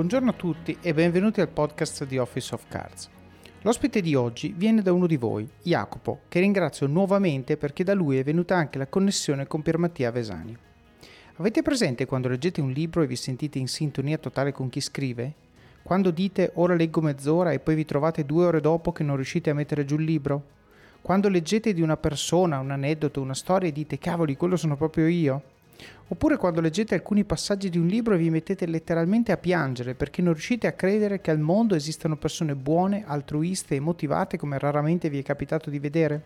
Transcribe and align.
Buongiorno 0.00 0.30
a 0.30 0.32
tutti 0.32 0.78
e 0.80 0.94
benvenuti 0.94 1.42
al 1.42 1.50
podcast 1.50 2.06
di 2.06 2.16
Office 2.16 2.54
of 2.54 2.64
Cards. 2.68 3.10
L'ospite 3.60 4.00
di 4.00 4.14
oggi 4.14 4.54
viene 4.56 4.80
da 4.80 4.94
uno 4.94 5.06
di 5.06 5.18
voi, 5.18 5.46
Jacopo, 5.62 6.20
che 6.28 6.40
ringrazio 6.40 6.86
nuovamente 6.86 7.58
perché 7.58 7.84
da 7.84 7.92
lui 7.92 8.16
è 8.16 8.24
venuta 8.24 8.56
anche 8.56 8.78
la 8.78 8.86
connessione 8.86 9.46
con 9.46 9.60
Pier 9.60 9.76
Mattia 9.76 10.10
Vesani. 10.10 10.56
Avete 11.34 11.60
presente 11.60 12.06
quando 12.06 12.28
leggete 12.28 12.62
un 12.62 12.70
libro 12.70 13.02
e 13.02 13.06
vi 13.06 13.14
sentite 13.14 13.58
in 13.58 13.68
sintonia 13.68 14.16
totale 14.16 14.52
con 14.52 14.70
chi 14.70 14.80
scrive? 14.80 15.34
Quando 15.82 16.10
dite 16.10 16.52
ora 16.54 16.74
leggo 16.74 17.02
mezz'ora 17.02 17.52
e 17.52 17.58
poi 17.58 17.74
vi 17.74 17.84
trovate 17.84 18.24
due 18.24 18.46
ore 18.46 18.62
dopo 18.62 18.92
che 18.92 19.02
non 19.02 19.16
riuscite 19.16 19.50
a 19.50 19.54
mettere 19.54 19.84
giù 19.84 19.96
il 19.96 20.04
libro? 20.04 20.44
Quando 21.02 21.28
leggete 21.28 21.74
di 21.74 21.82
una 21.82 21.98
persona, 21.98 22.58
un 22.58 22.70
aneddoto, 22.70 23.20
una 23.20 23.34
storia 23.34 23.68
e 23.68 23.72
dite 23.72 23.98
cavoli, 23.98 24.34
quello 24.34 24.56
sono 24.56 24.78
proprio 24.78 25.06
io? 25.08 25.42
Oppure 26.08 26.36
quando 26.36 26.60
leggete 26.60 26.94
alcuni 26.94 27.24
passaggi 27.24 27.68
di 27.68 27.78
un 27.78 27.86
libro 27.86 28.14
e 28.14 28.18
vi 28.18 28.30
mettete 28.30 28.66
letteralmente 28.66 29.32
a 29.32 29.36
piangere 29.36 29.94
perché 29.94 30.22
non 30.22 30.32
riuscite 30.32 30.66
a 30.66 30.72
credere 30.72 31.20
che 31.20 31.30
al 31.30 31.38
mondo 31.38 31.74
esistano 31.74 32.16
persone 32.16 32.54
buone, 32.54 33.04
altruiste 33.06 33.76
e 33.76 33.80
motivate 33.80 34.36
come 34.36 34.58
raramente 34.58 35.08
vi 35.08 35.20
è 35.20 35.22
capitato 35.22 35.70
di 35.70 35.78
vedere? 35.78 36.22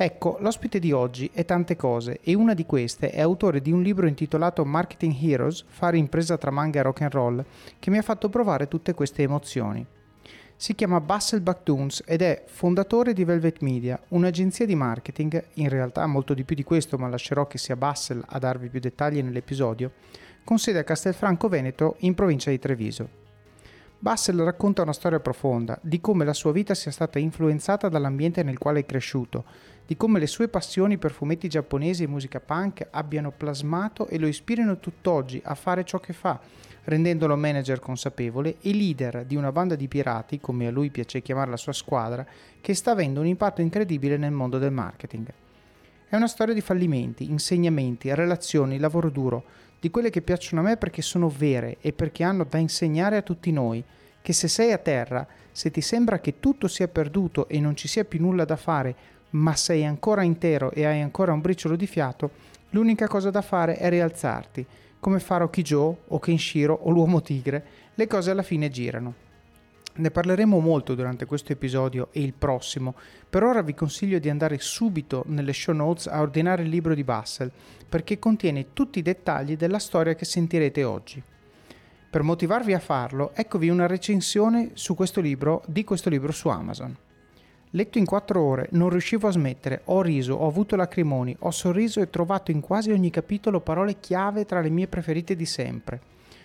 Ecco, 0.00 0.36
l'ospite 0.38 0.78
di 0.78 0.92
oggi 0.92 1.28
è 1.32 1.44
tante 1.44 1.74
cose 1.74 2.20
e 2.22 2.34
una 2.34 2.54
di 2.54 2.64
queste 2.64 3.10
è 3.10 3.20
autore 3.20 3.60
di 3.60 3.72
un 3.72 3.82
libro 3.82 4.06
intitolato 4.06 4.64
Marketing 4.64 5.12
Heroes, 5.20 5.64
fare 5.66 5.98
impresa 5.98 6.38
tra 6.38 6.52
manga 6.52 6.78
e 6.78 6.82
rock 6.82 7.02
and 7.02 7.12
roll, 7.12 7.44
che 7.80 7.90
mi 7.90 7.98
ha 7.98 8.02
fatto 8.02 8.28
provare 8.28 8.68
tutte 8.68 8.94
queste 8.94 9.22
emozioni. 9.22 9.84
Si 10.60 10.74
chiama 10.74 11.00
Bassel 11.00 11.40
Bactoons 11.40 12.02
ed 12.04 12.20
è 12.20 12.42
fondatore 12.48 13.12
di 13.12 13.22
Velvet 13.22 13.60
Media, 13.60 13.96
un'agenzia 14.08 14.66
di 14.66 14.74
marketing, 14.74 15.50
in 15.54 15.68
realtà 15.68 16.04
molto 16.06 16.34
di 16.34 16.42
più 16.42 16.56
di 16.56 16.64
questo, 16.64 16.98
ma 16.98 17.06
lascerò 17.06 17.46
che 17.46 17.58
sia 17.58 17.76
Bassel 17.76 18.20
a 18.26 18.40
darvi 18.40 18.68
più 18.68 18.80
dettagli 18.80 19.22
nell'episodio, 19.22 19.92
con 20.42 20.58
sede 20.58 20.80
a 20.80 20.82
Castelfranco 20.82 21.46
Veneto 21.46 21.94
in 22.00 22.14
provincia 22.14 22.50
di 22.50 22.58
Treviso. 22.58 23.08
Bassel 24.00 24.42
racconta 24.42 24.82
una 24.82 24.92
storia 24.92 25.20
profonda 25.20 25.78
di 25.80 26.00
come 26.00 26.24
la 26.24 26.32
sua 26.32 26.50
vita 26.50 26.74
sia 26.74 26.90
stata 26.90 27.20
influenzata 27.20 27.88
dall'ambiente 27.88 28.42
nel 28.42 28.58
quale 28.58 28.80
è 28.80 28.84
cresciuto, 28.84 29.44
di 29.86 29.96
come 29.96 30.18
le 30.18 30.26
sue 30.26 30.48
passioni 30.48 30.98
per 30.98 31.12
fumetti 31.12 31.48
giapponesi 31.48 32.02
e 32.02 32.08
musica 32.08 32.40
punk 32.40 32.84
abbiano 32.90 33.30
plasmato 33.30 34.08
e 34.08 34.18
lo 34.18 34.26
ispirino 34.26 34.80
tutt'oggi 34.80 35.40
a 35.44 35.54
fare 35.54 35.84
ciò 35.84 36.00
che 36.00 36.12
fa, 36.12 36.40
rendendolo 36.88 37.36
manager 37.36 37.80
consapevole 37.80 38.56
e 38.62 38.72
leader 38.72 39.26
di 39.26 39.36
una 39.36 39.52
banda 39.52 39.74
di 39.74 39.88
pirati, 39.88 40.40
come 40.40 40.66
a 40.66 40.70
lui 40.70 40.90
piace 40.90 41.20
chiamare 41.20 41.50
la 41.50 41.58
sua 41.58 41.74
squadra, 41.74 42.26
che 42.62 42.72
sta 42.72 42.92
avendo 42.92 43.20
un 43.20 43.26
impatto 43.26 43.60
incredibile 43.60 44.16
nel 44.16 44.32
mondo 44.32 44.56
del 44.58 44.72
marketing. 44.72 45.26
È 46.08 46.16
una 46.16 46.26
storia 46.26 46.54
di 46.54 46.62
fallimenti, 46.62 47.30
insegnamenti, 47.30 48.14
relazioni, 48.14 48.78
lavoro 48.78 49.10
duro, 49.10 49.44
di 49.78 49.90
quelle 49.90 50.08
che 50.08 50.22
piacciono 50.22 50.62
a 50.62 50.64
me 50.64 50.76
perché 50.78 51.02
sono 51.02 51.28
vere 51.28 51.76
e 51.82 51.92
perché 51.92 52.24
hanno 52.24 52.46
da 52.48 52.56
insegnare 52.56 53.18
a 53.18 53.22
tutti 53.22 53.52
noi, 53.52 53.84
che 54.22 54.32
se 54.32 54.48
sei 54.48 54.72
a 54.72 54.78
terra, 54.78 55.26
se 55.52 55.70
ti 55.70 55.82
sembra 55.82 56.20
che 56.20 56.40
tutto 56.40 56.68
sia 56.68 56.88
perduto 56.88 57.48
e 57.48 57.60
non 57.60 57.76
ci 57.76 57.86
sia 57.86 58.04
più 58.04 58.20
nulla 58.20 58.46
da 58.46 58.56
fare, 58.56 58.96
ma 59.30 59.54
sei 59.54 59.84
ancora 59.84 60.22
intero 60.22 60.72
e 60.72 60.86
hai 60.86 61.02
ancora 61.02 61.34
un 61.34 61.42
briciolo 61.42 61.76
di 61.76 61.86
fiato, 61.86 62.30
l'unica 62.70 63.06
cosa 63.06 63.28
da 63.28 63.42
fare 63.42 63.76
è 63.76 63.90
rialzarti, 63.90 64.66
come 65.00 65.20
Faro 65.20 65.50
Kijo 65.50 65.98
o 66.06 66.18
Kenshiro 66.18 66.74
o 66.74 66.90
l'uomo 66.90 67.20
tigre, 67.22 67.64
le 67.94 68.06
cose 68.06 68.30
alla 68.30 68.42
fine 68.42 68.68
girano. 68.68 69.26
Ne 69.94 70.10
parleremo 70.10 70.60
molto 70.60 70.94
durante 70.94 71.26
questo 71.26 71.52
episodio 71.52 72.08
e 72.12 72.22
il 72.22 72.32
prossimo. 72.32 72.94
Per 73.28 73.42
ora 73.42 73.62
vi 73.62 73.74
consiglio 73.74 74.20
di 74.20 74.30
andare 74.30 74.58
subito 74.58 75.24
nelle 75.26 75.52
show 75.52 75.74
notes 75.74 76.06
a 76.06 76.20
ordinare 76.20 76.62
il 76.62 76.68
libro 76.68 76.94
di 76.94 77.02
Bassel, 77.02 77.50
perché 77.88 78.18
contiene 78.18 78.72
tutti 78.72 79.00
i 79.00 79.02
dettagli 79.02 79.56
della 79.56 79.80
storia 79.80 80.14
che 80.14 80.24
sentirete 80.24 80.84
oggi. 80.84 81.20
Per 82.10 82.22
motivarvi 82.22 82.74
a 82.74 82.78
farlo, 82.78 83.32
eccovi 83.34 83.68
una 83.68 83.86
recensione 83.86 84.70
su 84.74 84.94
questo 84.94 85.20
libro, 85.20 85.62
di 85.66 85.82
questo 85.84 86.08
libro 86.08 86.30
su 86.30 86.48
Amazon. 86.48 86.96
Letto 87.72 87.98
in 87.98 88.06
quattro 88.06 88.40
ore, 88.42 88.68
non 88.72 88.88
riuscivo 88.88 89.28
a 89.28 89.30
smettere, 89.30 89.82
ho 89.84 90.00
riso, 90.00 90.34
ho 90.34 90.46
avuto 90.46 90.74
lacrimoni, 90.74 91.36
ho 91.40 91.50
sorriso 91.50 92.00
e 92.00 92.08
trovato 92.08 92.50
in 92.50 92.60
quasi 92.60 92.90
ogni 92.92 93.10
capitolo 93.10 93.60
parole 93.60 94.00
chiave 94.00 94.46
tra 94.46 94.62
le 94.62 94.70
mie 94.70 94.86
preferite 94.86 95.36
di 95.36 95.44
sempre. 95.44 96.00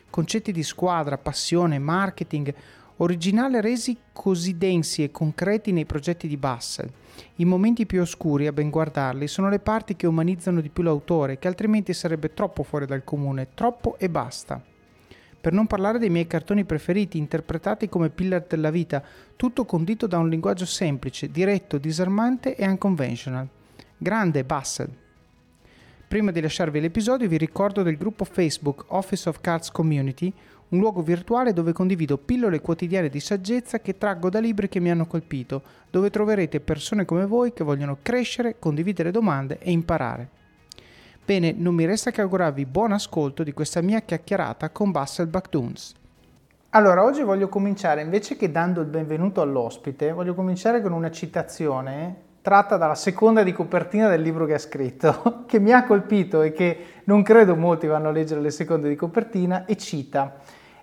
Concetti 0.09 0.51
di 0.51 0.63
squadra, 0.63 1.17
passione, 1.17 1.79
marketing, 1.79 2.53
originale 2.97 3.61
resi 3.61 3.97
così 4.11 4.57
densi 4.57 5.01
e 5.01 5.11
concreti 5.11 5.71
nei 5.71 5.85
progetti 5.85 6.27
di 6.27 6.35
Bassel. 6.35 6.91
I 7.37 7.45
momenti 7.45 7.85
più 7.85 8.01
oscuri, 8.01 8.47
a 8.47 8.51
ben 8.51 8.69
guardarli, 8.69 9.25
sono 9.27 9.47
le 9.47 9.59
parti 9.59 9.95
che 9.95 10.07
umanizzano 10.07 10.59
di 10.59 10.69
più 10.69 10.83
l'autore, 10.83 11.39
che 11.39 11.47
altrimenti 11.47 11.93
sarebbe 11.93 12.33
troppo 12.33 12.63
fuori 12.63 12.85
dal 12.85 13.05
comune, 13.05 13.47
troppo 13.53 13.95
e 13.97 14.09
basta 14.09 14.61
per 15.43 15.51
non 15.51 15.67
parlare 15.67 15.99
dei 15.99 16.09
miei 16.09 16.25
cartoni 16.25 16.63
preferiti, 16.63 17.17
interpretati 17.17 17.89
come 17.89 18.09
pillar 18.09 18.45
della 18.47 18.69
vita, 18.71 19.03
tutto 19.35 19.65
condito 19.65 20.07
da 20.07 20.17
un 20.17 20.29
linguaggio 20.29 20.65
semplice, 20.65 21.29
diretto, 21.29 21.77
disarmante 21.77 22.55
e 22.55 22.65
unconventional. 22.65 23.45
Grande 23.97 24.45
Bassel. 24.45 24.89
Prima 26.07 26.31
di 26.31 26.39
lasciarvi 26.39 26.79
l'episodio 26.79 27.27
vi 27.27 27.35
ricordo 27.35 27.83
del 27.83 27.97
gruppo 27.97 28.23
Facebook 28.23 28.85
Office 28.87 29.27
of 29.27 29.41
Cards 29.41 29.69
Community, 29.69 30.31
un 30.69 30.79
luogo 30.79 31.01
virtuale 31.01 31.51
dove 31.51 31.73
condivido 31.73 32.17
pillole 32.17 32.61
quotidiane 32.61 33.09
di 33.09 33.19
saggezza 33.19 33.81
che 33.81 33.97
traggo 33.97 34.29
da 34.29 34.39
libri 34.39 34.69
che 34.69 34.79
mi 34.79 34.91
hanno 34.91 35.07
colpito, 35.07 35.61
dove 35.91 36.09
troverete 36.09 36.61
persone 36.61 37.03
come 37.03 37.25
voi 37.25 37.51
che 37.51 37.65
vogliono 37.65 37.97
crescere, 38.01 38.59
condividere 38.59 39.11
domande 39.11 39.57
e 39.59 39.71
imparare. 39.71 40.41
Bene, 41.25 41.53
non 41.55 41.73
mi 41.73 41.85
resta 41.85 42.11
che 42.11 42.19
augurarvi 42.19 42.65
buon 42.65 42.91
ascolto 42.91 43.43
di 43.43 43.53
questa 43.53 43.81
mia 43.81 44.01
chiacchierata 44.01 44.71
con 44.71 44.91
Bassel 44.91 45.27
Bactoons. 45.27 45.93
Allora, 46.71 47.05
oggi 47.05 47.21
voglio 47.21 47.47
cominciare, 47.47 48.01
invece 48.01 48.35
che 48.35 48.51
dando 48.51 48.81
il 48.81 48.87
benvenuto 48.87 49.39
all'ospite, 49.39 50.11
voglio 50.11 50.33
cominciare 50.33 50.81
con 50.81 50.91
una 50.91 51.09
citazione 51.11 52.31
tratta 52.41 52.75
dalla 52.75 52.95
seconda 52.95 53.41
di 53.41 53.53
copertina 53.53 54.09
del 54.09 54.21
libro 54.21 54.45
che 54.45 54.55
ha 54.55 54.59
scritto, 54.59 55.45
che 55.47 55.59
mi 55.59 55.71
ha 55.71 55.85
colpito 55.85 56.41
e 56.41 56.51
che 56.51 56.77
non 57.05 57.23
credo 57.23 57.55
molti 57.55 57.87
vanno 57.87 58.09
a 58.09 58.11
leggere 58.11 58.41
le 58.41 58.51
seconde 58.51 58.89
di 58.89 58.95
copertina, 58.95 59.63
e 59.63 59.77
cita 59.77 60.35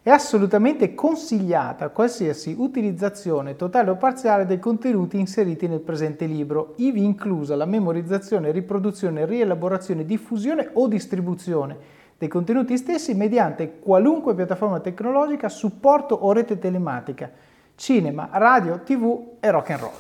è 0.03 0.09
assolutamente 0.09 0.95
consigliata 0.95 1.91
qualsiasi 1.91 2.55
utilizzazione 2.57 3.57
totale 3.57 3.91
o 3.91 3.97
parziale 3.97 4.47
dei 4.47 4.59
contenuti 4.59 5.19
inseriti 5.19 5.69
nel 5.69 5.81
presente 5.81 6.25
libro, 6.25 6.73
ivi 6.77 7.05
inclusa 7.05 7.55
la 7.55 7.67
memorizzazione, 7.67 8.51
riproduzione, 8.51 9.27
rielaborazione, 9.27 10.07
diffusione 10.07 10.71
o 10.73 10.89
distribuzione 10.89 11.99
dei 12.17 12.29
contenuti 12.29 12.77
stessi 12.77 13.15
mediante 13.15 13.79
qualunque 13.79 14.35
piattaforma 14.35 14.81
tecnologica, 14.81 15.49
supporto 15.49 16.15
o 16.15 16.33
rete 16.33 16.59
telematica, 16.59 17.31
cinema, 17.75 18.29
radio, 18.33 18.81
tv 18.83 19.37
e 19.41 19.51
rock 19.51 19.71
and 19.71 19.81
roll. 19.81 19.91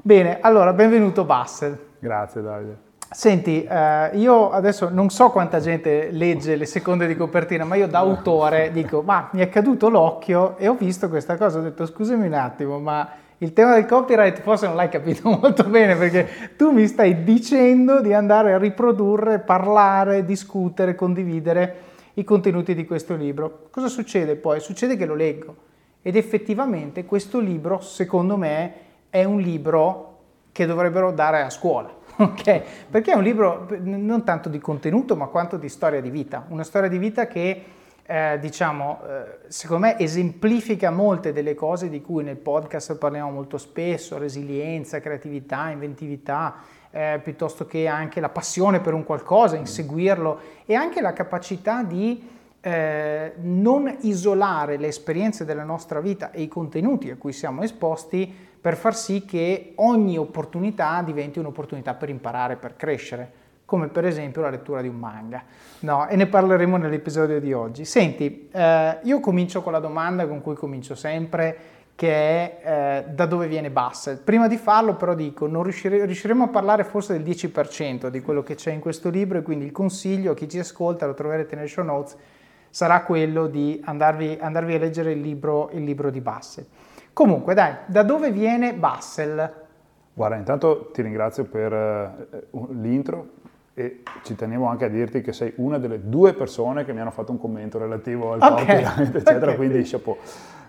Bene, 0.00 0.40
allora 0.40 0.72
benvenuto 0.72 1.24
Bassel. 1.24 1.78
Grazie 1.98 2.40
Davide. 2.40 2.87
Senti, 3.10 3.64
eh, 3.64 4.10
io 4.14 4.50
adesso 4.50 4.90
non 4.90 5.08
so 5.08 5.30
quanta 5.30 5.60
gente 5.60 6.10
legge 6.10 6.56
le 6.56 6.66
seconde 6.66 7.06
di 7.06 7.16
copertina, 7.16 7.64
ma 7.64 7.74
io 7.74 7.88
da 7.88 8.00
autore 8.00 8.70
dico, 8.70 9.00
ma 9.00 9.30
mi 9.32 9.40
è 9.40 9.48
caduto 9.48 9.88
l'occhio 9.88 10.58
e 10.58 10.68
ho 10.68 10.74
visto 10.74 11.08
questa 11.08 11.38
cosa, 11.38 11.58
ho 11.58 11.62
detto 11.62 11.86
scusami 11.86 12.26
un 12.26 12.34
attimo, 12.34 12.78
ma 12.78 13.08
il 13.38 13.54
tema 13.54 13.74
del 13.74 13.86
copyright 13.86 14.42
forse 14.42 14.66
non 14.66 14.76
l'hai 14.76 14.90
capito 14.90 15.30
molto 15.40 15.64
bene 15.64 15.96
perché 15.96 16.52
tu 16.56 16.70
mi 16.70 16.86
stai 16.86 17.24
dicendo 17.24 18.02
di 18.02 18.12
andare 18.12 18.52
a 18.52 18.58
riprodurre, 18.58 19.38
parlare, 19.38 20.26
discutere, 20.26 20.94
condividere 20.94 21.76
i 22.14 22.24
contenuti 22.24 22.74
di 22.74 22.84
questo 22.84 23.16
libro. 23.16 23.68
Cosa 23.70 23.88
succede 23.88 24.36
poi? 24.36 24.60
Succede 24.60 24.96
che 24.96 25.06
lo 25.06 25.14
leggo 25.14 25.56
ed 26.02 26.14
effettivamente 26.14 27.06
questo 27.06 27.40
libro, 27.40 27.80
secondo 27.80 28.36
me, 28.36 28.72
è 29.08 29.24
un 29.24 29.40
libro 29.40 30.16
che 30.52 30.66
dovrebbero 30.66 31.10
dare 31.10 31.40
a 31.40 31.48
scuola 31.48 31.97
ok? 32.20 32.62
Perché 32.90 33.12
è 33.12 33.14
un 33.14 33.22
libro 33.22 33.68
non 33.80 34.24
tanto 34.24 34.48
di 34.48 34.58
contenuto 34.58 35.16
ma 35.16 35.26
quanto 35.26 35.56
di 35.56 35.68
storia 35.68 36.00
di 36.00 36.10
vita, 36.10 36.44
una 36.48 36.64
storia 36.64 36.88
di 36.88 36.98
vita 36.98 37.26
che 37.26 37.64
eh, 38.04 38.38
diciamo, 38.40 39.00
eh, 39.06 39.38
secondo 39.48 39.86
me 39.86 39.98
esemplifica 39.98 40.90
molte 40.90 41.32
delle 41.32 41.54
cose 41.54 41.88
di 41.88 42.00
cui 42.00 42.24
nel 42.24 42.38
podcast 42.38 42.96
parliamo 42.96 43.30
molto 43.30 43.58
spesso, 43.58 44.16
resilienza, 44.18 44.98
creatività, 44.98 45.68
inventività, 45.68 46.56
eh, 46.90 47.20
piuttosto 47.22 47.66
che 47.66 47.86
anche 47.86 48.20
la 48.20 48.30
passione 48.30 48.80
per 48.80 48.94
un 48.94 49.04
qualcosa, 49.04 49.56
inseguirlo 49.56 50.40
e 50.64 50.74
anche 50.74 51.02
la 51.02 51.12
capacità 51.12 51.82
di 51.82 52.26
eh, 52.60 53.34
non 53.42 53.94
isolare 54.00 54.78
le 54.78 54.88
esperienze 54.88 55.44
della 55.44 55.64
nostra 55.64 56.00
vita 56.00 56.30
e 56.32 56.42
i 56.42 56.48
contenuti 56.48 57.10
a 57.10 57.16
cui 57.16 57.32
siamo 57.32 57.62
esposti 57.62 58.47
per 58.68 58.76
far 58.76 58.94
sì 58.94 59.24
che 59.24 59.72
ogni 59.76 60.18
opportunità 60.18 61.00
diventi 61.00 61.38
un'opportunità 61.38 61.94
per 61.94 62.10
imparare, 62.10 62.56
per 62.56 62.76
crescere, 62.76 63.32
come 63.64 63.88
per 63.88 64.04
esempio 64.04 64.42
la 64.42 64.50
lettura 64.50 64.82
di 64.82 64.88
un 64.88 64.96
manga. 64.96 65.42
No, 65.78 66.06
e 66.06 66.16
ne 66.16 66.26
parleremo 66.26 66.76
nell'episodio 66.76 67.40
di 67.40 67.50
oggi. 67.54 67.86
Senti, 67.86 68.50
eh, 68.52 68.98
io 69.04 69.20
comincio 69.20 69.62
con 69.62 69.72
la 69.72 69.78
domanda 69.78 70.26
con 70.26 70.42
cui 70.42 70.54
comincio 70.54 70.94
sempre, 70.94 71.56
che 71.94 72.10
è 72.12 72.58
eh, 73.06 73.10
da 73.10 73.24
dove 73.24 73.46
viene 73.46 73.70
Bassett. 73.70 74.22
Prima 74.22 74.48
di 74.48 74.58
farlo 74.58 74.96
però 74.96 75.14
dico, 75.14 75.46
non 75.46 75.62
riuscire, 75.62 76.04
riusciremo 76.04 76.44
a 76.44 76.48
parlare 76.48 76.84
forse 76.84 77.14
del 77.14 77.22
10% 77.22 78.08
di 78.08 78.20
quello 78.20 78.42
che 78.42 78.54
c'è 78.54 78.72
in 78.72 78.80
questo 78.80 79.08
libro 79.08 79.38
e 79.38 79.42
quindi 79.42 79.64
il 79.64 79.72
consiglio 79.72 80.32
a 80.32 80.34
chi 80.34 80.46
ci 80.46 80.58
ascolta, 80.58 81.06
lo 81.06 81.14
troverete 81.14 81.56
nelle 81.56 81.68
show 81.68 81.86
notes, 81.86 82.18
sarà 82.68 83.00
quello 83.00 83.46
di 83.46 83.80
andarvi, 83.82 84.36
andarvi 84.38 84.74
a 84.74 84.78
leggere 84.78 85.12
il 85.12 85.22
libro, 85.22 85.70
il 85.72 85.84
libro 85.84 86.10
di 86.10 86.20
Bassel. 86.20 86.66
Comunque, 87.18 87.52
dai, 87.52 87.74
da 87.86 88.04
dove 88.04 88.30
viene 88.30 88.74
Bassel? 88.74 89.52
Guarda, 90.14 90.36
intanto 90.36 90.90
ti 90.92 91.02
ringrazio 91.02 91.46
per 91.46 92.38
uh, 92.50 92.68
l'intro 92.74 93.30
e 93.74 94.04
ci 94.22 94.36
tenevo 94.36 94.66
anche 94.66 94.84
a 94.84 94.88
dirti 94.88 95.20
che 95.20 95.32
sei 95.32 95.52
una 95.56 95.78
delle 95.78 96.08
due 96.08 96.32
persone 96.34 96.84
che 96.84 96.92
mi 96.92 97.00
hanno 97.00 97.10
fatto 97.10 97.32
un 97.32 97.40
commento 97.40 97.76
relativo 97.76 98.34
al 98.34 98.40
okay. 98.40 98.82
podcast, 98.84 99.14
eccetera, 99.18 99.46
okay. 99.46 99.56
quindi 99.56 99.82
chapeau. 99.82 100.16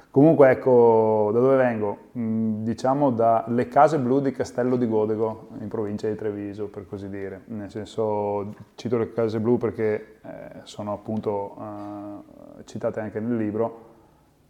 Comunque 0.10 0.50
ecco, 0.50 1.30
da 1.32 1.40
dove 1.40 1.56
vengo? 1.56 1.98
Mm, 2.18 2.64
diciamo 2.64 3.12
dalle 3.12 3.68
case 3.68 4.00
blu 4.00 4.20
di 4.20 4.32
Castello 4.32 4.76
di 4.76 4.88
Godego, 4.88 5.50
in 5.60 5.68
provincia 5.68 6.08
di 6.08 6.16
Treviso, 6.16 6.66
per 6.66 6.88
così 6.88 7.10
dire. 7.10 7.42
Nel 7.46 7.70
senso, 7.70 8.56
cito 8.74 8.98
le 8.98 9.14
case 9.14 9.40
blu 9.40 9.60
perché 9.60 10.16
eh, 10.24 10.62
sono 10.64 10.94
appunto 10.94 11.56
eh, 11.60 12.64
citate 12.64 13.02
anche 13.02 13.20
nel 13.20 13.38
libro 13.38 13.89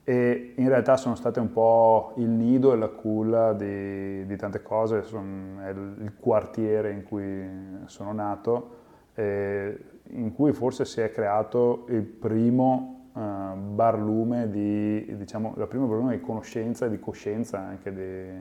e 0.10 0.54
in 0.56 0.68
realtà 0.68 0.98
sono 0.98 1.14
state 1.14 1.40
un 1.40 1.52
po' 1.52 2.14
il 2.16 2.30
nido 2.30 2.74
e 2.74 2.78
la 2.78 2.88
culla 2.88 3.54
di, 3.54 4.26
di 4.26 4.36
tante 4.38 4.64
cose, 4.64 5.04
sono, 5.04 5.62
è 5.62 5.70
il 5.70 6.14
quartiere 6.20 6.90
in 6.90 7.04
cui 7.04 7.48
sono 7.86 8.12
nato, 8.12 8.78
in 9.14 10.32
cui 10.34 10.52
forse 10.52 10.86
si 10.86 11.00
è 11.00 11.12
creato 11.12 11.86
il 11.90 12.02
primo 12.02 13.12
uh, 13.14 13.56
barlume 13.56 14.50
di, 14.50 15.16
diciamo, 15.16 15.54
la 15.58 15.68
prima 15.68 15.86
barlume 15.86 16.18
di 16.18 16.22
conoscenza 16.22 16.88
e 16.88 16.90
di 16.90 17.00
coscienza 17.00 17.60
anche 17.60 17.94
di, 17.94 18.32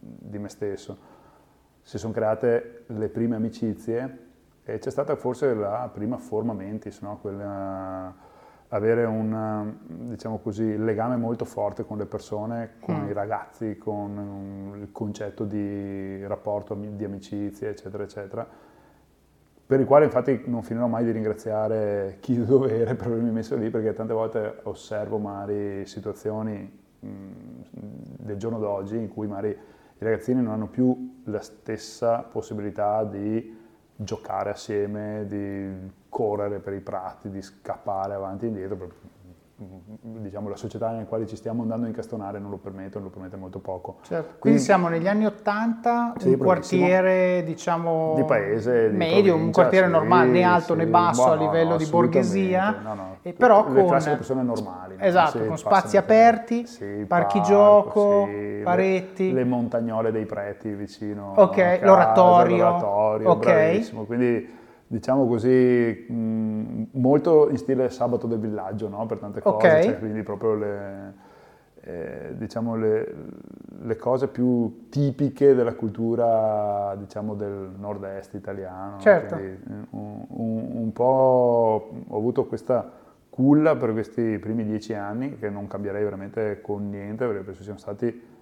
di 0.00 0.38
me 0.38 0.48
stesso. 0.48 0.96
Si 1.82 1.98
sono 1.98 2.14
create 2.14 2.84
le 2.86 3.10
prime 3.10 3.36
amicizie 3.36 4.18
e 4.64 4.78
c'è 4.78 4.90
stata 4.90 5.14
forse 5.16 5.52
la 5.52 5.90
prima 5.92 6.16
forma 6.16 6.54
mentis, 6.54 7.02
no? 7.02 7.18
Quella, 7.20 8.23
avere 8.74 9.04
un 9.04 9.74
diciamo 9.86 10.38
così, 10.38 10.76
legame 10.76 11.16
molto 11.16 11.44
forte 11.44 11.84
con 11.84 11.98
le 11.98 12.06
persone, 12.06 12.74
con 12.80 13.02
mm. 13.02 13.08
i 13.08 13.12
ragazzi, 13.12 13.76
con 13.78 14.74
il 14.80 14.90
concetto 14.92 15.44
di 15.44 16.26
rapporto, 16.26 16.74
di 16.74 17.04
amicizia, 17.04 17.68
eccetera, 17.68 18.02
eccetera 18.02 18.72
per 19.66 19.80
i 19.80 19.86
quali 19.86 20.04
infatti 20.04 20.42
non 20.44 20.62
finirò 20.62 20.86
mai 20.86 21.04
di 21.04 21.10
ringraziare 21.10 22.18
chi 22.20 22.34
di 22.36 22.44
dovere 22.44 22.94
per 22.94 23.06
avermi 23.06 23.30
messo 23.30 23.56
lì, 23.56 23.70
perché 23.70 23.92
tante 23.92 24.12
volte 24.12 24.60
osservo 24.64 25.18
magari 25.18 25.86
situazioni 25.86 26.80
mh, 27.00 27.08
del 27.70 28.36
giorno 28.36 28.58
d'oggi 28.58 28.96
in 28.96 29.08
cui 29.08 29.26
magari 29.26 29.48
i 29.50 30.04
ragazzini 30.04 30.42
non 30.42 30.52
hanno 30.52 30.68
più 30.68 31.22
la 31.24 31.40
stessa 31.40 32.18
possibilità 32.18 33.04
di 33.04 33.62
giocare 33.96 34.50
assieme, 34.50 35.24
di 35.26 35.70
correre 36.14 36.60
per 36.60 36.74
i 36.74 36.80
prati, 36.80 37.28
di 37.28 37.42
scappare 37.42 38.14
avanti 38.14 38.44
e 38.44 38.48
indietro, 38.48 38.88
diciamo, 39.56 40.48
la 40.48 40.54
società 40.54 40.90
nella 40.90 41.06
quale 41.06 41.26
ci 41.26 41.34
stiamo 41.34 41.62
andando 41.62 41.86
a 41.86 41.88
incastonare 41.88 42.38
non 42.38 42.50
lo 42.50 42.56
permette, 42.58 42.98
non 42.98 43.08
lo 43.08 43.10
permette 43.10 43.34
molto 43.34 43.58
poco. 43.58 43.96
Certo. 44.02 44.22
Quindi, 44.22 44.38
Quindi, 44.38 44.60
siamo 44.60 44.86
negli 44.86 45.08
anni 45.08 45.26
Ottanta, 45.26 46.14
sì, 46.18 46.28
un 46.28 46.36
quartiere 46.36 47.42
diciamo 47.44 48.12
di 48.14 48.22
paese, 48.22 48.90
di 48.90 48.96
medio, 48.96 49.34
un 49.34 49.50
quartiere 49.50 49.86
sì, 49.86 49.92
normale, 49.92 50.30
né 50.30 50.42
alto 50.44 50.74
sì, 50.74 50.78
né 50.78 50.86
basso 50.86 51.32
a 51.32 51.34
livello 51.34 51.70
no, 51.70 51.76
di 51.78 51.86
borghesia, 51.86 52.78
no, 52.80 52.94
no, 52.94 53.16
e 53.22 53.32
però 53.32 53.68
le 53.68 53.82
con 53.82 53.88
persone 53.88 54.42
normali. 54.44 54.94
Esatto, 54.98 55.44
con 55.44 55.58
spazi 55.58 55.96
aperti, 55.96 56.64
parchi 57.08 57.38
parco, 57.38 57.40
gioco, 57.40 58.28
paretti. 58.62 59.32
Le, 59.32 59.40
le, 59.40 59.44
montagnole 59.44 60.12
dei 60.12 60.26
preti 60.26 60.68
vicino 60.74 61.32
Ok, 61.34 61.56
casa, 61.56 61.84
l'oratorio. 61.84 62.56
l'oratorio, 62.56 63.30
ok. 63.30 63.38
bravissimo. 63.44 64.04
Quindi 64.04 64.62
diciamo 64.94 65.26
così, 65.26 66.06
mh, 66.08 66.86
molto 66.92 67.50
in 67.50 67.58
stile 67.58 67.90
sabato 67.90 68.28
del 68.28 68.38
villaggio, 68.38 68.88
no? 68.88 69.04
per 69.06 69.18
tante 69.18 69.40
cose, 69.40 69.56
okay. 69.56 69.82
cioè, 69.82 69.98
quindi 69.98 70.22
proprio 70.22 70.54
le, 70.54 71.14
eh, 71.80 72.34
diciamo 72.36 72.76
le, 72.76 73.14
le, 73.82 73.96
cose 73.96 74.28
più 74.28 74.88
tipiche 74.90 75.54
della 75.56 75.74
cultura 75.74 76.94
diciamo, 76.96 77.34
del 77.34 77.72
nord-est 77.76 78.34
italiano. 78.34 79.00
Certo. 79.00 79.34
Quindi, 79.34 79.62
un, 79.90 80.24
un, 80.28 80.68
un, 80.74 80.92
po' 80.92 81.90
ho 82.06 82.16
avuto 82.16 82.46
questa 82.46 82.88
culla 83.28 83.74
per 83.74 83.92
questi 83.92 84.38
primi 84.38 84.64
dieci 84.64 84.94
anni, 84.94 85.38
che 85.38 85.50
non 85.50 85.66
cambierei 85.66 86.04
veramente 86.04 86.60
con 86.60 86.88
niente, 86.88 87.26
perché 87.26 87.42
penso 87.42 87.64
siano 87.64 87.80
stati 87.80 88.32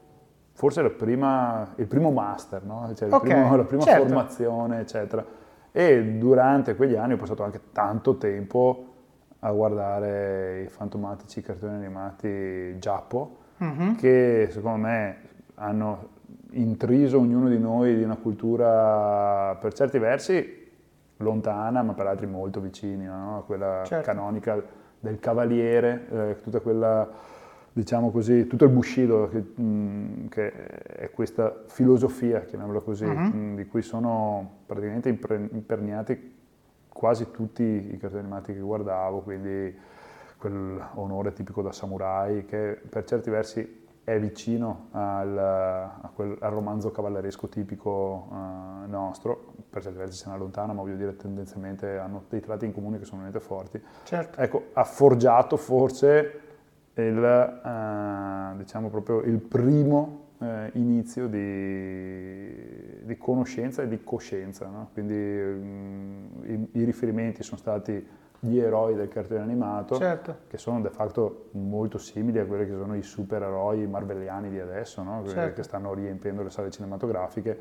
forse 0.52 0.82
prima, 0.90 1.72
il 1.76 1.86
primo 1.86 2.10
master, 2.10 2.62
no? 2.62 2.92
cioè 2.94 3.08
okay. 3.10 3.30
primo, 3.30 3.56
la 3.56 3.64
prima 3.64 3.82
certo. 3.84 4.02
formazione, 4.02 4.80
eccetera 4.80 5.40
e 5.72 6.04
durante 6.18 6.76
quegli 6.76 6.94
anni 6.94 7.14
ho 7.14 7.16
passato 7.16 7.42
anche 7.42 7.60
tanto 7.72 8.16
tempo 8.16 8.86
a 9.40 9.50
guardare 9.50 10.62
i 10.62 10.68
fantomatici 10.68 11.40
cartoni 11.40 11.74
animati 11.74 12.78
Giappo, 12.78 13.38
mm-hmm. 13.64 13.94
che 13.94 14.48
secondo 14.50 14.86
me 14.86 15.16
hanno 15.54 16.10
intriso 16.50 17.18
ognuno 17.18 17.48
di 17.48 17.58
noi 17.58 17.96
di 17.96 18.02
una 18.02 18.16
cultura 18.16 19.56
per 19.60 19.72
certi 19.72 19.98
versi 19.98 20.60
lontana, 21.16 21.82
ma 21.82 21.94
per 21.94 22.06
altri 22.06 22.26
molto 22.26 22.60
vicini, 22.60 23.04
no? 23.04 23.42
quella 23.46 23.82
certo. 23.84 24.04
canonica 24.04 24.62
del 25.00 25.18
cavaliere, 25.18 26.06
eh, 26.10 26.36
tutta 26.42 26.60
quella 26.60 27.08
diciamo 27.72 28.10
così, 28.10 28.46
tutto 28.46 28.64
il 28.64 28.70
Bushido, 28.70 29.28
che, 29.28 29.38
mh, 29.38 29.62
mm, 29.62 30.26
che 30.28 30.52
è 30.52 31.10
questa 31.10 31.62
filosofia, 31.66 32.40
chiamiamola 32.40 32.80
così, 32.80 33.04
uh-huh. 33.04 33.34
mh, 33.34 33.56
di 33.56 33.66
cui 33.66 33.82
sono 33.82 34.58
praticamente 34.66 35.08
imperniati 35.08 36.40
quasi 36.88 37.30
tutti 37.30 37.62
i 37.62 37.96
cartoni 37.96 38.22
animati 38.22 38.52
che 38.52 38.60
guardavo, 38.60 39.20
quindi 39.20 39.74
quell'onore 40.36 41.32
tipico 41.32 41.62
da 41.62 41.72
samurai 41.72 42.44
che 42.44 42.78
per 42.88 43.04
certi 43.04 43.30
versi 43.30 43.80
è 44.04 44.18
vicino 44.18 44.88
al, 44.90 46.10
quel, 46.14 46.36
al 46.40 46.50
romanzo 46.50 46.90
cavalleresco 46.90 47.48
tipico 47.48 48.26
uh, 48.30 48.90
nostro, 48.90 49.54
per 49.70 49.82
certi 49.82 49.98
versi 49.98 50.18
se 50.18 50.28
ne 50.28 50.34
allontana, 50.34 50.72
ma 50.72 50.82
voglio 50.82 50.96
dire 50.96 51.16
tendenzialmente 51.16 51.96
hanno 51.98 52.24
dei 52.28 52.40
tratti 52.40 52.64
in 52.64 52.72
comune 52.72 52.98
che 52.98 53.04
sono 53.04 53.22
veramente 53.22 53.46
forti. 53.46 53.80
Certo. 54.02 54.40
Ecco, 54.40 54.64
ha 54.72 54.84
forgiato 54.84 55.56
forse 55.56 56.40
il, 56.94 57.24
eh, 57.24 58.56
diciamo 58.56 58.88
proprio 58.90 59.20
il 59.20 59.38
primo 59.38 60.22
eh, 60.42 60.70
inizio 60.74 61.28
di, 61.28 63.04
di, 63.04 63.16
conoscenza 63.16 63.82
e 63.82 63.88
di 63.88 64.02
coscienza. 64.02 64.66
No? 64.66 64.90
Quindi 64.92 65.14
mh, 65.14 65.64
mm, 65.64 66.44
i, 66.44 66.68
i, 66.80 66.84
riferimenti 66.84 67.42
sono 67.42 67.58
stati 67.58 68.06
gli 68.44 68.58
eroi 68.58 68.96
del 68.96 69.08
cartone 69.08 69.40
animato, 69.40 69.96
certo. 69.96 70.36
che 70.48 70.58
sono 70.58 70.80
de 70.80 70.90
facto 70.90 71.50
molto 71.52 71.98
simili 71.98 72.40
a 72.40 72.44
quelli 72.44 72.66
che 72.66 72.72
sono 72.72 72.96
i 72.96 73.02
supereroi 73.02 73.86
marvelliani 73.86 74.50
di 74.50 74.58
adesso, 74.58 75.00
no? 75.04 75.22
certo. 75.28 75.54
che 75.54 75.62
stanno 75.62 75.94
riempiendo 75.94 76.42
le 76.42 76.50
sale 76.50 76.70
cinematografiche 76.70 77.60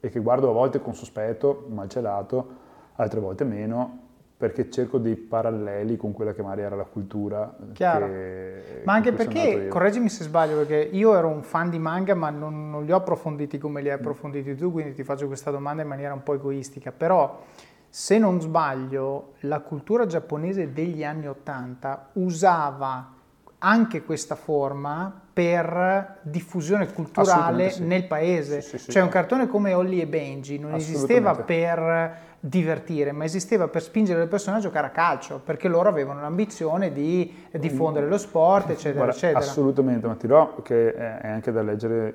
e 0.00 0.08
che 0.08 0.20
guardo 0.20 0.48
a 0.48 0.52
volte 0.54 0.80
con 0.80 0.94
sospetto, 0.94 1.66
malcelato, 1.68 2.62
altre 2.94 3.20
volte 3.20 3.44
meno, 3.44 4.03
perché 4.36 4.68
cerco 4.68 4.98
dei 4.98 5.16
paralleli 5.16 5.96
con 5.96 6.12
quella 6.12 6.32
che 6.32 6.42
magari 6.42 6.62
era 6.62 6.76
la 6.76 6.84
cultura. 6.84 7.56
Chiaro. 7.72 8.06
Che, 8.06 8.82
ma 8.84 8.94
anche 8.94 9.12
perché, 9.12 9.68
correggimi 9.68 10.08
se 10.08 10.24
sbaglio, 10.24 10.56
perché 10.56 10.88
io 10.92 11.16
ero 11.16 11.28
un 11.28 11.42
fan 11.42 11.70
di 11.70 11.78
manga 11.78 12.14
ma 12.14 12.30
non, 12.30 12.70
non 12.70 12.84
li 12.84 12.92
ho 12.92 12.96
approfonditi 12.96 13.58
come 13.58 13.80
li 13.80 13.88
hai 13.88 13.94
approfonditi 13.94 14.56
tu, 14.56 14.72
quindi 14.72 14.92
ti 14.92 15.04
faccio 15.04 15.26
questa 15.26 15.50
domanda 15.50 15.82
in 15.82 15.88
maniera 15.88 16.12
un 16.12 16.22
po' 16.22 16.34
egoistica, 16.34 16.90
però 16.90 17.42
se 17.88 18.18
non 18.18 18.40
sbaglio 18.40 19.34
la 19.40 19.60
cultura 19.60 20.04
giapponese 20.06 20.72
degli 20.72 21.04
anni 21.04 21.28
Ottanta 21.28 22.08
usava 22.14 23.12
anche 23.58 24.02
questa 24.02 24.34
forma 24.34 25.22
per 25.32 26.18
diffusione 26.22 26.92
culturale 26.92 27.70
sì. 27.70 27.82
nel 27.84 28.06
paese. 28.06 28.60
Sì, 28.60 28.78
sì, 28.78 28.90
cioè 28.90 29.02
un 29.02 29.08
cartone 29.08 29.46
come 29.46 29.72
Holly 29.72 30.00
e 30.00 30.06
Benji 30.06 30.58
non 30.58 30.74
esisteva 30.74 31.34
per 31.34 32.33
divertire, 32.46 33.10
ma 33.12 33.24
esisteva 33.24 33.68
per 33.68 33.80
spingere 33.80 34.18
le 34.18 34.26
persone 34.26 34.58
a 34.58 34.60
giocare 34.60 34.88
a 34.88 34.90
calcio, 34.90 35.40
perché 35.42 35.66
loro 35.66 35.88
avevano 35.88 36.20
l'ambizione 36.20 36.92
di 36.92 37.34
diffondere 37.52 38.06
lo 38.06 38.18
sport, 38.18 38.68
eccetera, 38.68 39.04
Guarda, 39.04 39.12
eccetera. 39.14 39.38
Assolutamente, 39.38 40.06
ma 40.06 40.12
ti 40.14 40.26
dirò 40.26 40.56
che 40.60 40.92
è 40.92 41.28
anche 41.28 41.52
da 41.52 41.62
leggere 41.62 42.14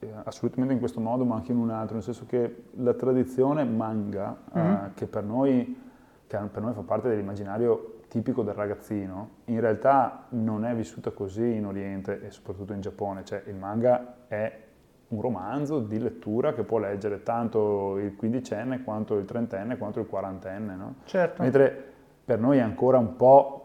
eh, 0.00 0.10
assolutamente 0.24 0.72
in 0.72 0.78
questo 0.78 0.98
modo, 0.98 1.24
ma 1.24 1.34
anche 1.34 1.52
in 1.52 1.58
un 1.58 1.68
altro, 1.68 1.94
nel 1.94 2.02
senso 2.02 2.24
che 2.26 2.64
la 2.76 2.94
tradizione 2.94 3.64
manga, 3.64 4.34
mm-hmm. 4.56 4.72
eh, 4.72 4.90
che, 4.94 5.06
per 5.06 5.24
noi, 5.24 5.78
che 6.26 6.38
per 6.50 6.62
noi 6.62 6.72
fa 6.72 6.80
parte 6.80 7.10
dell'immaginario 7.10 7.96
tipico 8.08 8.42
del 8.42 8.54
ragazzino, 8.54 9.28
in 9.46 9.60
realtà 9.60 10.24
non 10.30 10.64
è 10.64 10.74
vissuta 10.74 11.10
così 11.10 11.54
in 11.54 11.66
Oriente 11.66 12.22
e 12.24 12.30
soprattutto 12.30 12.72
in 12.72 12.80
Giappone, 12.80 13.24
cioè 13.24 13.42
il 13.46 13.56
manga 13.56 14.14
è 14.26 14.64
un 15.08 15.20
romanzo 15.20 15.80
di 15.80 15.98
lettura 15.98 16.52
che 16.52 16.64
può 16.64 16.78
leggere 16.78 17.22
tanto 17.22 17.98
il 17.98 18.16
quindicenne 18.16 18.82
quanto 18.82 19.16
il 19.16 19.24
trentenne 19.24 19.76
quanto 19.76 20.00
il 20.00 20.06
quarantenne, 20.06 20.74
no? 20.74 20.94
Certo. 21.04 21.42
Mentre 21.42 21.92
per 22.24 22.40
noi 22.40 22.58
è 22.58 22.60
ancora 22.60 22.98
un 22.98 23.14
po' 23.14 23.60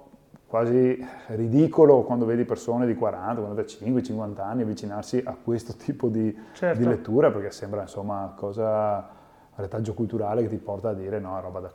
quasi 0.45 1.03
ridicolo 1.27 2.03
quando 2.03 2.25
vedi 2.25 2.43
persone 2.43 2.85
di 2.85 2.93
40, 2.93 3.41
45, 3.41 4.03
50 4.03 4.45
anni 4.45 4.61
avvicinarsi 4.63 5.23
a 5.25 5.35
questo 5.41 5.75
tipo 5.77 6.09
di, 6.09 6.37
certo. 6.53 6.77
di 6.77 6.85
lettura 6.85 7.31
perché 7.31 7.51
sembra 7.51 7.81
insomma 7.81 8.33
cosa 8.35 9.09
retaggio 9.55 9.93
culturale 9.93 10.41
che 10.41 10.49
ti 10.49 10.57
porta 10.57 10.89
a 10.89 10.93
dire 10.93 11.19
no, 11.19 11.37
è 11.37 11.41
roba 11.41 11.59
da 11.61 11.71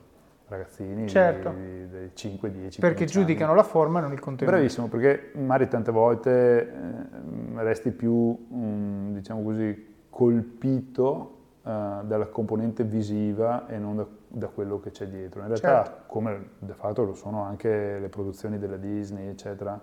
ragazzini 0.49 1.09
certo. 1.09 1.51
di, 1.51 1.89
di 1.89 2.11
5, 2.15 2.51
10, 2.51 2.81
Perché 2.81 3.05
giudicano 3.05 3.53
anni. 3.53 3.61
la 3.61 3.67
forma 3.67 3.99
e 3.99 4.03
non 4.03 4.13
il 4.13 4.21
contenuto. 4.21 4.57
Bravissimo, 4.57 4.89
perché 4.89 5.33
magari 5.35 5.69
tante 5.69 5.91
volte 5.91 6.73
eh, 6.73 7.63
resti 7.63 7.91
più, 7.91 8.13
um, 8.13 9.13
diciamo 9.13 9.43
così, 9.43 9.95
colpito 10.09 11.39
uh, 11.63 12.05
dalla 12.05 12.27
componente 12.31 12.85
visiva 12.85 13.67
e 13.67 13.79
non 13.79 13.97
da, 13.97 14.07
da, 14.29 14.47
quello 14.49 14.79
che 14.81 14.91
c'è 14.91 15.09
dietro. 15.09 15.41
In 15.41 15.49
realtà, 15.49 15.85
certo. 15.85 16.03
come 16.07 16.51
de 16.59 16.75
fatto 16.75 17.05
lo 17.05 17.15
sono 17.15 17.43
anche 17.43 17.99
le 17.99 18.09
produzioni 18.09 18.59
della 18.59 18.77
Disney, 18.77 19.29
eccetera, 19.29 19.79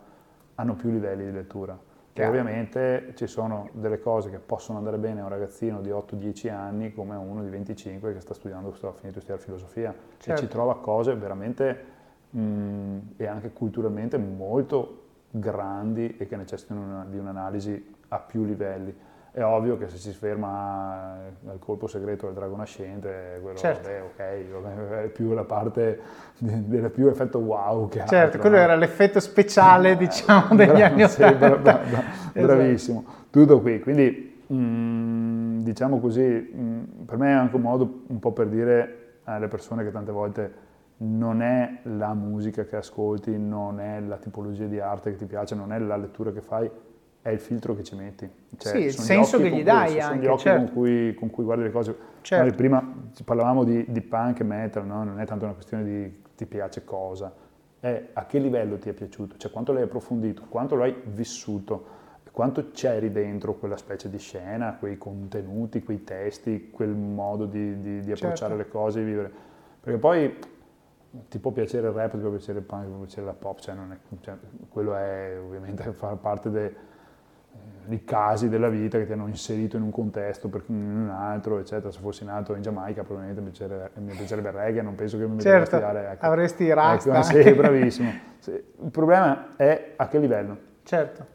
hanno 0.55 0.75
più 0.75 0.89
livelli 0.89 1.25
di 1.25 1.32
lettura. 1.32 1.77
E 2.15 2.27
ovviamente 2.27 3.13
ci 3.15 3.25
sono 3.25 3.70
delle 3.74 4.00
cose 4.00 4.29
che 4.29 4.38
possono 4.38 4.77
andare 4.77 4.98
bene 4.98 5.22
a 5.22 5.24
un 5.24 5.29
ragazzino 5.29 5.82
di 5.82 5.89
8-10 5.89 6.51
anni 6.51 6.93
come 6.93 7.15
a 7.15 7.17
uno 7.17 7.41
di 7.41 7.50
25 7.50 8.13
che 8.13 8.20
sta 8.20 8.36
studiando, 8.36 8.72
sta 8.74 8.91
finito 8.91 9.15
di 9.15 9.25
studiare 9.25 9.41
filosofia 9.41 9.91
certo. 9.91 10.05
e 10.17 10.20
ci 10.20 10.29
certo. 10.29 10.48
trova 10.48 10.77
cose 10.77 11.15
veramente 11.15 11.86
mh, 12.29 12.98
e 13.17 13.25
anche 13.25 13.51
culturalmente 13.51 14.17
molto 14.17 15.01
grandi 15.32 16.15
e 16.17 16.27
che 16.27 16.36
necessitano 16.36 16.82
una, 16.82 17.05
di 17.10 17.17
un'analisi 17.17 17.96
a 18.10 18.20
più 18.20 18.43
livelli. 18.43 18.96
È 19.36 19.44
ovvio 19.44 19.80
che 19.80 19.88
se 19.88 19.98
si 19.98 20.12
ferma 20.12 21.16
al 21.48 21.58
colpo 21.58 21.88
segreto 21.88 22.28
del 22.28 22.36
drago 22.36 22.56
nascente, 22.56 23.40
quello 23.42 23.58
certo. 23.58 23.90
vabbè, 23.90 24.02
ok, 24.04 25.06
è 25.06 25.08
più 25.08 25.34
la 25.34 25.44
parte 25.44 26.00
del 26.38 26.92
più 26.92 27.08
effetto 27.08 27.40
wow 27.40 27.90
che 27.90 27.98
Certo, 27.98 28.16
altro, 28.16 28.40
quello 28.42 28.58
no? 28.58 28.62
era 28.62 28.75
l'effetto 28.75 29.20
speciale, 29.20 29.98
diciamo, 29.98 30.54
degli 30.56 30.68
bra- 30.68 30.86
anni 30.86 31.02
80. 31.02 31.08
Sì, 31.08 31.36
bra- 31.36 31.58
bra- 31.58 31.84
esatto. 31.84 32.06
bravissimo. 32.32 33.06
Tutto 33.32 33.60
qui, 33.60 33.80
quindi 33.80 34.44
mh, 34.46 34.56
mm, 34.56 35.60
diciamo 35.63 36.00
così, 36.00 36.22
mh, 36.22 36.62
mm, 36.62 36.84
per 37.06 37.18
me 37.18 37.30
è 37.30 37.34
anche 37.34 37.56
un 37.56 37.62
modo 37.63 38.04
un 38.06 38.20
po' 38.20 38.34
per 38.34 38.50
dire 38.50 38.98
alle 39.24 39.48
persone 39.48 39.84
che 39.84 39.92
tante 39.92 40.12
volte 40.12 40.54
non 40.98 41.42
è 41.42 41.80
la 41.86 42.13
musica 42.13 42.66
che 42.66 42.75
ascolti, 42.75 43.36
non 43.36 43.80
è 43.80 44.00
la 44.00 44.18
tipologia 44.18 44.66
di 44.66 44.80
arte 44.80 45.10
che 45.10 45.18
ti 45.18 45.25
piace, 45.25 45.56
non 45.56 45.74
è 45.74 45.80
la 45.80 45.98
lettura 45.98 46.32
che 46.32 46.42
fai, 46.42 46.70
è 47.24 47.30
il 47.30 47.39
filtro 47.39 47.74
che 47.75 47.84
ci 47.84 47.96
metti. 47.96 48.30
Cioè, 48.58 48.74
sì, 48.74 48.77
il 48.84 48.94
senso 48.94 49.39
che 49.39 49.50
gli 49.50 49.63
dai 49.63 49.94
cui, 49.94 50.00
anche. 50.00 50.01
Sono 50.01 50.22
gli 50.22 50.27
occhi 50.27 50.42
certo. 50.44 50.63
con, 50.65 50.74
cui, 50.74 51.13
con, 51.15 51.30
cui, 51.32 51.44
guardi 51.44 51.63
le 51.63 51.72
cose. 51.72 51.96
Certo. 52.22 52.46
Noi 52.46 52.53
prima 52.53 52.94
parlavamo 53.24 53.63
di, 53.63 53.86
di 53.88 54.01
punk 54.01 54.42
e 54.42 54.44
metal, 54.44 54.86
no? 54.86 55.03
non 55.03 55.20
è 55.20 55.25
tanto 55.25 55.46
una 55.46 55.53
questione 55.53 55.84
di 55.84 56.22
ti 56.36 56.46
piace 56.46 56.84
cosa, 56.84 57.34
è 57.80 58.10
a 58.13 58.25
che 58.25 58.39
livello 58.39 58.77
ti 58.77 58.89
è 58.89 58.94
piaciuto, 58.94 59.38
cioè 59.38 59.51
quanto 59.51 59.72
l'hai 59.72 59.84
approfondito, 59.84 60.44
quanto 60.50 60.75
lo 60.75 60.84
hai 60.84 60.96
vissuto, 61.06 62.01
quanto 62.32 62.72
c'eri 62.72 63.12
dentro 63.12 63.53
quella 63.53 63.77
specie 63.77 64.10
di 64.10 64.18
scena, 64.18 64.75
quei 64.77 64.98
contenuti, 64.98 65.84
quei 65.84 66.03
testi, 66.03 66.72
quel 66.72 66.89
modo 66.89 67.46
di, 67.46 67.80
di, 67.80 68.00
di 68.01 68.12
approcciare 68.12 68.56
certo. 68.56 68.56
le 68.56 68.68
cose, 68.68 69.00
di 69.00 69.06
vivere. 69.06 69.32
Perché 69.80 70.00
poi 70.00 70.36
ti 71.30 71.38
può 71.38 71.51
piacere 71.51 71.88
il 71.88 71.94
rap, 71.94 72.12
ti 72.12 72.18
può 72.18 72.32
piacere 72.32 72.60
il 72.60 72.65
punk, 72.65 72.86
ti 72.86 72.89
può 72.89 73.00
piacere 73.01 73.25
la 73.27 73.34
pop, 73.34 73.60
cioè 73.60 73.75
è, 73.75 73.98
cioè, 74.22 74.36
quello 74.70 74.96
è 74.96 75.38
ovviamente 75.39 75.84
fa 75.94 76.15
parte 76.15 76.50
de, 76.50 76.75
di 77.86 78.04
casi 78.04 78.50
della 78.50 78.70
vita 78.70 78.98
che 78.98 79.06
ti 79.06 79.12
hanno 79.12 79.28
inserito 79.28 79.76
in 79.76 79.84
un 79.84 79.92
contesto, 79.92 80.48
per, 80.48 80.64
in 80.68 80.76
un 80.76 81.10
altro, 81.10 81.60
eccetera. 81.60 81.92
Se 81.92 82.00
fossi 82.00 82.24
nato 82.24 82.56
in 82.56 82.62
Giamaica 82.62 83.04
probabilmente 83.04 83.42
mi 83.42 83.50
piacerebbe, 83.50 83.92
mi 84.00 84.14
piacerebbe 84.14 84.50
il 84.50 84.56
reggae, 84.56 84.82
non 84.82 84.96
penso 84.96 85.18
che 85.18 85.28
mi 85.28 85.40
certo, 85.40 85.66
studiare. 85.66 86.12
Ecco. 86.12 86.26
avresti 86.26 86.68
ecco, 86.68 86.80
rasta. 86.80 87.20
Ecco, 87.20 87.50
sì, 87.50 87.54
bravissimo. 87.54 88.12
Il 88.46 88.92
problema 88.92 89.56
è 89.56 89.94
a 89.96 90.08
che 90.08 90.20
livello. 90.20 90.58
Certo. 90.84 91.26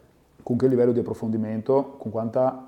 Con 0.41 0.57
che 0.57 0.67
livello 0.67 0.91
di 0.91 0.99
approfondimento, 0.99 1.95
con 1.97 2.11
quanta 2.11 2.67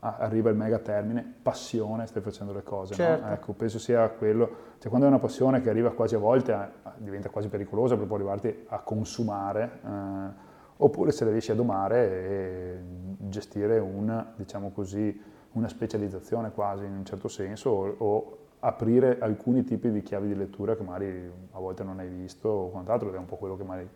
arriva 0.00 0.48
il 0.48 0.56
mega 0.56 0.78
termine, 0.78 1.34
passione 1.42 2.06
stai 2.06 2.22
facendo 2.22 2.52
le 2.52 2.62
cose. 2.62 2.94
Certo. 2.94 3.26
No? 3.26 3.32
Ecco, 3.32 3.52
penso 3.52 3.78
sia 3.78 4.08
quello. 4.08 4.68
Cioè, 4.78 4.88
quando 4.88 5.06
è 5.06 5.10
una 5.10 5.18
passione 5.18 5.60
che 5.60 5.68
arriva 5.68 5.92
quasi 5.92 6.14
a 6.14 6.18
volte, 6.18 6.52
a, 6.52 6.70
diventa 6.96 7.28
quasi 7.28 7.48
pericolosa 7.48 7.96
per 7.96 8.06
poi 8.06 8.16
arrivarti 8.16 8.64
a 8.68 8.78
consumare. 8.78 9.70
Eh, 9.84 10.48
oppure 10.82 11.12
se 11.12 11.24
le 11.24 11.30
riesci 11.30 11.50
a 11.50 11.54
domare 11.54 12.08
e 12.10 12.78
gestire 13.28 13.78
una, 13.78 14.32
diciamo 14.36 14.70
così, 14.70 15.20
una 15.52 15.68
specializzazione 15.68 16.52
quasi 16.52 16.84
in 16.84 16.92
un 16.92 17.04
certo 17.04 17.28
senso 17.28 17.70
o, 17.70 17.94
o, 17.98 18.36
aprire 18.62 19.18
alcuni 19.20 19.64
tipi 19.64 19.90
di 19.90 20.02
chiavi 20.02 20.28
di 20.28 20.36
lettura 20.36 20.76
che 20.76 20.82
magari 20.82 21.32
a 21.52 21.58
volte 21.58 21.82
non 21.82 21.98
hai 21.98 22.08
visto 22.08 22.48
o 22.48 22.70
quant'altro 22.70 23.08
ed 23.08 23.14
è 23.14 23.18
un 23.18 23.24
po' 23.24 23.36
quello 23.36 23.56
che 23.56 23.64
magari 23.64 23.88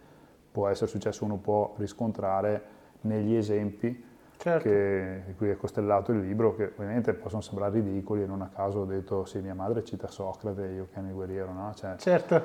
può 0.50 0.68
essere 0.68 0.90
successo, 0.90 1.24
uno 1.24 1.36
può 1.36 1.74
riscontrare 1.76 2.62
negli 3.02 3.34
esempi 3.34 4.02
certo. 4.38 4.68
che, 4.68 5.22
di 5.26 5.34
cui 5.34 5.50
è 5.50 5.56
costellato 5.56 6.12
il 6.12 6.20
libro, 6.20 6.54
che 6.54 6.72
ovviamente 6.76 7.12
possono 7.12 7.42
sembrare 7.42 7.74
ridicoli 7.74 8.22
e 8.22 8.26
non 8.26 8.40
a 8.40 8.50
caso 8.54 8.80
ho 8.80 8.84
detto 8.86 9.26
sì, 9.26 9.40
mia 9.40 9.54
madre 9.54 9.84
cita 9.84 10.06
Socrate, 10.08 10.64
io 10.66 10.88
che 10.90 10.98
ero 10.98 11.08
guerriero, 11.12 11.52
no? 11.52 11.72
Cioè, 11.74 11.96
certo. 11.96 12.42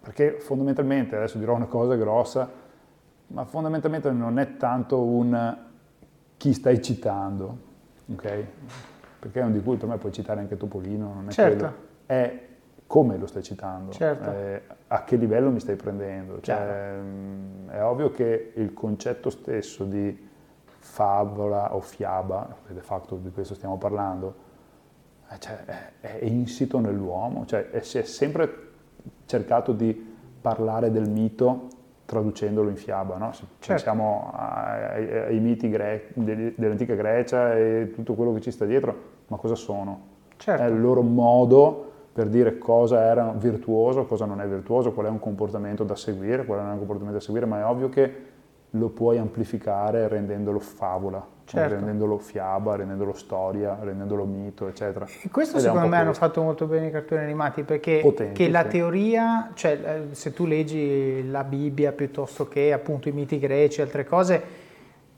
Perché 0.00 0.40
fondamentalmente, 0.40 1.16
adesso 1.16 1.36
dirò 1.36 1.54
una 1.54 1.66
cosa 1.66 1.96
grossa, 1.96 2.66
ma 3.28 3.44
fondamentalmente 3.44 4.10
non 4.10 4.38
è 4.38 4.56
tanto 4.56 5.02
un 5.02 5.56
chi 6.36 6.52
stai 6.52 6.80
citando, 6.80 7.58
ok? 8.12 8.44
Perché 9.18 9.40
è 9.40 9.44
un 9.44 9.52
di 9.52 9.62
cui 9.62 9.76
per 9.76 9.88
me 9.88 9.98
puoi 9.98 10.12
citare 10.12 10.40
anche 10.40 10.56
Topolino, 10.56 11.12
non 11.12 11.28
è 11.28 11.32
certo. 11.32 11.56
quello. 11.56 11.74
È 12.06 12.46
come 12.86 13.18
lo 13.18 13.26
stai 13.26 13.42
citando, 13.42 13.92
certo. 13.92 14.30
eh, 14.30 14.62
a 14.86 15.04
che 15.04 15.16
livello 15.16 15.50
mi 15.50 15.60
stai 15.60 15.76
prendendo. 15.76 16.40
Cioè, 16.40 16.96
mh, 16.96 17.70
è 17.70 17.82
ovvio 17.82 18.10
che 18.10 18.52
il 18.54 18.72
concetto 18.72 19.28
stesso 19.28 19.84
di 19.84 20.26
favola 20.78 21.74
o 21.74 21.80
fiaba, 21.80 22.56
de 22.66 22.80
facto 22.80 23.16
di 23.16 23.30
questo 23.30 23.54
stiamo 23.54 23.76
parlando, 23.76 24.46
eh, 25.28 25.38
cioè, 25.38 25.64
è, 25.64 25.92
è, 26.00 26.24
insito 26.24 26.78
nell'uomo, 26.78 27.44
cioè, 27.44 27.68
è, 27.70 27.80
si 27.80 27.98
è 27.98 28.04
sempre 28.04 28.66
cercato 29.26 29.72
di 29.72 30.16
parlare 30.40 30.90
del 30.90 31.10
mito 31.10 31.68
traducendolo 32.08 32.70
in 32.70 32.76
fiaba, 32.76 33.18
no? 33.18 33.32
Se 33.32 33.44
certo. 33.58 33.66
pensiamo 33.66 34.32
ai, 34.32 35.26
ai 35.26 35.38
miti 35.40 35.68
gre- 35.68 36.08
dell'antica 36.14 36.94
Grecia 36.94 37.54
e 37.54 37.92
tutto 37.94 38.14
quello 38.14 38.32
che 38.32 38.40
ci 38.40 38.50
sta 38.50 38.64
dietro, 38.64 38.96
ma 39.26 39.36
cosa 39.36 39.54
sono? 39.54 40.00
Certo. 40.38 40.62
È 40.62 40.66
il 40.66 40.80
loro 40.80 41.02
modo 41.02 41.90
per 42.10 42.28
dire 42.28 42.56
cosa 42.56 43.02
era 43.02 43.34
virtuoso, 43.36 44.06
cosa 44.06 44.24
non 44.24 44.40
è 44.40 44.48
virtuoso, 44.48 44.92
qual 44.92 45.04
è 45.04 45.10
un 45.10 45.20
comportamento 45.20 45.84
da 45.84 45.96
seguire, 45.96 46.46
qual 46.46 46.60
è 46.60 46.62
un 46.62 46.78
comportamento 46.78 47.18
da 47.18 47.22
seguire, 47.22 47.44
ma 47.44 47.58
è 47.58 47.64
ovvio 47.66 47.90
che 47.90 48.14
lo 48.70 48.88
puoi 48.88 49.18
amplificare 49.18 50.08
rendendolo 50.08 50.60
favola, 50.60 51.22
certo. 51.56 51.74
rendendolo 51.74 52.18
fiaba, 52.18 52.76
rendendolo 52.76 53.12
storia, 53.14 53.78
rendendolo 53.80 54.24
mito, 54.24 54.68
eccetera. 54.68 55.06
E 55.22 55.30
questo 55.30 55.56
Ed 55.56 55.62
secondo 55.62 55.86
me 55.86 55.88
questo. 55.88 56.04
hanno 56.04 56.14
fatto 56.14 56.42
molto 56.42 56.66
bene 56.66 56.88
i 56.88 56.90
cartoni 56.90 57.22
animati 57.22 57.62
perché 57.62 58.00
Potenti, 58.00 58.50
la 58.50 58.62
sì. 58.62 58.68
teoria, 58.68 59.50
cioè 59.54 59.72
eh, 59.72 60.14
se 60.14 60.32
tu 60.32 60.46
leggi 60.46 61.28
la 61.30 61.44
Bibbia 61.44 61.92
piuttosto 61.92 62.48
che 62.48 62.72
appunto 62.72 63.08
i 63.08 63.12
miti 63.12 63.38
greci 63.38 63.80
e 63.80 63.84
altre 63.84 64.04
cose, 64.04 64.42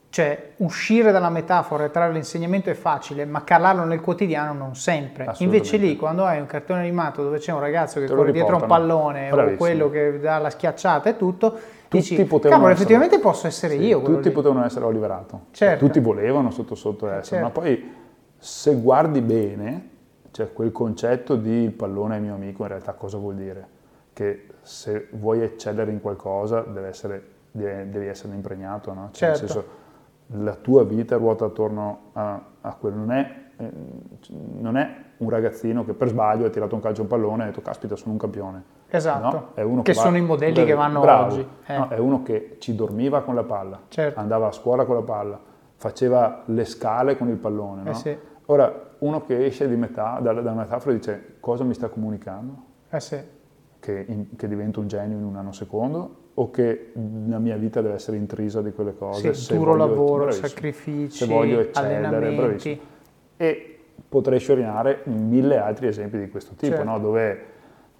cioè 0.09 0.51
uscire 0.57 1.11
dalla 1.11 1.29
metafora 1.29 1.85
e 1.85 1.89
trarre 1.89 2.11
l'insegnamento 2.13 2.69
è 2.69 2.73
facile, 2.73 3.25
ma 3.25 3.43
calarlo 3.43 3.85
nel 3.85 4.01
quotidiano 4.01 4.53
non 4.53 4.75
sempre. 4.75 5.31
Invece 5.37 5.77
lì 5.77 5.95
quando 5.95 6.25
hai 6.25 6.39
un 6.39 6.47
cartone 6.47 6.81
animato 6.81 7.23
dove 7.23 7.39
c'è 7.39 7.53
un 7.53 7.61
ragazzo 7.61 7.99
che 7.99 8.07
corre 8.07 8.31
dietro 8.31 8.57
un 8.57 8.65
pallone 8.65 9.29
Bravissimo. 9.29 9.53
o 9.53 9.57
quello 9.57 9.89
che 9.89 10.19
dà 10.19 10.37
la 10.37 10.49
schiacciata 10.49 11.09
e 11.09 11.15
tutto, 11.17 11.57
tutti 11.91 12.15
dici, 12.15 12.23
potevano 12.23 12.61
cavolo, 12.61 12.67
essere, 12.69 12.73
effettivamente 12.73 13.19
posso 13.19 13.47
essere 13.47 13.77
sì, 13.77 13.83
io. 13.83 14.01
Tutti 14.01 14.29
lì. 14.29 14.31
potevano 14.31 14.63
essere 14.63 14.85
Oliverato. 14.85 15.41
Certo. 15.51 15.85
Tutti 15.85 15.99
volevano 15.99 16.49
sotto 16.49 16.73
sotto 16.73 17.07
essere, 17.07 17.41
certo. 17.41 17.43
ma 17.43 17.51
poi 17.51 17.91
se 18.37 18.75
guardi 18.75 19.19
bene, 19.19 19.89
cioè 20.31 20.53
quel 20.53 20.71
concetto 20.71 21.35
di 21.35 21.51
il 21.63 21.71
pallone 21.71 22.15
è 22.15 22.19
mio 22.19 22.33
amico 22.33 22.61
in 22.61 22.69
realtà 22.69 22.93
cosa 22.93 23.17
vuol 23.17 23.35
dire? 23.35 23.67
Che 24.13 24.47
se 24.61 25.09
vuoi 25.11 25.41
eccellere 25.41 25.91
in 25.91 25.99
qualcosa 25.99 26.61
deve 26.61 26.87
essere, 26.87 27.25
devi 27.51 28.07
essere 28.07 28.35
impregnato, 28.35 28.93
no? 28.93 29.09
Cioè, 29.11 29.35
certo. 29.35 29.41
Nel 29.41 29.51
senso, 29.51 29.79
la 30.43 30.55
tua 30.55 30.85
vita 30.85 31.17
ruota 31.17 31.43
attorno 31.43 32.11
a, 32.13 32.41
a 32.61 32.73
quello, 32.75 32.95
non 32.95 33.11
è, 33.11 33.35
eh, 33.57 33.71
non 34.59 34.77
è 34.77 34.95
un 35.21 35.29
ragazzino 35.29 35.85
che 35.85 35.93
per 35.93 36.09
sbaglio 36.09 36.45
ha 36.45 36.49
tirato 36.49 36.75
un 36.75 36.81
calcio 36.81 37.01
a 37.01 37.03
un 37.03 37.09
pallone 37.09 37.43
e 37.43 37.43
ha 37.43 37.49
detto 37.49 37.61
caspita 37.61 37.95
sono 37.95 38.13
un 38.13 38.17
campione. 38.17 38.63
Esatto, 38.89 39.51
no? 39.55 39.81
che, 39.81 39.91
che 39.91 39.93
va, 39.93 40.01
sono 40.01 40.17
i 40.17 40.21
modelli 40.21 40.53
beh, 40.53 40.65
che 40.65 40.73
vanno 40.73 40.99
bravo, 40.99 41.33
oggi. 41.33 41.47
Eh. 41.65 41.77
No, 41.77 41.87
è 41.89 41.97
uno 41.97 42.23
che 42.23 42.57
ci 42.59 42.75
dormiva 42.75 43.21
con 43.21 43.35
la 43.35 43.43
palla, 43.43 43.79
certo. 43.87 44.19
andava 44.19 44.47
a 44.47 44.51
scuola 44.51 44.83
con 44.85 44.95
la 44.95 45.03
palla, 45.03 45.39
faceva 45.75 46.41
le 46.45 46.65
scale 46.65 47.15
con 47.17 47.29
il 47.29 47.37
pallone. 47.37 47.81
Eh 47.81 47.85
no? 47.85 47.93
sì. 47.93 48.17
Ora, 48.47 48.89
uno 48.99 49.23
che 49.25 49.45
esce 49.45 49.69
di 49.69 49.75
metà, 49.75 50.19
dalla, 50.21 50.41
dalla 50.41 50.61
metafora 50.61 50.93
dice 50.93 51.35
cosa 51.39 51.63
mi 51.63 51.73
sta 51.73 51.87
comunicando? 51.87 52.55
Eh 52.89 52.99
sì. 52.99 53.17
Che, 53.79 54.05
in, 54.07 54.35
che 54.35 54.47
divento 54.47 54.79
un 54.79 54.87
genio 54.87 55.17
in 55.17 55.23
un 55.23 55.33
nanosecondo 55.33 56.15
o 56.33 56.49
che 56.49 56.91
la 57.27 57.39
mia 57.39 57.55
vita 57.57 57.81
deve 57.81 57.95
essere 57.95 58.17
intrisa 58.17 58.61
di 58.61 58.71
quelle 58.71 58.95
cose. 58.95 59.33
Sì, 59.33 59.53
duro 59.55 59.75
lavoro, 59.75 60.23
bravissimo. 60.23 60.47
sacrifici, 60.47 61.17
se 61.17 61.25
voglio 61.27 61.59
eccellere, 61.59 62.35
bravissimo. 62.35 62.81
E 63.37 63.70
potrei 64.07 64.39
sciorinare 64.39 65.01
mille 65.05 65.57
altri 65.57 65.87
esempi 65.87 66.17
di 66.17 66.29
questo 66.29 66.53
tipo, 66.55 66.75
certo. 66.75 66.89
no? 66.89 66.99
dove 66.99 67.45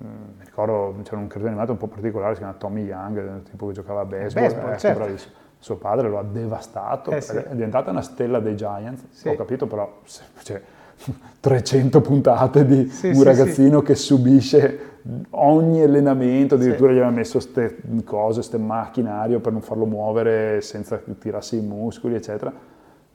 mm, 0.03 0.07
mi 0.37 0.45
ricordo 0.45 0.95
c'era 1.03 1.17
un 1.17 1.27
cartone 1.27 1.49
animato 1.49 1.71
un 1.71 1.77
po' 1.77 1.87
particolare, 1.87 2.33
si 2.33 2.39
chiama 2.39 2.55
Tommy 2.57 2.83
Young, 2.83 3.43
tipo 3.43 3.67
che 3.67 3.73
giocava 3.73 4.01
a 4.01 4.05
baseball, 4.05 4.43
baseball 4.43 4.73
eh, 4.73 4.77
certo. 4.77 4.99
bravissimo. 4.99 5.33
Suo 5.59 5.75
padre 5.75 6.09
lo 6.09 6.17
ha 6.17 6.23
devastato, 6.23 7.11
eh 7.11 7.21
sì. 7.21 7.35
è 7.35 7.49
diventata 7.51 7.91
una 7.91 8.01
stella 8.01 8.39
dei 8.39 8.55
Giants, 8.55 9.03
sì. 9.11 9.27
ho 9.27 9.35
capito 9.35 9.67
però, 9.67 9.99
cioè, 10.41 10.59
300 11.39 12.01
puntate 12.01 12.65
di 12.65 12.87
sì, 12.87 13.09
un 13.09 13.23
ragazzino 13.23 13.81
che 13.81 13.93
subisce 13.93 14.89
ogni 15.31 15.81
allenamento, 15.81 16.55
addirittura 16.55 16.89
sì. 16.89 16.95
gli 16.95 16.99
aveva 16.99 17.15
messo 17.15 17.33
queste 17.33 17.77
cose, 18.03 18.35
queste 18.35 18.57
macchinario 18.57 19.39
per 19.39 19.51
non 19.51 19.61
farlo 19.61 19.85
muovere 19.85 20.61
senza 20.61 20.99
che 20.99 21.17
tirassi 21.17 21.57
i 21.57 21.61
muscoli, 21.61 22.15
eccetera. 22.15 22.51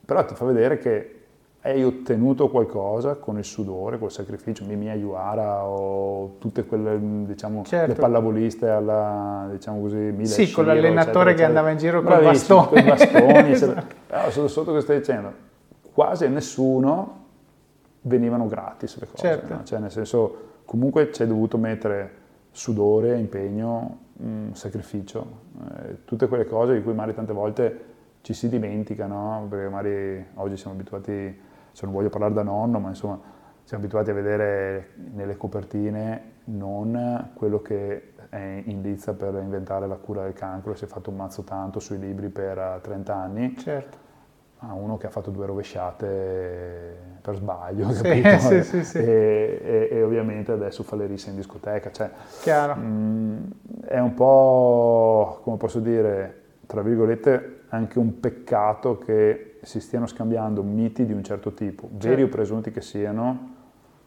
Però 0.04 0.24
ti 0.24 0.34
fa 0.34 0.44
vedere 0.44 0.78
che 0.78 1.15
hai 1.72 1.82
ottenuto 1.82 2.48
qualcosa 2.48 3.16
con 3.16 3.38
il 3.38 3.44
sudore, 3.44 3.98
col 3.98 4.12
sacrificio, 4.12 4.64
Mimi 4.64 4.88
Ayuara 4.88 5.64
o 5.64 6.36
tutte 6.38 6.64
quelle, 6.64 6.96
diciamo, 7.24 7.64
certo. 7.64 7.92
le 7.92 7.98
pallavoliste 7.98 8.68
alla, 8.68 9.48
diciamo 9.50 9.80
così, 9.80 9.96
Mila 9.96 10.28
Sì, 10.28 10.50
con 10.52 10.66
l'allenatore 10.66 11.30
eccetera, 11.30 11.34
che 11.34 11.44
andava 11.44 11.70
in 11.70 11.78
giro 11.78 12.02
con 12.02 12.20
i 12.20 12.22
bastoni. 12.22 12.66
Con 12.68 12.78
i 12.78 12.82
bastoni, 12.82 13.50
esatto. 13.50 13.94
Però 14.06 14.30
sotto 14.30 14.48
sotto 14.48 14.72
che 14.74 14.80
stai 14.80 14.98
dicendo, 14.98 15.32
quasi 15.92 16.24
a 16.24 16.28
nessuno 16.28 17.24
venivano 18.02 18.46
gratis 18.46 19.00
le 19.00 19.08
cose, 19.10 19.26
certo. 19.26 19.54
no? 19.54 19.64
cioè 19.64 19.80
nel 19.80 19.90
senso 19.90 20.36
comunque 20.64 21.10
ci 21.12 21.22
hai 21.22 21.28
dovuto 21.28 21.58
mettere 21.58 22.24
sudore, 22.52 23.18
impegno, 23.18 23.98
mh, 24.12 24.28
mm, 24.28 24.52
sacrificio, 24.52 25.26
eh, 25.78 26.04
tutte 26.04 26.28
quelle 26.28 26.46
cose 26.46 26.74
di 26.74 26.82
cui 26.82 26.94
magari 26.94 27.14
tante 27.16 27.32
volte 27.32 27.84
ci 28.20 28.34
si 28.34 28.48
dimentica, 28.48 29.06
no? 29.06 29.46
perché 29.50 29.68
magari 29.68 30.26
oggi 30.34 30.56
siamo 30.56 30.76
abituati 30.76 31.45
se 31.76 31.84
non 31.84 31.94
voglio 31.94 32.08
parlare 32.08 32.32
da 32.32 32.42
nonno, 32.42 32.78
ma 32.78 32.88
insomma 32.88 33.20
siamo 33.62 33.84
abituati 33.84 34.08
a 34.08 34.14
vedere 34.14 34.92
nelle 35.12 35.36
copertine 35.36 36.36
non 36.44 37.32
quello 37.34 37.60
che 37.60 38.14
è 38.30 38.62
in 38.64 38.80
lizza 38.80 39.12
per 39.12 39.34
inventare 39.34 39.86
la 39.86 39.96
cura 39.96 40.22
del 40.22 40.32
cancro 40.32 40.72
e 40.72 40.76
si 40.76 40.84
è 40.84 40.86
fatto 40.86 41.10
un 41.10 41.16
mazzo 41.16 41.42
tanto 41.42 41.78
sui 41.78 41.98
libri 41.98 42.30
per 42.30 42.78
30 42.80 43.12
eh, 43.12 43.14
anni, 43.14 43.56
certo. 43.58 43.98
ma 44.60 44.72
uno 44.72 44.96
che 44.96 45.06
ha 45.06 45.10
fatto 45.10 45.30
due 45.30 45.44
rovesciate 45.44 46.96
per 47.20 47.34
sbaglio, 47.34 47.90
sì, 47.92 48.02
capito? 48.02 48.38
Sì, 48.40 48.62
sì, 48.62 48.82
sì. 48.82 48.96
E, 48.96 49.60
e, 49.62 49.88
e, 49.90 50.02
ovviamente 50.02 50.52
adesso 50.52 50.82
fa 50.82 50.96
le 50.96 51.04
risse 51.04 51.28
in 51.28 51.36
discoteca, 51.36 51.90
cioè, 51.90 52.10
mh, 52.74 52.80
mm, 52.80 53.36
è 53.84 53.98
un 53.98 54.14
po', 54.14 55.40
come 55.42 55.58
posso 55.58 55.80
dire, 55.80 56.40
tra 56.64 56.80
virgolette, 56.80 57.64
anche 57.68 57.98
un 57.98 58.18
peccato 58.18 58.96
che 58.96 59.45
si 59.62 59.80
stiano 59.80 60.06
scambiando 60.06 60.62
miti 60.62 61.04
di 61.06 61.12
un 61.12 61.22
certo 61.22 61.52
tipo, 61.52 61.88
certo. 61.92 62.08
veri 62.08 62.22
o 62.22 62.28
presunti 62.28 62.70
che 62.70 62.80
siano, 62.80 63.54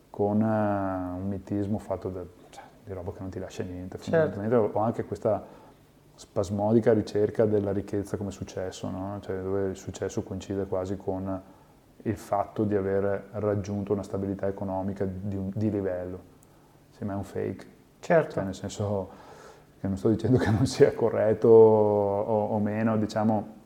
con 0.10 0.41
uh, 0.41 1.18
un 1.18 1.27
mitismo 1.27 1.77
fatto 1.77 2.10
da, 2.10 2.24
cioè, 2.50 2.63
di 2.84 2.94
roba 2.94 3.12
che 3.12 3.20
non 3.22 3.29
ti 3.29 3.39
lascia 3.39 3.63
niente, 3.63 3.98
certo. 4.00 4.39
o 4.74 4.79
anche 4.79 5.06
questa 5.06 5.46
spasmodica 6.15 6.91
ricerca 6.91 7.46
della 7.46 7.72
ricchezza 7.72 8.18
come 8.18 8.32
successo, 8.32 8.89
no? 8.89 9.20
cioè, 9.22 9.39
dove 9.39 9.70
il 9.70 9.77
successo 9.77 10.22
coincide 10.22 10.65
quasi 10.65 10.98
con 10.98 11.41
il 12.03 12.15
fatto 12.18 12.63
di 12.63 12.75
aver 12.75 13.29
raggiunto 13.32 13.94
una 13.94 14.03
stabilità 14.03 14.48
economica 14.48 15.06
di, 15.06 15.36
un, 15.36 15.50
di 15.53 15.70
livello. 15.70 16.38
Ma 17.00 17.13
è 17.13 17.15
un 17.15 17.24
fake. 17.24 17.65
Certo. 18.01 18.34
Cioè, 18.34 18.44
nel 18.44 18.53
senso 18.53 19.10
che 19.79 19.88
non 19.88 19.96
sto 19.96 20.10
dicendo 20.10 20.38
che 20.38 20.50
non 20.50 20.65
sia 20.65 20.94
corretto 20.94 21.48
o, 21.48 22.48
o 22.48 22.60
meno, 22.60 22.98
diciamo, 22.98 23.59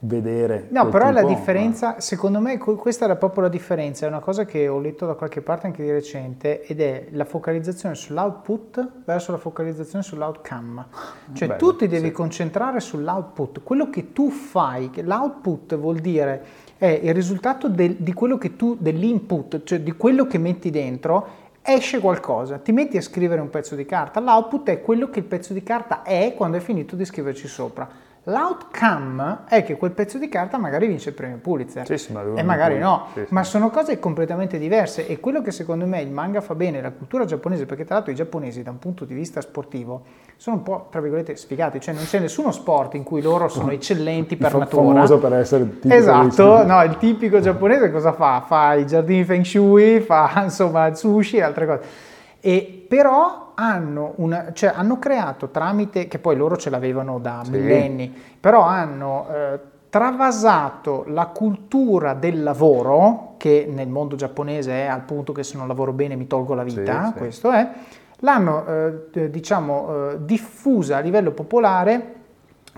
vedere. 0.00 0.66
No, 0.70 0.88
però 0.88 1.08
tipo, 1.08 1.20
la 1.20 1.26
differenza, 1.26 1.92
ma... 1.92 2.00
secondo 2.00 2.40
me 2.40 2.58
questa 2.58 3.06
era 3.06 3.16
proprio 3.16 3.44
la 3.44 3.48
differenza, 3.48 4.04
è 4.04 4.08
una 4.08 4.20
cosa 4.20 4.44
che 4.44 4.68
ho 4.68 4.78
letto 4.78 5.06
da 5.06 5.14
qualche 5.14 5.40
parte 5.40 5.66
anche 5.66 5.82
di 5.82 5.90
recente 5.90 6.62
ed 6.64 6.80
è 6.80 7.08
la 7.12 7.24
focalizzazione 7.24 7.94
sull'output 7.94 8.88
verso 9.04 9.32
la 9.32 9.38
focalizzazione 9.38 10.04
sull'outcome. 10.04 10.86
Cioè 11.32 11.48
Bello, 11.48 11.58
tu 11.58 11.76
ti 11.76 11.88
devi 11.88 12.08
sì. 12.08 12.12
concentrare 12.12 12.80
sull'output, 12.80 13.62
quello 13.62 13.88
che 13.88 14.12
tu 14.12 14.30
fai, 14.30 14.90
l'output 15.02 15.76
vuol 15.76 15.98
dire 15.98 16.44
è 16.76 17.00
il 17.02 17.14
risultato 17.14 17.68
del, 17.68 17.94
di 17.94 18.12
quello 18.12 18.36
che 18.36 18.54
tu, 18.54 18.76
dell'input, 18.78 19.62
cioè 19.64 19.80
di 19.80 19.92
quello 19.92 20.26
che 20.26 20.36
metti 20.36 20.70
dentro 20.70 21.44
esce 21.62 21.98
qualcosa, 21.98 22.58
ti 22.58 22.70
metti 22.70 22.96
a 22.96 23.00
scrivere 23.00 23.40
un 23.40 23.50
pezzo 23.50 23.74
di 23.74 23.86
carta, 23.86 24.20
l'output 24.20 24.68
è 24.68 24.82
quello 24.82 25.08
che 25.08 25.20
il 25.20 25.24
pezzo 25.24 25.52
di 25.52 25.62
carta 25.62 26.02
è 26.02 26.34
quando 26.36 26.58
hai 26.58 26.62
finito 26.62 26.94
di 26.94 27.04
scriverci 27.04 27.48
sopra 27.48 28.04
L'outcome 28.28 29.42
è 29.48 29.62
che 29.62 29.76
quel 29.76 29.92
pezzo 29.92 30.18
di 30.18 30.28
carta 30.28 30.58
magari 30.58 30.88
vince 30.88 31.10
il 31.10 31.14
premio 31.14 31.36
Pulitzer 31.36 31.86
sì, 31.86 31.96
sì, 31.96 32.12
e 32.34 32.42
magari 32.42 32.76
no, 32.76 33.06
sì, 33.14 33.24
ma 33.28 33.44
sono 33.44 33.70
cose 33.70 34.00
completamente 34.00 34.58
diverse 34.58 35.06
e 35.06 35.20
quello 35.20 35.42
che 35.42 35.52
secondo 35.52 35.86
me 35.86 36.00
il 36.00 36.10
manga 36.10 36.40
fa 36.40 36.56
bene, 36.56 36.80
la 36.82 36.90
cultura 36.90 37.24
giapponese, 37.24 37.66
perché 37.66 37.84
tra 37.84 37.94
l'altro 37.94 38.10
i 38.10 38.16
giapponesi 38.16 38.64
da 38.64 38.70
un 38.70 38.80
punto 38.80 39.04
di 39.04 39.14
vista 39.14 39.40
sportivo 39.40 40.02
sono 40.34 40.56
un 40.56 40.62
po' 40.64 40.88
tra 40.90 41.00
virgolette 41.00 41.36
sfigati, 41.36 41.80
cioè 41.80 41.94
non 41.94 42.02
c'è 42.02 42.18
nessuno 42.18 42.50
sport 42.50 42.94
in 42.94 43.04
cui 43.04 43.22
loro 43.22 43.46
sono 43.46 43.70
eccellenti 43.72 44.36
per 44.36 44.50
F- 44.50 44.54
natura. 44.58 44.82
famoso 44.82 45.18
per 45.18 45.32
essere 45.34 45.62
tipico 45.78 45.94
Esatto, 45.94 46.64
no, 46.66 46.82
il 46.82 46.96
tipico 46.96 47.38
giapponese 47.38 47.92
cosa 47.92 48.12
fa? 48.12 48.42
Fa 48.44 48.74
i 48.74 48.86
giardini 48.88 49.22
feng 49.22 49.44
shui, 49.44 50.00
fa 50.00 50.40
insomma 50.42 50.92
sushi 50.92 51.36
e 51.36 51.42
altre 51.42 51.66
cose. 51.66 52.14
E 52.46 52.86
però 52.88 53.54
hanno, 53.56 54.12
una, 54.18 54.52
cioè 54.52 54.72
hanno 54.72 55.00
creato 55.00 55.48
tramite, 55.48 56.06
che 56.06 56.20
poi 56.20 56.36
loro 56.36 56.56
ce 56.56 56.70
l'avevano 56.70 57.18
da 57.18 57.40
sì. 57.42 57.50
millenni, 57.50 58.14
però 58.38 58.60
hanno 58.62 59.26
eh, 59.28 59.60
travasato 59.90 61.02
la 61.08 61.26
cultura 61.26 62.14
del 62.14 62.44
lavoro, 62.44 63.34
che 63.36 63.68
nel 63.68 63.88
mondo 63.88 64.14
giapponese 64.14 64.84
è 64.84 64.86
al 64.86 65.02
punto 65.02 65.32
che 65.32 65.42
se 65.42 65.56
non 65.56 65.66
lavoro 65.66 65.92
bene 65.92 66.14
mi 66.14 66.28
tolgo 66.28 66.54
la 66.54 66.62
vita, 66.62 67.06
sì, 67.06 67.18
questo 67.18 67.50
è, 67.50 67.68
l'hanno 68.20 68.64
eh, 69.12 69.28
diciamo 69.28 70.10
eh, 70.10 70.18
diffusa 70.20 70.98
a 70.98 71.00
livello 71.00 71.32
popolare 71.32 72.14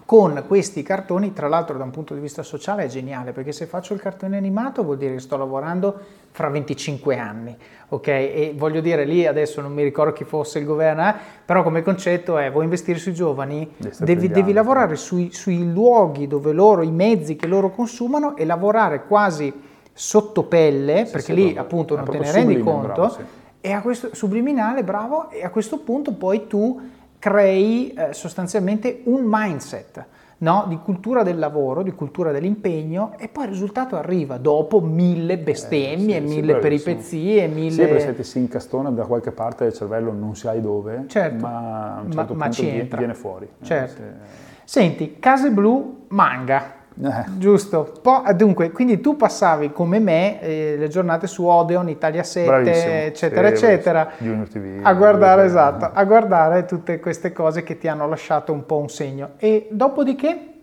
con 0.04 0.44
questi 0.46 0.82
cartoni, 0.82 1.32
tra 1.32 1.48
l'altro 1.48 1.76
da 1.76 1.84
un 1.84 1.90
punto 1.90 2.14
di 2.14 2.20
vista 2.20 2.42
sociale 2.42 2.84
è 2.84 2.86
geniale, 2.88 3.32
perché 3.32 3.52
se 3.52 3.66
faccio 3.66 3.94
il 3.94 4.00
cartone 4.00 4.36
animato 4.36 4.82
vuol 4.82 4.96
dire 4.96 5.14
che 5.14 5.20
sto 5.20 5.36
lavorando 5.36 5.98
fra 6.30 6.48
25 6.48 7.16
anni, 7.16 7.56
ok? 7.88 8.06
E 8.06 8.54
voglio 8.56 8.80
dire, 8.80 9.04
lì 9.04 9.26
adesso 9.26 9.60
non 9.60 9.72
mi 9.72 9.82
ricordo 9.82 10.12
chi 10.12 10.24
fosse 10.24 10.58
il 10.60 10.64
governo, 10.64 11.08
eh? 11.08 11.14
però 11.44 11.62
come 11.62 11.82
concetto 11.82 12.38
è, 12.38 12.50
vuoi 12.50 12.64
investire 12.64 12.98
sui 12.98 13.12
giovani, 13.14 13.74
devi, 13.98 14.28
devi, 14.28 14.52
lavorare 14.52 14.96
sui, 14.96 15.32
sui 15.32 15.72
luoghi 15.72 16.26
dove 16.26 16.52
loro, 16.52 16.82
i 16.82 16.90
mezzi 16.90 17.36
che 17.36 17.46
loro 17.46 17.70
consumano 17.70 18.36
e 18.36 18.44
lavorare 18.44 19.04
quasi 19.06 19.52
sotto 19.92 20.44
pelle, 20.44 21.06
sì, 21.06 21.12
perché 21.12 21.32
sì, 21.32 21.34
lì 21.34 21.56
appunto 21.56 21.96
non 21.96 22.08
te 22.08 22.18
ne 22.18 22.32
rendi 22.32 22.58
conto, 22.60 22.86
bravo, 22.86 23.08
sì. 23.10 23.20
e 23.60 23.72
a 23.72 23.80
questo, 23.80 24.14
subliminale, 24.14 24.84
bravo, 24.84 25.30
e 25.30 25.44
a 25.44 25.50
questo 25.50 25.78
punto 25.78 26.12
poi 26.12 26.46
tu 26.46 26.80
crei 27.18 27.92
eh, 27.92 28.12
sostanzialmente 28.12 29.02
un 29.04 29.22
mindset 29.24 30.06
no? 30.38 30.66
di 30.68 30.78
cultura 30.78 31.22
del 31.22 31.38
lavoro, 31.38 31.82
di 31.82 31.92
cultura 31.92 32.30
dell'impegno 32.32 33.14
e 33.18 33.28
poi 33.28 33.44
il 33.44 33.50
risultato 33.50 33.96
arriva 33.96 34.36
dopo 34.36 34.80
mille 34.80 35.38
bestemmie, 35.38 36.18
eh, 36.18 36.28
sì, 36.28 36.34
mille 36.34 36.54
sì, 36.54 36.60
peripezie, 36.60 37.46
mille... 37.48 37.70
Sì, 37.70 37.80
perché 37.80 38.00
se 38.00 38.14
ti 38.14 38.24
si 38.24 38.38
incastona 38.38 38.90
da 38.90 39.04
qualche 39.04 39.32
parte 39.32 39.64
del 39.64 39.72
cervello 39.72 40.12
non 40.12 40.36
sai 40.36 40.60
dove, 40.60 41.04
certo, 41.08 41.46
ma 41.46 41.96
a 41.96 42.00
un 42.00 42.12
certo 42.12 42.34
ma, 42.34 42.48
punto 42.48 42.62
ma 42.62 42.96
viene 42.98 43.14
fuori. 43.14 43.46
Eh, 43.46 43.64
certo. 43.64 44.02
Eh, 44.02 44.46
Senti, 44.64 45.16
Case 45.18 45.50
Blu 45.50 46.04
manga, 46.08 46.74
eh. 47.02 47.24
Giusto. 47.36 47.92
Po- 48.02 48.24
dunque, 48.34 48.70
quindi 48.72 49.00
tu 49.00 49.16
passavi 49.16 49.72
come 49.72 49.98
me 50.00 50.40
eh, 50.40 50.76
le 50.76 50.88
giornate 50.88 51.26
su 51.26 51.44
Odeon, 51.44 51.88
Italia 51.88 52.22
7, 52.22 52.46
bravissimo. 52.46 52.92
eccetera, 52.94 53.48
sì, 53.48 53.64
eccetera, 53.64 54.08
TV, 54.16 54.80
a 54.82 54.94
guardare, 54.94 55.44
esatto, 55.44 55.90
a 55.92 56.04
guardare 56.04 56.64
tutte 56.64 56.98
queste 56.98 57.32
cose 57.32 57.62
che 57.62 57.78
ti 57.78 57.86
hanno 57.86 58.08
lasciato 58.08 58.52
un 58.52 58.66
po' 58.66 58.78
un 58.78 58.88
segno. 58.88 59.30
E 59.36 59.68
dopodiché? 59.70 60.54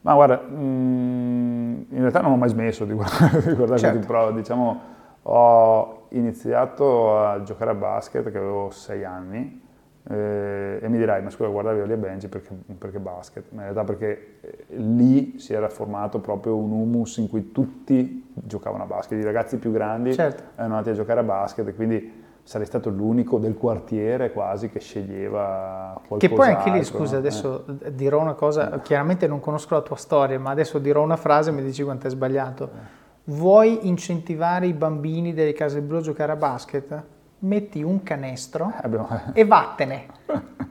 Ma 0.00 0.14
guarda, 0.14 0.40
mh, 0.40 0.54
mm, 0.56 1.72
in 1.90 2.00
realtà 2.00 2.20
non 2.20 2.32
ho 2.32 2.36
mai 2.36 2.48
smesso 2.48 2.84
di 2.84 2.92
guardare, 2.92 3.40
di 3.46 3.54
guardare 3.54 3.80
certo. 3.80 4.06
pro. 4.06 4.32
Diciamo, 4.32 4.80
ho 5.22 6.06
iniziato 6.10 7.18
a 7.18 7.42
giocare 7.42 7.70
a 7.70 7.74
basket 7.74 8.30
che 8.30 8.38
avevo 8.38 8.70
sei 8.70 9.04
anni 9.04 9.62
eh, 10.06 10.80
e 10.82 10.88
mi 10.88 10.98
dirai, 10.98 11.22
ma 11.22 11.30
scusa, 11.30 11.48
guardavi 11.48 11.80
Oli 11.80 11.92
e 11.92 11.96
Benji 11.96 12.28
perché, 12.28 12.50
perché, 12.76 12.98
basket? 12.98 13.44
Ma 13.50 13.64
in 13.64 13.72
realtà 13.72 13.84
perché 13.84 14.38
eh, 14.40 14.64
lì 14.76 15.38
si 15.38 15.54
era 15.54 15.70
formato 15.70 16.20
proprio 16.20 16.56
un 16.56 16.72
humus 16.72 17.16
in 17.16 17.28
cui 17.28 17.52
tutti 17.52 18.30
giocavano 18.34 18.82
a 18.82 18.86
basket, 18.86 19.18
i 19.18 19.24
ragazzi 19.24 19.56
più 19.56 19.72
grandi 19.72 20.12
certo. 20.12 20.42
erano 20.56 20.74
andati 20.74 20.90
a 20.90 20.92
giocare 20.92 21.20
a 21.20 21.22
basket 21.22 21.68
e 21.68 21.74
quindi 21.74 22.22
sarei 22.42 22.66
stato 22.66 22.90
l'unico 22.90 23.38
del 23.38 23.56
quartiere 23.56 24.30
quasi 24.30 24.68
che 24.68 24.78
sceglieva 24.78 25.98
qualcosa. 26.06 26.18
Che 26.18 26.34
poi 26.34 26.48
anche 26.50 26.70
lì, 26.70 26.84
scusa, 26.84 27.14
no? 27.14 27.18
adesso 27.20 27.64
eh. 27.82 27.94
dirò 27.94 28.20
una 28.20 28.34
cosa, 28.34 28.80
chiaramente 28.80 29.26
non 29.26 29.40
conosco 29.40 29.74
la 29.74 29.80
tua 29.80 29.96
storia, 29.96 30.38
ma 30.38 30.50
adesso 30.50 30.78
dirò 30.78 31.02
una 31.02 31.16
frase 31.16 31.48
e 31.48 31.52
mi 31.54 31.62
dici 31.62 31.82
quanto 31.82 32.08
è 32.08 32.10
sbagliato. 32.10 32.64
Eh. 32.64 33.02
Vuoi 33.32 33.88
incentivare 33.88 34.66
i 34.66 34.74
bambini 34.74 35.32
delle 35.32 35.54
case 35.54 35.80
blu 35.80 35.96
a 35.96 36.00
giocare 36.02 36.32
a 36.32 36.36
basket? 36.36 37.02
Metti 37.44 37.82
un 37.82 38.02
canestro 38.02 38.72
Abbiamo... 38.80 39.08
e 39.32 39.44
vattene. 39.44 40.06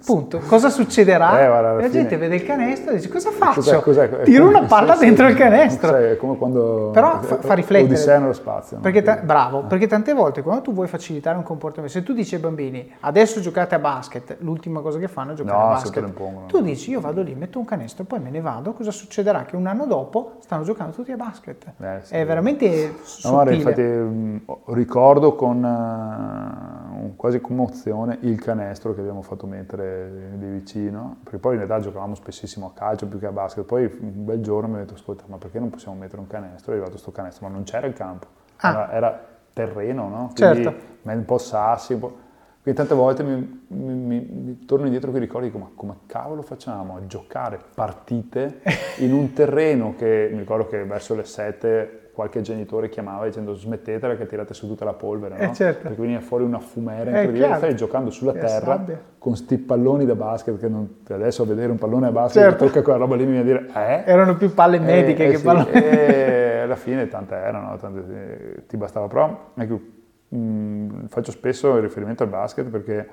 Punto. 0.05 0.39
Cosa 0.47 0.69
succederà? 0.69 1.41
Eh, 1.41 1.47
guarda, 1.47 1.73
la 1.73 1.77
fine... 1.77 1.91
gente 1.91 2.17
vede 2.17 2.35
il 2.35 2.43
canestro 2.43 2.91
e 2.91 2.95
dice 2.95 3.07
cosa 3.07 3.31
faccio? 3.31 3.79
Cos'è, 3.79 4.09
cos'è? 4.09 4.23
Tiro 4.23 4.47
una 4.47 4.63
palla 4.63 4.97
dentro 4.97 5.27
il 5.27 5.35
canestro. 5.35 5.89
Cioè, 5.89 6.11
è 6.11 6.17
come 6.17 6.35
quando 6.35 6.89
Però 6.91 7.21
fa, 7.21 7.37
fa 7.37 7.53
riflettere. 7.53 7.93
Odissea 7.93 8.19
nello 8.19 8.33
spazio. 8.33 8.79
Perché 8.79 9.01
ta- 9.01 9.17
bravo, 9.17 9.61
eh. 9.61 9.63
perché 9.63 9.87
tante 9.87 10.13
volte 10.13 10.41
quando 10.41 10.61
tu 10.61 10.73
vuoi 10.73 10.87
facilitare 10.87 11.37
un 11.37 11.43
comportamento, 11.43 11.93
se 11.93 12.03
tu 12.03 12.11
dici 12.11 12.35
ai 12.35 12.41
bambini 12.41 12.93
adesso 13.01 13.39
giocate 13.39 13.75
a 13.75 13.79
basket, 13.79 14.37
l'ultima 14.39 14.81
cosa 14.81 14.99
che 14.99 15.07
fanno 15.07 15.31
è 15.31 15.35
giocare 15.35 15.57
no, 15.57 15.63
a 15.63 15.67
basket. 15.69 16.13
Tu 16.47 16.61
dici 16.61 16.91
io 16.91 16.99
vado 16.99 17.21
lì, 17.21 17.33
metto 17.33 17.59
un 17.59 17.65
canestro, 17.65 18.03
poi 18.03 18.19
me 18.19 18.29
ne 18.29 18.41
vado, 18.41 18.73
cosa 18.73 18.91
succederà? 18.91 19.43
Che 19.43 19.55
un 19.55 19.67
anno 19.67 19.85
dopo 19.85 20.33
stanno 20.39 20.63
giocando 20.63 20.93
tutti 20.93 21.13
a 21.13 21.15
basket. 21.15 21.65
Eh, 21.79 21.99
sì, 22.01 22.13
è 22.13 22.25
veramente 22.25 22.93
no. 23.23 23.31
Guarda, 23.31 23.51
infatti 23.53 24.45
ricordo 24.73 25.33
con 25.35 25.63
uh, 25.63 27.15
quasi 27.15 27.39
commozione 27.39 28.17
il 28.21 28.41
canestro 28.41 28.93
che 28.93 28.99
abbiamo 28.99 29.21
fatto 29.21 29.42
mettere 29.47 30.31
di 30.35 30.45
vicino, 30.47 31.17
perché 31.23 31.37
poi 31.37 31.53
in 31.53 31.65
realtà 31.65 31.83
giocavamo 31.83 32.15
spessissimo 32.15 32.67
a 32.67 32.71
calcio 32.73 33.07
più 33.07 33.19
che 33.19 33.27
a 33.27 33.31
basket, 33.31 33.65
poi 33.65 33.85
un 33.85 34.25
bel 34.25 34.41
giorno 34.41 34.67
mi 34.69 34.75
ho 34.75 34.79
detto 34.79 34.93
ascolta 34.93 35.23
ma 35.27 35.37
perché 35.37 35.59
non 35.59 35.69
possiamo 35.69 35.97
mettere 35.97 36.19
un 36.19 36.27
canestro? 36.27 36.71
È 36.71 36.75
arrivato 36.75 36.91
questo 36.91 37.11
canestro, 37.11 37.47
ma 37.47 37.53
non 37.53 37.63
c'era 37.63 37.87
il 37.87 37.93
campo, 37.93 38.27
ah. 38.57 38.69
era, 38.69 38.91
era, 38.91 39.27
terreno, 39.53 40.09
no? 40.09 40.31
Quindi 40.35 40.63
certo. 40.63 40.75
un 41.03 41.25
po' 41.25 41.37
sassi, 41.37 41.93
un 41.93 41.99
po'... 41.99 42.17
Quindi 42.63 42.79
tante 42.79 42.95
volte 42.95 43.23
mi, 43.23 43.65
mi, 43.67 43.93
mi, 43.93 44.19
mi 44.19 44.65
torno 44.65 44.85
indietro 44.85 45.11
con 45.11 45.19
i 45.19 45.25
ricordi 45.25 45.47
dico, 45.47 45.59
ma 45.59 45.69
come 45.75 45.97
cavolo 46.07 46.41
facciamo 46.41 46.95
a 46.95 47.05
giocare 47.05 47.59
partite 47.75 48.61
in 48.99 49.13
un 49.13 49.33
terreno 49.33 49.95
che 49.95 50.29
mi 50.31 50.39
ricordo 50.39 50.67
che 50.67 50.83
verso 50.85 51.13
le 51.13 51.25
7 51.25 52.02
qualche 52.13 52.41
genitore 52.41 52.89
chiamava 52.89 53.25
dicendo 53.25 53.55
smettetela 53.55 54.15
che 54.15 54.27
tirate 54.27 54.53
su 54.53 54.67
tutta 54.67 54.85
la 54.85 54.93
polvere, 54.93 55.37
eh, 55.37 55.45
no? 55.47 55.53
certo. 55.53 55.81
Perché 55.81 55.99
veniva 55.99 56.21
fuori 56.21 56.43
una 56.43 56.59
fumera 56.59 57.09
incredibile, 57.09 57.55
stai 57.55 57.75
giocando 57.75 58.11
sulla 58.11 58.33
terra 58.33 58.75
sabbia. 58.77 59.01
con 59.17 59.35
sti 59.35 59.57
palloni 59.57 60.05
da 60.05 60.13
basket 60.13 60.59
che 60.59 60.67
non, 60.67 60.97
adesso 61.09 61.41
a 61.41 61.45
vedere 61.47 61.71
un 61.71 61.79
pallone 61.79 62.07
a 62.07 62.11
basket 62.11 62.43
certo. 62.43 62.65
tocca 62.65 62.83
quella 62.83 62.99
roba 62.99 63.15
lì 63.15 63.25
mi 63.25 63.31
viene 63.31 63.41
a 63.41 63.43
dire 63.43 63.69
eh? 63.73 64.03
Erano 64.11 64.37
più 64.37 64.53
palle 64.53 64.77
mediche 64.77 65.25
eh, 65.25 65.29
che 65.29 65.33
eh, 65.33 65.37
sì, 65.37 65.43
palloni. 65.43 65.71
E 65.71 66.59
alla 66.61 66.75
fine 66.75 67.07
tante 67.07 67.33
erano, 67.33 67.75
tante, 67.77 68.65
ti 68.67 68.77
bastava 68.77 69.07
però, 69.07 69.51
ecco, 69.55 69.81
mh, 70.29 70.37
mm, 70.37 71.05
faccio 71.07 71.31
spesso 71.31 71.79
riferimento 71.79 72.21
al 72.21 72.29
basket 72.29 72.69
perché 72.69 73.07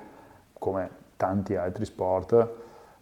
come 0.53 0.89
tanti 1.17 1.55
altri 1.55 1.85
sport 1.85 2.49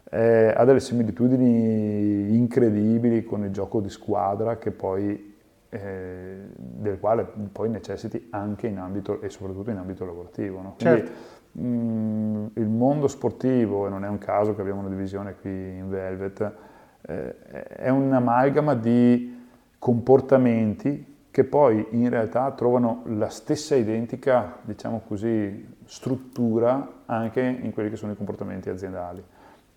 eh, 0.10 0.54
ha 0.56 0.64
delle 0.64 0.80
similitudini 0.80 2.36
incredibili 2.36 3.24
con 3.26 3.44
il 3.44 3.52
gioco 3.52 3.82
di 3.82 3.90
squadra 3.90 4.58
che 4.58 4.72
poi 4.72 5.29
eh, 5.70 6.50
del 6.56 7.00
quale 7.00 7.28
poi 7.52 7.70
necessiti 7.70 8.28
anche 8.32 8.68
in 8.68 8.78
ambito 8.78 9.22
e 9.22 9.30
soprattutto 9.30 9.70
in 9.70 9.78
ambito 9.78 10.06
lavorativo. 10.06 10.62
No? 10.62 10.76
Quindi 10.78 11.02
certo. 11.02 11.12
mh, 11.52 11.68
mm, 11.68 12.46
il 12.54 12.68
mondo 12.68 13.08
sportivo, 13.08 13.88
e 13.88 13.90
non 13.90 14.04
è 14.04 14.08
un 14.08 14.18
caso 14.18 14.56
che 14.56 14.62
abbiamo 14.62 14.80
una 14.80 14.90
divisione 14.90 15.36
qui 15.36 15.78
in 15.78 15.90
Velvet, 15.90 16.54
eh, 17.02 17.66
è 17.68 17.90
un'amalgama 17.90 18.76
di 18.76 19.38
comportamenti 19.78 21.18
che 21.32 21.44
poi 21.44 21.86
in 21.92 22.10
realtà 22.10 22.52
trovano 22.52 23.04
la 23.06 23.30
stessa 23.30 23.76
identica, 23.76 24.58
diciamo 24.64 25.02
così, 25.08 25.78
struttura 25.86 27.04
anche 27.06 27.42
in 27.42 27.72
quelli 27.72 27.90
che 27.90 27.96
sono 27.96 28.12
i 28.12 28.16
comportamenti 28.16 28.70
aziendali. 28.70 29.24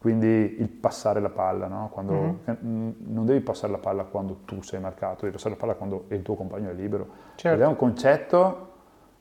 Quindi 0.02 0.56
il 0.58 0.68
passare 0.68 1.20
la 1.20 1.28
palla, 1.28 1.68
no? 1.68 1.88
quando, 1.92 2.40
mm-hmm. 2.50 2.90
non 3.06 3.24
devi 3.24 3.38
passare 3.38 3.70
la 3.70 3.78
palla 3.78 4.02
quando 4.02 4.40
tu 4.44 4.60
sei 4.60 4.80
marcato, 4.80 5.20
devi 5.20 5.30
passare 5.30 5.54
la 5.54 5.60
palla 5.60 5.74
quando 5.74 6.06
il 6.08 6.22
tuo 6.22 6.34
compagno 6.34 6.70
è 6.70 6.72
libero. 6.72 7.06
Certo. 7.36 7.56
Ed 7.56 7.62
è 7.62 7.66
un 7.68 7.76
concetto 7.76 8.70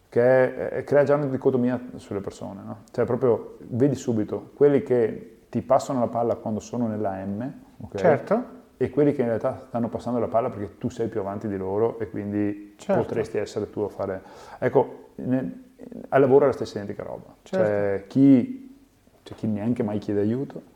che 0.09 0.69
è, 0.69 0.83
crea 0.83 1.03
già 1.03 1.13
una 1.13 1.27
dicotomia 1.27 1.79
sulle 1.97 2.19
persone. 2.19 2.63
No? 2.65 2.77
Cioè 2.89 3.05
proprio 3.05 3.57
vedi 3.67 3.93
subito 3.93 4.49
quelli 4.55 4.81
che 4.81 5.41
ti 5.49 5.61
passano 5.61 5.99
la 5.99 6.07
palla 6.07 6.33
quando 6.33 6.59
sono 6.59 6.87
nella 6.87 7.13
M, 7.23 7.53
okay? 7.81 8.01
certo. 8.01 8.43
e 8.77 8.89
quelli 8.89 9.13
che 9.13 9.21
in 9.21 9.27
realtà 9.27 9.65
stanno 9.67 9.87
passando 9.87 10.17
la 10.17 10.29
palla 10.29 10.49
perché 10.49 10.79
tu 10.79 10.89
sei 10.89 11.09
più 11.09 11.19
avanti 11.19 11.47
di 11.47 11.57
loro 11.57 11.99
e 11.99 12.09
quindi 12.09 12.73
certo. 12.77 13.03
potresti 13.03 13.37
essere 13.37 13.69
tu 13.69 13.81
a 13.81 13.89
fare... 13.89 14.23
Ecco, 14.57 15.09
nel, 15.17 15.69
al 16.09 16.21
lavoro 16.21 16.45
è 16.45 16.47
la 16.47 16.53
stessa 16.53 16.79
identica 16.79 17.03
roba. 17.03 17.35
Certo. 17.43 17.65
Cioè, 17.67 18.05
chi, 18.07 18.77
c'è 19.21 19.35
chi 19.35 19.45
neanche 19.45 19.83
mai 19.83 19.99
chiede 19.99 20.21
aiuto, 20.21 20.69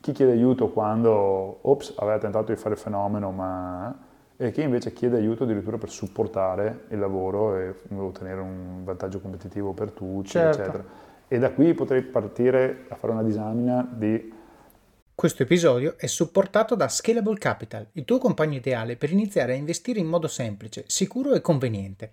chi 0.00 0.12
chiede 0.12 0.32
aiuto 0.32 0.68
quando, 0.68 1.58
ops, 1.62 1.94
aveva 1.96 2.18
tentato 2.18 2.52
di 2.52 2.58
fare 2.58 2.74
il 2.74 2.80
fenomeno, 2.80 3.30
ma... 3.30 4.06
e 4.36 4.50
chi 4.52 4.62
invece 4.62 4.92
chiede 4.92 5.16
aiuto 5.16 5.44
addirittura 5.44 5.78
per 5.78 5.90
supportare 5.90 6.84
il 6.90 6.98
lavoro 6.98 7.56
e 7.56 7.74
ottenere 7.96 8.40
un 8.40 8.84
vantaggio 8.84 9.20
competitivo 9.20 9.72
per 9.72 9.90
tutti, 9.90 10.28
certo. 10.30 10.60
eccetera. 10.62 10.84
E 11.26 11.38
da 11.38 11.50
qui 11.50 11.74
potrei 11.74 12.02
partire 12.02 12.86
a 12.88 12.94
fare 12.94 13.12
una 13.12 13.22
disamina 13.22 13.86
di... 13.90 14.32
Questo 15.14 15.42
episodio 15.42 15.94
è 15.98 16.06
supportato 16.06 16.76
da 16.76 16.88
Scalable 16.88 17.38
Capital, 17.38 17.88
il 17.92 18.04
tuo 18.04 18.18
compagno 18.18 18.56
ideale 18.56 18.96
per 18.96 19.10
iniziare 19.10 19.52
a 19.52 19.56
investire 19.56 19.98
in 19.98 20.06
modo 20.06 20.28
semplice, 20.28 20.84
sicuro 20.86 21.34
e 21.34 21.40
conveniente. 21.40 22.12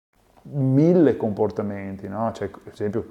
mille 0.43 1.17
comportamenti, 1.17 2.07
no? 2.07 2.31
cioè, 2.31 2.49
ad 2.51 2.71
esempio 2.71 3.05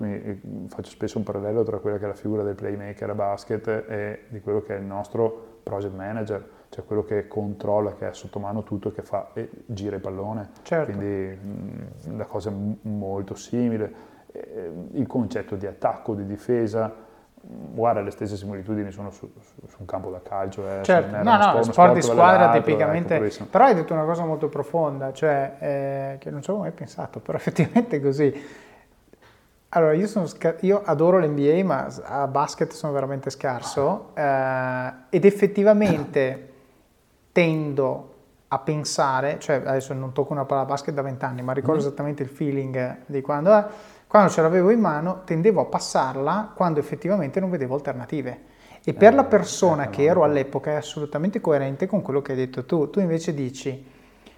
faccio 0.69 0.90
spesso 0.90 1.19
un 1.19 1.25
parallelo 1.25 1.62
tra 1.62 1.79
quella 1.79 1.99
che 1.99 2.05
è 2.05 2.09
la 2.09 2.14
figura 2.14 2.43
del 2.43 2.55
playmaker 2.55 3.11
a 3.11 3.14
basket 3.14 3.66
e 3.69 4.25
di 4.29 4.40
quello 4.40 4.62
che 4.62 4.77
è 4.77 4.79
il 4.79 4.85
nostro 4.85 5.59
project 5.62 5.95
manager, 5.95 6.49
cioè 6.71 6.85
quello 6.85 7.05
che 7.05 7.29
controlla, 7.29 7.95
che 7.95 8.09
è 8.09 8.12
sotto 8.14 8.38
mano 8.38 8.62
tutto, 8.62 8.90
che 8.90 9.03
fa 9.03 9.31
e 9.35 9.49
gira 9.66 9.97
il 9.97 10.03
pallone, 10.03 10.51
certo. 10.62 10.93
quindi 10.93 11.37
mh, 11.37 12.16
la 12.16 12.25
cosa 12.25 12.51
è 12.51 12.55
molto 12.83 13.35
simile. 13.35 14.09
Il 14.93 15.09
concetto 15.09 15.57
di 15.57 15.66
attacco, 15.66 16.14
di 16.14 16.25
difesa, 16.25 16.95
guarda 17.42 18.00
le 18.03 18.11
stesse 18.11 18.37
similitudini 18.37 18.90
sono 18.90 19.11
su, 19.11 19.31
su, 19.40 19.66
su 19.66 19.76
un 19.79 19.87
campo 19.87 20.11
da 20.11 20.20
calcio 20.20 20.68
eh, 20.68 20.83
certo, 20.83 21.22
no 21.22 21.37
no 21.37 21.62
sport, 21.62 21.70
sport 21.70 21.94
di 21.94 22.03
squadra 22.03 22.50
tipicamente 22.50 23.16
ecco, 23.16 23.46
però 23.46 23.64
hai 23.64 23.74
detto 23.74 23.94
una 23.94 24.05
cosa 24.05 24.24
molto 24.24 24.48
profonda 24.48 25.12
cioè 25.12 25.57
eh, 25.59 26.18
che 26.18 26.31
non 26.31 26.42
ci 26.42 26.50
avevo 26.50 26.64
mai 26.64 26.72
pensato 26.72 27.20
però 27.20 27.37
effettivamente 27.38 27.96
è 27.96 28.00
così 28.00 28.68
allora 29.70 29.92
io, 29.94 30.07
sono, 30.07 30.26
io 30.61 30.83
adoro 30.85 31.18
l'NBA 31.18 31.64
ma 31.64 31.88
a 32.03 32.26
basket 32.26 32.72
sono 32.72 32.92
veramente 32.92 33.31
scarso 33.31 34.11
eh, 34.14 34.92
ed 35.09 35.24
effettivamente 35.24 36.48
tendo 37.33 38.09
a 38.48 38.59
pensare 38.59 39.38
cioè 39.38 39.62
adesso 39.64 39.94
non 39.94 40.12
tocco 40.12 40.33
una 40.33 40.44
palla 40.44 40.66
basket 40.66 40.92
da 40.92 41.03
vent'anni 41.03 41.40
ma 41.40 41.53
ricordo 41.53 41.81
mm. 41.81 41.87
esattamente 41.87 42.22
il 42.22 42.29
feeling 42.29 42.98
di 43.07 43.22
quando 43.22 43.57
eh, 43.57 43.64
quando 44.11 44.29
ce 44.33 44.42
l'avevo 44.42 44.70
in 44.70 44.81
mano 44.81 45.20
tendevo 45.25 45.61
a 45.61 45.66
passarla 45.66 46.51
quando 46.57 46.81
effettivamente 46.81 47.38
non 47.38 47.49
vedevo 47.49 47.77
alternative. 47.77 48.40
E 48.83 48.92
per 48.92 49.14
la 49.14 49.23
eh, 49.23 49.29
persona 49.29 49.88
che 49.88 50.03
ero 50.03 50.25
all'epoca 50.25 50.73
è 50.73 50.75
assolutamente 50.75 51.40
coerente 51.40 51.87
con 51.87 52.03
quello 52.03 52.20
che 52.20 52.33
hai 52.33 52.38
detto 52.38 52.64
tu. 52.64 52.90
Tu 52.90 52.99
invece 52.99 53.33
dici, 53.35 53.87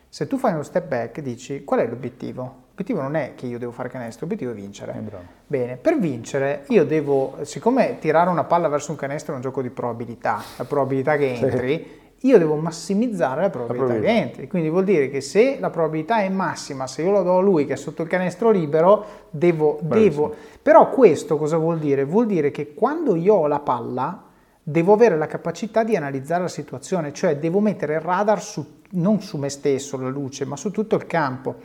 se 0.06 0.26
tu 0.26 0.36
fai 0.36 0.52
uno 0.52 0.62
step 0.62 0.86
back, 0.86 1.20
dici 1.20 1.64
qual 1.64 1.80
è 1.80 1.86
l'obiettivo? 1.86 2.64
L'obiettivo 2.68 3.00
non 3.00 3.16
è 3.16 3.32
che 3.34 3.46
io 3.46 3.58
devo 3.58 3.72
fare 3.72 3.88
canestro, 3.88 4.26
l'obiettivo 4.26 4.50
è 4.50 4.54
vincere. 4.54 4.92
Eh, 4.94 5.16
Bene, 5.46 5.76
per 5.76 5.98
vincere 5.98 6.64
io 6.68 6.84
devo, 6.84 7.38
siccome 7.40 7.96
tirare 7.98 8.28
una 8.28 8.44
palla 8.44 8.68
verso 8.68 8.90
un 8.90 8.98
canestro 8.98 9.32
è 9.32 9.36
un 9.36 9.42
gioco 9.42 9.62
di 9.62 9.70
probabilità, 9.70 10.42
la 10.58 10.64
probabilità 10.64 11.16
che 11.16 11.32
entri, 11.32 11.76
sì 11.78 12.01
io 12.22 12.38
devo 12.38 12.56
massimizzare 12.56 13.42
la 13.42 13.50
probabilità, 13.50 13.82
la 13.82 13.88
probabilità, 13.88 14.12
che 14.12 14.26
entri. 14.28 14.48
Quindi 14.48 14.68
vuol 14.68 14.84
dire 14.84 15.08
che 15.08 15.20
se 15.20 15.58
la 15.58 15.70
probabilità 15.70 16.20
è 16.20 16.28
massima, 16.28 16.86
se 16.86 17.02
io 17.02 17.10
lo 17.10 17.22
do 17.22 17.38
a 17.38 17.40
lui 17.40 17.64
che 17.64 17.74
è 17.74 17.76
sotto 17.76 18.02
il 18.02 18.08
canestro 18.08 18.50
libero, 18.50 19.04
devo, 19.30 19.78
devo... 19.82 20.34
Però 20.60 20.90
questo 20.90 21.36
cosa 21.36 21.56
vuol 21.56 21.78
dire? 21.78 22.04
Vuol 22.04 22.26
dire 22.26 22.50
che 22.50 22.74
quando 22.74 23.16
io 23.16 23.34
ho 23.34 23.46
la 23.46 23.60
palla, 23.60 24.24
devo 24.62 24.92
avere 24.92 25.16
la 25.16 25.26
capacità 25.26 25.82
di 25.82 25.96
analizzare 25.96 26.42
la 26.42 26.48
situazione, 26.48 27.12
cioè 27.12 27.36
devo 27.38 27.58
mettere 27.58 27.94
il 27.94 28.00
radar 28.00 28.40
su, 28.40 28.64
non 28.90 29.20
su 29.20 29.36
me 29.36 29.48
stesso, 29.48 30.00
la 30.00 30.08
luce, 30.08 30.44
ma 30.44 30.56
su 30.56 30.70
tutto 30.70 30.94
il 30.94 31.06
campo. 31.06 31.56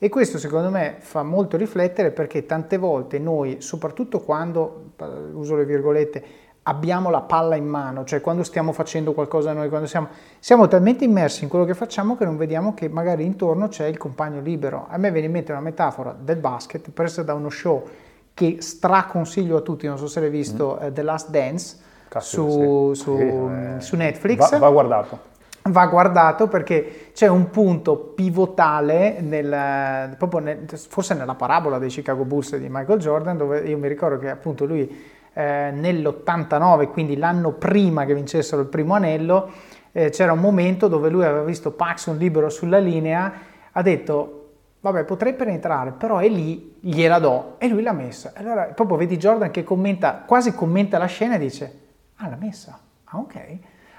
E 0.00 0.08
questo 0.08 0.38
secondo 0.38 0.70
me 0.70 0.96
fa 1.00 1.24
molto 1.24 1.56
riflettere 1.56 2.12
perché 2.12 2.46
tante 2.46 2.78
volte 2.78 3.18
noi, 3.18 3.56
soprattutto 3.60 4.20
quando, 4.20 4.92
uso 5.32 5.56
le 5.56 5.64
virgolette, 5.64 6.24
abbiamo 6.68 7.08
la 7.08 7.22
palla 7.22 7.56
in 7.56 7.66
mano, 7.66 8.04
cioè 8.04 8.20
quando 8.20 8.42
stiamo 8.42 8.72
facendo 8.72 9.14
qualcosa 9.14 9.54
noi, 9.54 9.70
quando 9.70 9.86
siamo, 9.86 10.08
siamo 10.38 10.68
talmente 10.68 11.04
immersi 11.04 11.44
in 11.44 11.48
quello 11.48 11.64
che 11.64 11.74
facciamo 11.74 12.14
che 12.16 12.26
non 12.26 12.36
vediamo 12.36 12.74
che 12.74 12.88
magari 12.88 13.24
intorno 13.24 13.68
c'è 13.68 13.86
il 13.86 13.96
compagno 13.96 14.40
libero. 14.40 14.86
A 14.90 14.98
me 14.98 15.10
viene 15.10 15.26
in 15.26 15.32
mente 15.32 15.50
una 15.50 15.62
metafora 15.62 16.14
del 16.18 16.36
basket 16.36 16.90
presa 16.90 17.22
da 17.22 17.32
uno 17.32 17.48
show 17.48 17.88
che 18.34 18.58
straconsiglio 18.60 19.56
a 19.56 19.60
tutti, 19.62 19.86
non 19.86 19.96
so 19.96 20.06
se 20.06 20.20
l'hai 20.20 20.30
visto, 20.30 20.78
mm. 20.80 20.86
uh, 20.86 20.92
The 20.92 21.02
Last 21.02 21.30
Dance 21.30 21.76
Caspita, 22.08 22.42
su, 22.42 22.92
sì. 22.94 23.02
su, 23.02 23.10
eh, 23.16 23.80
su, 23.80 23.96
Netflix. 23.96 24.50
Va, 24.50 24.58
va 24.58 24.70
guardato 24.70 25.36
va 25.70 25.86
guardato 25.86 26.48
perché 26.48 27.10
c'è 27.12 27.26
un 27.26 27.50
punto 27.50 27.96
pivotale 27.96 29.20
nel, 29.20 30.14
proprio 30.16 30.40
nel, 30.40 30.66
forse 30.66 31.12
nella 31.12 31.34
parabola 31.34 31.78
dei 31.78 31.90
Chicago 31.90 32.24
Bulls 32.24 32.56
di 32.56 32.68
Michael 32.70 32.98
Jordan 32.98 33.36
dove 33.36 33.60
io 33.60 33.76
mi 33.76 33.88
ricordo 33.88 34.18
che 34.18 34.30
appunto 34.30 34.64
lui 34.64 35.16
eh, 35.32 35.70
nell'89, 35.72 36.88
quindi 36.88 37.16
l'anno 37.16 37.52
prima 37.52 38.04
che 38.04 38.14
vincessero 38.14 38.62
il 38.62 38.68
primo 38.68 38.94
anello, 38.94 39.50
eh, 39.92 40.10
c'era 40.10 40.32
un 40.32 40.40
momento 40.40 40.88
dove 40.88 41.08
lui 41.08 41.24
aveva 41.24 41.44
visto 41.44 41.72
Paxson 41.72 42.16
libero 42.16 42.48
sulla 42.48 42.78
linea, 42.78 43.32
ha 43.72 43.82
detto 43.82 44.34
vabbè 44.80 45.04
potrei 45.04 45.34
penetrare, 45.34 45.92
però 45.92 46.18
è 46.18 46.28
lì, 46.28 46.76
gliela 46.80 47.18
do, 47.18 47.54
e 47.58 47.68
lui 47.68 47.82
l'ha 47.82 47.92
messa. 47.92 48.32
Allora 48.36 48.64
proprio 48.64 48.96
vedi 48.96 49.16
Jordan 49.16 49.50
che 49.50 49.64
commenta, 49.64 50.22
quasi 50.26 50.54
commenta 50.54 50.98
la 50.98 51.06
scena 51.06 51.34
e 51.34 51.38
dice, 51.38 51.78
ah 52.16 52.28
l'ha 52.28 52.38
messa, 52.38 52.78
ah 53.04 53.18
ok. 53.18 53.58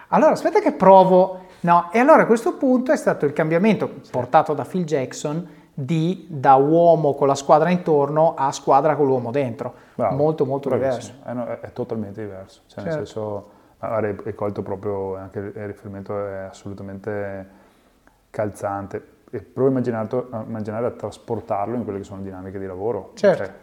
Allora 0.09 0.31
aspetta 0.31 0.59
che 0.59 0.71
provo, 0.71 1.45
no, 1.61 1.89
e 1.91 1.99
allora 1.99 2.23
a 2.23 2.25
questo 2.25 2.55
punto 2.55 2.91
è 2.91 2.95
stato 2.95 3.25
il 3.25 3.33
cambiamento 3.33 4.01
portato 4.09 4.53
da 4.53 4.63
Phil 4.63 4.85
Jackson, 4.85 5.47
di 5.79 6.25
da 6.29 6.55
uomo 6.55 7.13
con 7.13 7.27
la 7.27 7.35
squadra 7.35 7.69
intorno 7.69 8.33
a 8.35 8.51
squadra 8.51 8.95
con 8.95 9.05
l'uomo 9.05 9.31
dentro. 9.31 9.73
Bravo, 9.95 10.15
molto 10.15 10.45
molto 10.45 10.69
diverso. 10.69 11.13
È, 11.23 11.33
no, 11.33 11.45
è, 11.45 11.59
è, 11.59 11.71
totalmente 11.71 12.21
diverso. 12.21 12.61
Cioè, 12.67 12.83
certo. 12.83 12.97
nel 12.97 13.07
senso, 13.07 13.49
hai 13.79 14.35
colto 14.35 14.61
proprio 14.61 15.15
anche 15.15 15.39
il 15.39 15.67
riferimento 15.67 16.17
è 16.17 16.37
assolutamente 16.49 17.47
calzante. 18.29 19.17
E 19.31 19.41
provo 19.41 19.69
a 19.69 20.43
immaginare 20.45 20.87
a 20.87 20.91
trasportarlo 20.91 21.75
in 21.75 21.83
quelle 21.83 21.99
che 21.99 22.05
sono 22.05 22.21
dinamiche 22.21 22.59
di 22.59 22.65
lavoro. 22.65 23.11
Certo. 23.13 23.43
Cioè, 23.43 23.53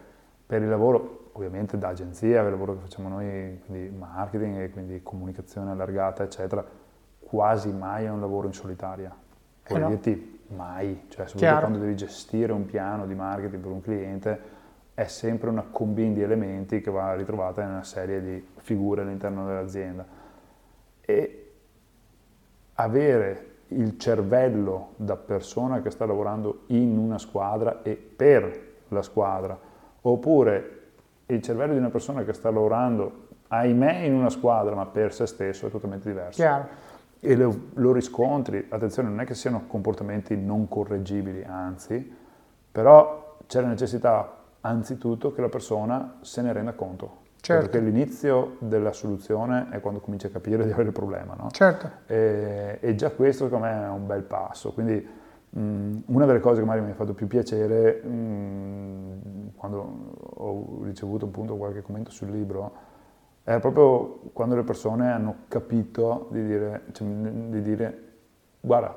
per 0.46 0.62
il 0.62 0.68
lavoro, 0.68 1.30
ovviamente 1.32 1.76
da 1.76 1.88
agenzia, 1.88 2.38
per 2.38 2.46
il 2.46 2.52
lavoro 2.52 2.74
che 2.74 2.80
facciamo 2.80 3.08
noi, 3.08 3.60
quindi 3.66 3.94
marketing 3.94 4.60
e 4.60 4.70
quindi 4.70 5.02
comunicazione 5.02 5.72
allargata, 5.72 6.22
eccetera, 6.22 6.64
quasi 7.18 7.72
mai 7.72 8.04
è 8.04 8.08
un 8.08 8.20
lavoro 8.20 8.46
in 8.46 8.52
solitaria. 8.52 9.14
Vuol 9.66 9.80
eh 9.80 9.82
no. 9.82 9.88
dirti 9.88 10.35
mai, 10.48 11.04
cioè 11.08 11.26
soprattutto 11.26 11.38
Chiaro. 11.38 11.60
quando 11.60 11.78
devi 11.78 11.96
gestire 11.96 12.52
un 12.52 12.66
piano 12.66 13.06
di 13.06 13.14
marketing 13.14 13.62
per 13.62 13.72
un 13.72 13.80
cliente, 13.80 14.40
è 14.94 15.06
sempre 15.06 15.50
una 15.50 15.66
combina 15.70 16.14
di 16.14 16.22
elementi 16.22 16.80
che 16.80 16.90
va 16.90 17.14
ritrovata 17.14 17.62
in 17.62 17.68
una 17.68 17.84
serie 17.84 18.22
di 18.22 18.46
figure 18.56 19.02
all'interno 19.02 19.46
dell'azienda. 19.46 20.06
E 21.00 21.52
avere 22.74 23.54
il 23.68 23.98
cervello 23.98 24.92
da 24.96 25.16
persona 25.16 25.82
che 25.82 25.90
sta 25.90 26.06
lavorando 26.06 26.62
in 26.68 26.96
una 26.96 27.18
squadra 27.18 27.82
e 27.82 27.94
per 27.94 28.74
la 28.88 29.02
squadra, 29.02 29.58
oppure 30.00 30.72
il 31.26 31.42
cervello 31.42 31.72
di 31.72 31.78
una 31.78 31.90
persona 31.90 32.24
che 32.24 32.32
sta 32.32 32.50
lavorando, 32.50 33.28
ahimè, 33.48 34.02
in 34.02 34.14
una 34.14 34.30
squadra 34.30 34.74
ma 34.74 34.86
per 34.86 35.12
se 35.12 35.26
stesso 35.26 35.66
è 35.66 35.70
totalmente 35.70 36.08
diverso. 36.08 36.40
Chiaro 36.40 36.94
e 37.20 37.34
lo, 37.34 37.68
lo, 37.74 37.92
riscontri, 37.92 38.66
attenzione, 38.68 39.08
non 39.08 39.20
è 39.20 39.24
che 39.24 39.34
siano 39.34 39.64
comportamenti 39.66 40.36
non 40.36 40.68
correggibili, 40.68 41.42
anzi, 41.44 42.14
però 42.70 43.38
c'è 43.46 43.60
la 43.60 43.68
necessità 43.68 44.36
anzitutto 44.60 45.32
che 45.32 45.40
la 45.40 45.48
persona 45.48 46.18
se 46.20 46.42
ne 46.42 46.52
renda 46.52 46.72
conto. 46.72 47.24
Certo. 47.40 47.68
Perché 47.70 47.84
l'inizio 47.84 48.56
della 48.58 48.92
soluzione 48.92 49.68
è 49.70 49.80
quando 49.80 50.00
cominci 50.00 50.26
a 50.26 50.30
capire 50.30 50.64
di 50.64 50.72
avere 50.72 50.88
il 50.88 50.92
problema, 50.92 51.34
no? 51.34 51.48
Certo. 51.52 51.88
E, 52.06 52.78
e, 52.80 52.94
già 52.96 53.10
questo 53.10 53.44
secondo 53.44 53.66
me 53.66 53.84
è 53.84 53.88
un 53.88 54.06
bel 54.06 54.22
passo. 54.22 54.72
Quindi 54.72 55.06
mh, 55.50 55.96
una 56.06 56.26
delle 56.26 56.40
cose 56.40 56.60
che 56.60 56.66
magari 56.66 56.84
mi 56.86 56.90
ha 56.90 56.94
fatto 56.94 57.14
più 57.14 57.28
piacere 57.28 58.02
mh, 58.02 59.52
quando 59.54 60.14
ho 60.18 60.80
ricevuto 60.82 61.26
appunto 61.26 61.56
qualche 61.56 61.82
commento 61.82 62.10
sul 62.10 62.30
libro 62.30 62.94
è 63.54 63.60
proprio 63.60 64.22
quando 64.32 64.56
le 64.56 64.64
persone 64.64 65.08
hanno 65.08 65.36
capito 65.46 66.26
di 66.32 66.44
dire, 66.44 66.82
cioè, 66.90 67.06
di 67.06 67.60
dire 67.62 68.02
guarda, 68.58 68.92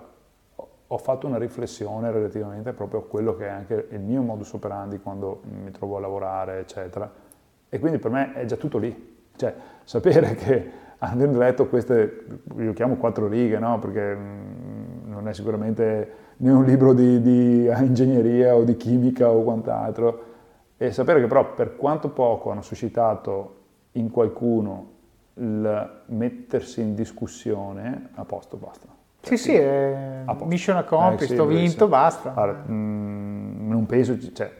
ho 0.87 0.97
fatto 0.97 1.27
una 1.27 1.37
riflessione 1.37 2.09
relativamente 2.09 2.73
proprio 2.73 3.01
a 3.01 3.03
quello 3.03 3.35
che 3.35 3.45
è 3.45 3.49
anche 3.49 3.89
il 3.91 3.99
mio 3.99 4.23
modus 4.23 4.51
operandi 4.53 4.99
quando 5.01 5.41
mi 5.43 5.69
trovo 5.69 5.97
a 5.97 5.99
lavorare, 5.99 6.61
eccetera. 6.61 7.11
E 7.69 7.77
quindi 7.77 7.99
per 7.99 8.09
me 8.09 8.33
è 8.33 8.45
già 8.45 8.55
tutto 8.55 8.79
lì. 8.79 9.27
Cioè, 9.35 9.53
sapere 9.83 10.33
che 10.33 10.71
avendo 10.97 11.37
letto 11.37 11.67
queste, 11.67 12.25
io 12.57 12.73
chiamo 12.73 12.95
quattro 12.95 13.27
righe, 13.27 13.59
no? 13.59 13.77
Perché 13.77 14.15
mm, 14.15 15.11
non 15.11 15.27
è 15.27 15.33
sicuramente 15.33 16.11
né 16.37 16.51
un 16.51 16.63
libro 16.65 16.93
di, 16.93 17.21
di 17.21 17.65
ingegneria 17.67 18.55
o 18.55 18.63
di 18.63 18.75
chimica 18.75 19.29
o 19.29 19.43
quant'altro, 19.43 20.23
e 20.75 20.91
sapere 20.91 21.19
che 21.19 21.27
però 21.27 21.53
per 21.53 21.75
quanto 21.75 22.09
poco 22.09 22.49
hanno 22.49 22.63
suscitato 22.63 23.57
in 23.93 24.09
qualcuno 24.09 24.97
il 25.35 26.01
mettersi 26.07 26.81
in 26.81 26.95
discussione, 26.95 28.09
a 28.13 28.25
posto, 28.25 28.57
basta. 28.57 28.87
Sì, 29.21 29.37
sì, 29.37 29.53
è 29.53 30.23
mission 30.45 30.77
accomplished, 30.77 31.31
eh, 31.31 31.35
sì, 31.35 31.39
ho 31.39 31.45
vinto, 31.45 31.85
sì. 31.85 31.89
basta. 31.89 32.33
Allora, 32.33 32.63
mh, 32.65 32.71
mm, 32.71 33.69
non, 33.69 33.85
penso, 33.85 34.17
cioè, 34.33 34.51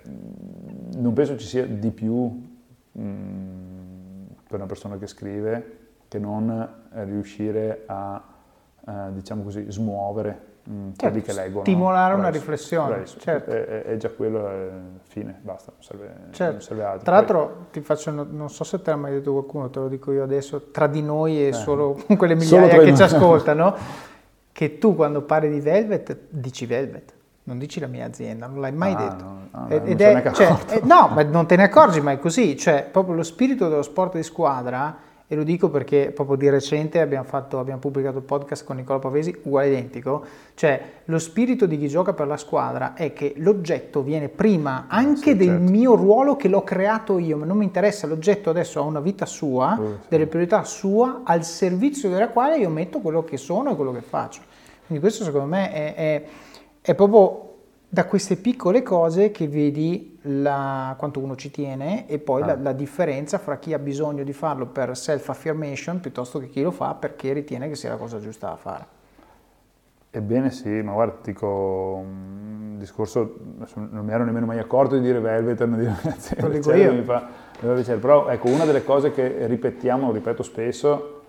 non, 0.98 1.14
penso, 1.14 1.38
ci 1.38 1.46
sia 1.46 1.66
di 1.66 1.92
più 1.92 2.16
mh, 2.92 3.02
mm, 3.02 4.26
per 4.48 4.58
una 4.58 4.66
persona 4.66 4.98
che 4.98 5.08
scrive 5.08 5.78
che 6.08 6.20
non 6.20 6.68
riuscire 7.06 7.84
a, 7.86 8.22
eh, 8.88 9.14
diciamo 9.14 9.44
così, 9.44 9.66
smuovere 9.70 10.48
Mm, 10.72 10.92
certo, 10.96 11.22
che 11.22 11.34
leggono. 11.34 11.62
Stimolare 11.62 12.14
una 12.14 12.30
riflessione. 12.30 13.04
Certo. 13.06 13.50
È, 13.50 13.84
è, 13.84 13.98
già 13.98 14.10
quello, 14.12 14.48
è 14.48 14.70
fine, 15.08 15.40
basta, 15.42 15.72
non 15.74 15.82
serve, 15.82 16.16
certo. 16.30 16.52
non 16.52 16.62
serve 16.62 16.84
altro. 16.84 17.04
Tra 17.04 17.16
l'altro 17.16 17.68
ti 17.72 17.82
faccio, 17.82 18.12
non 18.12 18.50
so 18.50 18.64
se 18.64 18.80
te 18.80 18.92
l'ha 18.92 18.96
mai 18.96 19.14
detto 19.14 19.32
qualcuno, 19.32 19.72
te 19.72 19.80
lo 19.80 19.88
dico 19.88 20.12
io 20.12 20.22
adesso, 20.22 20.70
tra 20.70 20.86
di 20.86 21.02
noi 21.02 21.42
e 21.42 21.48
eh. 21.48 21.54
solo 21.54 22.00
quelle 22.16 22.36
migliaia 22.36 22.78
che 22.84 22.96
ci 22.96 23.02
ascoltano, 23.02 23.76
che 24.52 24.78
tu 24.78 24.96
quando 24.96 25.24
parli 25.24 25.50
di 25.50 25.60
Velvet 25.60 26.18
dici 26.30 26.68
Velvet. 26.68 27.14
Non 27.42 27.58
dici 27.58 27.80
la 27.80 27.88
mia 27.88 28.06
azienda, 28.06 28.46
non 28.46 28.62
l'hai 28.62 28.72
mai 28.72 28.94
ah, 28.94 28.98
detto. 28.98 29.24
No, 29.24 29.48
no, 29.52 29.68
Ed 29.70 30.00
è, 30.00 30.32
cioè, 30.34 30.56
eh, 30.70 30.82
no, 30.84 31.08
ma 31.12 31.24
non 31.24 31.48
te 31.48 31.56
ne 31.56 31.64
accorgi, 31.64 32.00
ma 32.00 32.12
è 32.12 32.20
così. 32.20 32.56
Cioè, 32.56 32.88
proprio 32.92 33.16
lo 33.16 33.24
spirito 33.24 33.68
dello 33.68 33.82
sport 33.82 34.18
di 34.18 34.22
squadra 34.22 34.96
e 35.32 35.36
lo 35.36 35.44
dico 35.44 35.70
perché 35.70 36.12
proprio 36.12 36.36
di 36.38 36.50
recente 36.50 37.00
abbiamo, 37.00 37.24
fatto, 37.24 37.60
abbiamo 37.60 37.80
pubblicato 37.80 38.18
il 38.18 38.24
podcast 38.24 38.66
con 38.66 38.78
Nicola 38.78 38.98
Pavesi, 38.98 39.42
uguale 39.44 39.68
identico, 39.68 40.26
cioè 40.56 40.82
lo 41.06 41.20
spirito 41.20 41.68
di 41.68 41.78
chi 41.78 41.88
gioca 41.88 42.14
per 42.14 42.26
la 42.26 42.36
squadra 42.36 42.96
è 42.96 43.14
che 43.14 43.34
l'oggetto 43.38 44.02
viene 44.02 44.28
prima 44.28 44.88
anche 44.88 45.32
sì, 45.32 45.36
del 45.36 45.48
certo. 45.50 45.72
mio 45.72 45.94
ruolo 45.94 46.36
che 46.36 46.48
l'ho 46.48 46.64
creato 46.64 47.20
io, 47.20 47.38
ma 47.38 47.46
non 47.46 47.58
mi 47.58 47.66
interessa, 47.66 48.08
l'oggetto 48.08 48.50
adesso 48.50 48.80
ha 48.80 48.82
una 48.82 49.02
vita 49.02 49.28
sua, 49.28 49.78
uh, 49.80 49.86
sì. 50.02 50.08
delle 50.08 50.26
priorità 50.26 50.64
sua, 50.64 51.22
al 51.24 51.44
servizio 51.44 52.10
della 52.10 52.30
quale 52.30 52.58
io 52.58 52.70
metto 52.72 52.98
quello 52.98 53.24
che 53.24 53.38
sono 53.38 53.70
e 53.70 53.76
quello 53.76 53.92
che 53.92 54.02
faccio. 54.02 54.42
Quindi 54.88 55.04
questo 55.06 55.24
secondo 55.24 55.46
me 55.46 55.72
è, 55.72 55.94
è, 55.94 56.24
è 56.82 56.96
proprio 56.96 57.49
da 57.92 58.06
queste 58.06 58.36
piccole 58.36 58.84
cose 58.84 59.32
che 59.32 59.48
vedi 59.48 60.20
la, 60.22 60.94
quanto 60.96 61.20
uno 61.20 61.36
ci 61.36 61.50
tiene 61.50 62.08
e 62.08 62.20
poi 62.20 62.44
ah. 62.44 62.46
la, 62.46 62.56
la, 62.58 62.72
differenza 62.72 63.40
fra 63.40 63.58
chi 63.58 63.74
ha 63.74 63.80
bisogno 63.80 64.24
di 64.24 64.32
farlo 64.32 64.68
per 64.68 64.96
self-affirmation 64.96 66.00
piuttosto 66.00 66.38
che 66.38 66.50
chi 66.50 66.62
lo 66.62 66.70
fa 66.70 66.94
perché 66.94 67.34
ritiene 67.34 67.68
che 67.68 67.74
sia 67.74 67.90
la 67.90 67.98
cosa 67.98 68.20
giusta 68.20 68.50
da 68.50 68.56
fare. 68.58 68.86
Ebbene 70.12 70.52
sì, 70.52 70.70
ma 70.70 70.94
guarda, 70.94 71.18
dico 71.24 72.02
un 72.04 72.76
discorso, 72.78 73.38
non 73.74 74.06
mi 74.06 74.12
ero 74.12 74.24
nemmeno 74.24 74.46
mai 74.46 74.60
accorto 74.60 74.96
di 74.96 75.02
dire 75.02 75.20
Velvet, 75.20 75.64
non 75.66 75.80
dire 75.80 75.96
Lo 76.42 76.50
dico 76.50 76.74
io. 76.74 76.94
Mi 76.94 77.04
fa, 77.04 77.28
mi 77.62 77.84
fa 77.84 77.94
però 77.96 78.28
ecco, 78.30 78.50
una 78.50 78.66
delle 78.66 78.84
cose 78.84 79.12
che 79.12 79.48
ripetiamo, 79.48 80.08
lo 80.08 80.14
ripeto 80.14 80.44
spesso, 80.44 81.22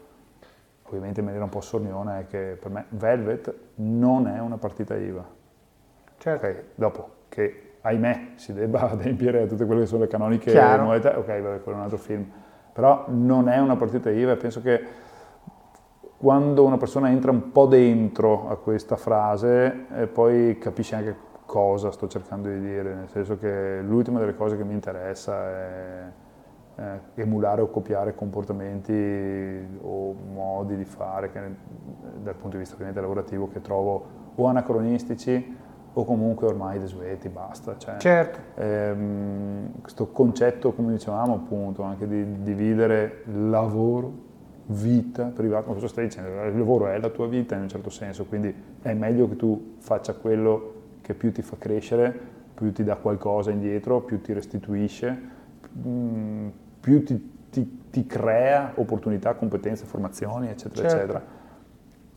ovviamente 0.82 1.20
in 1.20 1.24
maniera 1.24 1.44
un 1.44 1.50
po' 1.50 1.60
sorniona, 1.62 2.18
è 2.18 2.26
che 2.26 2.58
per 2.60 2.70
me 2.70 2.84
Velvet 2.90 3.54
non 3.76 4.26
è 4.28 4.38
una 4.40 4.56
partita 4.56 4.94
IVA 4.94 5.38
Certo. 6.20 6.46
Okay, 6.46 6.64
dopo 6.74 7.10
che, 7.30 7.76
ahimè, 7.80 8.32
si 8.34 8.52
debba 8.52 8.90
adempiere 8.92 9.42
a 9.42 9.46
tutte 9.46 9.64
quelle 9.64 9.80
che 9.80 9.86
sono 9.86 10.02
le 10.02 10.08
canoniche 10.08 10.52
modalità, 10.52 11.18
ok, 11.18 11.26
vabbè, 11.26 11.62
quello 11.62 11.78
è 11.78 11.80
un 11.80 11.80
altro 11.80 11.96
film. 11.96 12.30
Però 12.72 13.06
non 13.08 13.48
è 13.48 13.58
una 13.58 13.76
partita 13.76 14.10
IVA 14.10 14.36
penso 14.36 14.60
che 14.60 15.08
quando 16.18 16.64
una 16.64 16.76
persona 16.76 17.08
entra 17.08 17.30
un 17.30 17.50
po' 17.50 17.66
dentro 17.66 18.48
a 18.50 18.56
questa 18.58 18.96
frase 18.96 19.86
e 19.94 20.06
poi 20.06 20.58
capisce 20.58 20.94
anche 20.94 21.16
cosa 21.46 21.90
sto 21.90 22.06
cercando 22.06 22.48
di 22.48 22.60
dire, 22.60 22.94
nel 22.94 23.08
senso 23.08 23.38
che 23.38 23.80
l'ultima 23.80 24.18
delle 24.18 24.34
cose 24.34 24.56
che 24.56 24.62
mi 24.62 24.74
interessa 24.74 25.48
è 25.48 26.12
eh, 26.76 27.00
emulare 27.14 27.62
o 27.62 27.70
copiare 27.70 28.14
comportamenti 28.14 29.78
o 29.80 30.12
modi 30.12 30.76
di 30.76 30.84
fare 30.84 31.30
che, 31.30 31.40
dal 32.22 32.34
punto 32.34 32.56
di 32.56 32.64
vista 32.64 32.76
lavorativo 33.00 33.48
che 33.48 33.60
trovo 33.62 34.32
o 34.34 34.46
anacronistici 34.46 35.56
o 35.92 36.04
comunque 36.04 36.46
ormai 36.46 36.78
desueti, 36.78 37.28
basta. 37.28 37.76
Cioè, 37.76 37.96
certo. 37.98 38.60
Ehm, 38.60 39.80
questo 39.80 40.08
concetto, 40.08 40.72
come 40.72 40.92
dicevamo 40.92 41.34
appunto, 41.34 41.82
anche 41.82 42.06
di 42.06 42.42
dividere 42.42 43.22
lavoro, 43.26 44.28
vita 44.66 45.24
privata, 45.24 45.68
ma 45.68 45.74
cosa 45.74 45.88
stai 45.88 46.04
dicendo? 46.04 46.44
Il 46.44 46.56
lavoro 46.56 46.86
è 46.88 46.98
la 46.98 47.08
tua 47.08 47.26
vita 47.26 47.56
in 47.56 47.62
un 47.62 47.68
certo 47.68 47.90
senso, 47.90 48.24
quindi 48.24 48.54
è 48.82 48.94
meglio 48.94 49.28
che 49.28 49.36
tu 49.36 49.74
faccia 49.78 50.14
quello 50.14 50.74
che 51.00 51.14
più 51.14 51.32
ti 51.32 51.42
fa 51.42 51.56
crescere, 51.58 52.16
più 52.54 52.72
ti 52.72 52.84
dà 52.84 52.96
qualcosa 52.96 53.50
indietro, 53.50 54.00
più 54.00 54.20
ti 54.20 54.32
restituisce, 54.32 55.18
mm, 55.86 56.48
più 56.78 57.02
ti, 57.04 57.48
ti, 57.50 57.82
ti 57.90 58.06
crea 58.06 58.72
opportunità, 58.76 59.34
competenze, 59.34 59.86
formazioni, 59.86 60.48
eccetera, 60.48 60.88
certo. 60.88 60.96
eccetera. 60.96 61.24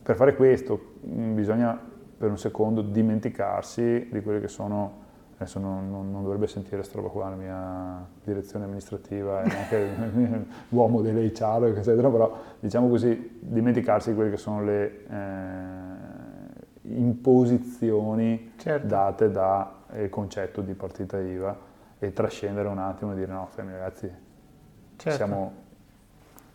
Per 0.02 0.16
fare 0.16 0.36
questo 0.36 0.92
mm, 1.06 1.34
bisogna 1.34 1.92
per 2.24 2.32
un 2.32 2.38
secondo 2.38 2.80
dimenticarsi 2.80 4.08
di 4.10 4.22
quelle 4.22 4.40
che 4.40 4.48
sono 4.48 5.02
adesso 5.36 5.58
non, 5.58 5.90
non, 5.90 6.10
non, 6.10 6.22
dovrebbe 6.22 6.46
sentire 6.46 6.76
questa 6.76 6.96
roba 6.96 7.10
qua 7.10 7.28
la 7.28 7.36
mia 7.36 8.06
direzione 8.24 8.64
amministrativa 8.64 9.42
e 9.42 9.46
neanche 9.46 10.46
l'uomo 10.70 11.02
dell'HR, 11.02 11.74
eccetera, 11.76 12.08
però 12.08 12.34
diciamo 12.60 12.88
così, 12.88 13.40
dimenticarsi 13.42 14.10
di 14.10 14.14
quelle 14.14 14.30
che 14.30 14.38
sono 14.38 14.64
le 14.64 15.04
eh, 15.06 16.94
imposizioni 16.94 18.52
certo. 18.56 18.86
date 18.86 19.30
dal 19.30 19.68
eh, 19.92 20.08
concetto 20.08 20.62
di 20.62 20.72
partita 20.72 21.18
IVA 21.18 21.58
e 21.98 22.12
trascendere 22.14 22.68
un 22.68 22.78
attimo 22.78 23.12
e 23.12 23.16
dire 23.16 23.32
no, 23.32 23.46
fermi 23.50 23.72
ragazzi, 23.72 24.10
certo. 24.96 25.16
siamo 25.16 25.52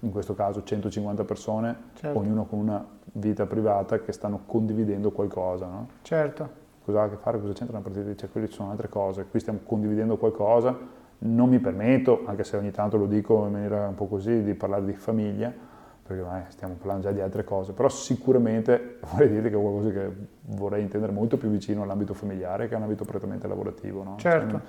in 0.02 0.12
questo 0.12 0.34
caso 0.34 0.64
150 0.64 1.24
persone, 1.24 1.76
certo. 1.94 2.18
ognuno 2.18 2.46
con 2.46 2.60
una 2.60 2.86
vita 3.14 3.46
privata 3.46 4.00
che 4.00 4.12
stanno 4.12 4.42
condividendo 4.46 5.12
qualcosa, 5.12 5.66
no? 5.66 5.88
Certo 6.02 6.68
cosa 6.90 7.02
ha 7.02 7.04
a 7.06 7.10
che 7.10 7.18
fare, 7.18 7.40
cosa 7.40 7.54
c'entra 7.54 7.78
una 7.78 7.88
partita, 7.88 8.16
cioè 8.16 8.30
quelle 8.30 8.48
sono 8.48 8.72
altre 8.72 8.90
cose, 8.90 9.26
qui 9.30 9.40
stiamo 9.40 9.60
condividendo 9.64 10.18
qualcosa, 10.18 10.76
non 11.20 11.50
mi 11.50 11.60
permetto, 11.60 12.24
anche 12.26 12.44
se 12.44 12.58
ogni 12.58 12.72
tanto 12.72 12.98
lo 12.98 13.06
dico 13.06 13.46
in 13.46 13.52
maniera 13.52 13.88
un 13.88 13.96
po' 13.96 14.08
così, 14.08 14.44
di 14.44 14.54
parlare 14.54 14.86
di 14.86 14.94
famiglia, 14.94 15.54
perché 16.02 16.24
vai, 16.24 16.44
stiamo 16.48 16.74
parlando 16.76 17.04
già 17.04 17.12
di 17.12 17.22
altre 17.22 17.44
cose, 17.44 17.74
però 17.74 17.90
sicuramente 17.90 18.98
vorrei 19.12 19.30
dire 19.30 19.50
che 19.50 19.56
è 19.56 19.62
qualcosa 19.62 19.92
che 19.92 20.12
vorrei 20.42 20.82
intendere 20.82 21.12
molto 21.12 21.38
più 21.38 21.50
vicino 21.50 21.84
all'ambito 21.84 22.14
familiare 22.14 22.68
che 22.68 22.76
all'ambito 22.76 23.06
prettamente 23.06 23.48
lavorativo. 23.48 24.04
No? 24.04 24.16
Certo. 24.18 24.60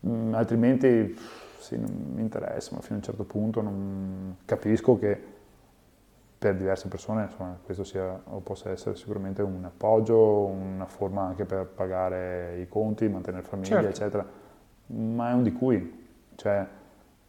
Cioè, 0.00 0.10
mh, 0.10 0.34
altrimenti 0.34 1.16
sì, 1.62 1.78
non 1.78 2.12
mi 2.14 2.20
interessa, 2.20 2.74
ma 2.74 2.80
fino 2.80 2.94
a 2.94 2.98
un 2.98 3.02
certo 3.02 3.24
punto 3.24 3.62
non 3.62 4.36
capisco 4.44 4.98
che 4.98 5.30
per 6.36 6.56
diverse 6.56 6.88
persone 6.88 7.22
insomma, 7.22 7.56
questo 7.62 7.84
sia 7.84 8.20
o 8.24 8.40
possa 8.40 8.70
essere 8.70 8.96
sicuramente 8.96 9.42
un 9.42 9.64
appoggio, 9.64 10.46
una 10.46 10.86
forma 10.86 11.22
anche 11.22 11.44
per 11.44 11.66
pagare 11.66 12.58
i 12.60 12.66
conti, 12.68 13.08
mantenere 13.08 13.44
famiglia, 13.44 13.76
certo. 13.76 13.88
eccetera, 13.88 14.26
ma 14.86 15.30
è 15.30 15.34
un 15.34 15.44
di 15.44 15.52
cui, 15.52 16.06
cioè 16.34 16.66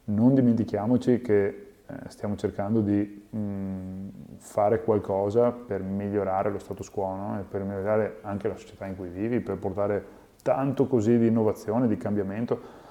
non 0.06 0.34
dimentichiamoci 0.34 1.22
che 1.22 1.48
eh, 1.86 1.94
stiamo 2.08 2.36
cercando 2.36 2.82
di 2.82 3.28
mh, 3.30 4.38
fare 4.38 4.84
qualcosa 4.84 5.52
per 5.52 5.84
migliorare 5.84 6.50
lo 6.50 6.58
status 6.58 6.90
quo 6.90 7.16
no? 7.16 7.40
e 7.40 7.44
per 7.44 7.62
migliorare 7.62 8.18
anche 8.22 8.48
la 8.48 8.56
società 8.56 8.88
in 8.88 8.96
cui 8.96 9.10
vivi, 9.10 9.42
per 9.42 9.58
portare 9.58 10.04
tanto 10.42 10.88
così 10.88 11.20
di 11.20 11.28
innovazione, 11.28 11.88
di 11.88 11.98
cambiamento 11.98 12.82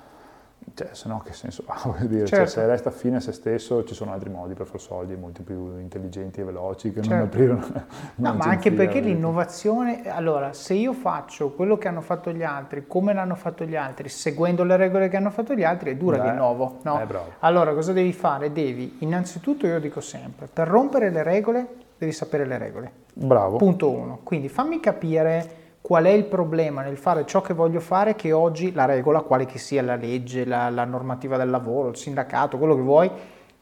cioè, 0.74 0.88
se 0.92 1.08
no 1.08 1.20
che 1.24 1.32
senso 1.32 1.64
ha? 1.66 1.80
Voglio 1.84 2.06
dire, 2.06 2.26
cioè, 2.26 2.38
certo. 2.38 2.52
cioè, 2.52 2.62
se 2.62 2.66
resta 2.66 2.90
fine 2.90 3.16
a 3.16 3.20
se 3.20 3.32
stesso 3.32 3.84
ci 3.84 3.94
sono 3.94 4.12
altri 4.12 4.30
modi 4.30 4.54
per 4.54 4.66
fare 4.66 4.78
soldi 4.78 5.14
molto 5.16 5.42
più 5.42 5.78
intelligenti 5.78 6.40
e 6.40 6.44
veloci 6.44 6.92
che 6.92 7.02
certo. 7.02 7.14
non 7.14 7.24
aprire 7.24 7.52
una, 7.52 7.86
una 8.16 8.30
No, 8.30 8.36
ma 8.36 8.44
anche 8.44 8.72
perché 8.72 9.00
l'innovazione, 9.00 10.02
allora, 10.10 10.52
se 10.52 10.74
io 10.74 10.92
faccio 10.92 11.50
quello 11.52 11.76
che 11.78 11.88
hanno 11.88 12.00
fatto 12.00 12.32
gli 12.32 12.42
altri, 12.42 12.86
come 12.86 13.12
l'hanno 13.12 13.34
fatto 13.34 13.64
gli 13.64 13.76
altri, 13.76 14.08
seguendo 14.08 14.64
le 14.64 14.76
regole 14.76 15.08
che 15.08 15.16
hanno 15.16 15.30
fatto 15.30 15.54
gli 15.54 15.64
altri, 15.64 15.92
è 15.92 15.96
dura 15.96 16.18
Beh, 16.18 16.30
di 16.30 16.36
nuovo, 16.36 16.78
no? 16.82 17.00
Eh, 17.00 17.06
allora, 17.40 17.74
cosa 17.74 17.92
devi 17.92 18.12
fare? 18.12 18.52
Devi, 18.52 18.96
innanzitutto 19.00 19.66
io 19.66 19.80
dico 19.80 20.00
sempre, 20.00 20.48
per 20.52 20.68
rompere 20.68 21.10
le 21.10 21.22
regole 21.22 21.66
devi 21.98 22.12
sapere 22.12 22.44
le 22.44 22.58
regole. 22.58 22.92
Bravo. 23.14 23.58
Punto 23.58 23.90
uno. 23.90 24.20
Quindi 24.22 24.48
fammi 24.48 24.80
capire 24.80 25.61
qual 25.82 26.04
è 26.04 26.10
il 26.10 26.24
problema 26.24 26.82
nel 26.82 26.96
fare 26.96 27.26
ciò 27.26 27.40
che 27.40 27.52
voglio 27.52 27.80
fare 27.80 28.14
che 28.14 28.32
oggi 28.32 28.72
la 28.72 28.84
regola, 28.84 29.20
quale 29.20 29.44
che 29.44 29.58
sia 29.58 29.82
la 29.82 29.96
legge, 29.96 30.46
la, 30.46 30.70
la 30.70 30.84
normativa 30.84 31.36
del 31.36 31.50
lavoro, 31.50 31.88
il 31.88 31.96
sindacato, 31.96 32.56
quello 32.56 32.76
che 32.76 32.80
vuoi, 32.80 33.10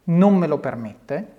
non 0.04 0.36
me 0.36 0.46
lo 0.46 0.58
permette. 0.58 1.38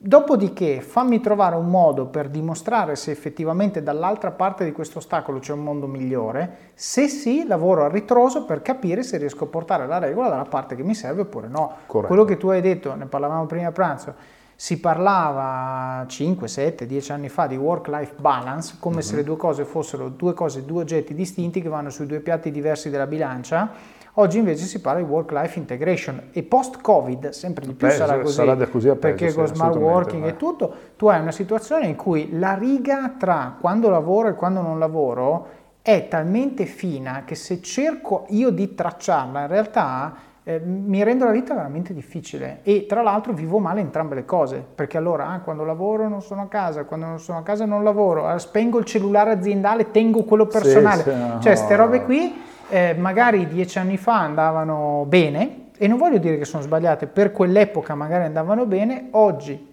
Dopodiché 0.00 0.80
fammi 0.80 1.20
trovare 1.20 1.56
un 1.56 1.68
modo 1.68 2.06
per 2.06 2.28
dimostrare 2.28 2.94
se 2.94 3.10
effettivamente 3.10 3.82
dall'altra 3.82 4.30
parte 4.30 4.64
di 4.64 4.70
questo 4.70 4.98
ostacolo 4.98 5.40
c'è 5.40 5.52
un 5.52 5.64
mondo 5.64 5.88
migliore, 5.88 6.70
se 6.74 7.08
sì 7.08 7.44
lavoro 7.44 7.84
a 7.84 7.88
ritroso 7.88 8.44
per 8.44 8.62
capire 8.62 9.02
se 9.02 9.16
riesco 9.16 9.44
a 9.44 9.48
portare 9.48 9.88
la 9.88 9.98
regola 9.98 10.28
dalla 10.28 10.44
parte 10.44 10.76
che 10.76 10.84
mi 10.84 10.94
serve 10.94 11.22
oppure 11.22 11.48
no. 11.48 11.78
Corretto. 11.86 12.06
Quello 12.06 12.24
che 12.24 12.36
tu 12.36 12.48
hai 12.48 12.60
detto, 12.60 12.94
ne 12.94 13.06
parlavamo 13.06 13.46
prima 13.46 13.68
a 13.68 13.72
pranzo, 13.72 14.14
si 14.60 14.80
parlava 14.80 16.04
5, 16.04 16.48
7, 16.48 16.84
10 16.84 17.12
anni 17.12 17.28
fa 17.28 17.46
di 17.46 17.54
work-life 17.54 18.14
balance 18.18 18.74
come 18.80 18.96
uh-huh. 18.96 19.02
se 19.02 19.14
le 19.14 19.22
due 19.22 19.36
cose 19.36 19.64
fossero 19.64 20.08
due 20.08 20.34
cose, 20.34 20.64
due 20.64 20.80
oggetti 20.80 21.14
distinti 21.14 21.62
che 21.62 21.68
vanno 21.68 21.90
sui 21.90 22.06
due 22.06 22.18
piatti 22.18 22.50
diversi 22.50 22.90
della 22.90 23.06
bilancia. 23.06 23.70
Oggi 24.14 24.38
invece 24.38 24.64
si 24.64 24.80
parla 24.80 25.00
di 25.00 25.08
work-life 25.08 25.56
integration 25.60 26.30
e 26.32 26.42
post-Covid 26.42 27.28
sempre 27.28 27.66
di 27.66 27.74
più 27.74 27.86
Beh, 27.86 27.92
sarà 27.92 28.18
così, 28.18 28.34
sarà 28.34 28.66
così 28.66 28.88
perché 28.96 29.26
peso, 29.26 29.44
con 29.44 29.46
smart 29.46 29.76
working 29.76 30.24
eh. 30.24 30.30
e 30.30 30.36
tutto 30.36 30.74
tu 30.96 31.06
hai 31.06 31.20
una 31.20 31.30
situazione 31.30 31.86
in 31.86 31.94
cui 31.94 32.36
la 32.36 32.54
riga 32.54 33.14
tra 33.16 33.54
quando 33.60 33.88
lavoro 33.88 34.26
e 34.26 34.34
quando 34.34 34.60
non 34.60 34.80
lavoro 34.80 35.46
è 35.82 36.08
talmente 36.08 36.66
fina 36.66 37.22
che 37.24 37.36
se 37.36 37.62
cerco 37.62 38.26
io 38.30 38.50
di 38.50 38.74
tracciarla 38.74 39.42
in 39.42 39.46
realtà 39.46 40.14
eh, 40.48 40.60
mi 40.60 41.04
rendo 41.04 41.26
la 41.26 41.30
vita 41.30 41.52
veramente 41.52 41.92
difficile 41.92 42.60
e 42.62 42.86
tra 42.88 43.02
l'altro 43.02 43.34
vivo 43.34 43.58
male 43.58 43.80
entrambe 43.80 44.14
le 44.14 44.24
cose, 44.24 44.64
perché 44.74 44.96
allora 44.96 45.28
ah, 45.28 45.40
quando 45.40 45.62
lavoro 45.62 46.08
non 46.08 46.22
sono 46.22 46.40
a 46.40 46.48
casa, 46.48 46.84
quando 46.84 47.04
non 47.04 47.20
sono 47.20 47.36
a 47.36 47.42
casa 47.42 47.66
non 47.66 47.84
lavoro, 47.84 48.22
allora, 48.22 48.38
spengo 48.38 48.78
il 48.78 48.86
cellulare 48.86 49.32
aziendale, 49.32 49.90
tengo 49.90 50.24
quello 50.24 50.46
personale, 50.46 51.02
sì, 51.02 51.10
sì, 51.10 51.16
no. 51.16 51.40
cioè 51.40 51.52
queste 51.52 51.76
robe 51.76 52.02
qui 52.04 52.40
eh, 52.70 52.94
magari 52.94 53.46
dieci 53.46 53.78
anni 53.78 53.98
fa 53.98 54.20
andavano 54.20 55.04
bene 55.06 55.66
e 55.76 55.86
non 55.86 55.98
voglio 55.98 56.16
dire 56.16 56.38
che 56.38 56.46
sono 56.46 56.62
sbagliate, 56.62 57.08
per 57.08 57.30
quell'epoca 57.30 57.94
magari 57.94 58.24
andavano 58.24 58.64
bene, 58.64 59.08
oggi 59.10 59.66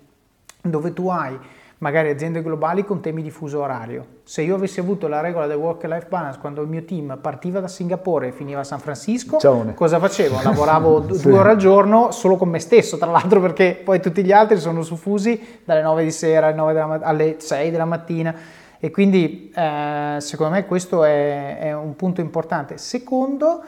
dove 0.62 0.92
tu 0.92 1.08
hai 1.08 1.40
magari 1.86 2.10
aziende 2.10 2.42
globali 2.42 2.84
con 2.84 3.00
temi 3.00 3.22
di 3.22 3.30
fuso 3.30 3.62
orario. 3.62 4.06
Se 4.24 4.42
io 4.42 4.56
avessi 4.56 4.80
avuto 4.80 5.08
la 5.08 5.22
regola 5.22 5.46
del 5.46 5.58
work-life 5.58 6.08
balance 6.10 6.40
quando 6.40 6.64
il 6.64 6.68
mio 6.68 6.84
team 6.84 7.20
partiva 7.22 7.60
da 7.60 7.68
Singapore 7.68 8.30
e 8.30 8.32
finiva 8.32 8.62
a 8.62 8.64
San 8.64 8.80
Francisco, 8.80 9.38
Ciao. 9.38 9.72
cosa 9.76 10.00
facevo? 10.00 10.40
Lavoravo 10.42 11.14
sì. 11.14 11.22
due 11.22 11.38
ore 11.38 11.52
al 11.52 11.58
giorno 11.58 12.10
solo 12.10 12.38
con 12.38 12.50
me 12.50 12.58
stesso, 12.58 12.98
tra 12.98 13.12
l'altro 13.12 13.40
perché 13.40 13.80
poi 13.84 14.02
tutti 14.02 14.24
gli 14.24 14.32
altri 14.32 14.58
sono 14.58 14.82
suffusi 14.82 15.60
dalle 15.64 15.84
9 15.84 16.04
di 16.04 16.12
sera 16.12 16.48
alle, 16.48 17.00
alle 17.04 17.36
6 17.38 17.70
della 17.70 17.86
mattina 17.86 18.36
e 18.80 18.90
quindi 18.90 19.52
eh, 19.56 20.18
secondo 20.20 20.54
me 20.56 20.66
questo 20.66 21.04
è, 21.04 21.60
è 21.60 21.74
un 21.76 21.96
punto 21.96 22.20
importante. 22.20 22.80
Secondo, 22.80 23.62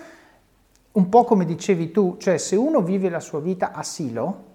un 0.94 1.08
po' 1.08 1.24
come 1.24 1.46
dicevi 1.46 1.92
tu, 1.92 2.16
cioè 2.18 2.40
se 2.40 2.56
uno 2.56 2.82
vive 2.82 3.10
la 3.10 3.20
sua 3.20 3.40
vita 3.40 3.74
a 3.74 3.84
silo, 3.84 4.46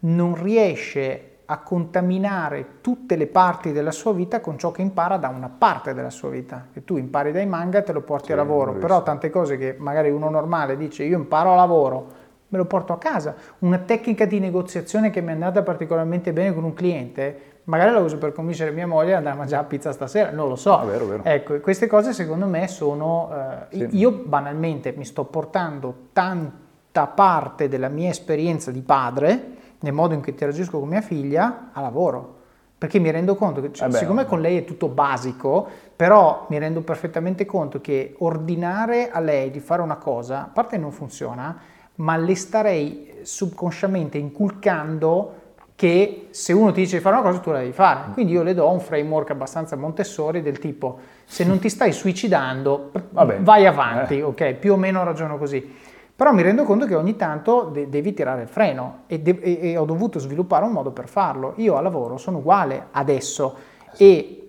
non 0.00 0.34
riesce 0.34 1.35
a 1.46 1.58
contaminare 1.58 2.80
tutte 2.80 3.14
le 3.16 3.26
parti 3.26 3.70
della 3.72 3.92
sua 3.92 4.12
vita 4.12 4.40
con 4.40 4.58
ciò 4.58 4.72
che 4.72 4.82
impara 4.82 5.16
da 5.16 5.28
una 5.28 5.48
parte 5.48 5.94
della 5.94 6.10
sua 6.10 6.28
vita. 6.28 6.66
Che 6.72 6.84
tu 6.84 6.96
impari 6.96 7.30
dai 7.30 7.46
manga 7.46 7.78
e 7.78 7.82
te 7.82 7.92
lo 7.92 8.02
porti 8.02 8.26
sì, 8.26 8.32
a 8.32 8.36
lavoro, 8.36 8.74
però 8.74 9.02
tante 9.02 9.30
cose 9.30 9.56
che 9.56 9.76
magari 9.78 10.10
uno 10.10 10.28
normale 10.28 10.76
dice 10.76 11.04
io 11.04 11.16
imparo 11.16 11.52
a 11.52 11.54
lavoro, 11.54 12.06
me 12.48 12.58
lo 12.58 12.64
porto 12.64 12.92
a 12.92 12.98
casa. 12.98 13.34
Una 13.60 13.78
tecnica 13.78 14.24
di 14.24 14.40
negoziazione 14.40 15.10
che 15.10 15.20
mi 15.20 15.28
è 15.28 15.32
andata 15.32 15.62
particolarmente 15.62 16.32
bene 16.32 16.52
con 16.52 16.64
un 16.64 16.74
cliente, 16.74 17.40
magari 17.64 17.92
la 17.92 18.00
uso 18.00 18.18
per 18.18 18.32
convincere 18.32 18.72
mia 18.72 18.86
moglie 18.86 19.12
ad 19.12 19.18
andare 19.18 19.36
a 19.36 19.38
mangiare 19.38 19.62
a 19.62 19.66
pizza 19.66 19.92
stasera, 19.92 20.30
non 20.30 20.48
lo 20.48 20.56
so. 20.56 20.76
Ah, 20.76 20.84
vero, 20.84 21.06
vero. 21.06 21.22
Ecco, 21.24 21.60
queste 21.60 21.86
cose 21.86 22.12
secondo 22.12 22.46
me 22.46 22.66
sono... 22.66 23.30
Eh, 23.70 23.76
sì. 23.76 23.98
Io 23.98 24.10
banalmente 24.10 24.92
mi 24.96 25.04
sto 25.04 25.24
portando 25.24 26.08
tanta 26.12 27.06
parte 27.06 27.68
della 27.68 27.88
mia 27.88 28.10
esperienza 28.10 28.72
di 28.72 28.80
padre, 28.80 29.54
nel 29.80 29.92
modo 29.92 30.14
in 30.14 30.20
cui 30.20 30.32
interagisco 30.32 30.78
con 30.78 30.88
mia 30.88 31.00
figlia 31.00 31.70
a 31.72 31.80
lavoro. 31.80 32.34
Perché 32.78 32.98
mi 32.98 33.10
rendo 33.10 33.36
conto 33.36 33.62
che, 33.62 33.72
cioè, 33.72 33.88
eh 33.88 33.92
siccome 33.92 34.26
con 34.26 34.40
lei 34.40 34.58
è 34.58 34.64
tutto 34.64 34.88
basico, 34.88 35.66
però 35.96 36.46
mi 36.50 36.58
rendo 36.58 36.82
perfettamente 36.82 37.46
conto 37.46 37.80
che 37.80 38.14
ordinare 38.18 39.10
a 39.10 39.20
lei 39.20 39.50
di 39.50 39.60
fare 39.60 39.80
una 39.80 39.96
cosa, 39.96 40.42
a 40.42 40.50
parte 40.52 40.76
non 40.76 40.92
funziona, 40.92 41.58
ma 41.96 42.16
le 42.18 42.34
starei 42.34 43.20
subconsciamente 43.22 44.18
inculcando 44.18 45.44
che 45.76 46.28
se 46.30 46.54
uno 46.54 46.72
ti 46.72 46.80
dice 46.80 46.96
di 46.96 47.02
fare 47.02 47.16
una 47.16 47.24
cosa 47.24 47.38
tu 47.38 47.50
la 47.50 47.58
devi 47.58 47.72
fare. 47.72 48.12
Quindi 48.12 48.32
io 48.32 48.42
le 48.42 48.54
do 48.54 48.68
un 48.70 48.80
framework 48.80 49.30
abbastanza 49.30 49.76
Montessori 49.76 50.42
del 50.42 50.58
tipo 50.58 50.98
se 51.24 51.44
non 51.44 51.58
ti 51.58 51.68
stai 51.68 51.92
suicidando 51.92 52.92
Vabbè. 53.10 53.40
vai 53.40 53.66
avanti, 53.66 54.18
eh. 54.18 54.22
ok? 54.22 54.54
Più 54.54 54.72
o 54.72 54.76
meno 54.76 55.04
ragiono 55.04 55.36
così. 55.36 55.74
Però 56.16 56.32
mi 56.32 56.40
rendo 56.40 56.64
conto 56.64 56.86
che 56.86 56.94
ogni 56.94 57.14
tanto 57.14 57.68
de- 57.70 57.90
devi 57.90 58.14
tirare 58.14 58.42
il 58.42 58.48
freno 58.48 59.02
e, 59.06 59.20
de- 59.20 59.38
e, 59.38 59.76
ho 59.76 59.84
dovuto 59.84 60.18
sviluppare 60.18 60.64
un 60.64 60.72
modo 60.72 60.90
per 60.90 61.08
farlo. 61.08 61.52
Io 61.56 61.76
a 61.76 61.82
lavoro 61.82 62.16
sono 62.16 62.38
uguale 62.38 62.86
adesso 62.92 63.54
sì. 63.92 64.04
e 64.04 64.40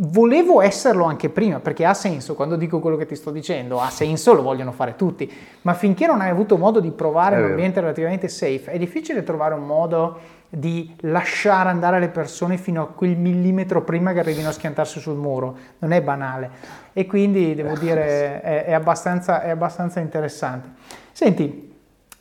volevo 0.00 0.60
esserlo 0.60 1.04
anche 1.04 1.28
prima, 1.28 1.60
perché 1.60 1.84
ha 1.84 1.94
senso, 1.94 2.34
quando 2.34 2.56
dico 2.56 2.80
quello 2.80 2.96
che 2.96 3.06
ti 3.06 3.14
sto 3.14 3.30
dicendo, 3.30 3.80
ha 3.80 3.90
senso, 3.90 4.32
lo 4.32 4.42
vogliono 4.42 4.72
fare 4.72 4.96
tutti, 4.96 5.30
ma 5.62 5.74
finché 5.74 6.06
non 6.06 6.20
hai 6.20 6.30
avuto 6.30 6.56
modo 6.56 6.80
di 6.80 6.90
provare 6.90 7.36
un 7.36 7.50
ambiente 7.50 7.80
relativamente 7.80 8.28
safe, 8.28 8.70
è 8.72 8.78
difficile 8.78 9.22
trovare 9.22 9.54
un 9.54 9.66
modo 9.66 10.18
di 10.48 10.94
lasciare 11.00 11.68
andare 11.68 12.00
le 12.00 12.08
persone 12.08 12.56
fino 12.56 12.82
a 12.82 12.86
quel 12.86 13.16
millimetro 13.16 13.82
prima 13.82 14.12
che 14.12 14.20
arrivino 14.20 14.48
a 14.48 14.52
schiantarsi 14.52 14.98
sul 14.98 15.16
muro, 15.16 15.56
non 15.78 15.92
è 15.92 16.00
banale 16.00 16.50
e 16.92 17.06
quindi 17.06 17.54
devo 17.54 17.76
dire 17.76 18.40
è, 18.40 18.64
è, 18.64 18.72
abbastanza, 18.72 19.42
è 19.42 19.50
abbastanza 19.50 20.00
interessante. 20.00 20.70
Senti, 21.12 21.66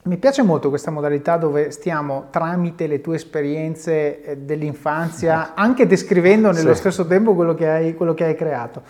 mi 0.03 0.17
piace 0.17 0.41
molto 0.41 0.69
questa 0.69 0.91
modalità 0.91 1.37
dove 1.37 1.71
stiamo 1.71 2.27
tramite 2.29 2.87
le 2.87 3.01
tue 3.01 3.15
esperienze 3.15 4.23
eh, 4.23 4.37
dell'infanzia, 4.37 5.53
anche 5.53 5.85
descrivendo 5.85 6.51
nello 6.51 6.73
sì. 6.73 6.79
stesso 6.79 7.05
tempo 7.05 7.33
quello 7.33 7.53
che, 7.53 7.67
hai, 7.69 7.93
quello 7.95 8.13
che 8.13 8.23
hai 8.23 8.35
creato. 8.35 8.81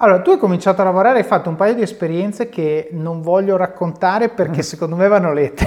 Allora, 0.00 0.20
tu 0.20 0.30
hai 0.30 0.38
cominciato 0.38 0.80
a 0.80 0.84
lavorare, 0.84 1.18
hai 1.18 1.24
fatto 1.24 1.48
un 1.48 1.56
paio 1.56 1.74
di 1.74 1.82
esperienze 1.82 2.48
che 2.48 2.88
non 2.92 3.20
voglio 3.20 3.56
raccontare 3.56 4.28
perché 4.28 4.62
secondo 4.62 4.94
me 4.94 5.08
vanno 5.08 5.32
lette. 5.32 5.66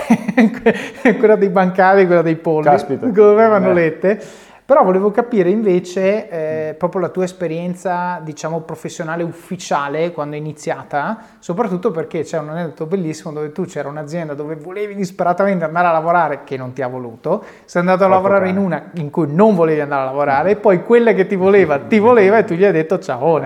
quella 1.19 1.35
dei 1.35 1.49
bancari, 1.49 2.05
quella 2.05 2.21
dei 2.21 2.37
polli, 2.37 2.63
Caspita. 2.63 3.07
secondo 3.07 3.33
me 3.33 3.47
vanno 3.49 3.71
eh. 3.71 3.73
lette. 3.73 4.23
Però 4.71 4.85
volevo 4.85 5.11
capire 5.11 5.49
invece 5.49 6.29
eh, 6.29 6.73
proprio 6.75 7.01
la 7.01 7.09
tua 7.09 7.25
esperienza, 7.25 8.21
diciamo, 8.23 8.61
professionale 8.61 9.21
ufficiale 9.21 10.13
quando 10.13 10.37
è 10.37 10.39
iniziata, 10.39 11.17
soprattutto 11.39 11.91
perché 11.91 12.21
c'è 12.21 12.39
un 12.39 12.51
aneddoto 12.51 12.85
bellissimo 12.85 13.33
dove 13.33 13.51
tu 13.51 13.65
c'era 13.65 13.89
un'azienda 13.89 14.33
dove 14.33 14.55
volevi 14.55 14.95
disperatamente 14.95 15.65
andare 15.65 15.87
a 15.89 15.91
lavorare, 15.91 16.45
che 16.45 16.55
non 16.55 16.71
ti 16.71 16.81
ha 16.81 16.87
voluto, 16.87 17.43
sei 17.65 17.81
andato 17.81 18.05
a 18.05 18.07
Porto 18.07 18.21
lavorare 18.23 18.45
cane. 18.45 18.57
in 18.57 18.65
una 18.65 18.91
in 18.93 19.09
cui 19.09 19.27
non 19.29 19.55
volevi 19.55 19.81
andare 19.81 20.03
a 20.03 20.05
lavorare, 20.05 20.51
e 20.51 20.55
poi 20.55 20.83
quella 20.83 21.11
che 21.11 21.27
ti 21.27 21.35
voleva, 21.35 21.77
ti 21.77 21.99
voleva 21.99 22.37
e 22.37 22.45
tu 22.45 22.53
gli 22.53 22.63
hai 22.63 22.71
detto 22.71 22.97
ciao. 22.97 23.41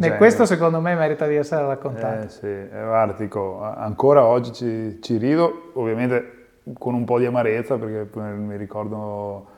E 0.00 0.16
questo 0.16 0.46
secondo 0.46 0.80
me 0.80 0.94
merita 0.94 1.26
di 1.26 1.34
essere 1.34 1.66
raccontato. 1.66 2.24
Eh 2.24 2.28
sì, 2.30 2.46
eh, 2.46 2.68
guarda, 2.70 3.12
dico, 3.18 3.60
ancora 3.60 4.24
oggi 4.24 4.50
ci, 4.54 4.98
ci 5.02 5.18
rido, 5.18 5.72
ovviamente 5.74 6.62
con 6.78 6.94
un 6.94 7.04
po' 7.04 7.18
di 7.18 7.26
amarezza 7.26 7.76
perché 7.76 8.08
mi 8.18 8.56
ricordo 8.56 9.52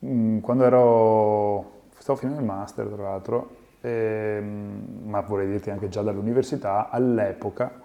quando 0.00 0.64
ero, 0.64 1.70
stavo 1.98 2.18
finendo 2.18 2.40
il 2.40 2.46
master 2.46 2.86
tra 2.86 3.02
l'altro, 3.02 3.56
ehm, 3.80 5.02
ma 5.04 5.20
vorrei 5.20 5.48
dirti 5.48 5.70
anche 5.70 5.88
già 5.88 6.02
dall'università, 6.02 6.88
all'epoca 6.90 7.80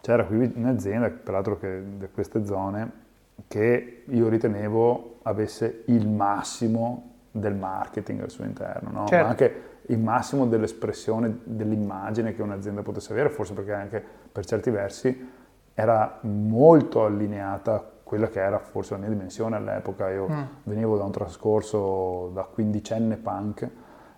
c'era 0.00 0.24
qui 0.24 0.52
un'azienda, 0.56 1.08
peraltro 1.10 1.58
che 1.58 1.82
da 1.96 2.08
queste 2.08 2.44
zone, 2.44 3.00
che 3.46 4.04
io 4.06 4.28
ritenevo 4.28 5.18
avesse 5.22 5.84
il 5.86 6.08
massimo 6.08 7.10
del 7.30 7.54
marketing 7.54 8.22
al 8.22 8.30
suo 8.30 8.44
interno, 8.44 8.90
no? 8.90 9.06
certo. 9.06 9.24
ma 9.24 9.30
anche 9.30 9.62
il 9.86 9.98
massimo 9.98 10.46
dell'espressione 10.46 11.40
dell'immagine 11.44 12.34
che 12.34 12.42
un'azienda 12.42 12.82
potesse 12.82 13.12
avere, 13.12 13.30
forse 13.30 13.54
perché 13.54 13.72
anche 13.72 14.04
per 14.32 14.44
certi 14.44 14.70
versi 14.70 15.30
era 15.74 16.18
molto 16.22 17.04
allineata 17.04 17.91
quella 18.12 18.28
che 18.28 18.40
era 18.40 18.58
forse 18.58 18.92
la 18.92 18.98
mia 18.98 19.08
dimensione 19.08 19.56
all'epoca. 19.56 20.10
Io 20.10 20.28
mm. 20.30 20.42
venivo 20.64 20.98
da 20.98 21.04
un 21.04 21.12
trascorso 21.12 22.30
da 22.34 22.42
quindicenne 22.42 23.16
punk, 23.16 23.66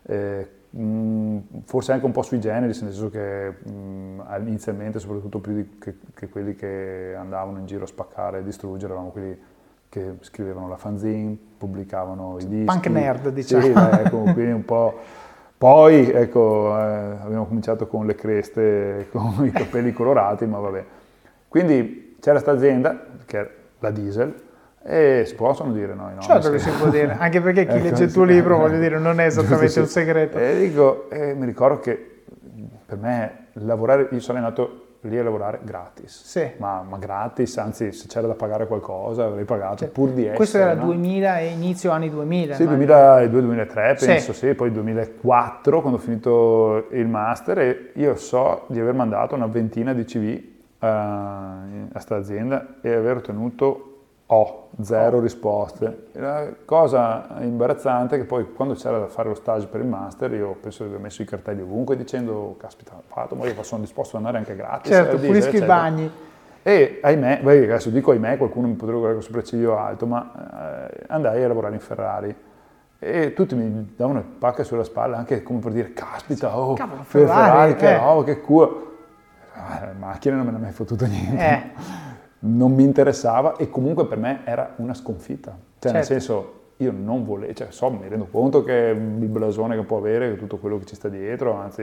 eh, 0.02 0.48
mh, 0.70 0.82
mm, 0.82 1.38
forse 1.62 1.92
anche 1.92 2.04
un 2.04 2.10
po' 2.10 2.22
sui 2.22 2.40
generis, 2.40 2.82
nel 2.82 2.92
senso 2.92 3.08
che 3.08 3.50
mh, 3.50 3.70
mm, 3.70 4.20
inizialmente, 4.48 4.98
soprattutto 4.98 5.38
più 5.38 5.54
di, 5.54 5.78
che, 5.78 5.98
che, 6.12 6.28
quelli 6.28 6.56
che 6.56 7.14
andavano 7.16 7.58
in 7.58 7.66
giro 7.66 7.84
a 7.84 7.86
spaccare 7.86 8.40
e 8.40 8.42
distruggere, 8.42 8.90
eravamo 8.90 9.12
quelli 9.12 9.38
che 9.88 10.16
scrivevano 10.22 10.66
la 10.66 10.76
fanzine, 10.76 11.38
pubblicavano 11.56 12.38
i 12.40 12.48
dischi. 12.48 12.64
Punk 12.64 12.86
nerd, 12.88 13.28
diciamo. 13.28 13.62
Sì, 13.62 13.70
ecco, 13.70 14.22
quindi 14.22 14.50
un 14.50 14.64
po'... 14.64 14.98
Poi, 15.56 16.10
ecco, 16.10 16.76
eh, 16.76 17.16
abbiamo 17.22 17.46
cominciato 17.46 17.86
con 17.86 18.06
le 18.06 18.16
creste, 18.16 19.06
con 19.14 19.46
i 19.46 19.52
capelli 19.52 19.92
colorati, 19.92 20.46
ma 20.46 20.58
vabbè. 20.58 20.84
Quindi 21.46 22.16
c'era 22.18 22.40
questa 22.40 22.50
azienda, 22.50 23.00
che 23.24 23.62
la 23.84 23.90
diesel, 23.90 24.34
e 24.86 25.24
si 25.26 25.34
possono 25.34 25.72
dire 25.72 25.94
noi, 25.94 26.14
no? 26.14 26.20
Certo 26.20 26.50
che 26.50 26.58
si 26.58 26.70
può 26.70 26.88
dire, 26.88 27.16
anche 27.18 27.40
perché 27.40 27.66
chi 27.66 27.76
ecco, 27.76 27.84
legge 27.84 28.04
il 28.04 28.12
tuo 28.12 28.24
libro, 28.24 28.58
voglio 28.58 28.78
dire, 28.78 28.98
non 28.98 29.18
è 29.18 29.26
esattamente 29.26 29.68
sì. 29.68 29.78
un 29.78 29.86
segreto. 29.86 30.38
E 30.38 30.58
dico, 30.58 31.08
eh, 31.10 31.34
mi 31.34 31.46
ricordo 31.46 31.78
che 31.78 32.22
per 32.84 32.98
me 32.98 33.46
lavorare, 33.54 34.08
io 34.10 34.20
sono 34.20 34.38
andato 34.38 34.80
lì 35.08 35.18
a 35.18 35.22
lavorare 35.22 35.60
gratis, 35.62 36.24
sì. 36.24 36.50
ma, 36.58 36.84
ma, 36.86 36.98
gratis, 36.98 37.56
anzi 37.58 37.92
se 37.92 38.06
c'era 38.08 38.26
da 38.26 38.34
pagare 38.34 38.66
qualcosa 38.66 39.24
avrei 39.24 39.44
pagato 39.44 39.76
cioè, 39.76 39.88
pur 39.88 40.10
di 40.10 40.22
essere. 40.22 40.36
Questo 40.36 40.58
era 40.58 40.74
no? 40.74 40.86
2000 40.86 41.38
e 41.38 41.46
inizio 41.48 41.90
anni 41.90 42.10
2000. 42.10 42.54
Sì, 42.54 42.64
2002-2003 42.64 44.04
penso, 44.06 44.32
sì. 44.32 44.46
sì, 44.46 44.54
poi 44.54 44.70
2004 44.70 45.80
quando 45.80 45.98
ho 45.98 46.00
finito 46.00 46.88
il 46.90 47.06
master 47.06 47.58
e 47.58 47.90
io 47.94 48.16
so 48.16 48.64
di 48.68 48.80
aver 48.80 48.94
mandato 48.94 49.34
una 49.34 49.46
ventina 49.46 49.92
di 49.92 50.04
CV 50.04 50.52
a 50.84 51.62
questa 51.90 52.16
azienda 52.16 52.76
e 52.80 52.92
aver 52.92 53.16
ottenuto 53.16 53.94
O, 54.26 54.68
zero 54.80 55.20
risposte. 55.20 56.08
La 56.12 56.48
cosa 56.64 57.26
imbarazzante 57.40 58.16
è 58.16 58.18
che 58.18 58.24
poi 58.24 58.50
quando 58.54 58.72
c'era 58.72 58.98
da 58.98 59.06
fare 59.06 59.28
lo 59.28 59.34
stage 59.34 59.66
per 59.66 59.82
il 59.82 59.86
master 59.86 60.32
io 60.32 60.56
penso 60.58 60.82
di 60.84 60.88
aver 60.88 61.02
messo 61.02 61.20
i 61.20 61.26
cartelli 61.26 61.60
ovunque 61.60 61.94
dicendo 61.94 62.56
caspita, 62.58 62.92
fatto, 63.06 63.34
ma 63.34 63.44
io 63.46 63.62
sono 63.62 63.82
disposto 63.82 64.16
ad 64.16 64.24
andare 64.24 64.38
anche 64.38 64.56
gratis. 64.56 64.90
Certo, 64.90 65.18
pulischi 65.18 65.56
i 65.56 65.60
bagni. 65.60 66.10
E 66.62 67.00
ahimè, 67.02 67.42
adesso 67.44 67.90
dico 67.90 68.12
ahimè, 68.12 68.38
qualcuno 68.38 68.66
mi 68.66 68.72
potrebbe 68.72 68.98
guardare 68.98 69.14
con 69.14 69.22
sopracciglio 69.22 69.76
alto, 69.76 70.06
ma 70.06 70.88
eh, 70.88 71.04
andai 71.08 71.44
a 71.44 71.48
lavorare 71.48 71.74
in 71.74 71.80
Ferrari 71.80 72.34
e 72.98 73.34
tutti 73.34 73.54
mi 73.54 73.92
davano 73.94 74.24
pacche 74.38 74.64
sulla 74.64 74.84
spalla 74.84 75.18
anche 75.18 75.42
come 75.42 75.58
per 75.58 75.72
dire 75.72 75.92
caspita, 75.92 76.58
oh, 76.58 76.72
Cavolo, 76.72 77.02
Ferrari, 77.02 77.72
Ferrari 77.72 77.74
che, 77.76 77.92
eh. 77.92 77.98
oh, 77.98 78.22
che 78.22 78.40
culo 78.40 78.93
la 79.54 79.90
eh, 79.90 79.94
macchina 79.94 80.36
non 80.36 80.44
me 80.44 80.50
ne 80.52 80.56
ha 80.58 80.60
mai 80.60 80.72
fottuto 80.72 81.06
niente. 81.06 81.44
Eh. 81.44 81.62
Non 82.40 82.74
mi 82.74 82.82
interessava 82.82 83.56
e 83.56 83.70
comunque 83.70 84.06
per 84.06 84.18
me 84.18 84.40
era 84.44 84.74
una 84.76 84.94
sconfitta. 84.94 85.50
Cioè, 85.50 85.92
certo. 85.92 85.96
nel 85.96 86.04
senso, 86.04 86.60
io 86.78 86.92
non 86.92 87.24
volevo, 87.24 87.52
cioè, 87.54 87.68
so, 87.70 87.90
mi 87.90 88.06
rendo 88.08 88.26
conto 88.30 88.62
che 88.62 88.94
il 88.94 89.28
blasone 89.28 89.76
che 89.76 89.82
può 89.82 89.98
avere, 89.98 90.36
tutto 90.36 90.58
quello 90.58 90.78
che 90.78 90.84
ci 90.84 90.94
sta 90.94 91.08
dietro, 91.08 91.54
anzi, 91.54 91.82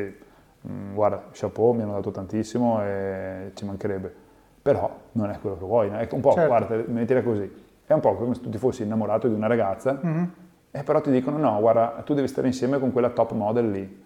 mh, 0.61 0.71
mm, 0.71 0.93
guarda, 0.93 1.23
chapeau, 1.31 1.71
mi 1.73 1.81
hanno 1.81 1.93
dato 1.93 2.11
tantissimo 2.11 2.83
e 2.83 3.51
ci 3.55 3.65
mancherebbe. 3.65 4.13
Però 4.61 4.95
non 5.13 5.31
è 5.31 5.39
quello 5.39 5.57
che 5.57 5.65
vuoi, 5.65 5.89
è 5.89 6.07
un 6.11 6.19
po', 6.19 6.33
certo. 6.33 6.47
guarda, 6.47 6.83
mettila 6.85 7.23
così, 7.23 7.51
è 7.87 7.93
un 7.93 7.99
po' 7.99 8.13
come 8.15 8.35
se 8.35 8.41
tu 8.41 8.49
ti 8.49 8.59
fossi 8.59 8.83
innamorato 8.83 9.27
di 9.27 9.33
una 9.33 9.47
ragazza 9.47 9.99
mm-hmm. 10.05 10.23
e 10.69 10.83
però 10.83 11.01
ti 11.01 11.09
dicono 11.09 11.37
no, 11.37 11.59
guarda, 11.59 12.01
tu 12.05 12.13
devi 12.13 12.27
stare 12.27 12.45
insieme 12.45 12.77
con 12.77 12.91
quella 12.91 13.09
top 13.09 13.31
model 13.31 13.71
lì 13.71 14.00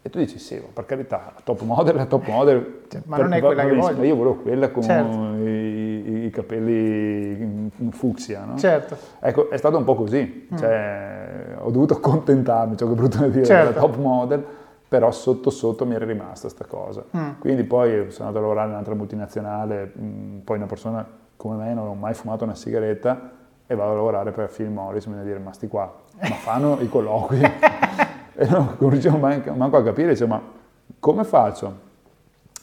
e 0.00 0.10
tu 0.10 0.18
dici 0.18 0.38
sì, 0.38 0.62
per 0.72 0.86
carità, 0.86 1.32
top 1.42 1.62
model 1.62 1.96
è 1.96 2.06
top 2.06 2.26
model. 2.28 2.82
Cioè, 2.88 3.02
ma 3.06 3.16
per, 3.16 3.24
non 3.24 3.34
è 3.34 3.40
quella 3.40 3.64
che 3.64 3.74
voglio. 3.74 4.02
Io 4.04 4.14
volevo 4.14 4.36
quella 4.36 4.70
con 4.70 4.82
certo. 4.82 5.16
i, 5.34 6.24
i, 6.26 6.30
capelli 6.30 7.70
fucsia, 7.90 8.44
no? 8.44 8.56
Certo. 8.56 8.96
Ecco, 9.20 9.50
è 9.50 9.56
stato 9.56 9.76
un 9.76 9.84
po' 9.84 9.96
così. 9.96 10.48
Mm. 10.52 10.56
Cioè, 10.56 11.56
ho 11.58 11.70
dovuto 11.70 11.98
contentarmi, 11.98 12.76
ciò 12.76 12.86
che 12.86 12.92
è 12.92 12.94
brutto 12.94 13.18
da 13.18 13.26
dire, 13.26 13.44
certo. 13.44 13.74
la 13.74 13.80
top 13.80 13.96
model, 13.96 14.44
però 14.88 15.10
sotto 15.10 15.50
sotto 15.50 15.84
mi 15.84 15.94
era 15.94 16.04
rimasta 16.04 16.46
questa 16.46 16.64
cosa. 16.64 17.04
Mm. 17.16 17.30
Quindi 17.40 17.64
poi 17.64 18.10
sono 18.10 18.28
andato 18.28 18.38
a 18.38 18.48
lavorare 18.48 18.68
in 18.68 18.72
un'altra 18.74 18.94
multinazionale, 18.94 19.92
mm, 19.98 20.38
poi 20.38 20.56
una 20.56 20.66
persona 20.66 21.06
come 21.36 21.56
me 21.56 21.74
non 21.74 21.88
ho 21.88 21.94
mai 21.94 22.14
fumato 22.14 22.44
una 22.44 22.54
sigaretta 22.54 23.30
e 23.66 23.74
vado 23.74 23.90
a 23.90 23.94
lavorare 23.94 24.30
per 24.30 24.48
Phil 24.48 24.70
Morris, 24.70 25.04
mi 25.06 25.14
viene 25.14 25.28
a 25.28 25.32
dire, 25.32 25.44
ma 25.44 25.52
sti 25.52 25.68
qua, 25.68 25.92
ma 26.20 26.34
fanno 26.36 26.78
i 26.80 26.88
colloqui? 26.88 27.40
e 28.40 28.46
non 28.48 28.76
riusciamo 28.78 29.18
manco, 29.18 29.52
manco 29.52 29.76
a 29.78 29.82
capire, 29.82 30.14
cioè, 30.14 30.28
ma 30.28 30.40
come 31.00 31.24
faccio 31.24 31.86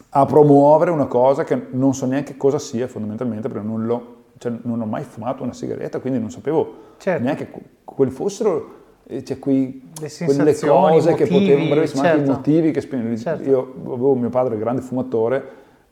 a 0.10 0.26
promuovere 0.26 0.90
una 0.90 1.08
cosa 1.08 1.44
che 1.44 1.68
non 1.72 1.94
so 1.94 2.06
neanche 2.06 2.38
cosa 2.38 2.58
sia 2.58 2.88
fondamentalmente 2.88 3.50
perché 3.50 3.68
non, 3.68 3.86
l'ho, 3.86 4.16
cioè, 4.38 4.54
non 4.62 4.80
ho 4.80 4.86
mai 4.86 5.04
fumato 5.04 5.44
una 5.44 5.52
sigaretta, 5.52 6.00
quindi 6.00 6.18
non 6.18 6.32
sapevo 6.32 6.74
certo. 6.98 7.22
neanche 7.22 7.50
quali 7.84 8.10
fossero 8.10 8.84
eh, 9.06 9.22
cioè, 9.26 9.38
quei, 9.38 9.92
quelle 10.26 10.58
cose 10.58 11.12
motivi, 11.12 11.16
che 11.16 11.28
potevano, 11.28 11.68
bravissimo, 11.68 12.02
certo. 12.02 12.18
anche 12.20 12.32
i 12.32 12.34
motivi 12.34 12.72
che 12.72 12.80
spingono. 12.82 13.18
Certo. 13.18 13.50
Io 13.50 13.74
avevo 13.82 14.16
mio 14.16 14.30
padre 14.30 14.58
grande 14.58 14.82
fumatore 14.82 15.44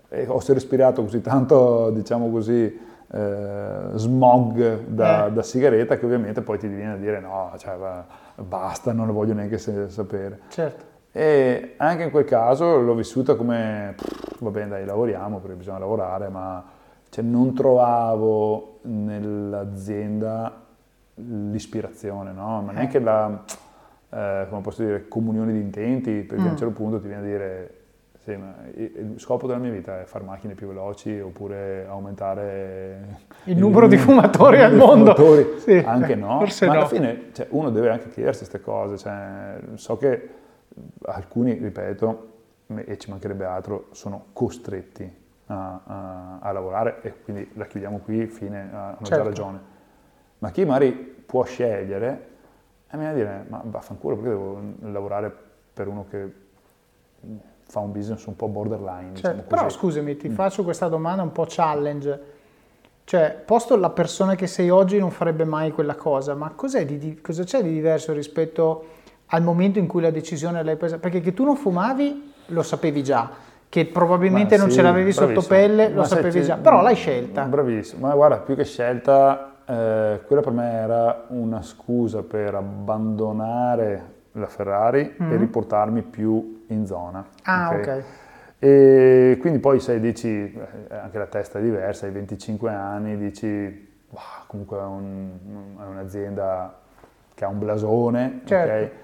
e 0.07 0.25
ho 0.29 0.41
respirato 0.47 1.03
così 1.03 1.19
tanto, 1.19 1.89
diciamo 1.89 2.31
così, 2.31 2.79
eh, 3.11 3.77
smog 3.95 4.85
da, 4.85 5.27
eh. 5.27 5.31
da, 5.33 5.43
sigaretta 5.43 5.97
che 5.97 6.05
ovviamente 6.05 6.41
poi 6.41 6.57
ti 6.57 6.67
viene 6.67 6.93
a 6.93 6.97
dire 6.97 7.19
no, 7.19 7.51
cioè, 7.57 7.75
basta, 8.35 8.93
non 8.93 9.07
lo 9.07 9.13
voglio 9.13 9.33
neanche 9.33 9.57
sapere. 9.57 10.41
Certo. 10.49 10.91
E 11.11 11.75
anche 11.77 12.03
in 12.03 12.11
quel 12.11 12.25
caso 12.25 12.79
l'ho 12.79 12.95
vissuta 12.95 13.35
come, 13.35 13.95
va 14.39 14.49
bene 14.49 14.69
dai, 14.69 14.85
lavoriamo 14.85 15.39
perché 15.39 15.55
bisogna 15.55 15.77
lavorare, 15.79 16.29
ma 16.29 16.63
cioè, 17.09 17.23
non 17.23 17.53
trovavo 17.53 18.79
nell'azienda 18.83 20.61
l'ispirazione, 21.15 22.31
no? 22.31 22.63
ma 22.63 22.71
neanche 22.71 22.99
la, 22.99 23.43
eh, 24.09 24.47
come 24.49 24.61
posso 24.61 24.83
dire, 24.83 25.07
comunione 25.07 25.51
di 25.51 25.59
intenti, 25.59 26.21
perché 26.21 26.41
mm. 26.41 26.45
a 26.45 26.49
un 26.49 26.53
mm. 26.53 26.57
certo 26.57 26.73
punto 26.73 26.99
ti 26.99 27.07
viene 27.07 27.21
a 27.21 27.25
dire 27.25 27.82
sì, 28.23 28.31
il 28.75 29.15
scopo 29.17 29.47
della 29.47 29.59
mia 29.59 29.71
vita 29.71 29.99
è 29.99 30.05
fare 30.05 30.23
macchine 30.23 30.53
più 30.53 30.67
veloci 30.67 31.19
oppure 31.19 31.85
aumentare 31.85 33.17
il, 33.43 33.51
il 33.51 33.57
numero 33.57 33.87
di 33.87 33.97
fumatori 33.97 34.61
al 34.61 34.75
mondo. 34.75 35.13
Fumatori. 35.13 35.59
Sì, 35.59 35.83
anche 35.85 36.15
no, 36.15 36.39
ma 36.39 36.45
no. 36.45 36.71
alla 36.71 36.85
fine 36.85 37.31
cioè, 37.33 37.47
uno 37.49 37.69
deve 37.69 37.89
anche 37.89 38.09
chiedersi 38.09 38.39
queste 38.39 38.61
cose. 38.61 38.97
Cioè, 38.97 39.57
so 39.75 39.97
che 39.97 40.29
alcuni, 41.01 41.53
ripeto, 41.53 42.31
e 42.75 42.97
ci 42.97 43.09
mancherebbe 43.09 43.43
altro, 43.43 43.87
sono 43.91 44.27
costretti 44.31 45.13
a, 45.47 45.81
a, 45.83 46.39
a 46.39 46.51
lavorare 46.53 47.01
e 47.01 47.13
quindi 47.23 47.49
la 47.55 47.65
chiudiamo 47.65 47.99
qui, 47.99 48.25
fine, 48.27 48.69
hanno 48.71 48.97
certo. 49.01 49.15
già 49.15 49.23
ragione. 49.23 49.59
Ma 50.37 50.49
chi 50.51 50.63
magari 50.63 50.93
può 50.93 51.43
scegliere, 51.43 52.27
e 52.89 52.95
mi 52.95 53.03
viene 53.03 53.09
a 53.09 53.13
dire, 53.13 53.45
ma 53.49 53.61
vaffanculo, 53.65 54.15
perché 54.15 54.29
devo 54.29 54.61
lavorare 54.79 55.35
per 55.73 55.87
uno 55.87 56.05
che 56.09 56.41
fa 57.65 57.79
un 57.79 57.91
business 57.91 58.25
un 58.25 58.35
po' 58.35 58.47
borderline. 58.47 59.15
Certo, 59.15 59.29
diciamo 59.29 59.41
però 59.47 59.69
scusami, 59.69 60.17
ti 60.17 60.29
mm. 60.29 60.33
faccio 60.33 60.63
questa 60.63 60.87
domanda 60.87 61.23
un 61.23 61.31
po' 61.31 61.45
challenge. 61.47 62.31
Cioè, 63.05 63.41
posto 63.45 63.75
la 63.75 63.89
persona 63.89 64.35
che 64.35 64.47
sei 64.47 64.69
oggi 64.69 64.97
non 64.97 65.11
farebbe 65.11 65.43
mai 65.43 65.71
quella 65.71 65.95
cosa, 65.95 66.35
ma 66.35 66.53
di, 66.85 67.19
cosa 67.21 67.43
c'è 67.43 67.61
di 67.61 67.71
diverso 67.71 68.13
rispetto 68.13 68.85
al 69.27 69.43
momento 69.43 69.79
in 69.79 69.87
cui 69.87 70.01
la 70.01 70.11
decisione 70.11 70.63
l'hai 70.63 70.77
presa? 70.77 70.99
Perché 70.99 71.19
che 71.19 71.33
tu 71.33 71.43
non 71.43 71.57
fumavi 71.57 72.31
lo 72.47 72.61
sapevi 72.61 73.03
già, 73.03 73.29
che 73.67 73.85
probabilmente 73.85 74.55
ma 74.55 74.61
non 74.61 74.69
sì, 74.69 74.77
ce 74.77 74.83
l'avevi 74.83 75.11
sotto 75.11 75.41
pelle 75.41 75.89
lo 75.89 76.03
sapevi 76.03 76.39
ci... 76.39 76.45
già, 76.45 76.57
però 76.57 76.81
l'hai 76.81 76.95
scelta. 76.95 77.43
Bravissimo, 77.43 78.07
ma 78.07 78.13
guarda, 78.13 78.37
più 78.37 78.55
che 78.55 78.63
scelta, 78.63 79.55
eh, 79.65 80.21
quella 80.25 80.41
per 80.41 80.53
me 80.53 80.71
era 80.71 81.25
una 81.29 81.61
scusa 81.61 82.21
per 82.21 82.55
abbandonare 82.55 84.11
la 84.33 84.47
Ferrari 84.47 85.15
mm-hmm. 85.21 85.31
e 85.31 85.37
riportarmi 85.37 86.01
più 86.03 86.52
in 86.67 86.85
zona. 86.85 87.25
Ah, 87.43 87.69
ok. 87.69 87.75
okay. 87.79 88.03
E 88.63 89.37
quindi 89.41 89.59
poi 89.59 89.81
sai, 89.81 89.99
dici, 89.99 90.29
eh, 90.29 90.95
anche 90.95 91.17
la 91.17 91.25
testa 91.25 91.59
è 91.59 91.61
diversa, 91.61 92.05
hai 92.05 92.13
25 92.13 92.71
anni, 92.71 93.17
dici, 93.17 93.45
wow, 94.07 94.21
comunque 94.47 94.77
è, 94.77 94.83
un, 94.83 95.31
è, 95.77 95.83
un'azienda 95.83 96.79
che 97.33 97.43
ha 97.43 97.49
un 97.49 97.59
blasone, 97.59 98.41
certo. 98.45 98.73
okay? 98.73 99.01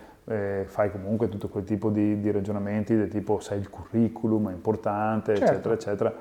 fai 0.66 0.92
comunque 0.92 1.28
tutto 1.28 1.50
quel 1.50 1.64
tipo 1.64 1.90
di, 1.90 2.20
di, 2.20 2.30
ragionamenti 2.30 2.96
del 2.96 3.08
tipo 3.08 3.40
sai 3.40 3.58
il 3.58 3.68
curriculum 3.68 4.52
è 4.52 4.54
importante, 4.54 5.36
certo. 5.36 5.52
eccetera, 5.52 5.74
eccetera. 5.74 6.14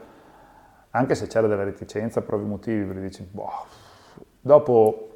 Anche 0.90 1.14
se 1.14 1.26
c'era 1.26 1.46
della 1.46 1.62
reticenza 1.62 2.22
per 2.22 2.34
ovvi 2.34 2.46
motivi, 2.46 2.84
perché 2.84 3.02
dici, 3.02 3.28
boh, 3.30 3.66
dopo 4.40 5.12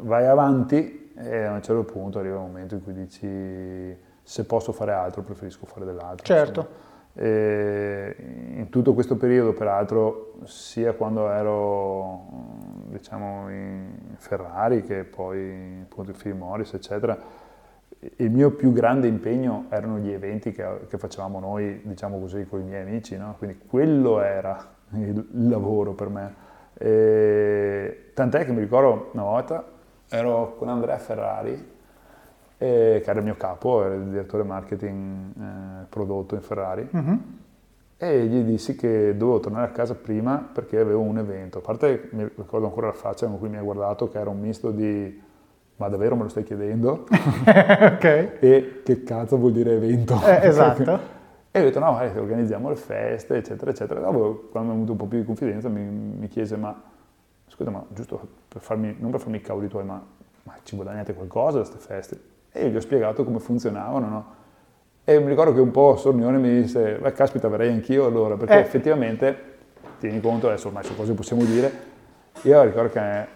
vai 0.00 0.26
avanti 0.26 1.12
e 1.16 1.42
a 1.42 1.52
un 1.52 1.62
certo 1.62 1.82
punto 1.82 2.20
arriva 2.20 2.38
un 2.38 2.46
momento 2.46 2.74
in 2.74 2.82
cui 2.84 2.92
dici 2.92 4.06
se 4.28 4.44
posso 4.44 4.72
fare 4.72 4.92
altro 4.92 5.22
preferisco 5.22 5.64
fare 5.64 5.86
dell'altro. 5.86 6.26
Certo. 6.26 6.86
in 7.14 8.66
tutto 8.68 8.92
questo 8.92 9.16
periodo, 9.16 9.54
peraltro, 9.54 10.34
sia 10.44 10.92
quando 10.92 11.30
ero 11.30 12.26
diciamo, 12.90 13.48
in 13.48 13.88
Ferrari 14.18 14.82
che 14.82 15.04
poi 15.04 15.80
appunto 15.82 16.10
in 16.10 16.16
Philip 16.16 16.36
Morris, 16.36 16.74
eccetera, 16.74 17.18
il 18.16 18.30
mio 18.30 18.50
più 18.50 18.70
grande 18.74 19.08
impegno 19.08 19.64
erano 19.70 19.96
gli 19.96 20.12
eventi 20.12 20.52
che, 20.52 20.80
che 20.86 20.98
facevamo 20.98 21.40
noi, 21.40 21.80
diciamo 21.82 22.20
così, 22.20 22.46
con 22.46 22.60
i 22.60 22.64
miei 22.64 22.82
amici, 22.82 23.16
no? 23.16 23.34
quindi 23.38 23.58
quello 23.66 24.20
era 24.20 24.74
il, 24.92 25.26
il 25.32 25.48
lavoro 25.48 25.94
per 25.94 26.08
me. 26.10 26.34
E, 26.74 28.10
tant'è 28.12 28.44
che 28.44 28.52
mi 28.52 28.60
ricordo 28.60 29.08
una 29.14 29.22
volta 29.22 29.64
ero 30.10 30.54
con 30.58 30.68
Andrea 30.68 30.98
Ferrari, 30.98 31.76
eh, 32.58 33.00
che 33.02 33.10
era 33.10 33.18
il 33.18 33.24
mio 33.24 33.36
capo, 33.36 33.84
era 33.84 33.94
il 33.94 34.04
direttore 34.04 34.42
marketing 34.42 35.30
eh, 35.36 35.84
prodotto 35.88 36.34
in 36.34 36.42
Ferrari, 36.42 36.88
mm-hmm. 36.94 37.16
e 37.96 38.26
gli 38.26 38.42
dissi 38.42 38.76
che 38.76 39.16
dovevo 39.16 39.40
tornare 39.40 39.66
a 39.66 39.70
casa 39.70 39.94
prima 39.94 40.36
perché 40.52 40.78
avevo 40.78 41.00
un 41.00 41.18
evento. 41.18 41.58
A 41.58 41.60
parte, 41.60 42.08
mi 42.12 42.24
ricordo 42.24 42.66
ancora 42.66 42.88
la 42.88 42.92
faccia 42.92 43.26
con 43.26 43.38
cui 43.38 43.48
mi 43.48 43.56
ha 43.56 43.62
guardato, 43.62 44.08
che 44.08 44.18
era 44.18 44.30
un 44.30 44.40
misto 44.40 44.70
di 44.70 45.26
ma 45.78 45.88
davvero 45.88 46.16
me 46.16 46.24
lo 46.24 46.28
stai 46.28 46.42
chiedendo? 46.42 47.06
ok. 47.06 48.04
E 48.40 48.80
che 48.84 49.04
cazzo 49.04 49.36
vuol 49.36 49.52
dire 49.52 49.74
evento? 49.74 50.20
Eh, 50.24 50.46
esatto. 50.46 51.16
E 51.50 51.60
ho 51.60 51.64
detto 51.64 51.78
no, 51.78 51.92
vai, 51.92 52.14
organizziamo 52.14 52.68
le 52.68 52.76
feste, 52.76 53.36
eccetera, 53.36 53.70
eccetera. 53.70 54.00
Dopo, 54.00 54.48
quando 54.50 54.68
mi 54.68 54.74
è 54.74 54.84
venuto 54.84 54.92
un 54.92 54.98
po' 54.98 55.06
più 55.06 55.18
di 55.18 55.24
confidenza, 55.24 55.70
mi, 55.70 55.80
mi 55.80 56.28
chiese, 56.28 56.58
ma 56.58 56.78
scusa, 57.46 57.70
ma 57.70 57.82
giusto 57.88 58.20
per 58.46 58.60
farmi, 58.60 58.94
non 58.98 59.10
per 59.10 59.20
farmi 59.20 59.38
i 59.38 59.40
cavoli 59.40 59.66
tuoi, 59.66 59.82
ma, 59.82 60.00
ma 60.42 60.54
ci 60.62 60.76
guadagnate 60.76 61.14
qualcosa 61.14 61.58
da 61.58 61.64
queste 61.64 61.78
feste? 61.78 62.20
E 62.52 62.64
io 62.64 62.68
gli 62.68 62.76
ho 62.76 62.80
spiegato 62.80 63.24
come 63.24 63.38
funzionavano, 63.38 64.08
no? 64.08 64.36
E 65.04 65.18
mi 65.20 65.28
ricordo 65.28 65.54
che 65.54 65.60
un 65.60 65.70
po' 65.70 65.96
sornione 65.96 66.38
mi 66.38 66.60
disse, 66.60 66.98
beh, 67.00 67.12
caspita, 67.12 67.48
verrei 67.48 67.72
anch'io 67.72 68.04
allora, 68.04 68.36
perché 68.36 68.56
eh. 68.56 68.60
effettivamente, 68.60 69.36
tieni 69.98 70.20
conto, 70.20 70.48
adesso 70.48 70.68
ormai 70.68 70.84
su 70.84 70.94
cose 70.94 71.14
possiamo 71.14 71.44
dire, 71.44 71.72
io 72.42 72.62
ricordo 72.62 72.90
che 72.90 73.20
eh, 73.20 73.26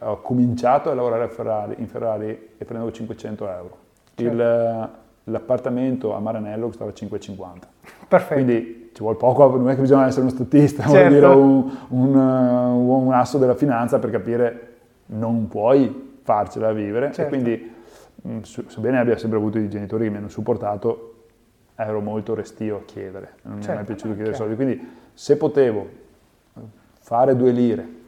ho 0.00 0.20
cominciato 0.22 0.90
a 0.90 0.94
lavorare 0.94 1.24
a 1.24 1.28
Ferrari, 1.28 1.74
in 1.78 1.88
Ferrari 1.88 2.48
e 2.56 2.64
prendevo 2.64 2.90
500 2.90 3.48
euro. 3.48 3.76
Certo. 4.14 4.32
Il, 4.32 4.90
l'appartamento 5.24 6.14
a 6.14 6.20
Maranello 6.20 6.66
costava 6.66 6.90
5,50. 6.90 7.36
Perfetto. 8.08 8.34
Quindi 8.34 8.90
ci 8.92 9.02
vuole 9.02 9.16
poco, 9.16 9.56
non 9.56 9.70
è 9.70 9.74
che 9.74 9.80
bisogna 9.80 10.06
essere 10.06 10.22
uno 10.22 10.30
statista, 10.30 10.82
certo. 10.86 10.96
vuol 10.96 11.12
dire 11.12 11.26
un, 11.26 11.76
un, 11.88 12.16
un, 12.16 13.12
asso 13.12 13.38
della 13.38 13.54
finanza 13.54 13.98
per 13.98 14.10
capire 14.10 14.68
non 15.06 15.48
puoi 15.48 16.18
farcela 16.22 16.72
vivere. 16.72 17.12
Certo. 17.12 17.22
E 17.22 17.28
quindi, 17.28 17.74
sebbene 18.42 18.98
abbia 18.98 19.16
sempre 19.18 19.38
avuto 19.38 19.58
i 19.58 19.68
genitori 19.68 20.04
che 20.04 20.10
mi 20.10 20.16
hanno 20.16 20.28
supportato, 20.28 21.24
ero 21.74 22.00
molto 22.00 22.34
restio 22.34 22.78
a 22.78 22.82
chiedere, 22.84 23.34
non 23.42 23.54
certo. 23.54 23.54
mi 23.54 23.64
è 23.64 23.66
mai 23.66 23.66
certo. 23.66 23.84
piaciuto 23.92 24.14
chiedere 24.14 24.36
soldi. 24.36 24.54
Quindi 24.54 24.88
se 25.12 25.36
potevo 25.36 25.88
fare 27.00 27.36
due 27.36 27.50
lire 27.52 27.98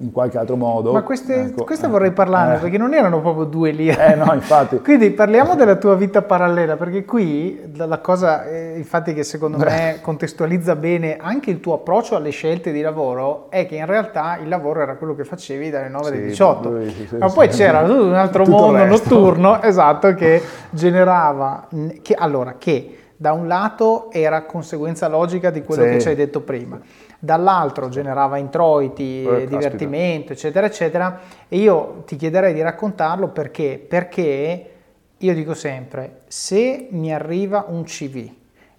in 0.00 0.12
qualche 0.12 0.38
altro 0.38 0.56
modo. 0.56 0.92
Ma 0.92 1.02
queste, 1.02 1.34
ecco, 1.34 1.64
queste 1.64 1.86
eh, 1.86 1.88
vorrei 1.88 2.12
parlarne 2.12 2.56
eh, 2.56 2.58
perché 2.58 2.78
non 2.78 2.94
erano 2.94 3.20
proprio 3.20 3.44
due 3.44 3.70
lire. 3.70 4.12
Eh 4.12 4.14
no, 4.14 4.32
infatti. 4.32 4.78
Quindi 4.82 5.10
parliamo 5.10 5.54
della 5.54 5.76
tua 5.76 5.94
vita 5.94 6.22
parallela 6.22 6.76
perché 6.76 7.04
qui 7.04 7.72
la 7.74 7.98
cosa, 7.98 8.46
eh, 8.46 8.74
infatti 8.76 9.14
che 9.14 9.24
secondo 9.24 9.58
me 9.58 9.98
contestualizza 10.02 10.76
bene 10.76 11.16
anche 11.20 11.50
il 11.50 11.60
tuo 11.60 11.74
approccio 11.74 12.16
alle 12.16 12.30
scelte 12.30 12.72
di 12.72 12.80
lavoro 12.80 13.50
è 13.50 13.66
che 13.66 13.76
in 13.76 13.86
realtà 13.86 14.38
il 14.40 14.48
lavoro 14.48 14.80
era 14.80 14.96
quello 14.96 15.14
che 15.14 15.24
facevi 15.24 15.70
dalle 15.70 15.88
9 15.88 16.08
alle 16.08 16.20
18. 16.22 16.70
Lui, 16.70 16.90
sì, 16.90 17.16
Ma 17.16 17.28
poi 17.28 17.50
sì, 17.50 17.58
c'era 17.58 17.82
tutto 17.86 18.04
un 18.06 18.14
altro 18.14 18.44
tutto 18.44 18.56
mondo 18.56 18.84
notturno, 18.84 19.60
esatto, 19.62 20.14
che 20.14 20.42
generava, 20.70 21.66
che, 22.02 22.14
allora, 22.14 22.54
che 22.58 22.94
da 23.16 23.32
un 23.32 23.48
lato 23.48 24.12
era 24.12 24.42
conseguenza 24.42 25.08
logica 25.08 25.50
di 25.50 25.62
quello 25.62 25.82
che 25.82 26.00
ci 26.00 26.08
hai 26.08 26.14
detto 26.14 26.40
prima 26.40 26.80
dall'altro 27.18 27.88
generava 27.88 28.36
introiti, 28.36 29.24
eh, 29.24 29.46
divertimento, 29.46 30.32
eccetera, 30.32 30.66
eccetera. 30.66 31.20
E 31.48 31.58
io 31.58 32.02
ti 32.06 32.16
chiederei 32.16 32.54
di 32.54 32.62
raccontarlo 32.62 33.28
perché, 33.28 33.84
perché 33.86 34.70
io 35.16 35.34
dico 35.34 35.54
sempre, 35.54 36.20
se 36.28 36.88
mi 36.90 37.12
arriva 37.12 37.64
un 37.68 37.82
CV 37.84 38.30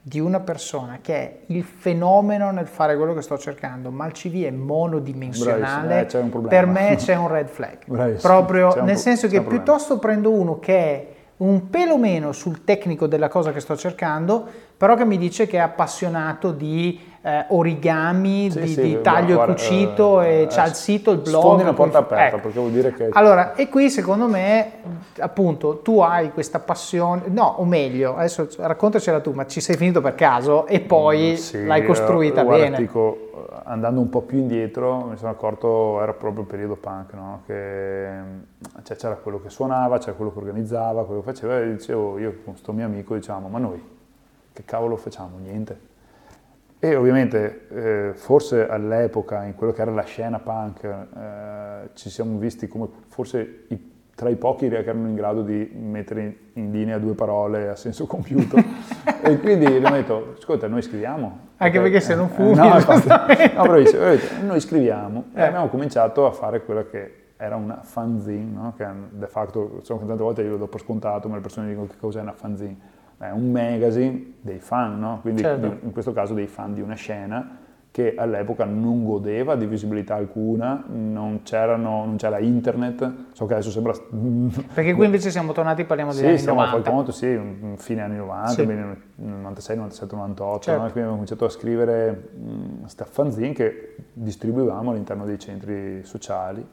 di 0.02 0.20
una 0.20 0.40
persona 0.40 1.00
che 1.02 1.16
è 1.16 1.38
il 1.48 1.64
fenomeno 1.64 2.52
nel 2.52 2.68
fare 2.68 2.96
quello 2.96 3.14
che 3.14 3.22
sto 3.22 3.38
cercando, 3.38 3.92
ma 3.92 4.06
il 4.06 4.14
CV 4.14 4.44
è 4.44 4.52
monodimensionale, 4.52 6.08
eh, 6.10 6.30
per 6.48 6.66
me 6.66 6.96
c'è 6.98 7.16
un 7.16 7.28
red 7.28 7.48
flag. 7.48 7.80
Bravissimo. 7.86 8.34
Proprio 8.34 8.82
nel 8.84 8.98
senso 8.98 9.28
che 9.28 9.42
piuttosto 9.42 10.00
prendo 10.00 10.32
uno 10.32 10.60
che 10.60 10.78
è 10.78 11.08
un 11.40 11.70
pelo 11.70 11.98
meno 11.98 12.32
sul 12.32 12.64
tecnico 12.64 13.08
della 13.08 13.30
cosa 13.30 13.52
che 13.52 13.60
sto 13.60 13.76
cercando, 13.78 14.46
però 14.76 14.96
che 14.96 15.06
mi 15.06 15.18
dice 15.18 15.48
che 15.48 15.58
è 15.58 15.62
appassionato 15.62 16.52
di 16.52 17.00
eh, 17.22 17.46
origami, 17.50 18.50
sì, 18.52 18.60
di, 18.60 18.68
sì, 18.68 18.82
di, 18.82 19.02
taglio 19.02 19.36
guarda, 19.36 19.54
e 19.54 19.56
cucito 19.56 20.22
eh, 20.22 20.42
e 20.42 20.48
c'ha 20.50 20.66
il 20.66 20.74
sito, 20.74 21.12
il 21.12 21.20
blog. 21.20 21.42
Sfondi 21.42 21.64
una 21.64 21.74
porta 21.74 22.00
aperta 22.00 22.36
ecco. 22.36 22.40
perché 22.40 22.60
vuol 22.60 22.72
dire 22.72 22.94
che... 22.94 23.10
Allora, 23.12 23.56
e 23.56 23.70
qui 23.70 23.90
secondo 23.90 24.28
me, 24.28 24.72
appunto, 25.20 25.80
tu 25.80 26.00
hai 26.00 26.32
questa 26.32 26.60
passione, 26.60 27.24
no, 27.28 27.56
o 27.58 27.66
meglio, 27.66 28.16
adesso 28.18 28.48
raccontacela 28.58 29.22
tu, 29.22 29.32
ma 29.32 29.46
ci 29.48 29.62
sei 29.62 29.78
finito 29.78 30.02
per 30.02 30.16
caso 30.16 30.66
e 30.66 30.82
poi 30.82 31.32
mm, 31.32 31.36
sì, 31.36 31.66
l'hai 31.66 31.86
costruita 31.86 32.44
guarda, 32.44 32.64
bene. 32.64 32.78
Dico, 32.78 33.29
andando 33.64 34.00
un 34.02 34.10
po' 34.10 34.22
più 34.22 34.38
indietro, 34.38 35.06
mi 35.06 35.18
sono 35.18 35.32
accorto, 35.32 36.02
era 36.02 36.14
proprio 36.14 36.42
il 36.42 36.48
periodo 36.48 36.76
punk, 36.76 37.14
no? 37.14 37.42
che 37.46 38.10
cioè, 38.84 38.98
c'era 38.98 39.16
quello 39.16 39.42
che 39.42 39.50
suonava, 39.50 39.98
c'era 39.98 40.14
quello 40.14 40.32
che 40.32 40.40
organizzava, 40.40 41.06
quello 41.06 41.22
che 41.22 41.32
faceva 41.32 41.60
e 41.60 41.76
dicevo, 41.76 42.18
io 42.18 42.36
con 42.44 42.54
questo 42.54 42.72
mio 42.72 42.86
amico 42.86 43.16
diciamo, 43.16 43.48
ma 43.48 43.60
noi 43.60 43.98
che 44.54 44.64
cavolo 44.66 44.96
facciamo? 44.96 45.38
Niente 45.38 45.88
e 46.82 46.96
ovviamente 46.96 47.68
eh, 47.68 48.14
forse 48.14 48.66
all'epoca, 48.66 49.44
in 49.44 49.54
quello 49.54 49.74
che 49.74 49.82
era 49.82 49.92
la 49.92 50.04
scena 50.04 50.40
punk, 50.40 50.84
eh, 50.86 51.90
ci 51.94 52.10
siamo 52.10 52.38
visti 52.38 52.70
come 52.70 52.88
forse 53.08 53.66
i, 53.68 53.92
tra 54.20 54.28
i 54.28 54.36
pochi 54.36 54.68
che 54.68 54.76
erano 54.76 55.08
in 55.08 55.16
grado 55.16 55.44
di 55.44 55.72
mettere 55.80 56.22
in, 56.22 56.34
in 56.66 56.72
linea 56.74 56.98
due 56.98 57.14
parole 57.14 57.70
a 57.70 57.76
senso 57.78 58.06
compiuto. 58.06 58.58
e 59.24 59.40
quindi 59.40 59.66
abbiamo 59.66 59.96
detto, 59.96 60.36
ascolta, 60.38 60.68
noi 60.68 60.82
scriviamo. 60.82 61.48
Anche 61.56 61.80
perché, 61.80 62.00
perché 62.00 62.00
se 62.02 62.16
non 62.16 62.26
eh, 62.26 62.30
fumi... 62.30 62.56
no, 62.56 62.66
infatti, 62.76 63.08
no, 63.56 63.64
bravissimo, 63.64 64.04
noi 64.46 64.60
scriviamo 64.60 65.28
e 65.34 65.40
eh. 65.40 65.46
abbiamo 65.46 65.70
cominciato 65.70 66.26
a 66.26 66.32
fare 66.32 66.66
quella 66.66 66.84
che 66.84 67.28
era 67.38 67.56
una 67.56 67.80
fanzine, 67.82 68.52
no? 68.52 68.74
che 68.76 68.86
de 69.10 69.28
facto, 69.28 69.76
insomma, 69.78 70.06
tante 70.06 70.22
volte 70.22 70.42
io 70.42 70.50
lo 70.50 70.58
do 70.58 70.68
per 70.68 70.82
scontato, 70.82 71.30
ma 71.30 71.36
le 71.36 71.42
persone 71.42 71.70
dicono 71.70 71.88
che 71.88 71.96
cos'è 71.98 72.20
una 72.20 72.34
fanzine 72.34 72.76
è 73.20 73.32
un 73.32 73.52
magazine 73.52 74.34
dei 74.42 74.60
fan, 74.60 75.00
no? 75.00 75.20
quindi 75.22 75.44
certo. 75.44 75.78
in 75.82 75.94
questo 75.94 76.12
caso 76.12 76.34
dei 76.34 76.48
fan 76.48 76.74
di 76.74 76.82
una 76.82 76.96
scena 76.96 77.58
che 78.00 78.14
all'epoca 78.16 78.64
non 78.64 79.04
godeva 79.04 79.56
di 79.56 79.66
visibilità 79.66 80.16
alcuna, 80.16 80.82
non, 80.88 81.42
non, 81.44 82.16
c'era 82.16 82.40
internet, 82.40 83.14
so 83.34 83.46
che 83.46 83.54
adesso 83.56 83.72
sembra... 83.72 83.92
Perché 84.74 84.94
qui 84.94 85.04
invece 85.04 85.32
siamo 85.32 85.52
tornati, 85.52 85.84
parliamo 85.84 86.12
degli 86.12 86.22
sì, 86.22 86.28
anni 86.28 86.38
siamo 86.38 86.62
90. 86.62 86.82
Fai 86.82 86.94
conto, 86.94 87.12
sì, 87.12 87.76
fine 87.76 88.02
anni 88.02 88.16
90, 88.16 88.50
sì. 88.52 88.66
96, 88.66 89.76
97, 89.76 90.16
98, 90.16 90.60
certo. 90.60 90.72
no? 90.72 90.78
quindi 90.78 91.00
abbiamo 91.00 91.12
cominciato 91.12 91.44
a 91.44 91.50
scrivere 91.50 92.30
questa 92.80 93.04
fanzine 93.04 93.52
che 93.52 93.96
distribuivamo 94.14 94.92
all'interno 94.92 95.26
dei 95.26 95.38
centri 95.38 96.02
sociali 96.06 96.66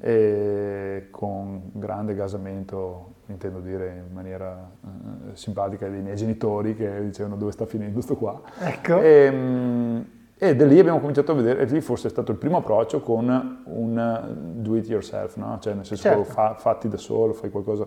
e 0.00 1.08
con 1.10 1.72
grande 1.72 2.14
gasamento, 2.14 3.16
intendo 3.26 3.60
dire 3.60 4.02
in 4.08 4.14
maniera 4.14 4.70
eh, 4.82 5.36
simpatica, 5.36 5.88
dei 5.88 6.00
miei 6.00 6.16
genitori 6.16 6.74
che 6.74 7.04
dicevano 7.04 7.36
dove 7.36 7.52
sta 7.52 7.66
finendo 7.66 8.00
sto 8.00 8.16
qua. 8.16 8.40
Ecco. 8.60 8.98
E, 8.98 9.30
mh, 9.30 10.18
e 10.42 10.56
da 10.56 10.64
lì 10.64 10.78
abbiamo 10.78 11.00
cominciato 11.00 11.32
a 11.32 11.34
vedere, 11.34 11.60
e 11.60 11.64
lì 11.66 11.82
forse 11.82 12.06
è 12.06 12.10
stato 12.10 12.32
il 12.32 12.38
primo 12.38 12.56
approccio 12.56 13.00
con 13.02 13.62
un 13.62 14.34
do 14.54 14.74
it 14.74 14.88
yourself, 14.88 15.36
no? 15.36 15.58
cioè 15.60 15.74
nel 15.74 15.84
senso 15.84 16.02
certo. 16.02 16.24
fa, 16.24 16.54
fatti 16.54 16.88
da 16.88 16.96
solo, 16.96 17.34
fai 17.34 17.50
qualcosa, 17.50 17.86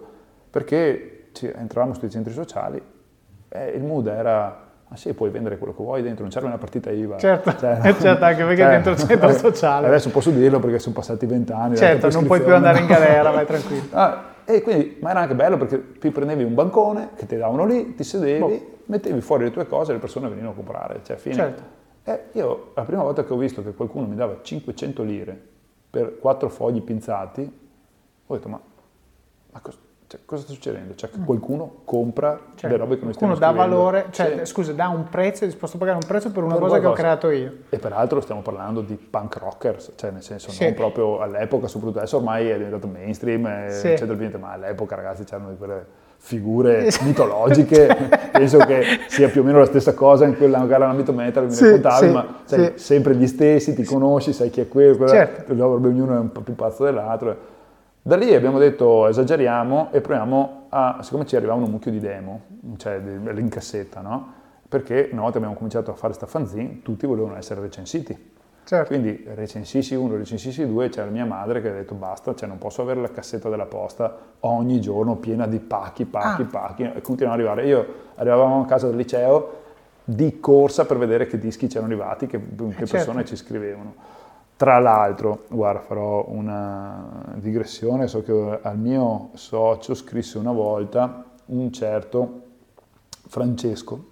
perché 0.51 1.29
entravamo 1.41 1.95
sui 1.95 2.11
centri 2.11 2.31
sociali 2.31 2.79
e 3.49 3.69
il 3.69 3.83
mood 3.83 4.05
era 4.05 4.67
ah 4.87 4.95
sì, 4.95 5.11
puoi 5.13 5.31
vendere 5.31 5.57
quello 5.57 5.73
che 5.73 5.81
vuoi 5.81 6.03
dentro, 6.03 6.21
non 6.21 6.31
serve 6.31 6.47
una 6.47 6.59
partita 6.59 6.91
IVA. 6.91 7.17
Certo, 7.17 7.55
cioè, 7.57 7.79
certo 7.99 8.23
anche 8.23 8.43
perché 8.43 8.61
cioè, 8.61 8.69
dentro 8.69 8.91
il 8.91 8.99
centro 8.99 9.31
sociale. 9.33 9.87
Adesso 9.87 10.11
posso 10.11 10.29
dirlo 10.29 10.59
perché 10.59 10.77
sono 10.77 10.93
passati 10.93 11.25
vent'anni. 11.25 11.75
Certo, 11.75 12.07
non 12.11 12.27
puoi 12.27 12.43
più 12.43 12.53
andare 12.53 12.81
in 12.81 12.85
galera, 12.85 13.31
vai 13.31 13.45
tranquillo. 13.47 13.85
Ah, 13.93 14.31
e 14.45 14.61
quindi, 14.61 14.97
ma 15.01 15.11
era 15.11 15.21
anche 15.21 15.35
bello 15.35 15.57
perché 15.57 15.93
ti 15.97 16.11
prendevi 16.11 16.43
un 16.43 16.53
bancone 16.53 17.11
che 17.15 17.25
ti 17.25 17.37
davano 17.37 17.65
lì, 17.65 17.95
ti 17.95 18.03
sedevi, 18.03 18.39
boh. 18.39 18.77
mettevi 18.87 19.21
fuori 19.21 19.45
le 19.45 19.51
tue 19.51 19.65
cose 19.65 19.91
e 19.91 19.93
le 19.95 19.99
persone 20.01 20.27
venivano 20.27 20.51
a 20.51 20.55
comprare, 20.55 20.99
cioè 21.01 21.15
fine. 21.15 21.33
Certo. 21.33 21.63
Eh, 22.05 22.23
io 22.33 22.71
la 22.75 22.83
prima 22.83 23.01
volta 23.01 23.23
che 23.23 23.31
ho 23.31 23.37
visto 23.37 23.63
che 23.63 23.73
qualcuno 23.73 24.07
mi 24.07 24.15
dava 24.15 24.39
500 24.41 25.03
lire 25.03 25.41
per 25.89 26.19
quattro 26.19 26.49
fogli 26.49 26.81
pinzati, 26.81 27.59
ho 28.25 28.33
detto 28.33 28.49
ma, 28.49 28.59
ma 29.51 29.59
cosa, 29.61 29.77
cioè, 30.07 30.19
cosa, 30.25 30.41
sta 30.41 30.51
succedendo? 30.51 30.95
Cioè 30.95 31.09
che 31.09 31.19
mm. 31.19 31.23
qualcuno 31.23 31.81
compra 31.85 32.37
cioè, 32.55 32.69
le 32.69 32.77
robe 32.77 32.97
che 32.97 33.05
noi 33.05 33.13
stiamo 33.13 33.35
Qualcuno 33.35 33.57
dà 33.61 33.67
valore, 33.67 34.07
cioè 34.11 34.39
sì. 34.39 34.45
scusa, 34.51 34.73
dà 34.73 34.89
un 34.89 35.05
prezzo, 35.05 35.45
è 35.45 35.47
disposto 35.47 35.77
a 35.77 35.79
pagare 35.79 35.97
un 36.01 36.05
prezzo 36.05 36.29
per 36.31 36.43
una 36.43 36.55
per 36.55 36.63
cosa 36.63 36.79
che 36.81 36.85
ho 36.87 36.93
creato 36.93 37.29
io. 37.29 37.53
E 37.69 37.77
peraltro 37.77 38.19
stiamo 38.19 38.41
parlando 38.41 38.81
di 38.81 38.95
punk 38.95 39.37
rockers, 39.37 39.93
cioè 39.95 40.11
nel 40.11 40.23
senso 40.23 40.51
sì. 40.51 40.65
non 40.65 40.73
proprio 40.73 41.19
all'epoca, 41.19 41.67
soprattutto 41.67 41.99
adesso 41.99 42.17
ormai 42.17 42.49
è 42.49 42.57
diventato 42.57 42.87
mainstream, 42.87 43.69
sì. 43.69 43.87
eccetera, 43.87 44.37
ma 44.39 44.51
all'epoca 44.51 44.95
ragazzi 44.95 45.23
c'erano 45.23 45.51
di 45.51 45.57
quelle 45.57 45.85
figure 46.25 46.87
mitologiche, 47.03 48.29
penso 48.31 48.57
che 48.59 48.83
sia 49.07 49.27
più 49.27 49.41
o 49.41 49.43
meno 49.43 49.59
la 49.59 49.65
stessa 49.65 49.93
cosa 49.93 50.25
in 50.25 50.37
quella 50.37 50.59
nell'ambito 50.59 51.11
metal 51.11 51.43
che 51.43 51.49
mi 51.49 51.55
sì, 51.55 51.65
raccontavi, 51.65 52.07
sì, 52.07 52.13
ma 52.13 52.39
sei 52.45 52.65
sì. 52.65 52.71
sempre 52.75 53.15
gli 53.15 53.27
stessi, 53.27 53.75
ti 53.75 53.83
conosci, 53.83 54.31
sai 54.31 54.49
chi 54.49 54.61
è 54.61 54.69
quello, 54.69 54.95
quella, 54.95 55.11
certo. 55.11 55.51
ognuno 55.51 56.15
è 56.15 56.19
un 56.19 56.31
po' 56.31 56.39
più 56.39 56.55
pazzo 56.55 56.85
dell'altro. 56.85 57.51
Da 58.01 58.15
lì 58.15 58.33
abbiamo 58.33 58.57
detto 58.57 59.07
esageriamo 59.07 59.89
e 59.91 59.99
proviamo 59.99 60.67
a, 60.69 60.99
siccome 61.01 61.25
ci 61.25 61.35
arrivavano 61.35 61.65
un 61.65 61.71
mucchio 61.71 61.91
di 61.91 61.99
demo, 61.99 62.41
cioè 62.77 63.01
in 63.03 63.49
cassetta, 63.49 63.99
no? 63.99 64.33
Perché 64.69 65.09
una 65.11 65.21
volta 65.21 65.37
abbiamo 65.37 65.55
cominciato 65.55 65.91
a 65.91 65.93
fare 65.93 66.13
sta 66.13 66.25
fanzine, 66.25 66.79
tutti 66.83 67.05
volevano 67.05 67.35
essere 67.35 67.59
recensiti. 67.59 68.31
Certo. 68.65 68.87
Quindi 68.87 69.23
recensissi 69.33 69.93
uno, 69.95 70.15
recensissi 70.15 70.65
due, 70.65 70.89
c'era 70.89 71.09
mia 71.09 71.25
madre 71.25 71.61
che 71.61 71.69
ha 71.69 71.73
detto 71.73 71.95
basta, 71.95 72.33
cioè 72.33 72.47
non 72.47 72.57
posso 72.57 72.81
avere 72.81 73.01
la 73.01 73.11
cassetta 73.11 73.49
della 73.49 73.65
posta 73.65 74.15
ogni 74.41 74.79
giorno 74.79 75.17
piena 75.17 75.45
di 75.47 75.59
pacchi, 75.59 76.05
pacchi, 76.05 76.43
ah. 76.43 76.45
pacchi, 76.45 76.83
e 76.83 77.01
continuano 77.01 77.41
ad 77.41 77.47
arrivare. 77.47 77.67
Io 77.67 77.85
arrivavamo 78.15 78.61
a 78.61 78.65
casa 78.65 78.87
del 78.87 78.95
liceo 78.95 79.61
di 80.05 80.39
corsa 80.39 80.85
per 80.85 80.97
vedere 80.97 81.27
che 81.27 81.37
dischi 81.37 81.67
c'erano 81.67 81.91
arrivati, 81.91 82.27
che, 82.27 82.39
che 82.39 82.73
certo. 82.73 82.85
persone 82.91 83.25
ci 83.25 83.35
scrivevano. 83.35 83.95
Tra 84.55 84.79
l'altro, 84.79 85.43
guarda, 85.49 85.81
farò 85.81 86.25
una 86.29 87.33
digressione, 87.35 88.07
so 88.07 88.23
che 88.23 88.59
al 88.61 88.77
mio 88.77 89.31
socio 89.33 89.93
scrisse 89.93 90.37
una 90.37 90.51
volta 90.53 91.25
un 91.47 91.71
certo 91.71 92.41
Francesco, 93.27 94.11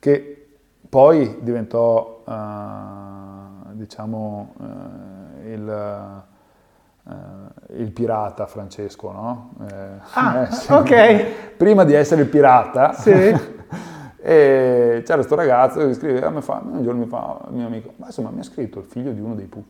Che 0.00 0.48
poi 0.88 1.36
diventò, 1.40 2.24
uh, 2.26 3.72
diciamo, 3.74 4.54
uh, 4.56 5.46
il, 5.46 6.24
uh, 7.04 7.12
il, 7.76 7.92
pirata 7.92 8.46
Francesco, 8.46 9.12
no? 9.12 9.50
Eh, 9.70 9.74
ah, 10.14 10.42
eh, 10.42 10.50
sì. 10.50 10.72
ok. 10.72 11.56
Prima 11.56 11.84
di 11.84 11.92
essere 11.92 12.22
il 12.22 12.28
pirata, 12.28 12.94
sì. 12.94 13.12
e 14.22 15.02
c'era 15.04 15.14
questo 15.14 15.36
ragazzo 15.36 15.86
che 15.86 15.94
scriveva, 15.94 16.30
mi 16.30 16.40
fa, 16.40 16.60
un 16.64 16.82
giorno 16.82 17.00
mi 17.00 17.06
fa 17.06 17.38
il 17.48 17.54
mio 17.54 17.66
amico, 17.66 17.92
ma 17.96 18.06
insomma 18.06 18.30
mi 18.30 18.40
ha 18.40 18.44
scritto 18.44 18.80
il 18.80 18.86
figlio 18.86 19.12
di 19.12 19.20
uno 19.20 19.34
dei 19.34 19.46
Pooh. 19.46 19.64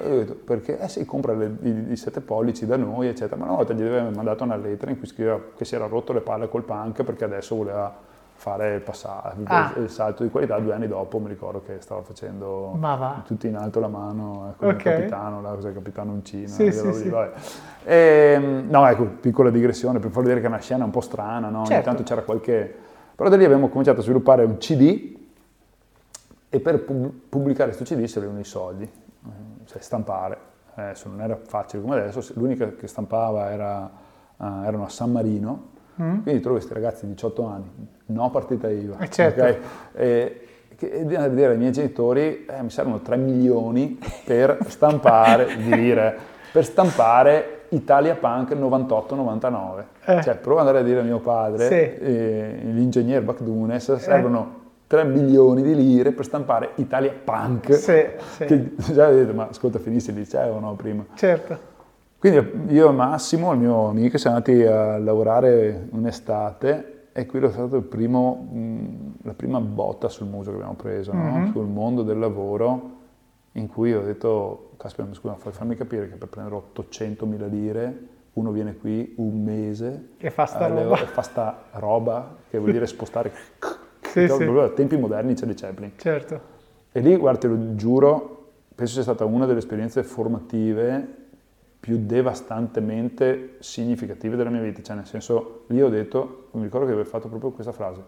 ho 0.00 0.08
detto, 0.08 0.34
perché? 0.34 0.80
Eh 0.80 0.88
sì, 0.88 1.04
compra 1.04 1.34
le, 1.34 1.58
i, 1.62 1.92
i, 1.92 1.96
sette 1.96 2.22
pollici 2.22 2.66
da 2.66 2.76
noi, 2.76 3.08
eccetera. 3.08 3.36
Ma 3.36 3.44
una 3.44 3.56
volta 3.56 3.74
gli 3.74 3.82
aveva 3.82 4.10
mandato 4.10 4.42
una 4.42 4.56
lettera 4.56 4.90
in 4.90 4.98
cui 4.98 5.06
scriveva 5.06 5.38
che 5.54 5.66
si 5.66 5.74
era 5.74 5.86
rotto 5.86 6.14
le 6.14 6.22
palle 6.22 6.48
col 6.48 6.64
punk 6.64 7.04
perché 7.04 7.24
adesso 7.24 7.54
voleva 7.54 8.08
fare 8.40 8.76
il, 8.76 8.80
passaggio, 8.80 9.42
ah. 9.44 9.74
il 9.76 9.90
salto 9.90 10.22
di 10.22 10.30
qualità 10.30 10.58
due 10.58 10.72
anni 10.72 10.88
dopo 10.88 11.18
mi 11.18 11.28
ricordo 11.28 11.60
che 11.60 11.78
stava 11.80 12.00
facendo 12.00 12.72
tutti 13.26 13.46
in 13.48 13.54
alto 13.54 13.80
la 13.80 13.88
mano 13.88 14.48
ecco, 14.48 14.68
okay. 14.68 14.76
il 14.76 14.82
capitano, 14.82 15.42
la, 15.42 15.50
cos'è, 15.50 15.74
capitano 15.74 16.12
Uncino 16.12 16.48
sì, 16.48 16.72
sì, 16.72 16.90
sì. 16.94 17.12
E, 17.84 18.32
ehm, 18.34 18.66
no 18.70 18.86
ecco 18.86 19.04
piccola 19.20 19.50
digressione 19.50 19.98
per 19.98 20.10
far 20.10 20.22
vedere 20.22 20.40
che 20.40 20.46
è 20.46 20.48
una 20.48 20.58
scena 20.58 20.84
un 20.84 20.90
po' 20.90 21.02
strana 21.02 21.50
no? 21.50 21.66
certo. 21.66 21.74
ogni 21.74 21.82
tanto 21.82 22.02
c'era 22.02 22.22
qualche 22.22 22.74
però 23.14 23.28
da 23.28 23.36
lì 23.36 23.44
abbiamo 23.44 23.68
cominciato 23.68 24.00
a 24.00 24.02
sviluppare 24.02 24.42
un 24.44 24.56
CD 24.56 25.18
e 26.48 26.60
per 26.60 26.82
pubblicare 26.82 27.74
questo 27.74 27.84
CD 27.84 28.02
servivano 28.06 28.40
i 28.40 28.44
soldi 28.44 28.90
cioè 29.66 29.82
stampare 29.82 30.38
adesso 30.76 31.10
non 31.10 31.20
era 31.20 31.38
facile 31.44 31.82
come 31.82 32.00
adesso 32.00 32.32
l'unica 32.36 32.72
che 32.72 32.86
stampava 32.86 33.50
era, 33.50 33.90
uh, 34.34 34.44
erano 34.64 34.84
a 34.84 34.88
San 34.88 35.12
Marino 35.12 35.76
Mm. 36.00 36.22
Quindi 36.22 36.40
trovo 36.40 36.56
questi 36.56 36.72
ragazzi 36.72 37.06
di 37.06 37.12
18 37.12 37.44
anni, 37.44 37.70
no 38.10 38.30
partita 38.30 38.68
IVA. 38.68 38.98
Eh 38.98 39.10
certo. 39.10 39.40
Okay? 39.40 39.58
E, 39.94 40.40
e 40.78 41.04
dire 41.04 41.46
ai 41.46 41.58
miei 41.58 41.72
genitori 41.72 42.46
eh, 42.46 42.62
mi 42.62 42.70
servono 42.70 43.00
3 43.00 43.16
milioni 43.16 43.98
per 44.24 44.58
stampare, 44.68 45.54
di 45.56 45.74
lire, 45.74 46.16
per 46.52 46.64
stampare 46.64 47.60
Italia 47.70 48.14
Punk 48.14 48.52
98-99. 48.52 49.84
Eh. 50.04 50.22
Cioè, 50.22 50.36
provo 50.36 50.60
ad 50.60 50.66
andare 50.66 50.84
a 50.84 50.86
dire 50.86 51.00
a 51.00 51.02
mio 51.02 51.20
padre, 51.20 51.66
sì. 51.66 51.74
eh, 51.74 52.60
l'ingegner 52.62 53.22
Bacdunes, 53.22 53.88
eh. 53.88 53.98
servono 53.98 54.58
3 54.86 55.04
milioni 55.04 55.62
di 55.62 55.74
lire 55.74 56.12
per 56.12 56.24
stampare 56.24 56.70
Italia 56.76 57.12
Punk. 57.12 57.74
Sì, 57.74 58.04
sì. 58.36 58.44
Che 58.44 58.72
già 58.92 59.08
vedete, 59.08 59.32
ma 59.32 59.48
ascolta, 59.48 59.78
finisce 59.78 60.10
il 60.10 60.16
liceo 60.16 60.58
no 60.58 60.74
prima? 60.74 61.04
Certo. 61.14 61.68
Quindi 62.18 62.74
io 62.74 62.90
e 62.90 62.92
Massimo, 62.92 63.52
il 63.52 63.60
mio 63.60 63.88
amico, 63.88 64.18
siamo 64.18 64.36
andati 64.36 64.62
a 64.62 64.98
lavorare 64.98 65.86
un'estate 65.90 66.99
e 67.12 67.26
quello 67.26 67.48
è 67.48 67.52
stato 67.52 67.80
primo, 67.82 68.48
mh, 68.50 69.12
la 69.22 69.34
prima 69.34 69.60
botta 69.60 70.08
sul 70.08 70.26
muso 70.26 70.50
che 70.50 70.56
abbiamo 70.56 70.74
preso, 70.74 71.12
mm-hmm. 71.12 71.40
no? 71.40 71.50
sul 71.52 71.66
mondo 71.66 72.02
del 72.02 72.18
lavoro, 72.18 72.98
in 73.52 73.66
cui 73.66 73.92
ho 73.92 74.02
detto, 74.02 74.70
caspita, 74.76 75.08
scusa, 75.12 75.34
fammi 75.34 75.74
capire 75.74 76.08
che 76.08 76.16
per 76.16 76.28
prendere 76.28 76.56
800 76.56 77.26
mila 77.26 77.46
lire 77.46 78.18
uno 78.32 78.52
viene 78.52 78.76
qui 78.76 79.14
un 79.16 79.42
mese 79.42 80.10
e 80.18 80.30
fa 80.30 80.46
sta, 80.46 80.68
roba. 80.68 81.00
E 81.00 81.06
fa 81.06 81.22
sta 81.22 81.64
roba, 81.72 82.36
che 82.48 82.58
vuol 82.58 82.72
dire 82.72 82.86
spostare... 82.88 83.32
sì, 84.00 84.28
sì. 84.28 84.42
A 84.44 84.68
tempi 84.70 84.96
moderni 84.96 85.34
c'è 85.34 85.46
di 85.46 85.54
Chaplin. 85.54 85.92
Certo. 85.96 86.40
E 86.92 87.00
lì, 87.00 87.16
guarda, 87.16 87.40
te 87.40 87.48
lo 87.48 87.74
giuro, 87.74 88.52
penso 88.74 88.94
sia 88.94 89.02
stata 89.02 89.24
una 89.24 89.46
delle 89.46 89.58
esperienze 89.58 90.02
formative 90.02 91.28
più 91.80 92.04
devastantemente 92.04 93.56
significative 93.60 94.36
della 94.36 94.50
mia 94.50 94.60
vita, 94.60 94.82
cioè 94.82 94.96
nel 94.96 95.06
senso, 95.06 95.64
lì 95.68 95.80
ho 95.80 95.88
detto, 95.88 96.48
mi 96.52 96.64
ricordo 96.64 96.86
che 96.86 96.92
avevo 96.92 97.08
fatto 97.08 97.28
proprio 97.28 97.50
questa 97.50 97.72
frase, 97.72 98.02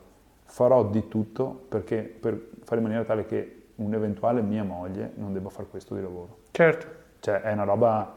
farò 0.44 0.84
di 0.84 1.08
tutto 1.08 1.64
perché, 1.68 2.02
per 2.02 2.48
fare 2.64 2.76
in 2.76 2.82
maniera 2.82 3.04
tale 3.04 3.24
che 3.24 3.62
un'eventuale 3.76 4.42
mia 4.42 4.62
moglie 4.62 5.12
non 5.14 5.32
debba 5.32 5.48
fare 5.48 5.68
questo 5.68 5.94
di 5.94 6.02
lavoro. 6.02 6.40
Certo. 6.50 6.86
Cioè 7.20 7.40
è 7.40 7.52
una 7.52 7.64
roba, 7.64 8.14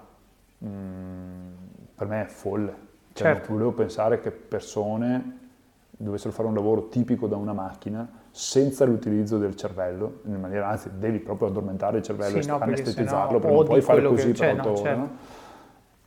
mh, 0.57 0.67
mm, 0.67 1.51
per 1.95 2.07
me 2.07 2.21
è 2.23 2.25
folle. 2.25 2.75
Cioè, 3.13 3.27
certo. 3.27 3.47
Non 3.47 3.59
volevo 3.59 3.71
pensare 3.71 4.19
che 4.19 4.31
persone 4.31 5.43
dovessero 5.91 6.33
fare 6.33 6.49
un 6.49 6.53
lavoro 6.53 6.89
tipico 6.89 7.27
da 7.27 7.37
una 7.37 7.53
macchina 7.53 8.07
senza 8.29 8.83
l'utilizzo 8.83 9.37
del 9.37 9.55
cervello, 9.55 10.19
in 10.25 10.41
maniera, 10.41 10.67
anzi 10.67 10.89
devi 10.97 11.19
proprio 11.19 11.47
addormentare 11.47 11.99
il 11.99 12.03
cervello 12.03 12.41
Sì, 12.41 12.45
e 12.45 12.51
no, 12.51 12.59
anestetizzarlo, 12.59 13.39
sennò 13.39 13.39
perché 13.39 13.55
non 13.55 13.65
puoi 13.65 13.81
fare 13.81 14.03
così 14.03 14.31
che- 14.33 14.37
per 14.37 14.37
cioè, 14.37 14.51
otto 14.51 14.61
no, 14.63 14.71
ore. 14.71 14.81
certo. 14.81 14.99
no? 14.99 15.09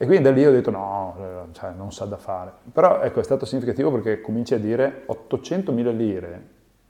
E 0.01 0.07
quindi 0.07 0.22
da 0.22 0.30
lì 0.30 0.46
ho 0.46 0.53
detto 0.53 0.70
no, 0.70 1.16
eh, 1.18 1.53
cioè, 1.55 1.72
non 1.76 1.90
sa 1.92 2.05
da 2.05 2.16
fare. 2.16 2.53
Però 2.72 3.01
ecco, 3.01 3.18
è 3.18 3.24
stato 3.24 3.44
significativo 3.44 3.90
perché 3.90 4.20
cominci 4.20 4.55
a 4.55 4.59
dire 4.59 5.03
800.000 5.09 5.90
lire 5.90 6.42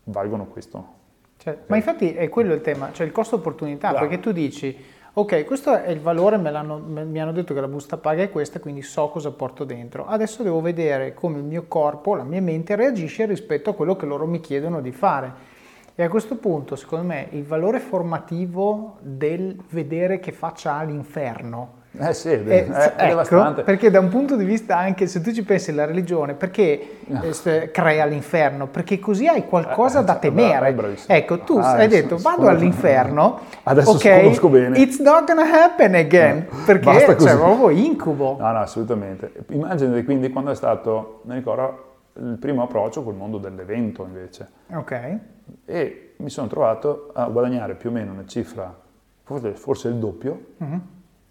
valgono 0.04 0.46
questo. 0.46 0.96
Cioè, 1.38 1.56
ma 1.66 1.76
infatti 1.76 2.12
è 2.12 2.28
quello 2.28 2.52
il 2.52 2.60
tema, 2.60 2.90
cioè 2.92 3.06
il 3.06 3.12
costo 3.12 3.36
opportunità, 3.36 3.90
Bravo. 3.90 4.06
perché 4.06 4.20
tu 4.20 4.32
dici, 4.32 4.76
ok, 5.14 5.46
questo 5.46 5.74
è 5.74 5.88
il 5.88 6.00
valore, 6.00 6.36
me 6.36 6.50
l'hanno- 6.50 6.82
me- 6.84 7.04
mi 7.04 7.18
hanno 7.18 7.32
detto 7.32 7.54
che 7.54 7.60
la 7.62 7.68
busta 7.68 7.96
paga 7.96 8.22
è 8.24 8.30
questa, 8.30 8.60
quindi 8.60 8.82
so 8.82 9.08
cosa 9.08 9.30
porto 9.30 9.64
dentro. 9.64 10.04
Adesso 10.04 10.42
devo 10.42 10.60
vedere 10.60 11.14
come 11.14 11.38
il 11.38 11.44
mio 11.44 11.64
corpo, 11.66 12.14
la 12.14 12.24
mia 12.24 12.42
mente 12.42 12.76
reagisce 12.76 13.24
rispetto 13.24 13.70
a 13.70 13.74
quello 13.74 13.96
che 13.96 14.04
loro 14.04 14.26
mi 14.26 14.40
chiedono 14.40 14.82
di 14.82 14.92
fare. 14.92 15.32
E 15.94 16.02
a 16.02 16.08
questo 16.10 16.36
punto, 16.36 16.76
secondo 16.76 17.06
me, 17.06 17.28
il 17.30 17.44
valore 17.44 17.80
formativo 17.80 18.98
del 19.00 19.56
vedere 19.70 20.20
che 20.20 20.32
faccia 20.32 20.76
ha 20.76 20.82
l'inferno 20.82 21.77
Eh 22.00 22.12
sì, 22.12 22.28
è, 22.28 22.38
eh, 22.46 22.66
è- 22.66 22.92
ecco, 22.96 23.06
devastante. 23.06 23.62
perché 23.62 23.90
da 23.90 23.98
un 23.98 24.08
punto 24.08 24.36
di 24.36 24.44
vista 24.44 24.76
anche 24.76 25.06
se 25.06 25.20
tu 25.22 25.32
ci 25.32 25.42
pensi 25.42 25.72
la 25.72 25.84
religione, 25.86 26.34
perché 26.34 26.98
eh, 27.22 27.32
st- 27.32 27.70
crea 27.70 28.04
l'inferno? 28.04 28.66
Perché 28.68 28.98
così 28.98 29.26
hai 29.26 29.46
qualcosa 29.46 30.00
Eh, 30.00 30.04
da 30.04 30.12
cioè, 30.12 30.20
temere. 30.20 30.72
bravo, 30.74 30.94
ecco, 31.06 31.38
tu 31.40 31.56
Ah, 31.56 31.72
hai 31.72 31.88
detto 31.88 32.16
vado 32.18 32.46
all'inferno, 32.46 33.40
Adesso 33.64 33.90
ok, 33.92 34.16
conosco 34.20 34.48
bene. 34.48 34.78
it's 34.78 34.98
not 35.00 35.24
gonna 35.26 35.64
happen 35.64 35.94
again, 35.94 36.46
perché 36.66 36.84
basta 36.84 37.14
così. 37.14 37.26
cioè, 37.28 37.36
proprio 37.36 37.70
incubo. 37.70 38.36
No, 38.38 38.52
no, 38.52 38.58
assolutamente. 38.60 39.32
Immaginate 39.48 40.04
quindi 40.04 40.28
quando 40.30 40.50
è 40.50 40.54
stato, 40.54 41.22
mi 41.24 41.34
ricordo, 41.36 41.86
il 42.20 42.36
primo 42.38 42.62
approccio 42.62 43.02
col 43.02 43.14
mondo 43.14 43.38
dell'evento 43.38 44.04
invece. 44.04 44.48
Ok, 44.72 45.18
E 45.64 46.12
mi 46.18 46.28
sono 46.30 46.46
trovato 46.48 47.10
a 47.14 47.24
guadagnare 47.28 47.74
più 47.74 47.88
o 47.88 47.92
meno 47.92 48.12
una 48.12 48.26
cifra, 48.26 48.72
forse, 49.24 49.52
forse 49.54 49.88
il 49.88 49.94
doppio, 49.94 50.40
Mhm. 50.58 50.80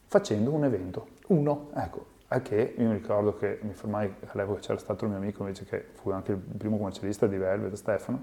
Facendo 0.08 0.52
un 0.52 0.64
evento. 0.64 1.08
uno. 1.28 1.70
Ecco, 1.76 2.06
a 2.30 2.40
che 2.42 2.74
io 2.78 2.88
mi 2.88 2.94
ricordo 2.94 3.36
che 3.36 3.60
mi 3.62 3.74
fermai 3.74 4.14
all'epoca 4.28 4.60
c'era 4.60 4.78
stato 4.78 5.04
il 5.06 5.12
mio 5.12 5.20
amico 5.20 5.42
invece 5.44 5.66
che 5.66 5.86
fu 5.94 6.10
anche 6.12 6.32
il 6.32 6.38
primo 6.38 6.78
commercialista 6.78 7.28
di 7.28 7.38
Velvet, 7.38 7.74
Stefano, 7.74 8.20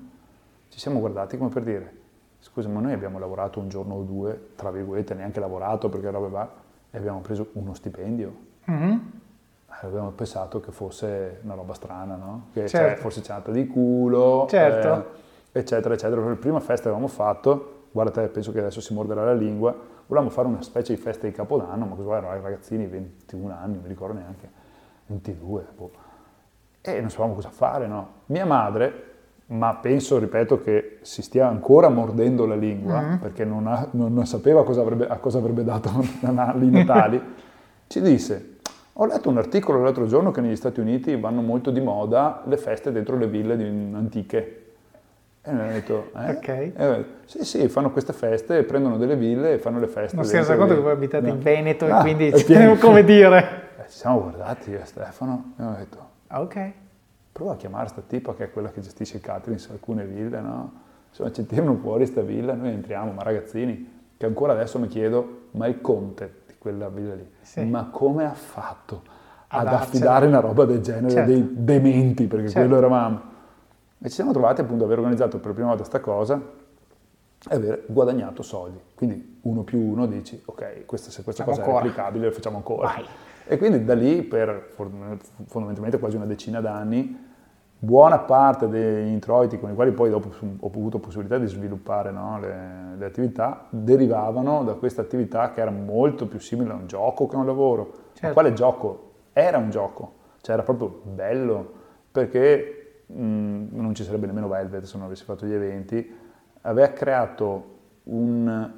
ci 0.69 0.79
siamo 0.79 0.99
guardati 1.01 1.37
come 1.39 1.51
per 1.51 1.63
dire, 1.63 1.93
scusa 2.41 2.69
ma 2.69 2.81
noi 2.81 2.93
abbiamo 2.93 3.19
lavorato 3.19 3.61
un 3.61 3.69
giorno 3.69 3.95
o 3.95 4.03
due, 4.03 4.49
tra 4.57 4.71
virgolette, 4.71 5.15
neanche 5.15 5.41
lavorato 5.41 5.89
perché 5.89 6.11
roba 6.11 6.29
va, 6.29 6.51
e 6.91 6.99
abbiamo 6.99 7.21
preso 7.21 7.49
uno 7.53 7.75
stipendio. 7.75 8.35
Mhm. 8.65 9.13
Eh, 9.83 9.87
Abbiamo 9.87 10.11
pensato 10.11 10.61
che 10.61 10.71
fosse 10.71 11.41
una 11.43 11.55
roba 11.55 11.75
strana, 11.75 12.15
no? 12.17 12.47
Che 12.53 12.69
Certo. 12.69 12.89
cioè, 12.95 12.97
forse 12.97 13.21
c'è 13.21 13.51
di 13.51 13.67
culo, 13.67 14.47
Certo. 14.49 14.89
eh, 15.53 15.59
eccetera, 15.61 15.93
eccetera. 15.95 16.21
Per 16.21 16.31
la 16.31 16.37
prima 16.37 16.61
festa 16.61 16.85
che 16.85 16.89
avevamo 16.89 17.09
fatto, 17.09 17.87
guarda 17.91 18.13
te, 18.23 18.29
penso 18.29 18.53
che 18.53 18.61
adesso 18.61 18.81
si 18.81 18.95
morderà 18.95 19.25
la 19.25 19.35
lingua, 19.35 19.75
volevamo 20.07 20.31
fare 20.33 20.49
una 20.49 20.63
specie 20.63 20.95
di 20.95 21.01
festa 21.01 21.27
di 21.27 21.33
Capodanno, 21.33 21.87
ma 21.87 21.95
cosa 21.95 22.17
erano 22.17 22.41
ragazzini, 22.43 22.87
21 22.87 23.53
anni, 23.55 23.75
non 23.75 23.83
mi 23.83 23.89
ricordo 23.89 24.19
neanche, 24.19 24.49
22, 25.07 25.67
boh. 25.77 25.91
E 26.81 27.01
non 27.01 27.09
sapevamo 27.11 27.35
cosa 27.35 27.49
fare, 27.51 27.87
no? 27.87 28.09
Mia 28.27 28.45
madre, 28.45 29.03
ma 29.47 29.75
penso, 29.77 30.19
ripeto, 30.19 30.61
che 30.61 30.99
si 31.03 31.23
stia 31.23 31.49
ancora 31.49 31.89
mordendo 31.89 32.47
la 32.47 32.55
lingua, 32.57 33.01
Mm-hmm. 33.01 33.17
perché 33.19 33.45
non, 33.45 33.67
ha- 33.67 33.89
non- 33.93 34.13
non 34.13 34.27
sapeva 34.27 34.65
cosa 34.65 34.81
avrebbe- 34.83 35.07
a 35.09 35.17
cosa 35.19 35.39
avrebbe 35.39 35.65
dato 35.65 35.91
i 36.61 36.71
Natali, 36.71 37.21
ci 37.87 38.01
disse, 38.01 38.57
ho 38.95 39.07
letto 39.07 39.29
un 39.29 39.39
articolo 39.39 39.83
l'altro 39.83 40.07
giorno 40.07 40.31
che 40.31 40.41
negli 40.41 40.57
Stati 40.57 40.81
Uniti 40.81 41.17
vanno 41.19 41.41
molto 41.43 41.71
di 41.71 41.81
moda 41.81 42.43
le 42.47 42.57
feste 42.57 42.93
dentro 42.93 43.17
le 43.17 43.27
ville 43.27 43.55
antiche. 43.55 44.59
E 45.47 45.53
noi 45.53 45.61
abbiamo 45.61 45.73
detto, 45.73 46.11
eh? 46.17 46.31
Ok. 46.31 46.49
Abbiamo 46.75 46.97
detto, 46.97 47.09
sì, 47.27 47.45
sì, 47.45 47.69
fanno 47.69 47.91
queste 47.91 48.13
feste, 48.15 48.63
prendono 48.63 48.97
delle 48.97 49.15
ville 49.17 49.53
e 49.55 49.59
fanno 49.59 49.79
le 49.79 49.87
feste. 49.89 50.17
Non 50.17 50.25
si 50.25 50.35
è 50.37 50.39
reso 50.39 50.57
conto 50.57 50.75
che 50.75 50.81
voi 50.81 50.93
abitate 50.93 51.27
No. 51.27 51.35
in 51.35 51.41
Veneto 51.41 51.85
Ah, 51.87 51.99
e 51.99 52.01
quindi, 52.01 52.31
pieno. 52.45 52.77
come 52.77 53.05
dire... 53.05 53.63
Eh, 53.79 53.83
Ci 53.91 53.99
siamo 53.99 54.21
guardati 54.23 54.71
io 54.71 54.81
e 54.81 54.85
Stefano 54.87 55.53
e 55.59 55.63
abbiamo 55.63 55.77
detto, 55.79 56.09
Ok, 56.31 56.73
prova 57.31 57.53
a 57.53 57.57
chiamare 57.57 57.89
sta 57.89 58.03
tipa 58.07 58.35
che 58.35 58.45
è 58.45 58.51
quella 58.51 58.71
che 58.71 58.81
gestisce 58.81 59.17
il 59.17 59.23
catering 59.23 59.59
su 59.59 59.71
alcune 59.73 60.05
ville, 60.07 60.41
no? 60.41 60.73
Insomma, 61.11 61.31
ci 61.31 61.45
tirano 61.47 61.75
fuori 61.77 62.07
sta 62.07 62.23
villa, 62.23 62.55
noi 62.55 62.71
entriamo, 62.71 63.13
ma 63.13 63.23
ragazzini, 63.23 63.93
che 64.17 64.25
ancora 64.27 64.53
adesso 64.55 64.79
mi 64.79 64.89
chiedo, 64.89 65.49
ma 65.53 65.67
il 65.67 65.81
conte 65.83 66.41
di 66.47 66.55
quella 66.59 66.89
villa 66.89 67.15
lì, 67.15 67.31
Sì. 67.43 67.63
ma 67.65 67.89
come 67.93 68.25
ha 68.25 68.33
fatto 68.33 69.03
ad 69.49 69.65
darcela? 69.65 69.79
affidare 69.83 70.27
una 70.27 70.41
roba 70.41 70.65
del 70.65 70.81
genere 70.81 71.11
Certo. 71.11 71.31
dei 71.31 71.49
dementi, 71.53 72.27
perché 72.27 72.49
Certo. 72.49 72.61
quello 72.67 72.77
eravamo. 72.79 73.33
E 74.05 74.11
ci 74.11 74.17
siamo 74.17 74.33
trovati 74.33 74.61
appunto 74.61 74.85
ad 74.85 74.91
aver 74.91 74.99
organizzato 74.99 75.39
per 75.39 75.47
la 75.47 75.53
prima 75.55 75.69
volta 75.69 75.85
sta 75.85 75.99
cosa 75.99 76.39
e 77.49 77.55
aver 77.55 77.85
guadagnato 77.87 78.43
soldi. 78.43 78.79
Quindi 78.95 79.39
uno 79.45 79.63
più 79.63 79.81
uno 79.81 80.05
dici, 80.05 80.43
ok, 80.45 80.85
questa, 80.85 81.11
se 81.11 81.23
questa 81.23 81.43
Facciamo 81.45 81.47
cosa 81.47 81.63
è 81.63 81.65
ancora. 81.65 81.79
applicabile, 81.79 82.27
lo 82.27 82.33
facciamo 82.33 82.57
ancora. 82.59 82.89
Vai. 82.89 83.07
E 83.47 83.57
quindi 83.57 83.83
da 83.83 83.95
lì, 83.95 84.21
per 84.21 84.75
fondamentalmente 85.47 85.99
quasi 85.99 86.17
una 86.17 86.27
decina 86.27 86.61
d'anni, 86.61 87.19
buona 87.79 88.19
parte 88.19 88.69
degli 88.69 89.09
introiti 89.09 89.59
con 89.59 89.71
i 89.71 89.75
quali 89.75 89.93
poi 89.93 90.11
dopo 90.11 90.29
ho 90.61 90.67
avuto 90.67 90.99
possibilità 90.99 91.39
di 91.39 91.47
sviluppare 91.47 92.11
no, 92.11 92.39
le, 92.39 92.97
le 92.99 93.07
attività, 93.07 93.69
derivavano 93.71 94.65
da 94.65 94.75
questa 94.75 95.01
attività 95.01 95.51
che 95.51 95.63
era 95.63 95.71
molto 95.71 96.27
più 96.27 96.41
simile 96.41 96.73
a 96.73 96.75
un 96.75 96.87
gioco 96.87 97.27
che 97.27 97.37
a 97.37 97.39
un 97.39 97.47
lavoro. 97.47 97.93
Certo. 98.13 98.27
Ma 98.27 98.33
quale 98.35 98.53
gioco? 98.53 99.13
Era 99.33 99.57
un 99.57 99.71
gioco, 99.71 100.13
cioè 100.43 100.57
era 100.57 100.63
proprio 100.63 101.01
bello, 101.05 101.73
perché 102.13 102.74
mh, 103.07 103.67
non 103.71 103.95
ci 103.95 104.05
sarebbe 104.05 104.27
nemmeno 104.27 104.49
Velvet 104.49 104.85
se 104.85 104.97
non 104.97 105.07
avessi 105.07 105.25
fatto 105.25 105.47
gli 105.47 105.53
eventi, 105.53 106.13
aveva 106.63 106.89
creato 106.93 107.73
un, 108.05 108.73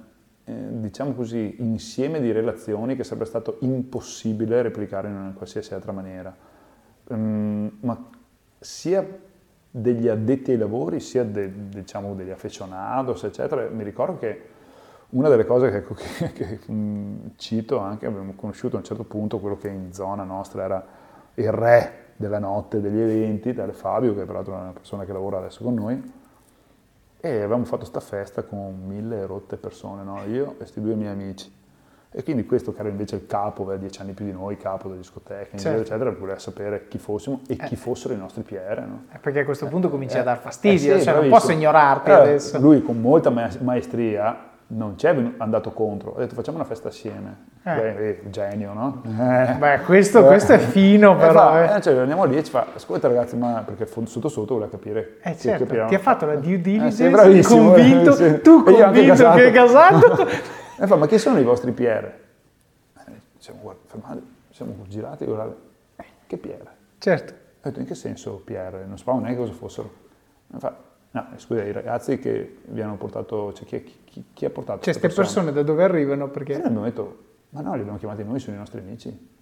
eh, 0.45 0.53
diciamo 0.81 1.13
così, 1.15 1.57
insieme 1.59 2.21
di 2.21 2.33
relazioni 2.33 2.97
che 2.97 3.05
sarebbe 3.05 3.25
stato 3.27 3.59
impossibile 3.61 4.63
replicare 4.63 5.09
in 5.09 5.15
una 5.17 5.33
qualsiasi 5.33 5.75
altra 5.75 5.93
maniera. 5.93 6.35
Mm, 7.13 7.69
ma 7.81 8.09
sia 8.59 9.07
degli 9.71 10.09
addetti 10.09 10.53
ai 10.53 10.59
lavori, 10.59 11.01
sia 11.01 11.25
de- 11.25 11.69
diciamo 11.69 12.15
degli 12.15 12.31
aficionados, 12.31 13.23
eccetera, 13.25 13.69
mi 13.69 13.85
ricordo 13.85 14.19
che 14.19 14.43
una 15.11 15.29
delle 15.29 15.45
cose 15.45 15.71
che, 15.71 16.33
che- 16.33 16.59
che, 16.59 16.73
mm, 16.73 17.17
cito 17.37 17.79
anche, 17.79 18.07
abbiamo 18.07 18.33
conosciuto 18.35 18.77
a 18.77 18.79
un 18.81 18.85
certo 18.85 19.05
punto 19.05 19.39
quello 19.39 19.57
che 19.57 19.69
in 19.69 19.93
zona 19.93 20.25
nostra 20.25 20.65
era 20.65 20.87
il 21.35 21.53
re 21.53 22.05
della 22.17 22.39
notte 22.39 22.81
degli 22.81 22.99
eventi, 22.99 23.53
tale 23.55 23.73
Fabio, 23.73 24.15
che 24.15 24.25
peraltro 24.25 24.55
è 24.55 24.61
una 24.61 24.73
persona 24.73 25.05
che 25.05 25.13
lavora 25.13 25.39
adesso 25.39 25.63
con 25.63 25.75
noi, 25.75 26.13
e 27.21 27.29
avevamo 27.37 27.65
fatto 27.65 27.85
sta 27.85 28.01
festa 28.01 28.43
con 28.43 28.83
mille 28.87 29.27
rotte 29.27 29.57
persone, 29.57 30.03
no? 30.03 30.21
io 30.29 30.53
e 30.53 30.57
questi 30.57 30.81
due 30.81 30.95
miei 30.95 31.13
amici. 31.13 31.53
E 32.13 32.23
quindi 32.23 32.47
questo 32.47 32.73
che 32.73 32.81
era 32.81 32.89
invece 32.89 33.17
il 33.17 33.27
capo, 33.27 33.63
aveva 33.63 33.79
dieci 33.79 34.01
anni 34.01 34.13
più 34.13 34.25
di 34.25 34.33
noi, 34.33 34.57
capo 34.57 34.89
della 34.89 35.01
discoteca, 35.01 35.59
Certo. 35.59 35.81
eccetera, 35.83 36.11
voleva 36.13 36.39
sapere 36.39 36.89
chi 36.89 36.97
fossimo 36.97 37.41
e 37.47 37.57
chi 37.57 37.77
fossero 37.77 38.15
i 38.15 38.17
nostri 38.17 38.43
PR. 38.43 38.85
No? 38.87 39.05
Eh, 39.13 39.19
perché 39.19 39.41
a 39.41 39.45
questo 39.45 39.67
punto 39.67 39.91
cominci 39.91 40.17
Eh, 40.17 40.21
a 40.21 40.23
dar 40.23 40.39
fastidio, 40.39 40.95
eh 40.95 40.99
sì, 41.01 41.05
cioè 41.05 41.15
non 41.21 41.29
posso 41.29 41.53
ignorarti 41.53 42.09
Eh, 42.09 42.13
adesso. 42.15 42.59
Lui 42.59 42.81
con 42.83 43.01
molta 43.01 43.29
ma- 43.29 43.51
maestria 43.61 44.35
non 44.69 44.99
ci 44.99 45.07
è 45.07 45.15
andato 45.39 45.71
contro, 45.73 46.17
ha 46.17 46.19
detto 46.21 46.35
facciamo 46.35 46.57
una 46.57 46.67
festa 46.67 46.89
assieme. 46.89 47.45
Eh. 47.63 47.75
Beh, 47.75 48.09
eh, 48.09 48.31
genio, 48.31 48.73
no? 48.73 49.03
Eh. 49.05 49.55
Beh, 49.55 49.81
questo, 49.85 50.25
questo 50.25 50.53
è 50.55 50.59
fino 50.59 51.13
Eh, 51.15 51.17
però. 51.17 51.33
fa- 51.33 51.75
eh. 51.75 51.77
eh, 51.77 51.81
cioè, 51.83 51.97
andiamo 51.99 52.25
lì 52.25 52.37
e 52.37 52.43
ci 52.45 52.51
fa, 52.51 52.67
ascolta 52.75 53.07
ragazzi, 53.09 53.37
ma 53.37 53.63
perché 53.65 53.87
sotto 54.07 54.29
sotto 54.29 54.55
voleva 54.55 54.71
capire. 54.71 55.19
Eh 55.23 55.33
che 55.33 55.39
certo, 55.39 55.65
capiamo. 55.67 55.89
ti 55.89 55.95
ha 55.95 55.99
fatto 56.01 56.27
la 56.27 56.35
due 56.37 56.55
Eh, 56.55 56.61
diligence, 56.61 57.43
sì, 57.43 57.55
convinto, 57.55 58.11
eh, 58.11 58.15
sì. 58.15 58.41
tu 58.41 58.65
E 58.67 58.73
convinto 58.83 59.31
che 59.35 59.47
è 59.49 59.53
casato. 59.53 60.27
E 60.79 60.87
fa, 60.87 60.97
ma 60.97 61.07
chi 61.07 61.17
sono 61.17 61.39
i 61.39 61.43
vostri 61.43 61.73
PR? 61.73 62.05
Eh, 62.99 63.13
siamo 63.39 63.75
fermati, 63.87 64.23
siamo 64.51 64.75
girati 64.89 65.23
e 65.23 65.27
guardati, 65.27 65.55
"Eh, 65.97 66.05
che 66.27 66.37
PR? 66.37 66.67
certo, 66.99 67.33
Ho 67.33 67.69
detto, 67.69 67.81
in 67.81 67.87
che 67.87 67.95
senso 67.95 68.43
PR? 68.45 68.85
Non 68.87 68.99
sapevamo 68.99 69.23
neanche 69.23 69.41
cosa 69.41 69.53
fossero. 69.55 69.91
Mi 70.49 70.59
fa, 70.61 70.75
no, 71.21 71.27
eh, 71.35 71.39
scusa, 71.39 71.63
i 71.63 71.73
ragazzi 71.73 72.19
che 72.19 72.59
vi 72.67 72.81
hanno 72.83 72.97
portato, 72.97 73.53
cioè 73.55 73.65
chi, 73.65 73.83
chi- 74.05 74.25
chi- 74.35 74.45
ha 74.45 74.51
portato 74.51 74.83
cioè 74.83 74.99
queste 74.99 75.09
persone 75.21 75.53
da 75.53 75.63
dove 75.63 75.83
arrivano 75.83 76.27
E 76.27 76.29
perché... 76.29 76.53
noi 76.59 76.67
abbiamo 76.67 76.85
detto, 76.85 77.19
ma 77.51 77.61
no, 77.63 77.75
li 77.75 77.81
abbiamo 77.81 77.99
chiamati 77.99 78.23
noi, 78.25 78.39
sono 78.39 78.57
i 78.57 78.59
nostri 78.59 78.81
amici. 78.81 79.35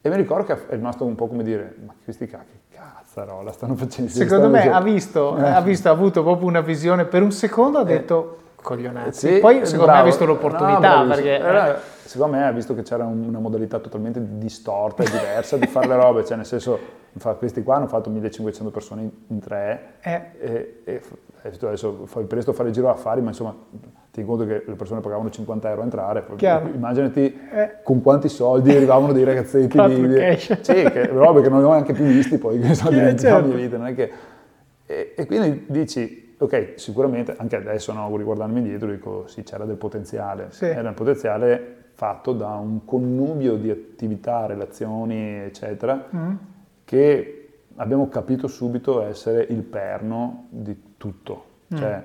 E 0.00 0.08
mi 0.08 0.16
ricordo 0.16 0.44
che 0.44 0.52
è 0.68 0.74
rimasto 0.74 1.04
un 1.04 1.14
po' 1.14 1.26
come 1.26 1.42
dire, 1.42 1.74
ma 1.84 1.94
questi 2.02 2.26
cacchi, 2.26 2.58
cazzarola 2.70 3.50
stanno 3.52 3.74
facendo? 3.76 4.10
Secondo 4.10 4.48
me 4.48 4.70
ha 4.70 4.80
visto, 4.80 5.36
Eh. 5.36 5.42
ha 5.48 5.60
visto, 5.60 5.88
ha 5.88 5.92
avuto 5.92 6.22
proprio 6.22 6.46
una 6.48 6.60
visione, 6.60 7.04
per 7.04 7.22
un 7.22 7.32
secondo 7.32 7.78
ha 7.78 7.84
detto 7.84 8.38
coglionazzi. 8.56 9.34
Sì, 9.34 9.38
Poi 9.40 9.64
secondo 9.66 9.86
me 9.86 9.92
bravo. 9.92 10.00
ha 10.00 10.04
visto 10.04 10.24
No, 10.24 10.32
l'opportunità 10.32 10.78
bravissimo. 11.04 11.14
perché... 11.14 11.38
Era- 11.38 11.80
secondo 12.06 12.36
me 12.36 12.46
ha 12.46 12.52
visto 12.52 12.74
che 12.74 12.82
c'era 12.82 13.04
un- 13.04 13.24
una 13.26 13.38
modalità 13.38 13.78
totalmente 13.78 14.20
distorta 14.38 15.02
e 15.02 15.06
diversa 15.10 15.56
di 15.56 15.66
fare 15.66 15.86
le 15.88 15.96
robe, 15.96 16.24
cioè 16.24 16.36
nel 16.36 16.46
senso, 16.46 16.78
questi 17.38 17.62
qua 17.62 17.76
hanno 17.76 17.86
fatto 17.88 18.10
1500 18.10 18.70
persone 18.70 19.02
in, 19.02 19.10
in 19.28 19.38
tre 19.40 19.94
Eh. 20.02 20.22
e, 20.38 20.80
e 20.84 21.00
adesso 21.62 22.06
fai 22.06 22.24
presto 22.24 22.50
a 22.50 22.54
fare 22.54 22.68
il 22.68 22.74
giro 22.74 22.88
affari, 22.90 23.20
ma 23.22 23.28
insomma 23.28 23.54
ti 24.10 24.24
conto 24.24 24.46
che 24.46 24.62
le 24.66 24.74
persone 24.74 25.00
pagavano 25.00 25.30
50 25.30 25.68
euro 25.68 25.80
a 25.82 25.84
entrare, 25.84 26.24
Chiaro. 26.36 26.68
immaginati 26.68 27.38
Eh. 27.52 27.70
con 27.82 28.00
quanti 28.02 28.28
soldi 28.28 28.74
arrivavano 28.74 29.12
dei 29.12 29.24
ragazzetti 29.24 29.78
di, 29.78 30.36
sì, 30.38 30.72
che, 30.72 31.06
robe 31.08 31.42
che 31.42 31.48
non 31.48 31.58
avevo 31.58 31.72
neanche 31.72 31.92
più 31.92 32.04
visti 32.04 32.38
poi, 32.38 32.58
che 32.58 32.74
sono 32.74 32.90
Eh, 32.90 32.94
diventate 32.94 33.28
certo. 33.28 33.46
mia 33.48 33.56
vita, 33.56 33.76
non 33.76 33.86
è 33.88 33.94
che... 33.94 34.10
E, 34.86 35.14
e 35.16 35.26
quindi 35.26 35.64
dici, 35.68 36.36
ok, 36.38 36.72
sicuramente 36.76 37.34
anche 37.36 37.56
adesso, 37.56 37.92
no, 37.92 38.14
riguardandomi 38.16 38.60
indietro, 38.60 38.88
dico 38.90 39.26
sì, 39.26 39.42
c'era 39.42 39.64
del 39.64 39.76
potenziale. 39.76 40.46
Sì. 40.50 40.64
Era 40.66 40.88
un 40.88 40.94
potenziale 40.94 41.75
fatto 41.96 42.34
da 42.34 42.56
un 42.56 42.84
connubio 42.84 43.56
di 43.56 43.70
attività, 43.70 44.44
relazioni, 44.44 45.38
eccetera, 45.38 46.08
Mm. 46.14 46.34
che 46.84 47.60
abbiamo 47.76 48.08
capito 48.08 48.48
subito 48.48 49.02
essere 49.02 49.42
il 49.48 49.62
perno 49.62 50.46
di 50.50 50.94
tutto. 50.98 51.44
Mm. 51.74 51.76
Cioè, 51.78 52.02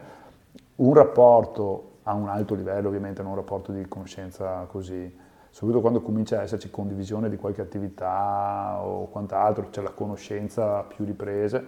un 0.77 0.93
rapporto 0.93 1.97
a 2.03 2.13
un 2.13 2.29
alto 2.29 2.55
livello, 2.55 2.87
ovviamente, 2.87 3.21
non 3.21 3.31
un 3.31 3.37
rapporto 3.37 3.73
di 3.73 3.85
conoscenza 3.89 4.65
così, 4.69 5.13
soprattutto 5.49 5.81
quando 5.81 6.01
comincia 6.01 6.39
a 6.39 6.43
esserci 6.43 6.69
condivisione 6.69 7.29
di 7.29 7.35
qualche 7.35 7.61
attività 7.61 8.79
o 8.81 9.09
quant'altro, 9.09 9.69
c'è 9.71 9.81
la 9.81 9.91
conoscenza 9.91 10.77
a 10.79 10.83
più 10.83 11.03
riprese, 11.03 11.65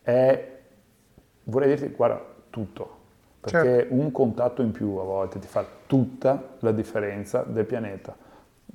è, 0.00 0.58
vorrei 1.44 1.68
dirti, 1.76 1.94
guarda, 1.94 2.24
tutto. 2.48 2.93
Perché 3.44 3.80
Certo. 3.80 3.94
un 3.94 4.10
contatto 4.10 4.62
in 4.62 4.70
più 4.72 4.96
a 4.96 5.02
volte 5.04 5.38
ti 5.38 5.46
fa 5.46 5.64
tutta 5.86 6.42
la 6.60 6.72
differenza 6.72 7.42
del 7.42 7.66
pianeta. 7.66 8.16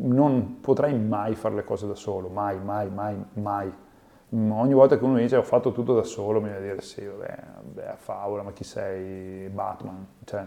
Non 0.02 0.60
potrai 0.62 0.96
mai 0.98 1.34
fare 1.34 1.56
le 1.56 1.64
cose 1.64 1.88
da 1.88 1.96
solo, 1.96 2.30
mai, 2.30 2.60
mai, 2.64 2.88
mai, 2.90 3.16
mai. 3.34 3.74
Mm, 4.36 4.52
Ogni 4.52 4.74
volta 4.76 5.00
che 5.00 5.04
uno 5.04 5.18
dice 5.18 5.38
ho 5.38 5.42
fatto 5.42 5.72
tutto 5.72 5.96
da 5.96 6.04
solo, 6.04 6.40
mi 6.40 6.50
viene 6.50 6.58
a 6.60 6.62
dire 6.62 6.82
sì, 6.82 7.04
vabbè, 7.04 7.38
vabbè, 7.64 7.96
favola, 7.98 8.44
ma 8.44 8.52
chi 8.52 8.64
sei? 8.64 9.50
Batman. 9.50 10.06
Cioè, 10.24 10.46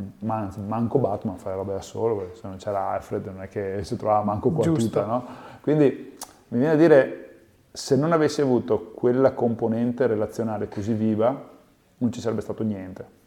mm, 0.00 0.06
ma 0.20 0.36
anzi, 0.36 0.60
manco 0.60 0.98
Batman 0.98 1.36
fa 1.36 1.50
le 1.50 1.56
robe 1.56 1.74
da 1.74 1.82
solo, 1.82 2.16
perché 2.16 2.36
se 2.36 2.48
non 2.48 2.56
c'era 2.56 2.88
Alfred 2.88 3.26
non 3.26 3.42
è 3.42 3.48
che 3.48 3.84
si 3.84 3.96
trovava 3.96 4.24
manco 4.24 4.48
qua 4.50 4.64
Giusto. 4.64 4.88
tutta, 4.88 5.04
no? 5.04 5.26
Quindi 5.60 6.16
mi 6.48 6.58
viene 6.58 6.72
a 6.72 6.76
dire, 6.76 7.18
se 7.70 7.96
non 7.96 8.12
avessi 8.12 8.40
avuto 8.40 8.92
quella 8.94 9.32
componente 9.32 10.06
relazionale 10.06 10.68
così 10.68 10.94
viva, 10.94 11.50
non 11.98 12.10
ci 12.10 12.20
sarebbe 12.22 12.40
stato 12.40 12.62
niente. 12.62 13.20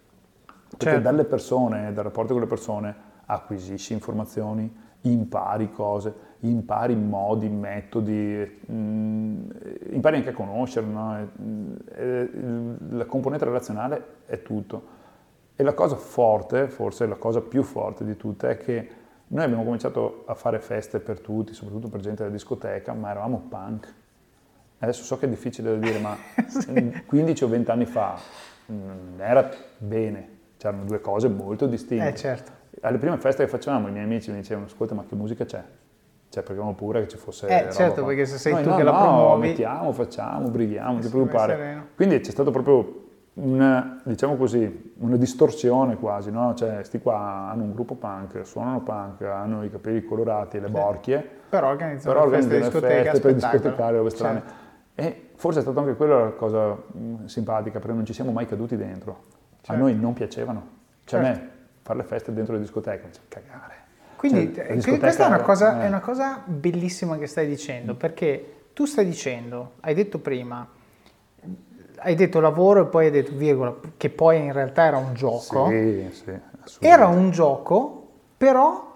Perché 0.77 0.95
Certo. 0.95 1.01
dalle 1.01 1.23
persone, 1.23 1.93
dal 1.93 2.03
rapporto 2.03 2.33
con 2.33 2.41
le 2.41 2.47
persone, 2.47 2.95
acquisisci 3.25 3.93
informazioni, 3.93 4.83
impari 5.01 5.71
cose, 5.71 6.13
impari 6.39 6.95
modi, 6.95 7.47
metodi, 7.49 8.59
mm, 8.71 9.49
impari 9.91 10.17
anche 10.17 10.29
a 10.29 10.33
conoscere, 10.33 10.85
no? 10.85 11.27
Mm, 11.41 12.75
la 12.89 13.05
componente 13.05 13.45
relazionale 13.45 14.05
è 14.25 14.41
tutto. 14.41 14.93
E 15.55 15.63
la 15.63 15.73
cosa 15.73 15.95
forte, 15.95 16.67
forse 16.67 17.05
la 17.07 17.15
cosa 17.15 17.41
più 17.41 17.63
forte 17.63 18.03
di 18.03 18.17
tutte, 18.17 18.49
è 18.49 18.57
che 18.57 18.89
noi 19.27 19.43
abbiamo 19.43 19.63
cominciato 19.63 20.23
a 20.27 20.33
fare 20.35 20.59
feste 20.59 20.99
per 20.99 21.19
tutti, 21.19 21.53
soprattutto 21.53 21.87
per 21.87 22.01
gente 22.01 22.23
della 22.23 22.33
discoteca, 22.33 22.93
ma 22.93 23.09
eravamo 23.11 23.45
punk. 23.49 23.93
Adesso 24.79 25.03
so 25.03 25.17
che 25.17 25.25
è 25.25 25.29
difficile 25.29 25.71
da 25.71 25.77
dire, 25.77 25.99
ma 25.99 26.15
15 27.05 27.43
o 27.43 27.47
20 27.47 27.71
anni 27.71 27.85
fa 27.85 28.19
mm, 28.71 29.19
era 29.19 29.49
bene, 29.77 30.29
c'erano 30.57 30.83
due 30.85 31.01
cose 31.01 31.27
molto 31.27 31.67
distinte. 31.67 32.07
Eh 32.07 32.15
certo. 32.15 32.51
Alle 32.81 32.97
prime 32.97 33.17
feste 33.17 33.43
che 33.43 33.49
facevamo 33.49 33.87
i 33.87 33.91
miei 33.91 34.03
amici 34.03 34.31
mi 34.31 34.37
dicevano, 34.37 34.65
ascolta 34.65 34.93
ma 34.93 35.03
che 35.07 35.15
musica 35.15 35.45
c'è? 35.45 35.63
Cioè 36.29 36.43
perché 36.43 36.51
avevamo 36.59 36.73
paura 36.75 36.99
che 36.99 37.07
ci 37.07 37.17
fosse... 37.17 37.47
Eh, 37.47 37.71
certo, 37.71 38.01
qua." 38.01 38.05
perché 38.07 38.25
se 38.25 38.37
sei 38.37 38.53
Noi, 38.53 38.63
tu 38.63 38.69
no, 38.69 38.75
che 38.75 38.83
la 38.83 38.91
no, 38.91 38.97
promuovi- 38.99 39.47
mettiamo, 39.47 39.91
facciamo, 39.91 40.47
brighiamo, 40.49 40.91
non 40.91 41.01
ti 41.01 41.07
preoccupare. 41.07 41.87
Quindi 41.95 42.19
c'è 42.19 42.31
stato 42.31 42.51
proprio 42.51 43.03
una, 43.35 44.01
diciamo 44.03 44.35
così, 44.35 44.93
una 44.99 45.17
distorsione 45.17 45.95
quasi, 45.97 46.31
no? 46.31 46.53
Cioè, 46.53 46.83
sti 46.83 46.99
qua 46.99 47.49
hanno 47.51 47.63
un 47.63 47.73
gruppo 47.73 47.95
punk, 47.95 48.45
suonano 48.45 48.81
punk, 48.81 49.21
hanno 49.21 49.63
i 49.63 49.69
capelli 49.69 50.03
colorati 50.03 50.57
e 50.57 50.61
le 50.61 50.69
borchie, 50.69 51.29
Però 51.49 51.69
organizzano 51.69 52.13
però 52.13 52.29
feste 52.29 52.45
organizzano 52.45 52.79
le 52.79 52.87
discoteca, 52.87 53.11
feste 53.11 53.27
per 53.27 53.33
discotecare, 53.33 53.97
robe 53.97 54.09
strane. 54.09 54.39
Certo. 54.39 54.63
E 54.95 55.29
forse 55.35 55.59
è 55.59 55.61
stata 55.61 55.79
anche 55.79 55.95
quella 55.95 56.23
la 56.23 56.29
cosa 56.31 56.69
mh, 56.69 57.25
simpatica, 57.25 57.79
perché 57.79 57.95
non 57.95 58.05
ci 58.05 58.13
siamo 58.13 58.31
mai 58.31 58.45
caduti 58.45 58.77
dentro. 58.77 59.23
A 59.67 59.73
Certo. 59.73 59.81
noi 59.81 59.95
non 59.95 60.13
piacevano. 60.13 60.67
Cioè 61.05 61.21
Certo. 61.23 61.39
a 61.39 61.43
me 61.43 61.49
fare 61.81 61.97
le 61.99 62.05
feste 62.05 62.33
dentro 62.33 62.53
le 62.53 62.59
discoteche, 62.61 63.07
cioè, 63.11 63.23
cagare. 63.27 63.73
Quindi 64.15 64.53
Cioè, 64.53 64.71
eh, 64.71 64.97
questa 64.99 65.25
è 65.25 65.27
una, 65.27 65.41
cosa, 65.41 65.81
eh. 65.81 65.85
è 65.85 65.87
una 65.87 65.99
cosa 65.99 66.41
bellissima 66.45 67.17
che 67.17 67.27
stai 67.27 67.47
dicendo, 67.47 67.95
perché 67.95 68.67
tu 68.73 68.85
stai 68.85 69.05
dicendo, 69.05 69.73
hai 69.81 69.93
detto 69.93 70.19
prima, 70.19 70.67
hai 71.97 72.15
detto 72.15 72.39
lavoro 72.39 72.83
e 72.83 72.85
poi 72.85 73.05
hai 73.05 73.11
detto 73.11 73.33
virgola, 73.35 73.75
che 73.97 74.09
poi 74.09 74.37
in 74.43 74.51
realtà 74.53 74.85
era 74.85 74.97
un 74.97 75.13
gioco. 75.13 75.67
Sì, 75.69 76.09
sì. 76.11 76.39
Era 76.79 77.07
un 77.07 77.29
gioco, 77.31 78.07
però 78.37 78.94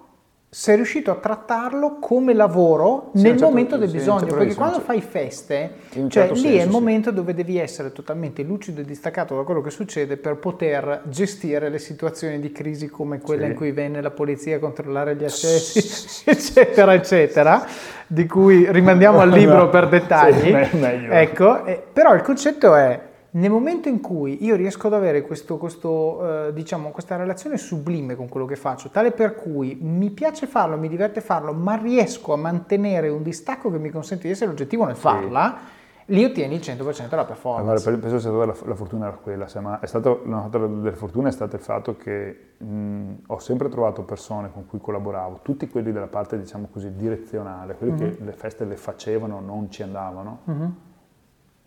sei 0.52 0.74
riuscito 0.74 1.12
a 1.12 1.14
trattarlo 1.14 1.98
come 2.00 2.34
lavoro 2.34 3.12
Sì, 3.14 3.22
nel 3.22 3.32
certo- 3.32 3.44
momento 3.44 3.76
del 3.76 3.88
sì, 3.88 3.98
bisogno, 3.98 4.18
certo, 4.18 4.34
perché 4.34 4.54
quando 4.56 4.80
fai 4.80 5.00
feste, 5.00 5.74
cioè 5.92 6.08
certo 6.08 6.34
lì 6.34 6.42
è 6.42 6.46
il 6.46 6.52
senso, 6.54 6.66
sì. 6.66 6.68
momento 6.72 7.10
dove 7.12 7.34
devi 7.34 7.56
essere 7.56 7.92
totalmente 7.92 8.42
lucido 8.42 8.80
e 8.80 8.84
distaccato 8.84 9.36
da 9.36 9.44
quello 9.44 9.60
che 9.60 9.70
succede 9.70 10.16
per 10.16 10.38
poter 10.38 11.02
gestire 11.04 11.68
le 11.68 11.78
situazioni 11.78 12.40
di 12.40 12.50
crisi 12.50 12.88
come 12.88 13.20
quella 13.20 13.46
in 13.46 13.54
cui 13.54 13.70
venne 13.70 14.00
la 14.02 14.10
polizia 14.10 14.56
a 14.56 14.58
controllare 14.58 15.14
gli 15.14 15.22
accessi, 15.22 16.24
eccetera, 16.28 16.94
eccetera, 16.94 17.64
di 18.08 18.26
cui 18.26 18.70
rimandiamo 18.72 19.20
al 19.20 19.30
libro 19.30 19.68
per 19.68 19.88
dettagli. 19.88 20.52
Ecco, 20.52 21.64
eh, 21.64 21.80
però 21.92 22.12
il 22.12 22.22
concetto 22.22 22.74
è 22.74 23.00
nel 23.32 23.50
momento 23.50 23.88
in 23.88 24.00
cui 24.00 24.44
io 24.44 24.56
riesco 24.56 24.88
ad 24.88 24.94
avere 24.94 25.22
questo, 25.22 25.56
questo, 25.56 26.46
eh, 26.48 26.52
diciamo, 26.52 26.90
questa 26.90 27.16
relazione 27.16 27.58
sublime 27.58 28.16
con 28.16 28.28
quello 28.28 28.46
che 28.46 28.56
faccio, 28.56 28.88
tale 28.88 29.12
per 29.12 29.34
cui 29.36 29.78
mi 29.80 30.10
piace 30.10 30.46
farlo, 30.46 30.76
mi 30.76 30.88
diverte 30.88 31.20
farlo, 31.20 31.52
ma 31.52 31.76
riesco 31.76 32.32
a 32.32 32.36
mantenere 32.36 33.08
un 33.08 33.22
distacco 33.22 33.70
che 33.70 33.78
mi 33.78 33.90
consente 33.90 34.24
di 34.26 34.32
essere 34.32 34.50
oggettivo 34.50 34.84
nel 34.84 34.96
farla, 34.96 35.58
lì 36.06 36.24
ottieni 36.24 36.54
il 36.56 36.60
100% 36.60 37.08
della 37.08 37.22
Ma 37.22 37.24
performance. 37.24 37.84
per- 37.88 38.00
penso 38.00 38.18
sia 38.18 38.30
stata 38.30 38.44
la, 38.46 38.54
la 38.64 38.74
fortuna 38.74 39.06
era 39.06 39.16
quella, 39.16 39.46
se- 39.46 39.60
ma 39.60 39.78
è 39.78 39.86
stato, 39.86 40.22
una 40.24 40.48
delle 40.50 40.90
fortune 40.96 41.28
è 41.28 41.32
stato 41.32 41.54
il 41.54 41.62
fatto 41.62 41.96
che 41.96 42.54
mh, 42.58 43.12
ho 43.28 43.38
sempre 43.38 43.68
trovato 43.68 44.02
persone 44.02 44.50
con 44.52 44.66
cui 44.66 44.80
collaboravo, 44.80 45.38
tutti 45.42 45.68
quelli 45.68 45.92
della 45.92 46.08
parte 46.08 46.36
diciamo 46.36 46.66
così 46.68 46.96
direzionale, 46.96 47.76
quelli 47.76 47.94
che 47.96 48.16
le 48.24 48.32
feste 48.32 48.64
le 48.64 48.76
facevano, 48.76 49.38
non 49.38 49.70
ci 49.70 49.84
andavano, 49.84 50.38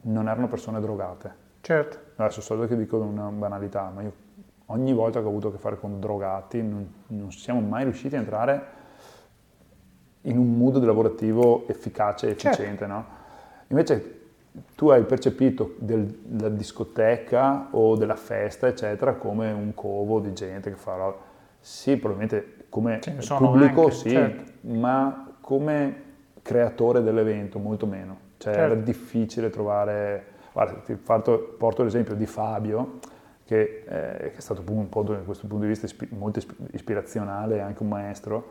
non 0.02 0.28
erano 0.28 0.50
persone 0.50 0.82
drogate. 0.82 1.42
Certo, 1.64 1.98
Adesso 2.18 2.42
so 2.42 2.60
che 2.68 2.76
dico 2.76 2.98
una 2.98 3.30
banalità, 3.30 3.90
ma 3.96 4.02
io 4.02 4.12
ogni 4.66 4.92
volta 4.92 5.22
che 5.22 5.26
ho 5.26 5.30
avuto 5.30 5.48
a 5.48 5.52
che 5.52 5.58
fare 5.58 5.80
con 5.80 5.98
drogati 5.98 6.62
non, 6.62 6.86
non 7.08 7.32
siamo 7.32 7.62
mai 7.62 7.86
riusciti 7.86 8.18
a 8.18 8.20
entrare 8.20 8.66
in 10.24 10.38
un 10.38 10.58
mood 10.58 10.84
lavorativo 10.84 11.66
efficace 11.70 12.28
e 12.28 12.36
Certo. 12.36 12.48
efficiente, 12.48 12.86
no? 12.86 13.06
Invece 13.68 14.20
tu 14.76 14.90
hai 14.90 15.04
percepito 15.04 15.76
del- 15.78 16.06
della 16.22 16.50
discoteca 16.50 17.70
o 17.72 17.96
della 17.96 18.18
festa, 18.18 18.68
eccetera, 18.68 19.14
come 19.14 19.50
un 19.54 19.74
covo 19.74 20.20
di 20.20 20.34
gente 20.34 20.70
che 20.70 20.76
fa 20.76 20.96
roba. 20.96 21.18
Sì, 21.62 21.96
probabilmente 21.96 22.66
come 22.68 23.00
pubblico 23.26 23.84
anche, 23.84 23.92
sì, 23.94 24.10
certo. 24.10 24.52
ma 24.68 25.34
come 25.40 26.02
creatore 26.42 27.02
dell'evento 27.02 27.58
molto 27.58 27.86
meno. 27.86 28.18
Cioè 28.38 28.54
Certo. 28.54 28.74
era 28.74 28.82
difficile 28.82 29.50
trovare... 29.50 30.32
Guarda, 30.54 30.74
ti 30.86 30.94
parto- 30.94 31.56
porto 31.58 31.84
l'esempio 31.84 32.16
di 32.16 32.26
Fabio, 32.26 33.00
che, 33.46 33.84
eh, 33.86 34.30
che 34.32 34.38
è 34.38 34.40
stato 34.40 34.64
un 34.72 34.88
po' 34.88 35.02
da 35.02 35.16
questo 35.18 35.48
punto 35.48 35.64
di 35.64 35.70
vista 35.70 35.86
ispi- 35.86 36.08
molto 36.12 36.40
isp- 36.40 36.56
ispirazionale, 36.74 37.60
anche 37.60 37.82
un 37.84 37.90
maestro. 37.90 38.46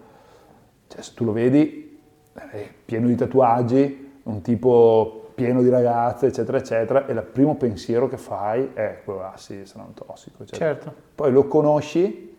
Cioè, 0.89 1.01
se 1.01 1.13
tu 1.15 1.25
lo 1.25 1.33
vedi, 1.33 1.99
è 2.35 2.69
pieno 2.85 3.07
di 3.07 3.15
tatuaggi, 3.15 4.11
un 4.25 4.41
tipo 4.43 5.31
pieno 5.35 5.63
di 5.63 5.69
ragazze, 5.71 6.27
eccetera, 6.27 6.59
eccetera, 6.59 7.07
e 7.07 7.13
il 7.13 7.23
primo 7.23 7.57
pensiero 7.57 8.09
che 8.09 8.19
fai 8.19 8.71
è 8.75 9.01
quello, 9.05 9.23
ah 9.25 9.37
sì, 9.37 9.65
sarà 9.65 9.85
un 9.85 9.95
tossico, 9.95 10.43
eccetera. 10.43 10.75
certo. 10.75 10.95
Poi 11.15 11.33
lo 11.33 11.47
conosci, 11.47 12.31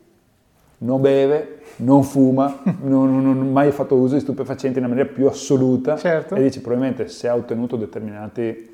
non 0.80 1.02
beve, 1.02 1.60
non 1.78 2.04
fuma, 2.04 2.62
non, 2.84 3.22
non- 3.24 3.40
ha 3.40 3.44
mai 3.44 3.72
fatto 3.72 3.96
uso 3.96 4.14
di 4.16 4.20
stupefacenti 4.20 4.76
nella 4.80 4.94
maniera 4.94 5.10
più 5.12 5.26
assoluta 5.28 5.96
Certo. 5.98 6.36
e 6.36 6.42
dici 6.44 6.62
probabilmente 6.62 7.08
se 7.08 7.28
ha 7.28 7.36
ottenuto 7.36 7.76
determinati, 7.78 8.73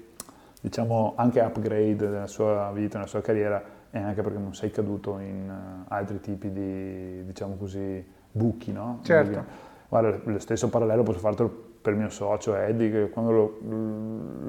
diciamo, 0.62 1.14
anche 1.16 1.39
upgrade 1.39 2.07
nella 2.07 2.28
sua 2.28 2.72
vita, 2.74 2.97
nella 2.97 3.10
sua 3.10 3.22
carriera, 3.22 3.62
è 3.89 3.97
anche 3.99 4.22
perché 4.22 4.38
non 4.38 4.53
sei 4.53 4.72
caduto 4.72 5.18
in 5.20 5.49
eh, 5.49 5.86
altri 5.88 6.20
tipi 6.20 6.51
di, 6.51 7.26
diciamo 7.26 7.55
così, 7.55 8.05
buchi, 8.32 8.72
no? 8.72 8.99
Certo. 9.03 9.43
Guarda, 9.88 10.20
lo 10.24 10.39
stesso 10.39 10.70
parallelo 10.70 11.01
posso 11.03 11.20
fartelo 11.20 11.68
per 11.82 11.93
il 11.93 11.99
mio 11.99 12.10
socio 12.10 12.55
Eddie, 12.55 12.91
che 12.91 13.10
quando 13.10 13.32
lo, 13.32 13.57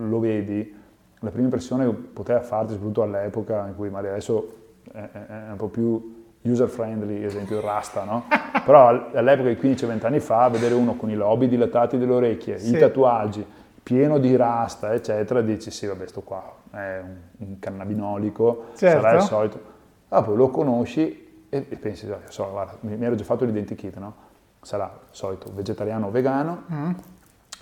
lo 0.08 0.18
vedi, 0.18 0.76
la 1.20 1.30
prima 1.30 1.44
impressione 1.44 1.86
che 1.86 1.92
poteva 1.92 2.40
farti, 2.40 2.72
soprattutto 2.72 3.02
all'epoca 3.02 3.66
in 3.68 3.74
cui 3.76 3.88
magari 3.88 4.08
adesso 4.14 4.54
è, 4.92 4.98
è- 4.98 5.26
è 5.26 5.50
un 5.50 5.56
po' 5.56 5.68
più 5.68 6.18
user 6.42 6.68
friendly, 6.68 7.22
esempio 7.22 7.56
il 7.58 7.62
Rasta, 7.62 8.04
no? 8.04 8.24
Però 8.64 8.88
all- 8.88 9.10
all'epoca 9.14 9.48
di 9.48 9.54
15-20 9.56 10.06
anni 10.06 10.20
fa, 10.20 10.48
vedere 10.48 10.74
uno 10.74 10.96
con 10.96 11.08
i 11.10 11.14
lobi 11.14 11.48
dilatati 11.48 11.96
delle 11.98 12.12
orecchie, 12.12 12.58
Sì. 12.58 12.74
i 12.74 12.78
tatuaggi, 12.78 13.44
pieno 13.82 14.18
di 14.18 14.36
rasta, 14.36 14.92
eccetera, 14.94 15.40
dici 15.40 15.70
sì, 15.70 15.86
vabbè, 15.86 16.06
sto 16.06 16.20
qua 16.22 16.58
è 16.70 17.00
un, 17.02 17.16
un 17.48 17.58
cannabinolico, 17.58 18.66
Certo. 18.74 19.00
sarà 19.00 19.16
il 19.16 19.22
solito. 19.22 19.60
Ah, 20.08 20.22
poi 20.22 20.36
lo 20.36 20.48
conosci 20.50 21.44
e, 21.48 21.66
e 21.68 21.76
pensi, 21.76 22.08
"Ah, 22.10 22.18
so, 22.28 22.48
guarda, 22.50 22.76
mi, 22.80 22.96
mi 22.96 23.04
ero 23.04 23.14
già 23.14 23.24
fatto 23.24 23.44
l'identikit, 23.44 23.96
no? 23.96 24.14
Sarà 24.62 24.84
il 24.84 25.08
solito 25.16 25.50
vegetariano 25.54 26.08
o 26.08 26.10
vegano, 26.10 26.62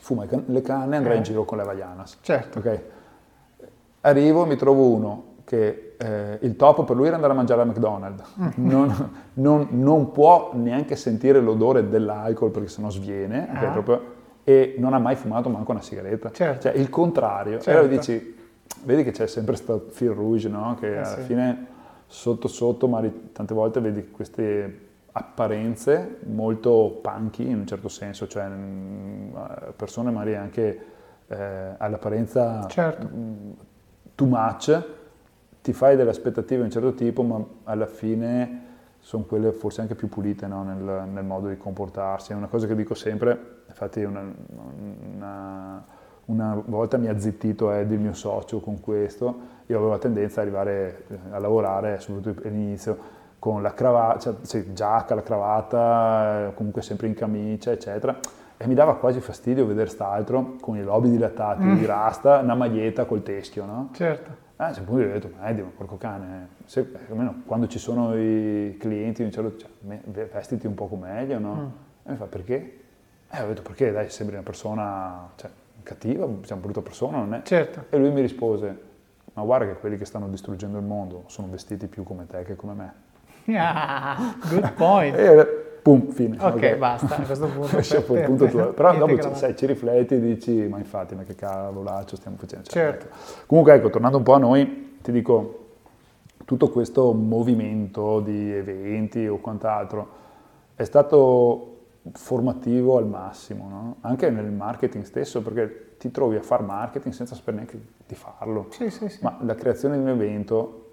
fuma 0.00 0.24
i 0.24 0.28
can- 0.28 0.44
le 0.46 0.60
canne 0.62 0.94
e 0.94 0.98
andrà 0.98 1.14
Eh. 1.14 1.16
in 1.18 1.22
giro 1.22 1.44
con 1.44 1.56
le 1.58 1.62
Havaianas. 1.64 2.18
Certo. 2.20 2.58
Ok? 2.58 2.80
Arrivo, 4.02 4.46
mi 4.46 4.56
trovo 4.56 4.88
uno 4.88 5.24
che 5.44 5.94
eh, 5.98 6.38
il 6.42 6.56
top 6.56 6.84
per 6.84 6.94
lui 6.94 7.06
era 7.06 7.14
andare 7.14 7.32
a 7.32 7.36
mangiare 7.36 7.62
a 7.62 7.64
McDonald's, 7.64 8.22
non, 8.56 9.10
non, 9.34 9.66
non, 9.70 10.12
può 10.12 10.50
neanche 10.54 10.94
sentire 10.94 11.40
l'odore 11.40 11.88
dell'alcol 11.88 12.50
perché 12.50 12.68
sennò 12.68 12.90
sviene, 12.90 13.48
ah. 13.50 13.70
proprio, 13.70 14.14
e 14.48 14.76
non 14.78 14.94
ha 14.94 14.98
mai 14.98 15.14
fumato 15.14 15.50
manco 15.50 15.72
una 15.72 15.82
sigaretta. 15.82 16.30
Certo. 16.32 16.62
Cioè 16.62 16.78
il 16.78 16.88
contrario. 16.88 17.58
Certo. 17.58 17.68
E 17.68 17.72
allora 17.74 17.86
dici, 17.86 18.34
vedi 18.84 19.04
che 19.04 19.10
c'è 19.10 19.26
sempre 19.26 19.52
questo 19.52 19.88
fil 19.90 20.08
rouge, 20.08 20.48
no? 20.48 20.74
che 20.80 20.94
eh 20.94 20.96
alla 20.96 21.16
sì. 21.16 21.20
fine 21.20 21.66
sotto 22.06 22.48
sotto, 22.48 22.88
magari 22.88 23.28
tante 23.32 23.52
volte 23.52 23.80
vedi 23.80 24.10
queste 24.10 24.86
apparenze 25.12 26.20
molto 26.28 26.98
punky 27.02 27.46
in 27.46 27.58
un 27.58 27.66
certo 27.66 27.88
senso, 27.88 28.26
cioè 28.26 28.48
mm, 28.48 29.34
persone 29.76 30.10
magari 30.10 30.36
anche 30.36 30.84
eh, 31.26 31.74
all'apparenza 31.76 32.66
certo. 32.68 33.06
Mm, 33.06 33.50
too 34.14 34.28
much, 34.28 34.82
ti 35.60 35.74
fai 35.74 35.94
delle 35.94 36.08
aspettative 36.08 36.60
di 36.60 36.64
un 36.64 36.70
certo 36.70 36.94
tipo, 36.94 37.22
ma 37.22 37.44
alla 37.64 37.86
fine 37.86 38.67
sono 39.08 39.22
quelle 39.22 39.52
forse 39.52 39.80
anche 39.80 39.94
più 39.94 40.10
pulite 40.10 40.46
no? 40.46 40.62
nel, 40.64 41.08
nel, 41.08 41.24
modo 41.24 41.48
di 41.48 41.56
comportarsi. 41.56 42.32
È 42.32 42.34
una 42.34 42.46
cosa 42.46 42.66
che 42.66 42.74
dico 42.74 42.92
sempre, 42.92 43.62
infatti 43.66 44.02
una, 44.04 44.22
una, 45.14 45.82
una 46.26 46.62
volta 46.66 46.98
mi 46.98 47.08
ha 47.08 47.18
zittito 47.18 47.72
Ed, 47.72 47.90
il 47.90 48.00
mio 48.00 48.12
socio, 48.12 48.60
con 48.60 48.82
questo, 48.82 49.24
io 49.64 49.76
avevo 49.76 49.92
la 49.92 49.98
tendenza 49.98 50.42
ad 50.42 50.46
arrivare 50.46 51.04
eh, 51.08 51.18
a 51.30 51.38
lavorare, 51.38 51.98
soprattutto 52.00 52.46
all'inizio, 52.46 52.98
con 53.38 53.62
la 53.62 53.72
cravatta, 53.72 54.18
cioè, 54.18 54.34
sì, 54.42 54.74
giacca, 54.74 55.14
la 55.14 55.22
cravatta, 55.22 56.52
comunque 56.54 56.82
sempre 56.82 57.06
in 57.06 57.14
camicia, 57.14 57.70
eccetera. 57.70 58.14
E 58.58 58.66
mi 58.66 58.74
dava 58.74 58.96
quasi 58.96 59.20
fastidio 59.20 59.64
vedere 59.64 59.88
st'altro 59.88 60.56
con 60.60 60.76
i 60.76 60.82
lobi 60.82 61.08
dilatati 61.08 61.64
mm. 61.64 61.78
di 61.78 61.86
rasta, 61.86 62.40
una 62.40 62.54
maglietta 62.54 63.06
col 63.06 63.22
teschio, 63.22 63.64
no? 63.64 63.88
Certo. 63.92 64.47
Eh, 64.60 64.64
a 64.64 64.74
un 64.76 64.84
punto 64.84 65.04
ho 65.04 65.12
detto, 65.12 65.30
eh, 65.40 65.52
ma 65.62 65.70
porco 65.76 65.96
cane, 65.96 66.48
se, 66.64 66.84
almeno 67.08 67.42
quando 67.46 67.68
ci 67.68 67.78
sono 67.78 68.16
i 68.16 68.76
clienti, 68.76 69.30
certo, 69.30 69.56
cioè, 69.56 70.00
vestiti 70.32 70.66
un 70.66 70.74
poco 70.74 70.96
meglio, 70.96 71.38
no? 71.38 71.54
Mm. 71.54 72.06
E 72.06 72.10
mi 72.10 72.16
fa, 72.16 72.24
perché? 72.24 72.80
Eh, 73.30 73.42
ho 73.42 73.46
detto, 73.46 73.62
perché 73.62 73.92
dai, 73.92 74.10
sembri 74.10 74.34
una 74.34 74.44
persona 74.44 75.30
cioè, 75.36 75.48
cattiva, 75.84 76.26
sei 76.26 76.56
una 76.56 76.60
brutta 76.60 76.82
persona, 76.82 77.18
non 77.18 77.34
è? 77.34 77.42
Certo. 77.44 77.84
E 77.88 77.98
lui 77.98 78.10
mi 78.10 78.20
rispose, 78.20 78.82
ma 79.34 79.42
guarda 79.42 79.66
che 79.66 79.74
quelli 79.74 79.96
che 79.96 80.04
stanno 80.04 80.26
distruggendo 80.26 80.76
il 80.76 80.84
mondo 80.84 81.22
sono 81.26 81.46
vestiti 81.48 81.86
più 81.86 82.02
come 82.02 82.26
te 82.26 82.42
che 82.42 82.56
come 82.56 82.72
me. 82.74 82.92
Ah, 83.56 84.36
good 84.50 84.72
point. 84.72 85.16
e 85.16 85.67
pum, 85.88 86.10
fine. 86.10 86.36
Ok, 86.38 86.54
okay. 86.54 86.76
basta, 86.76 87.16
a 87.16 87.22
questo 87.22 87.46
punto. 87.46 87.76
per, 87.76 88.04
per, 88.04 88.24
punto 88.24 88.46
tuo. 88.46 88.72
Però 88.72 88.94
dopo 88.96 89.18
ci, 89.18 89.28
sai, 89.32 89.56
ci 89.56 89.66
rifletti 89.66 90.14
e 90.14 90.20
dici, 90.20 90.52
ma 90.68 90.78
infatti, 90.78 91.14
ma 91.14 91.22
che 91.22 91.34
cavolaccio 91.34 92.16
stiamo 92.16 92.36
facendo? 92.36 92.66
Cioè, 92.66 92.82
certo. 92.82 93.06
Ecco. 93.06 93.16
Comunque, 93.46 93.74
ecco, 93.74 93.90
tornando 93.90 94.18
un 94.18 94.22
po' 94.22 94.34
a 94.34 94.38
noi, 94.38 94.98
ti 95.00 95.12
dico, 95.12 95.66
tutto 96.44 96.68
questo 96.68 97.12
movimento 97.12 98.20
di 98.20 98.52
eventi 98.52 99.26
o 99.26 99.38
quant'altro 99.38 100.16
è 100.74 100.84
stato 100.84 101.76
formativo 102.12 102.96
al 102.96 103.06
massimo, 103.06 103.68
no? 103.68 103.96
anche 104.02 104.30
nel 104.30 104.50
marketing 104.50 105.04
stesso, 105.04 105.42
perché 105.42 105.96
ti 105.98 106.10
trovi 106.10 106.36
a 106.36 106.42
fare 106.42 106.62
marketing 106.62 107.12
senza 107.14 107.34
sapere 107.34 107.56
neanche 107.56 107.80
di 108.06 108.14
farlo. 108.14 108.66
Sì, 108.70 108.90
sì, 108.90 109.08
sì. 109.08 109.18
Ma 109.22 109.38
la 109.40 109.54
creazione 109.54 109.96
di 109.96 110.02
un 110.02 110.08
evento 110.08 110.92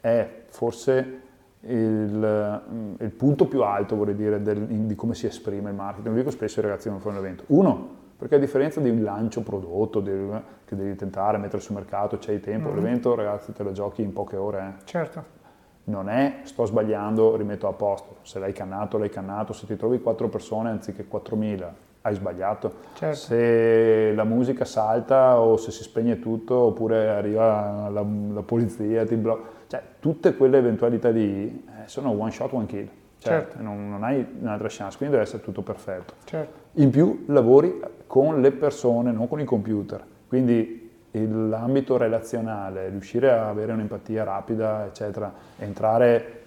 è 0.00 0.44
forse 0.48 1.26
il, 1.60 2.62
mm, 2.70 2.94
il, 3.00 3.10
punto 3.10 3.46
più 3.46 3.62
alto, 3.62 3.96
vorrei 3.96 4.14
dire, 4.14 4.40
del, 4.40 4.66
di 4.66 4.94
come 4.94 5.14
si 5.14 5.26
esprime 5.26 5.70
il 5.70 5.76
marketing. 5.76 6.14
Lo 6.14 6.20
dico 6.20 6.30
spesso 6.30 6.60
ai 6.60 6.66
ragazzi 6.66 6.88
quando 6.88 7.02
fanno 7.02 7.18
un 7.18 7.24
evento. 7.24 7.44
Uno, 7.48 7.88
perché 8.16 8.36
a 8.36 8.38
differenza 8.38 8.80
di 8.80 8.90
un 8.90 9.02
lancio 9.02 9.42
prodotto 9.42 10.00
devi, 10.00 10.30
che 10.64 10.76
devi 10.76 10.94
tentare, 10.94 11.38
mettere 11.38 11.60
sul 11.60 11.74
mercato, 11.74 12.18
c'hai 12.20 12.40
tempo, 12.40 12.68
mm-hmm. 12.68 12.76
l'evento 12.76 13.14
ragazzi 13.14 13.52
te 13.52 13.62
lo 13.62 13.72
giochi 13.72 14.02
in 14.02 14.12
poche 14.12 14.36
ore. 14.36 14.58
Eh. 14.58 14.84
Certo. 14.84 15.36
Non 15.84 16.08
è 16.08 16.40
sto 16.42 16.66
sbagliando, 16.66 17.34
rimetto 17.36 17.66
a 17.66 17.72
posto. 17.72 18.16
Se 18.22 18.38
l'hai 18.38 18.52
cannato, 18.52 18.98
l'hai 18.98 19.08
cannato. 19.08 19.52
Se 19.52 19.66
ti 19.66 19.74
trovi 19.76 20.00
quattro 20.00 20.28
persone 20.28 20.68
anziché 20.68 21.06
4.000, 21.10 21.68
hai 22.02 22.14
sbagliato. 22.14 22.72
Certo. 22.92 23.16
Se 23.16 24.12
la 24.14 24.24
musica 24.24 24.66
salta 24.66 25.40
o 25.40 25.56
se 25.56 25.70
si 25.70 25.82
spegne 25.82 26.18
tutto 26.18 26.56
oppure 26.56 27.08
arriva 27.08 27.88
la, 27.88 28.04
la 28.32 28.42
polizia, 28.42 29.06
ti 29.06 29.16
blocca 29.16 29.56
cioè, 29.68 29.82
tutte 30.00 30.34
quelle 30.34 30.58
eventualità 30.58 31.10
lì 31.10 31.64
eh, 31.66 31.86
sono 31.86 32.10
one 32.10 32.30
shot, 32.30 32.52
one 32.52 32.66
kill. 32.66 32.88
Cioè, 33.18 33.32
certo. 33.32 33.62
non, 33.62 33.90
non, 33.90 34.02
hai 34.02 34.24
un'altra 34.40 34.68
chance, 34.70 34.96
quindi 34.96 35.14
deve 35.14 35.28
essere 35.28 35.42
tutto 35.42 35.62
perfetto. 35.62 36.14
Certo. 36.24 36.58
In 36.80 36.90
più 36.90 37.24
lavori 37.26 37.80
con 38.06 38.40
le 38.40 38.50
persone, 38.52 39.12
non 39.12 39.28
con 39.28 39.40
i 39.40 39.44
computer. 39.44 40.02
Quindi 40.26 40.88
l'ambito 41.10 41.96
relazionale, 41.96 42.88
riuscire 42.88 43.30
a 43.30 43.48
avere 43.48 43.72
un'empatia 43.72 44.24
rapida, 44.24 44.86
eccetera, 44.86 45.32
entrare 45.58 46.42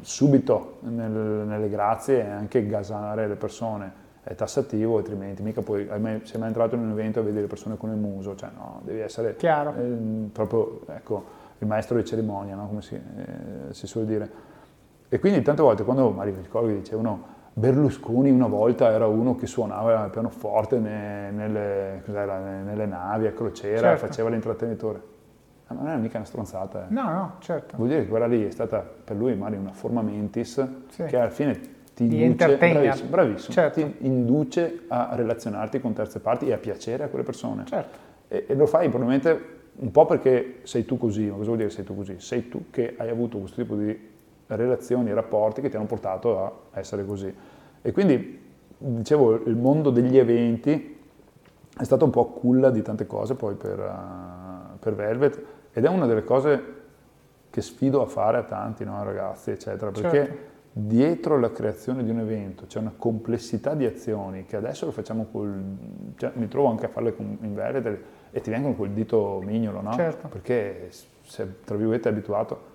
subito 0.00 0.78
nel, 0.80 1.10
nelle 1.10 1.68
grazie 1.68 2.24
e 2.24 2.28
anche 2.28 2.66
gasare 2.66 3.28
le 3.28 3.34
persone 3.36 4.02
è 4.24 4.34
tassativo, 4.34 4.96
altrimenti 4.96 5.42
mica 5.42 5.60
poi 5.60 5.86
sei 5.86 6.38
mai 6.38 6.48
entrato 6.48 6.74
in 6.74 6.80
un 6.80 6.90
evento 6.92 7.20
e 7.20 7.22
vedi 7.22 7.40
le 7.40 7.46
persone 7.46 7.76
con 7.76 7.90
il 7.90 7.96
muso, 7.96 8.34
cioè 8.34 8.48
no, 8.56 8.80
devi 8.82 9.00
essere 9.00 9.36
eh, 9.36 10.28
proprio, 10.32 10.80
ecco, 10.88 11.24
il 11.64 11.70
maestro 11.70 11.96
di 11.96 12.04
cerimonia, 12.04 12.54
no? 12.54 12.68
come 12.68 12.82
si, 12.82 12.94
eh, 12.94 13.72
si, 13.72 13.86
suole 13.86 14.06
dire. 14.06 14.30
E 15.08 15.18
quindi 15.18 15.42
tante 15.42 15.62
volte 15.62 15.82
quando 15.82 16.10
mi 16.10 16.24
ricordo 16.24 16.68
che 16.68 16.74
dicevano 16.74 17.32
Berlusconi 17.56 18.30
una 18.30 18.48
volta 18.48 18.90
era 18.90 19.06
uno 19.06 19.36
che 19.36 19.46
suonava 19.46 20.04
il 20.04 20.10
pianoforte 20.10 20.78
ne, 20.78 21.30
nelle, 21.30 22.02
nelle, 22.04 22.86
navi 22.86 23.26
a 23.26 23.32
crociera, 23.32 23.80
certo. 23.80 24.06
faceva 24.06 24.28
l'intrattenitore. 24.28 25.12
Ma 25.68 25.76
non 25.76 25.86
era 25.86 25.96
mica 25.96 26.18
una 26.18 26.26
stronzata. 26.26 26.88
Eh. 26.88 26.92
No, 26.92 27.02
no, 27.04 27.32
certo. 27.38 27.76
Vuol 27.76 27.88
dire 27.88 28.02
che 28.02 28.08
quella 28.08 28.26
lì 28.26 28.44
è 28.44 28.50
stata 28.50 28.80
per 28.80 29.16
lui 29.16 29.34
magari 29.36 29.56
una 29.56 29.72
forma 29.72 30.02
mentis 30.02 30.66
sì. 30.88 31.04
che 31.04 31.16
alla 31.16 31.30
fine 31.30 31.60
ti 31.94 32.08
di 32.08 32.24
induce, 32.24 32.56
bravissimo, 32.56 33.08
bravissimo 33.08 33.54
certo. 33.54 33.80
ti 33.80 33.96
induce 34.00 34.82
a 34.88 35.10
relazionarti 35.12 35.80
con 35.80 35.92
terze 35.92 36.18
parti 36.18 36.48
e 36.48 36.52
a 36.52 36.58
piacere 36.58 37.04
a 37.04 37.08
quelle 37.08 37.24
persone. 37.24 37.64
Certo. 37.66 37.98
E, 38.26 38.46
e 38.48 38.54
lo 38.54 38.66
fai 38.66 38.88
probabilmente 38.88 39.62
un 39.76 39.90
po' 39.90 40.06
perché 40.06 40.60
sei 40.62 40.84
tu 40.84 40.96
così, 40.96 41.24
ma 41.24 41.34
cosa 41.34 41.46
vuol 41.46 41.56
dire 41.58 41.70
sei 41.70 41.84
tu 41.84 41.96
così? 41.96 42.16
Sei 42.18 42.48
tu 42.48 42.66
che 42.70 42.94
hai 42.96 43.08
avuto 43.08 43.38
questo 43.38 43.60
tipo 43.60 43.74
di 43.74 44.12
relazioni 44.46 45.12
rapporti 45.12 45.60
che 45.60 45.68
ti 45.68 45.76
hanno 45.76 45.86
portato 45.86 46.38
a 46.38 46.78
essere 46.78 47.04
così. 47.04 47.34
E 47.82 47.92
quindi, 47.92 48.40
dicevo, 48.78 49.44
il 49.46 49.56
mondo 49.56 49.90
degli 49.90 50.16
eventi 50.16 50.96
è 51.76 51.82
stato 51.82 52.04
un 52.04 52.10
po' 52.10 52.26
culla 52.26 52.70
di 52.70 52.82
tante 52.82 53.06
cose 53.06 53.34
poi 53.34 53.54
per, 53.56 53.78
uh, 53.78 54.78
per 54.78 54.94
Velvet 54.94 55.44
ed 55.72 55.84
è 55.84 55.88
una 55.88 56.06
delle 56.06 56.22
cose 56.22 56.82
che 57.50 57.60
sfido 57.60 58.00
a 58.00 58.06
fare 58.06 58.38
a 58.38 58.42
tanti 58.44 58.84
no, 58.84 59.02
ragazzi, 59.02 59.50
eccetera, 59.50 59.90
perché 59.90 60.24
certo. 60.24 60.36
dietro 60.72 61.38
la 61.38 61.50
creazione 61.50 62.04
di 62.04 62.10
un 62.10 62.20
evento 62.20 62.66
c'è 62.66 62.78
una 62.78 62.92
complessità 62.96 63.74
di 63.74 63.84
azioni 63.84 64.44
che 64.44 64.56
adesso 64.56 64.86
lo 64.86 64.92
facciamo 64.92 65.26
col... 65.30 65.62
Cioè, 66.16 66.32
mi 66.34 66.48
trovo 66.48 66.68
anche 66.68 66.86
a 66.86 66.88
farle 66.88 67.14
in 67.18 67.54
Velvet 67.54 67.98
e 68.36 68.40
ti 68.40 68.50
vengono 68.50 68.74
col 68.74 68.90
dito 68.90 69.40
mignolo, 69.44 69.80
no? 69.80 69.92
Certo. 69.92 70.26
Perché 70.26 70.88
se 71.22 71.60
tra 71.64 71.76
virgolette 71.76 72.08
è 72.08 72.12
abituato, 72.12 72.72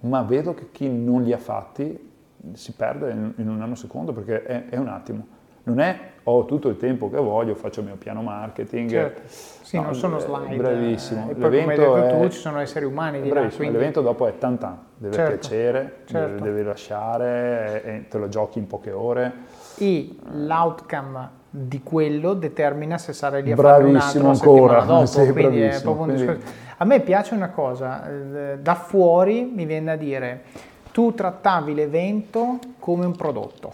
ma 0.00 0.22
vedo 0.22 0.54
che 0.54 0.70
chi 0.72 0.88
non 0.88 1.22
li 1.22 1.34
ha 1.34 1.38
fatti 1.38 2.12
si 2.52 2.72
perde 2.72 3.10
in, 3.10 3.32
in 3.36 3.50
un 3.50 3.60
anno 3.60 3.74
secondo 3.74 4.14
perché 4.14 4.42
è, 4.44 4.68
è, 4.70 4.78
un 4.78 4.88
attimo. 4.88 5.26
Non 5.64 5.80
è 5.80 6.12
ho 6.22 6.46
tutto 6.46 6.70
il 6.70 6.78
tempo 6.78 7.10
che 7.10 7.18
voglio, 7.18 7.54
faccio 7.54 7.80
il 7.80 7.86
mio 7.86 7.96
piano 7.96 8.22
marketing. 8.22 8.88
Certo. 8.88 9.22
Sì, 9.26 9.76
no, 9.76 9.82
non 9.82 9.94
sono 9.94 10.18
slide. 10.18 10.56
Bravissimo. 10.56 11.28
E 11.28 11.34
poi 11.34 11.60
come 11.60 11.72
hai 11.72 11.78
detto 11.78 11.96
è, 11.96 12.20
tu, 12.22 12.28
ci 12.30 12.38
sono 12.38 12.60
esseri 12.60 12.86
umani 12.86 13.20
di 13.20 13.28
là, 13.28 13.46
quindi... 13.54 13.76
L'evento 13.76 14.00
dopo 14.00 14.26
è 14.26 14.38
tantan, 14.38 14.78
deve 14.96 15.12
certo. 15.12 15.32
piacere, 15.32 15.96
certo. 16.06 16.34
Deve, 16.36 16.40
deve, 16.40 16.62
lasciare 16.62 18.06
te 18.08 18.16
lo 18.16 18.28
giochi 18.28 18.58
in 18.58 18.66
poche 18.66 18.90
ore. 18.90 19.32
E 19.76 20.16
l'outcome 20.32 21.42
di 21.56 21.84
quello 21.84 22.34
determina 22.34 22.98
se 22.98 23.12
sarai 23.12 23.44
lì 23.44 23.52
a 23.52 23.56
fare 23.56 23.84
un 23.84 23.94
altro 23.94 24.28
ancora. 24.28 24.82
dopo, 24.86 25.06
sì, 25.06 25.30
quindi 25.30 25.60
è 25.60 25.80
proprio 25.80 26.12
un 26.12 26.14
quindi... 26.14 26.42
A 26.78 26.84
me 26.84 26.98
piace 26.98 27.34
una 27.34 27.50
cosa, 27.50 28.10
eh, 28.10 28.58
da 28.58 28.74
fuori 28.74 29.44
mi 29.44 29.64
viene 29.64 29.84
da 29.84 29.96
dire, 29.96 30.42
tu 30.90 31.14
trattavi 31.14 31.72
l'evento 31.72 32.58
come 32.80 33.06
un 33.06 33.14
prodotto. 33.14 33.72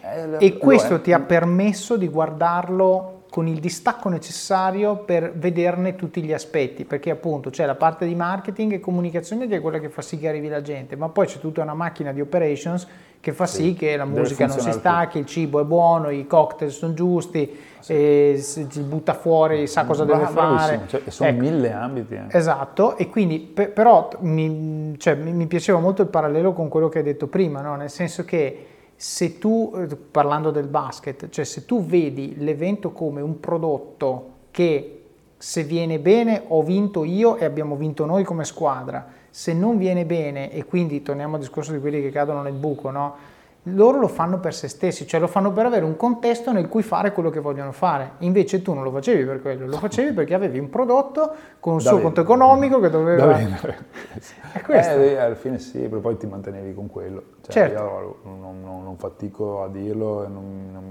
Eh, 0.00 0.44
e 0.44 0.58
questo 0.58 1.00
ti 1.00 1.12
ha 1.12 1.20
permesso 1.20 1.96
di 1.96 2.08
guardarlo 2.08 3.22
con 3.30 3.46
il 3.46 3.60
distacco 3.60 4.08
necessario 4.08 4.96
per 4.96 5.32
vederne 5.36 5.94
tutti 5.94 6.20
gli 6.20 6.32
aspetti, 6.32 6.84
perché 6.84 7.10
appunto 7.10 7.50
c'è 7.50 7.64
la 7.64 7.76
parte 7.76 8.06
di 8.06 8.16
marketing 8.16 8.72
e 8.72 8.80
comunicazione 8.80 9.46
che 9.46 9.56
è 9.56 9.60
quella 9.60 9.78
che 9.78 9.88
fa 9.88 10.02
sì 10.02 10.18
che 10.18 10.28
arrivi 10.28 10.48
la 10.48 10.62
gente, 10.62 10.96
ma 10.96 11.08
poi 11.10 11.26
c'è 11.26 11.38
tutta 11.38 11.62
una 11.62 11.74
macchina 11.74 12.10
di 12.10 12.20
operations 12.20 12.88
che 13.20 13.32
fa 13.32 13.46
sì, 13.46 13.62
sì 13.62 13.74
che 13.74 13.96
la 13.96 14.04
musica 14.04 14.46
non 14.46 14.58
si 14.58 14.70
stacchi, 14.72 15.18
il 15.18 15.26
cibo 15.26 15.60
è 15.60 15.64
buono, 15.64 16.10
i 16.10 16.26
cocktail 16.26 16.70
sono 16.70 16.94
giusti, 16.94 17.58
sì. 17.80 18.36
si 18.38 18.80
butta 18.82 19.14
fuori, 19.14 19.66
sa 19.66 19.84
cosa 19.84 20.04
Bra- 20.04 20.18
deve 20.18 20.30
fare. 20.30 20.80
Cioè, 20.86 21.02
sono 21.08 21.28
ecco. 21.30 21.40
mille 21.40 21.72
ambiti. 21.72 22.14
Eh. 22.14 22.26
Esatto, 22.28 22.96
e 22.96 23.08
quindi 23.08 23.40
per, 23.40 23.72
però 23.72 24.08
mi, 24.20 24.94
cioè, 24.98 25.14
mi, 25.14 25.32
mi, 25.32 25.46
piaceva 25.46 25.78
molto 25.78 26.02
il 26.02 26.08
parallelo 26.08 26.52
con 26.52 26.68
quello 26.68 26.88
che 26.88 26.98
hai 26.98 27.04
detto 27.04 27.26
prima, 27.26 27.60
no? 27.60 27.76
nel 27.76 27.90
senso 27.90 28.24
che 28.24 28.66
se 28.94 29.38
tu, 29.38 29.86
parlando 30.10 30.50
del 30.50 30.66
basket, 30.66 31.28
cioè 31.28 31.44
se 31.44 31.64
tu 31.64 31.84
vedi 31.84 32.34
l'evento 32.38 32.90
come 32.92 33.20
un 33.20 33.38
prodotto 33.40 34.30
che 34.50 35.02
se 35.36 35.62
viene 35.62 36.00
bene 36.00 36.42
ho 36.48 36.62
vinto 36.64 37.04
io 37.04 37.36
e 37.36 37.44
abbiamo 37.44 37.76
vinto 37.76 38.04
noi 38.04 38.24
come 38.24 38.44
squadra, 38.44 39.06
se 39.30 39.52
non 39.52 39.78
viene 39.78 40.04
bene 40.04 40.50
e 40.50 40.64
quindi 40.64 41.02
torniamo 41.02 41.34
al 41.34 41.40
discorso 41.40 41.72
di 41.72 41.80
quelli 41.80 42.00
che 42.00 42.10
cadono 42.10 42.42
nel 42.42 42.54
buco, 42.54 42.90
no? 42.90 43.36
loro 43.74 43.98
lo 43.98 44.08
fanno 44.08 44.38
per 44.38 44.54
se 44.54 44.68
stessi, 44.68 45.06
cioè 45.06 45.20
lo 45.20 45.26
fanno 45.26 45.52
per 45.52 45.66
avere 45.66 45.84
un 45.84 45.96
contesto 45.96 46.52
nel 46.52 46.68
cui 46.68 46.82
fare 46.82 47.12
quello 47.12 47.30
che 47.30 47.40
vogliono 47.40 47.72
fare. 47.72 48.12
Invece 48.18 48.62
tu 48.62 48.72
non 48.72 48.82
lo 48.82 48.90
facevi 48.90 49.24
per 49.24 49.42
quello, 49.42 49.66
lo 49.66 49.76
facevi 49.76 50.12
perché 50.12 50.34
avevi 50.34 50.58
un 50.58 50.70
prodotto 50.70 51.34
con 51.60 51.74
un 51.74 51.78
da 51.78 51.84
suo 51.84 51.92
bene. 51.92 52.02
conto 52.04 52.20
economico 52.20 52.80
che 52.80 52.90
doveva... 52.90 53.26
Da 53.26 53.32
bene. 53.34 53.60
È 54.52 54.60
questo. 54.60 55.00
Eh, 55.00 55.16
alla 55.16 55.34
fine 55.34 55.58
sì, 55.58 55.80
però 55.80 56.00
poi 56.00 56.16
ti 56.16 56.26
mantenevi 56.26 56.74
con 56.74 56.88
quello. 56.88 57.22
Cioè, 57.42 57.52
certo. 57.52 57.82
Io 57.82 58.18
non, 58.24 58.62
non, 58.62 58.84
non, 58.84 58.96
fatico 58.96 59.62
a 59.62 59.68
dirlo 59.68 60.24
e 60.24 60.28
non, 60.28 60.68
non 60.72 60.84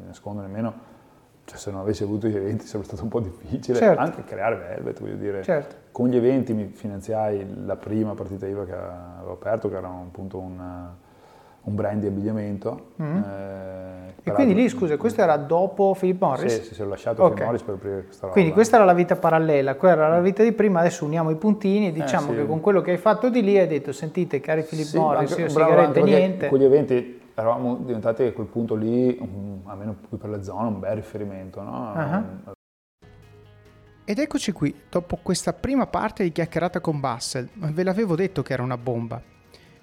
mi 0.00 0.06
nascondo 0.06 0.40
nemmeno. 0.40 0.94
Cioè, 1.46 1.56
se 1.56 1.70
non 1.70 1.80
avessi 1.80 2.02
avuto 2.02 2.26
gli 2.26 2.36
eventi 2.36 2.66
sarebbe 2.66 2.86
stato 2.86 3.04
un 3.04 3.08
po' 3.08 3.20
difficile 3.20 3.78
certo. 3.78 4.00
anche 4.00 4.24
creare 4.24 4.56
Velvet, 4.56 5.00
voglio 5.00 5.16
dire. 5.16 5.42
Certo. 5.42 5.74
Con 5.92 6.08
gli 6.08 6.16
eventi 6.16 6.52
mi 6.52 6.66
finanziai 6.74 7.64
la 7.64 7.76
prima 7.76 8.14
partita 8.14 8.46
IVA 8.46 8.64
che 8.64 8.74
avevo 8.74 9.32
aperto, 9.32 9.68
che 9.68 9.76
era 9.76 9.88
appunto 9.88 10.38
un 10.38 10.94
un 11.66 11.74
brand 11.74 12.00
di 12.00 12.06
abbigliamento. 12.06 12.92
Mm. 13.02 13.16
Eh, 13.16 14.14
e 14.22 14.32
quindi 14.32 14.54
lì, 14.54 14.68
scusa, 14.68 14.96
questo 14.96 15.20
era 15.20 15.36
dopo 15.36 15.94
Philip 15.98 16.20
Morris? 16.20 16.54
Sì, 16.54 16.62
sì, 16.64 16.74
sì 16.74 16.82
ho 16.82 16.88
lasciato 16.88 17.22
okay. 17.22 17.34
Philip 17.34 17.44
Morris 17.44 17.62
per 17.62 17.74
aprire 17.74 18.04
questa 18.04 18.20
roba. 18.22 18.32
Quindi 18.32 18.52
questa 18.52 18.76
era 18.76 18.84
la 18.84 18.92
vita 18.92 19.16
parallela, 19.16 19.74
quella 19.74 19.94
era 19.94 20.08
la 20.08 20.20
vita 20.20 20.42
di 20.42 20.52
prima, 20.52 20.80
adesso 20.80 21.04
uniamo 21.04 21.30
i 21.30 21.36
puntini 21.36 21.88
e 21.88 21.92
diciamo 21.92 22.30
eh, 22.30 22.34
sì. 22.34 22.40
che 22.40 22.46
con 22.46 22.60
quello 22.60 22.80
che 22.80 22.92
hai 22.92 22.96
fatto 22.96 23.28
di 23.28 23.42
lì 23.42 23.58
hai 23.58 23.66
detto, 23.66 23.92
sentite 23.92 24.40
cari 24.40 24.62
Philip 24.62 24.86
sì, 24.86 24.96
Morris, 24.98 25.30
anche, 25.30 25.42
io 25.42 25.52
bravo, 25.52 25.70
sigarette 25.70 26.02
niente. 26.02 26.48
Con 26.48 26.58
gli 26.58 26.64
eventi 26.64 27.15
eravamo 27.38 27.76
diventati 27.76 28.22
a 28.22 28.32
quel 28.32 28.46
punto 28.46 28.74
lì, 28.74 29.18
almeno 29.64 29.96
qui 30.08 30.16
per 30.16 30.30
la 30.30 30.42
zona, 30.42 30.68
un 30.68 30.80
bel 30.80 30.96
riferimento, 30.96 31.62
no? 31.62 31.92
Uh-huh. 31.94 32.54
Ed 34.04 34.18
eccoci 34.18 34.52
qui, 34.52 34.74
dopo 34.88 35.18
questa 35.20 35.52
prima 35.52 35.86
parte 35.86 36.22
di 36.22 36.32
chiacchierata 36.32 36.80
con 36.80 36.98
Bassel, 36.98 37.48
ve 37.54 37.82
l'avevo 37.82 38.16
detto 38.16 38.42
che 38.42 38.54
era 38.54 38.62
una 38.62 38.78
bomba. 38.78 39.20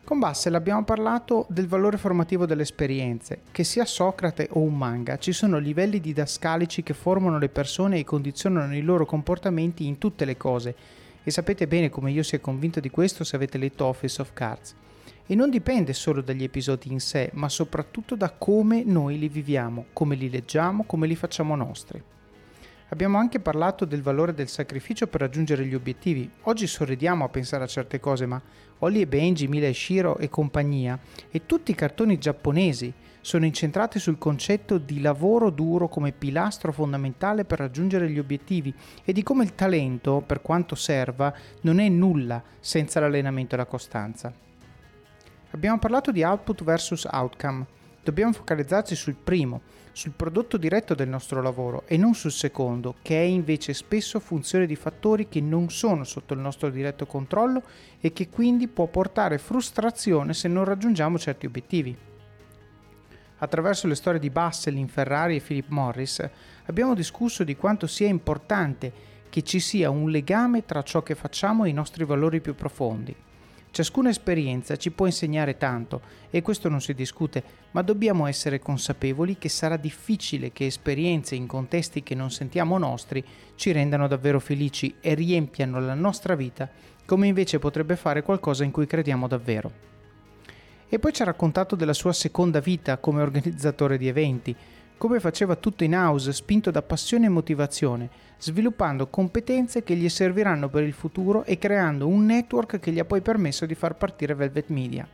Con 0.03 0.19
Bassel 0.19 0.55
abbiamo 0.55 0.83
parlato 0.83 1.45
del 1.47 1.67
valore 1.67 1.97
formativo 1.97 2.45
delle 2.45 2.63
esperienze, 2.63 3.41
che 3.51 3.63
sia 3.63 3.85
Socrate 3.85 4.47
o 4.51 4.59
un 4.59 4.75
manga 4.75 5.17
ci 5.17 5.31
sono 5.31 5.59
livelli 5.59 5.99
didascalici 5.99 6.83
che 6.83 6.93
formano 6.93 7.37
le 7.37 7.49
persone 7.49 7.99
e 7.99 8.03
condizionano 8.03 8.75
i 8.75 8.81
loro 8.81 9.05
comportamenti 9.05 9.85
in 9.85 9.99
tutte 9.99 10.25
le 10.25 10.37
cose, 10.37 10.75
e 11.23 11.29
sapete 11.29 11.67
bene 11.67 11.89
come 11.89 12.11
io 12.11 12.23
sia 12.23 12.39
convinto 12.39 12.79
di 12.79 12.89
questo 12.89 13.23
se 13.23 13.35
avete 13.35 13.57
letto 13.57 13.85
Office 13.85 14.21
of 14.21 14.33
Cards. 14.33 14.75
E 15.25 15.35
non 15.35 15.49
dipende 15.49 15.93
solo 15.93 16.21
dagli 16.21 16.43
episodi 16.43 16.91
in 16.91 16.99
sé, 16.99 17.29
ma 17.33 17.47
soprattutto 17.47 18.15
da 18.15 18.31
come 18.31 18.83
noi 18.83 19.17
li 19.17 19.29
viviamo, 19.29 19.85
come 19.93 20.15
li 20.15 20.29
leggiamo, 20.29 20.83
come 20.83 21.07
li 21.07 21.15
facciamo 21.15 21.55
nostri. 21.55 22.03
Abbiamo 22.89 23.17
anche 23.17 23.39
parlato 23.39 23.85
del 23.85 24.03
valore 24.03 24.33
del 24.33 24.49
sacrificio 24.49 25.07
per 25.07 25.21
raggiungere 25.21 25.65
gli 25.65 25.73
obiettivi. 25.73 26.29
Oggi 26.41 26.67
sorridiamo 26.67 27.23
a 27.23 27.29
pensare 27.29 27.63
a 27.63 27.67
certe 27.67 27.99
cose, 27.99 28.25
ma 28.25 28.39
Holly 28.79 29.01
e 29.01 29.07
Benji, 29.07 29.47
Mila 29.47 29.67
e 29.67 29.73
Shiro 29.73 30.17
e 30.17 30.29
compagnia 30.29 30.99
e 31.31 31.45
tutti 31.45 31.71
i 31.71 31.75
cartoni 31.75 32.19
giapponesi 32.19 32.93
sono 33.21 33.45
incentrati 33.45 33.97
sul 33.97 34.17
concetto 34.17 34.77
di 34.77 34.99
lavoro 34.99 35.49
duro 35.49 35.87
come 35.87 36.11
pilastro 36.11 36.73
fondamentale 36.73 37.45
per 37.45 37.59
raggiungere 37.59 38.09
gli 38.09 38.19
obiettivi 38.19 38.71
e 39.03 39.13
di 39.13 39.23
come 39.23 39.45
il 39.45 39.55
talento, 39.55 40.21
per 40.23 40.41
quanto 40.41 40.75
serva, 40.75 41.33
non 41.61 41.79
è 41.79 41.87
nulla 41.87 42.43
senza 42.59 42.99
l'allenamento 42.99 43.55
e 43.55 43.57
la 43.57 43.65
costanza. 43.65 44.33
Abbiamo 45.53 45.77
parlato 45.77 46.11
di 46.11 46.23
output 46.23 46.63
versus 46.63 47.05
outcome. 47.05 47.65
Dobbiamo 48.03 48.33
focalizzarci 48.33 48.95
sul 48.95 49.15
primo, 49.15 49.61
sul 49.91 50.13
prodotto 50.13 50.57
diretto 50.57 50.95
del 50.95 51.07
nostro 51.07 51.43
lavoro 51.43 51.83
e 51.85 51.95
non 51.95 52.15
sul 52.15 52.31
secondo, 52.31 52.95
che 53.03 53.21
è 53.21 53.23
invece 53.23 53.75
spesso 53.75 54.19
funzione 54.19 54.65
di 54.65 54.75
fattori 54.75 55.27
che 55.29 55.41
non 55.41 55.69
sono 55.69 56.05
sotto 56.05 56.33
il 56.33 56.39
nostro 56.39 56.71
diretto 56.71 57.05
controllo 57.05 57.61
e 58.01 58.11
che 58.13 58.29
quindi 58.29 58.67
può 58.67 58.87
portare 58.87 59.37
frustrazione 59.37 60.33
se 60.33 60.47
non 60.47 60.65
raggiungiamo 60.65 61.19
certi 61.19 61.45
obiettivi. 61.45 61.95
Attraverso 63.37 63.85
le 63.85 63.95
storie 63.95 64.19
di 64.19 64.31
Basselin, 64.31 64.87
Ferrari 64.87 65.35
e 65.35 65.41
Philip 65.41 65.69
Morris 65.69 66.27
abbiamo 66.65 66.95
discusso 66.95 67.43
di 67.43 67.55
quanto 67.55 67.85
sia 67.85 68.07
importante 68.07 68.91
che 69.29 69.43
ci 69.43 69.59
sia 69.59 69.91
un 69.91 70.09
legame 70.09 70.65
tra 70.65 70.81
ciò 70.81 71.03
che 71.03 71.13
facciamo 71.13 71.65
e 71.65 71.69
i 71.69 71.73
nostri 71.73 72.05
valori 72.05 72.41
più 72.41 72.55
profondi. 72.55 73.15
Ciascuna 73.73 74.09
esperienza 74.09 74.75
ci 74.75 74.91
può 74.91 75.07
insegnare 75.07 75.57
tanto 75.57 76.01
e 76.29 76.43
questo 76.43 76.69
non 76.69 76.79
si 76.79 76.93
discute, 76.93 77.43
ma 77.71 77.81
dobbiamo 77.81 78.27
essere 78.27 78.59
consapevoli 78.59 79.39
che 79.39 79.49
sarà 79.49 79.77
difficile 79.77 80.51
che 80.51 80.67
esperienze 80.67 81.33
in 81.33 81.47
contesti 81.47 82.03
che 82.03 82.13
non 82.13 82.29
sentiamo 82.29 82.77
nostri 82.77 83.25
ci 83.55 83.71
rendano 83.71 84.07
davvero 84.07 84.39
felici 84.39 84.97
e 85.01 85.15
riempiano 85.15 85.79
la 85.79 85.95
nostra 85.95 86.35
vita, 86.35 86.69
come 87.03 87.25
invece 87.25 87.57
potrebbe 87.57 87.95
fare 87.95 88.21
qualcosa 88.21 88.63
in 88.63 88.69
cui 88.69 88.85
crediamo 88.85 89.27
davvero. 89.27 89.71
E 90.87 90.99
poi 90.99 91.11
ci 91.11 91.23
ha 91.23 91.25
raccontato 91.25 91.75
della 91.75 91.93
sua 91.93 92.13
seconda 92.13 92.59
vita 92.59 92.99
come 92.99 93.23
organizzatore 93.23 93.97
di 93.97 94.07
eventi, 94.07 94.55
come 94.97 95.19
faceva 95.19 95.55
tutto 95.55 95.83
in 95.83 95.93
house, 95.93 96.31
spinto 96.33 96.71
da 96.71 96.81
passione 96.81 97.25
e 97.25 97.29
motivazione, 97.29 98.09
sviluppando 98.37 99.07
competenze 99.07 99.83
che 99.83 99.95
gli 99.95 100.09
serviranno 100.09 100.69
per 100.69 100.83
il 100.83 100.93
futuro 100.93 101.43
e 101.43 101.57
creando 101.57 102.07
un 102.07 102.25
network 102.25 102.79
che 102.79 102.91
gli 102.91 102.99
ha 102.99 103.05
poi 103.05 103.21
permesso 103.21 103.65
di 103.65 103.75
far 103.75 103.95
partire 103.95 104.35
Velvet 104.35 104.69
Media. 104.69 105.07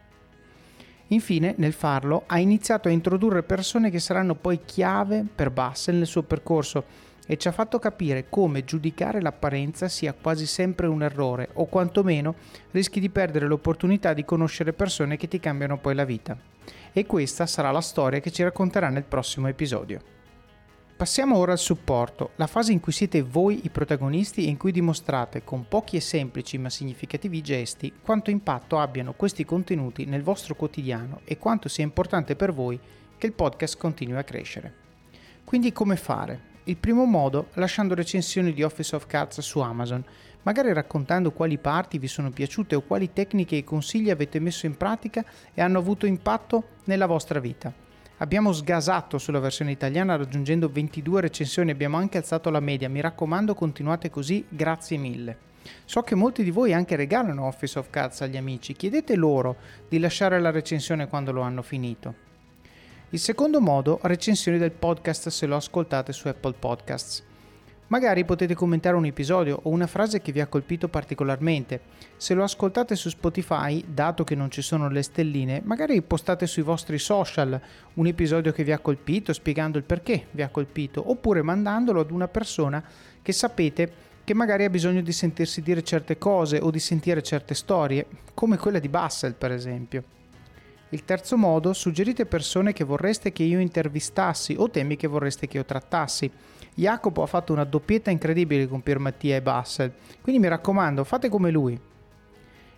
Infine, 1.08 1.56
nel 1.58 1.74
farlo, 1.74 2.24
ha 2.28 2.38
iniziato 2.38 2.88
a 2.88 2.92
introdurre 2.92 3.42
persone 3.42 3.90
che 3.90 4.00
saranno 4.00 4.36
poi 4.36 4.62
chiave 4.64 5.26
per 5.34 5.50
Bassel 5.50 5.96
nel 5.96 6.06
suo 6.06 6.22
percorso 6.22 6.84
e 7.26 7.38
ci 7.38 7.48
ha 7.48 7.52
fatto 7.52 7.78
capire 7.78 8.26
come 8.30 8.64
giudicare 8.64 9.22
l'apparenza 9.22 9.88
sia 9.88 10.14
quasi 10.20 10.46
sempre 10.46 10.88
un 10.88 11.04
errore 11.04 11.50
o 11.54 11.66
quantomeno 11.66 12.36
rischi 12.72 13.00
di 13.00 13.10
perdere 13.10 13.48
l'opportunità 13.48 14.14
di 14.14 14.26
conoscere 14.26 14.74
persone 14.74 15.16
che 15.16 15.28
ti 15.28 15.40
cambiano 15.40 15.78
poi 15.78 15.94
la 15.94 16.06
vita 16.06 16.36
e 16.94 17.06
questa 17.06 17.46
sarà 17.46 17.72
la 17.72 17.82
storia 17.82 18.20
che 18.20 18.32
ci 18.32 18.44
racconterà 18.44 18.90
nel 18.90 19.04
prossimo 19.04 19.48
episodio. 19.48 20.18
Passiamo 21.00 21.38
ora 21.38 21.54
al 21.54 21.58
supporto, 21.58 22.32
la 22.36 22.46
fase 22.46 22.74
in 22.74 22.82
cui 22.82 22.92
siete 22.92 23.22
voi 23.22 23.62
i 23.64 23.70
protagonisti 23.70 24.46
e 24.46 24.50
in 24.50 24.58
cui 24.58 24.74
dimostrate 24.74 25.46
con 25.46 25.66
pochi 25.66 25.96
e 25.96 26.02
semplici 26.02 26.58
ma 26.58 26.70
significativi 26.70 27.40
gesti 27.40 27.94
quanto 28.02 28.32
impatto 28.32 28.78
abbiano 28.78 29.14
questi 29.14 29.46
contenuti 29.46 30.04
nel 30.04 30.24
vostro 30.24 30.56
quotidiano 30.56 31.22
e 31.24 31.38
quanto 31.38 31.70
sia 31.70 31.86
importante 31.86 32.36
per 32.36 32.52
voi 32.52 32.78
che 33.18 33.26
il 33.28 33.32
podcast 33.32 33.78
continui 33.78 34.18
a 34.18 34.26
crescere. 34.26 34.74
Quindi 35.46 35.72
come 35.72 35.96
fare? 35.96 36.48
Il 36.66 36.76
primo 36.76 37.06
modo 37.06 37.48
lasciando 37.54 37.96
recensioni 37.96 38.54
di 38.54 38.62
Office 38.62 38.94
of 38.94 39.08
Cards 39.08 39.40
su 39.40 39.60
Amazon 39.60 40.04
magari 40.44 40.74
raccontando 40.74 41.32
quali 41.32 41.58
parti 41.58 41.98
vi 41.98 42.08
sono 42.08 42.32
piaciute 42.32 42.76
o 42.76 42.82
quali 42.82 43.14
tecniche 43.14 43.58
e 43.58 43.64
consigli 43.64 44.10
avete 44.10 44.40
messo 44.40 44.66
in 44.66 44.78
pratica 44.78 45.24
e 45.54 45.62
hanno 45.62 45.80
avuto 45.80 46.06
impatto 46.06 46.70
nella 46.86 47.06
vostra 47.06 47.40
vita. 47.40 47.74
Abbiamo 48.22 48.52
sgasato 48.52 49.18
sulla 49.18 49.40
versione 49.40 49.72
italiana 49.72 50.18
raggiungendo 50.18 50.70
22 50.70 51.22
recensioni, 51.22 51.72
abbiamo 51.72 51.98
anche 51.98 52.18
alzato 52.18 52.50
la 52.50 52.60
media, 52.60 52.90
mi 52.90 53.00
raccomando 53.00 53.54
continuate 53.54 54.10
così, 54.10 54.46
grazie 54.50 54.98
mille. 54.98 55.38
So 55.86 56.02
che 56.02 56.16
molti 56.16 56.44
di 56.44 56.52
voi 56.52 56.74
anche 56.74 56.96
regalano 56.96 57.46
Office 57.46 57.80
of 57.80 57.90
Cards 57.90 58.22
agli 58.22 58.38
amici, 58.38 58.74
chiedete 58.74 59.16
loro 59.16 59.56
di 59.88 60.00
lasciare 60.00 60.40
la 60.40 60.52
recensione 60.52 61.08
quando 61.08 61.32
lo 61.32 61.42
hanno 61.42 61.62
finito. 61.62 62.28
Il 63.12 63.20
secondo 63.20 63.62
modo, 63.62 64.00
recensioni 64.04 64.58
del 64.58 64.72
podcast 64.72 65.30
se 65.30 65.46
lo 65.46 65.56
ascoltate 65.56 66.12
su 66.12 66.28
Apple 66.28 66.54
Podcasts. 66.60 67.24
Magari 67.90 68.24
potete 68.24 68.54
commentare 68.54 68.96
un 68.96 69.06
episodio 69.06 69.62
o 69.64 69.70
una 69.70 69.88
frase 69.88 70.22
che 70.22 70.32
vi 70.32 70.42
ha 70.42 70.46
colpito 70.46 70.90
particolarmente. 70.90 71.82
Se 72.18 72.36
lo 72.36 72.44
ascoltate 72.44 72.96
su 72.96 73.10
Spotify, 73.10 73.84
dato 73.88 74.24
che 74.24 74.36
non 74.36 74.52
ci 74.52 74.62
sono 74.62 74.90
le 74.90 75.02
stelline, 75.02 75.62
magari 75.64 76.00
postate 76.04 76.46
sui 76.46 76.62
vostri 76.62 77.00
social 77.00 77.60
un 77.96 78.06
episodio 78.06 78.52
che 78.52 78.64
vi 78.64 78.74
ha 78.74 78.78
colpito 78.78 79.34
spiegando 79.34 79.80
il 79.80 79.86
perché 79.86 80.28
vi 80.32 80.44
ha 80.44 80.50
colpito, 80.50 81.10
oppure 81.10 81.42
mandandolo 81.42 82.02
ad 82.02 82.12
una 82.12 82.28
persona 82.28 82.84
che 83.24 83.32
sapete 83.32 83.92
che 84.24 84.36
magari 84.36 84.66
ha 84.66 84.70
bisogno 84.70 85.02
di 85.02 85.12
sentirsi 85.12 85.64
dire 85.64 85.82
certe 85.82 86.20
cose 86.20 86.60
o 86.60 86.70
di 86.70 86.80
sentire 86.80 87.24
certe 87.24 87.56
storie, 87.56 88.06
come 88.36 88.58
quella 88.58 88.78
di 88.78 88.88
Bassel 88.88 89.34
per 89.34 89.52
esempio. 89.52 90.04
Il 90.90 91.06
terzo 91.06 91.38
modo, 91.38 91.74
suggerite 91.74 92.28
persone 92.28 92.72
che 92.72 92.84
vorreste 92.84 93.32
che 93.32 93.42
io 93.42 93.60
intervistassi 93.60 94.56
o 94.58 94.70
temi 94.70 94.96
che 94.96 95.08
vorreste 95.08 95.48
che 95.48 95.58
io 95.58 95.66
trattassi. 95.66 96.32
Jacopo 96.80 97.22
ha 97.22 97.26
fatto 97.26 97.52
una 97.52 97.66
doppietta 97.66 98.10
incredibile 98.10 98.66
con 98.66 98.82
Pier 98.82 99.00
Mattia 99.00 99.36
e 99.36 99.42
Bassel, 99.42 99.92
quindi 100.22 100.42
mi 100.42 100.48
raccomando, 100.48 101.04
fate 101.04 101.28
come 101.28 101.52
lui. 101.52 101.78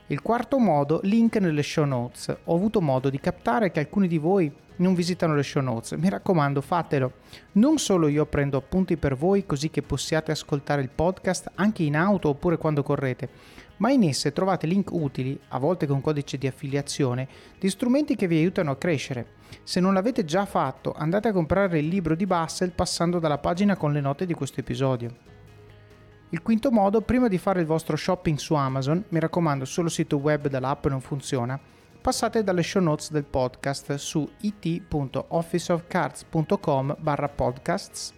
Il 0.08 0.22
quarto 0.24 0.58
modo, 0.58 1.00
link 1.04 1.38
nelle 1.38 1.62
show 1.62 1.86
notes. 1.86 2.36
Ho 2.46 2.56
avuto 2.56 2.82
modo 2.82 3.12
di 3.12 3.20
captare 3.20 3.70
che 3.70 3.80
alcuni 3.80 4.08
di 4.08 4.18
voi 4.18 4.52
non 4.78 4.96
visitano 4.96 5.36
le 5.36 5.44
show 5.44 5.62
notes. 5.62 5.92
Mi 5.92 6.10
raccomando, 6.10 6.62
fatelo. 6.62 7.14
Non 7.54 7.78
solo 7.78 8.08
io 8.08 8.26
prendo 8.26 8.58
appunti 8.58 8.98
per 8.98 9.16
voi 9.16 9.46
così 9.46 9.70
che 9.70 9.84
possiate 9.84 10.32
ascoltare 10.32 10.82
il 10.82 10.90
podcast 10.90 11.52
anche 11.54 11.84
in 11.84 11.96
auto 11.96 12.30
oppure 12.30 12.58
quando 12.58 12.82
correte, 12.82 13.30
ma 13.78 13.92
in 13.92 14.04
esse 14.04 14.34
trovate 14.34 14.66
link 14.66 14.92
utili, 14.92 15.40
a 15.50 15.60
volte 15.60 15.86
con 15.86 16.02
codice 16.02 16.40
di 16.40 16.48
affiliazione, 16.48 17.28
di 17.60 17.70
strumenti 17.70 18.16
che 18.16 18.28
vi 18.28 18.38
aiutano 18.38 18.72
a 18.72 18.78
crescere. 18.78 19.40
Se 19.64 19.80
non 19.80 19.94
l'avete 19.94 20.26
già 20.26 20.46
fatto, 20.46 20.94
andate 20.94 21.28
a 21.28 21.34
comprare 21.34 21.80
il 21.80 21.88
libro 21.88 22.16
di 22.16 22.26
Bassel 22.26 22.72
passando 22.72 23.20
dalla 23.20 23.38
pagina 23.38 23.76
con 23.76 23.92
le 23.92 24.02
note 24.02 24.26
di 24.26 24.34
questo 24.34 24.60
episodio. 24.60 25.30
Il 26.30 26.42
quinto 26.42 26.72
modo, 26.72 27.02
prima 27.02 27.28
di 27.28 27.38
fare 27.38 27.60
il 27.60 27.66
vostro 27.66 27.98
shopping 27.98 28.38
su 28.38 28.54
Amazon, 28.54 29.04
mi 29.10 29.20
raccomando, 29.20 29.66
solo 29.66 29.90
sito 29.90 30.18
web 30.18 30.48
dell'app 30.48 30.86
non 30.88 31.02
funziona, 31.02 31.60
passate 32.02 32.44
dalle 32.44 32.64
show 32.64 32.82
notes 32.82 33.12
del 33.12 33.26
podcast 33.26 33.94
su 33.96 34.28
it.officeofcards.com 34.40 36.96
barra 37.00 37.28
podcasts 37.28 38.14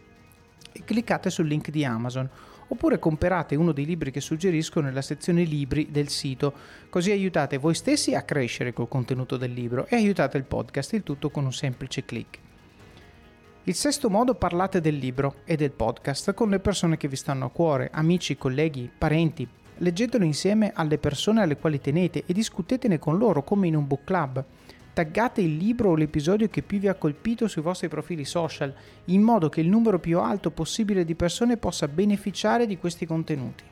e 0.72 0.84
cliccate 0.84 1.30
sul 1.30 1.48
link 1.48 1.70
di 1.70 1.84
Amazon 1.84 2.30
oppure 2.74 3.00
comprate 3.00 3.56
uno 3.56 3.72
dei 3.72 3.86
libri 3.86 4.12
che 4.12 4.20
suggerisco 4.20 4.82
nella 4.82 5.02
sezione 5.02 5.44
libri 5.44 5.88
del 5.90 6.10
sito, 6.10 6.54
così 6.90 7.12
aiutate 7.12 7.58
voi 7.58 7.74
stessi 7.74 8.14
a 8.14 8.24
crescere 8.24 8.74
col 8.74 8.88
contenuto 8.88 9.38
del 9.38 9.54
libro 9.54 9.86
e 9.88 9.96
aiutate 9.96 10.38
il 10.38 10.44
podcast, 10.44 10.94
il 10.94 11.04
tutto 11.04 11.30
con 11.30 11.46
un 11.46 11.54
semplice 11.54 12.04
clic. 12.04 12.40
Il 13.66 13.76
sesto 13.76 14.10
modo 14.10 14.36
parlate 14.36 14.82
del 14.82 14.98
libro 14.98 15.36
e 15.46 15.56
del 15.56 15.72
podcast 15.72 16.34
con 16.34 16.50
le 16.50 16.60
persone 16.60 16.98
che 16.98 17.08
vi 17.08 17.16
stanno 17.16 17.46
a 17.46 17.50
cuore, 17.50 17.90
amici, 17.94 18.38
colleghi, 18.38 18.92
parenti, 18.96 19.48
Leggetelo 19.78 20.24
insieme 20.24 20.72
alle 20.74 20.98
persone 20.98 21.42
alle 21.42 21.58
quali 21.58 21.82
tenete 21.82 22.24
e 22.26 22.34
discutetene 22.34 23.00
con 23.00 23.18
loro 23.18 23.44
come 23.44 23.68
in 23.68 23.76
un 23.76 23.88
book 23.88 24.04
club. 24.04 24.44
Taggate 24.94 25.42
il 25.42 25.58
libro 25.58 25.90
o 25.90 25.96
l'episodio 25.96 26.48
che 26.50 26.62
più 26.62 26.78
vi 26.78 26.88
ha 26.88 26.94
colpito 26.94 27.48
sui 27.48 27.64
vostri 27.64 27.88
profili 27.88 28.26
social, 28.26 28.72
in 29.06 29.24
modo 29.24 29.50
che 29.50 29.60
il 29.60 29.68
numero 29.68 29.98
più 29.98 30.20
alto 30.20 30.52
possibile 30.52 31.04
di 31.04 31.16
persone 31.16 31.58
possa 31.58 31.88
beneficiare 31.88 32.68
di 32.68 32.78
questi 32.78 33.08
contenuti. 33.08 33.64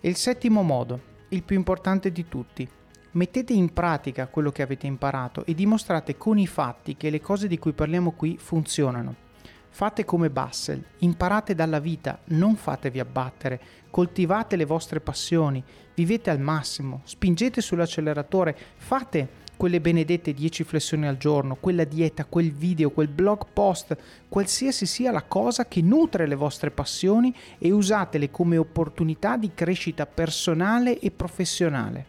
E 0.00 0.08
il 0.08 0.16
settimo 0.16 0.62
modo, 0.62 1.00
il 1.28 1.44
più 1.44 1.54
importante 1.54 2.10
di 2.10 2.26
tutti. 2.26 2.68
Mettete 3.12 3.52
in 3.52 3.72
pratica 3.72 4.26
quello 4.26 4.50
che 4.50 4.62
avete 4.62 4.88
imparato 4.88 5.46
e 5.46 5.54
dimostrate 5.54 6.16
con 6.16 6.36
i 6.36 6.48
fatti 6.48 6.96
che 6.96 7.10
le 7.10 7.20
cose 7.20 7.46
di 7.46 7.58
cui 7.58 7.72
parliamo 7.72 8.10
qui 8.10 8.36
funzionano. 8.38 9.26
Fate 9.70 10.04
come 10.04 10.30
Bassel, 10.30 10.84
imparate 10.98 11.54
dalla 11.54 11.78
vita, 11.78 12.18
non 12.26 12.56
fatevi 12.56 12.98
abbattere, 12.98 13.60
coltivate 13.90 14.56
le 14.56 14.64
vostre 14.64 14.98
passioni, 14.98 15.62
vivete 15.94 16.30
al 16.30 16.40
massimo, 16.40 17.02
spingete 17.04 17.60
sull'acceleratore, 17.60 18.56
fate 18.76 19.46
quelle 19.58 19.80
benedette 19.80 20.32
10 20.32 20.62
flessioni 20.62 21.08
al 21.08 21.18
giorno, 21.18 21.56
quella 21.56 21.82
dieta, 21.82 22.24
quel 22.24 22.52
video, 22.52 22.90
quel 22.90 23.08
blog 23.08 23.44
post, 23.52 23.96
qualsiasi 24.28 24.86
sia 24.86 25.10
la 25.10 25.24
cosa 25.24 25.66
che 25.66 25.82
nutre 25.82 26.28
le 26.28 26.36
vostre 26.36 26.70
passioni 26.70 27.34
e 27.58 27.72
usatele 27.72 28.30
come 28.30 28.56
opportunità 28.56 29.36
di 29.36 29.50
crescita 29.52 30.06
personale 30.06 31.00
e 31.00 31.10
professionale. 31.10 32.06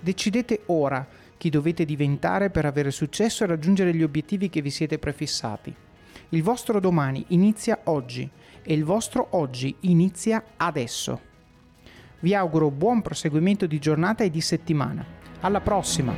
Decidete 0.00 0.62
ora 0.66 1.06
chi 1.36 1.50
dovete 1.50 1.84
diventare 1.84 2.48
per 2.48 2.64
avere 2.64 2.90
successo 2.90 3.44
e 3.44 3.46
raggiungere 3.46 3.94
gli 3.94 4.02
obiettivi 4.02 4.48
che 4.48 4.62
vi 4.62 4.70
siete 4.70 4.98
prefissati. 4.98 5.74
Il 6.30 6.42
vostro 6.42 6.80
domani 6.80 7.26
inizia 7.28 7.78
oggi 7.84 8.28
e 8.62 8.72
il 8.72 8.84
vostro 8.84 9.26
oggi 9.32 9.76
inizia 9.80 10.42
adesso. 10.56 11.20
Vi 12.20 12.34
auguro 12.34 12.70
buon 12.70 13.02
proseguimento 13.02 13.66
di 13.66 13.78
giornata 13.78 14.24
e 14.24 14.30
di 14.30 14.40
settimana. 14.40 15.13
Alla 15.44 15.60
prossima! 15.60 16.14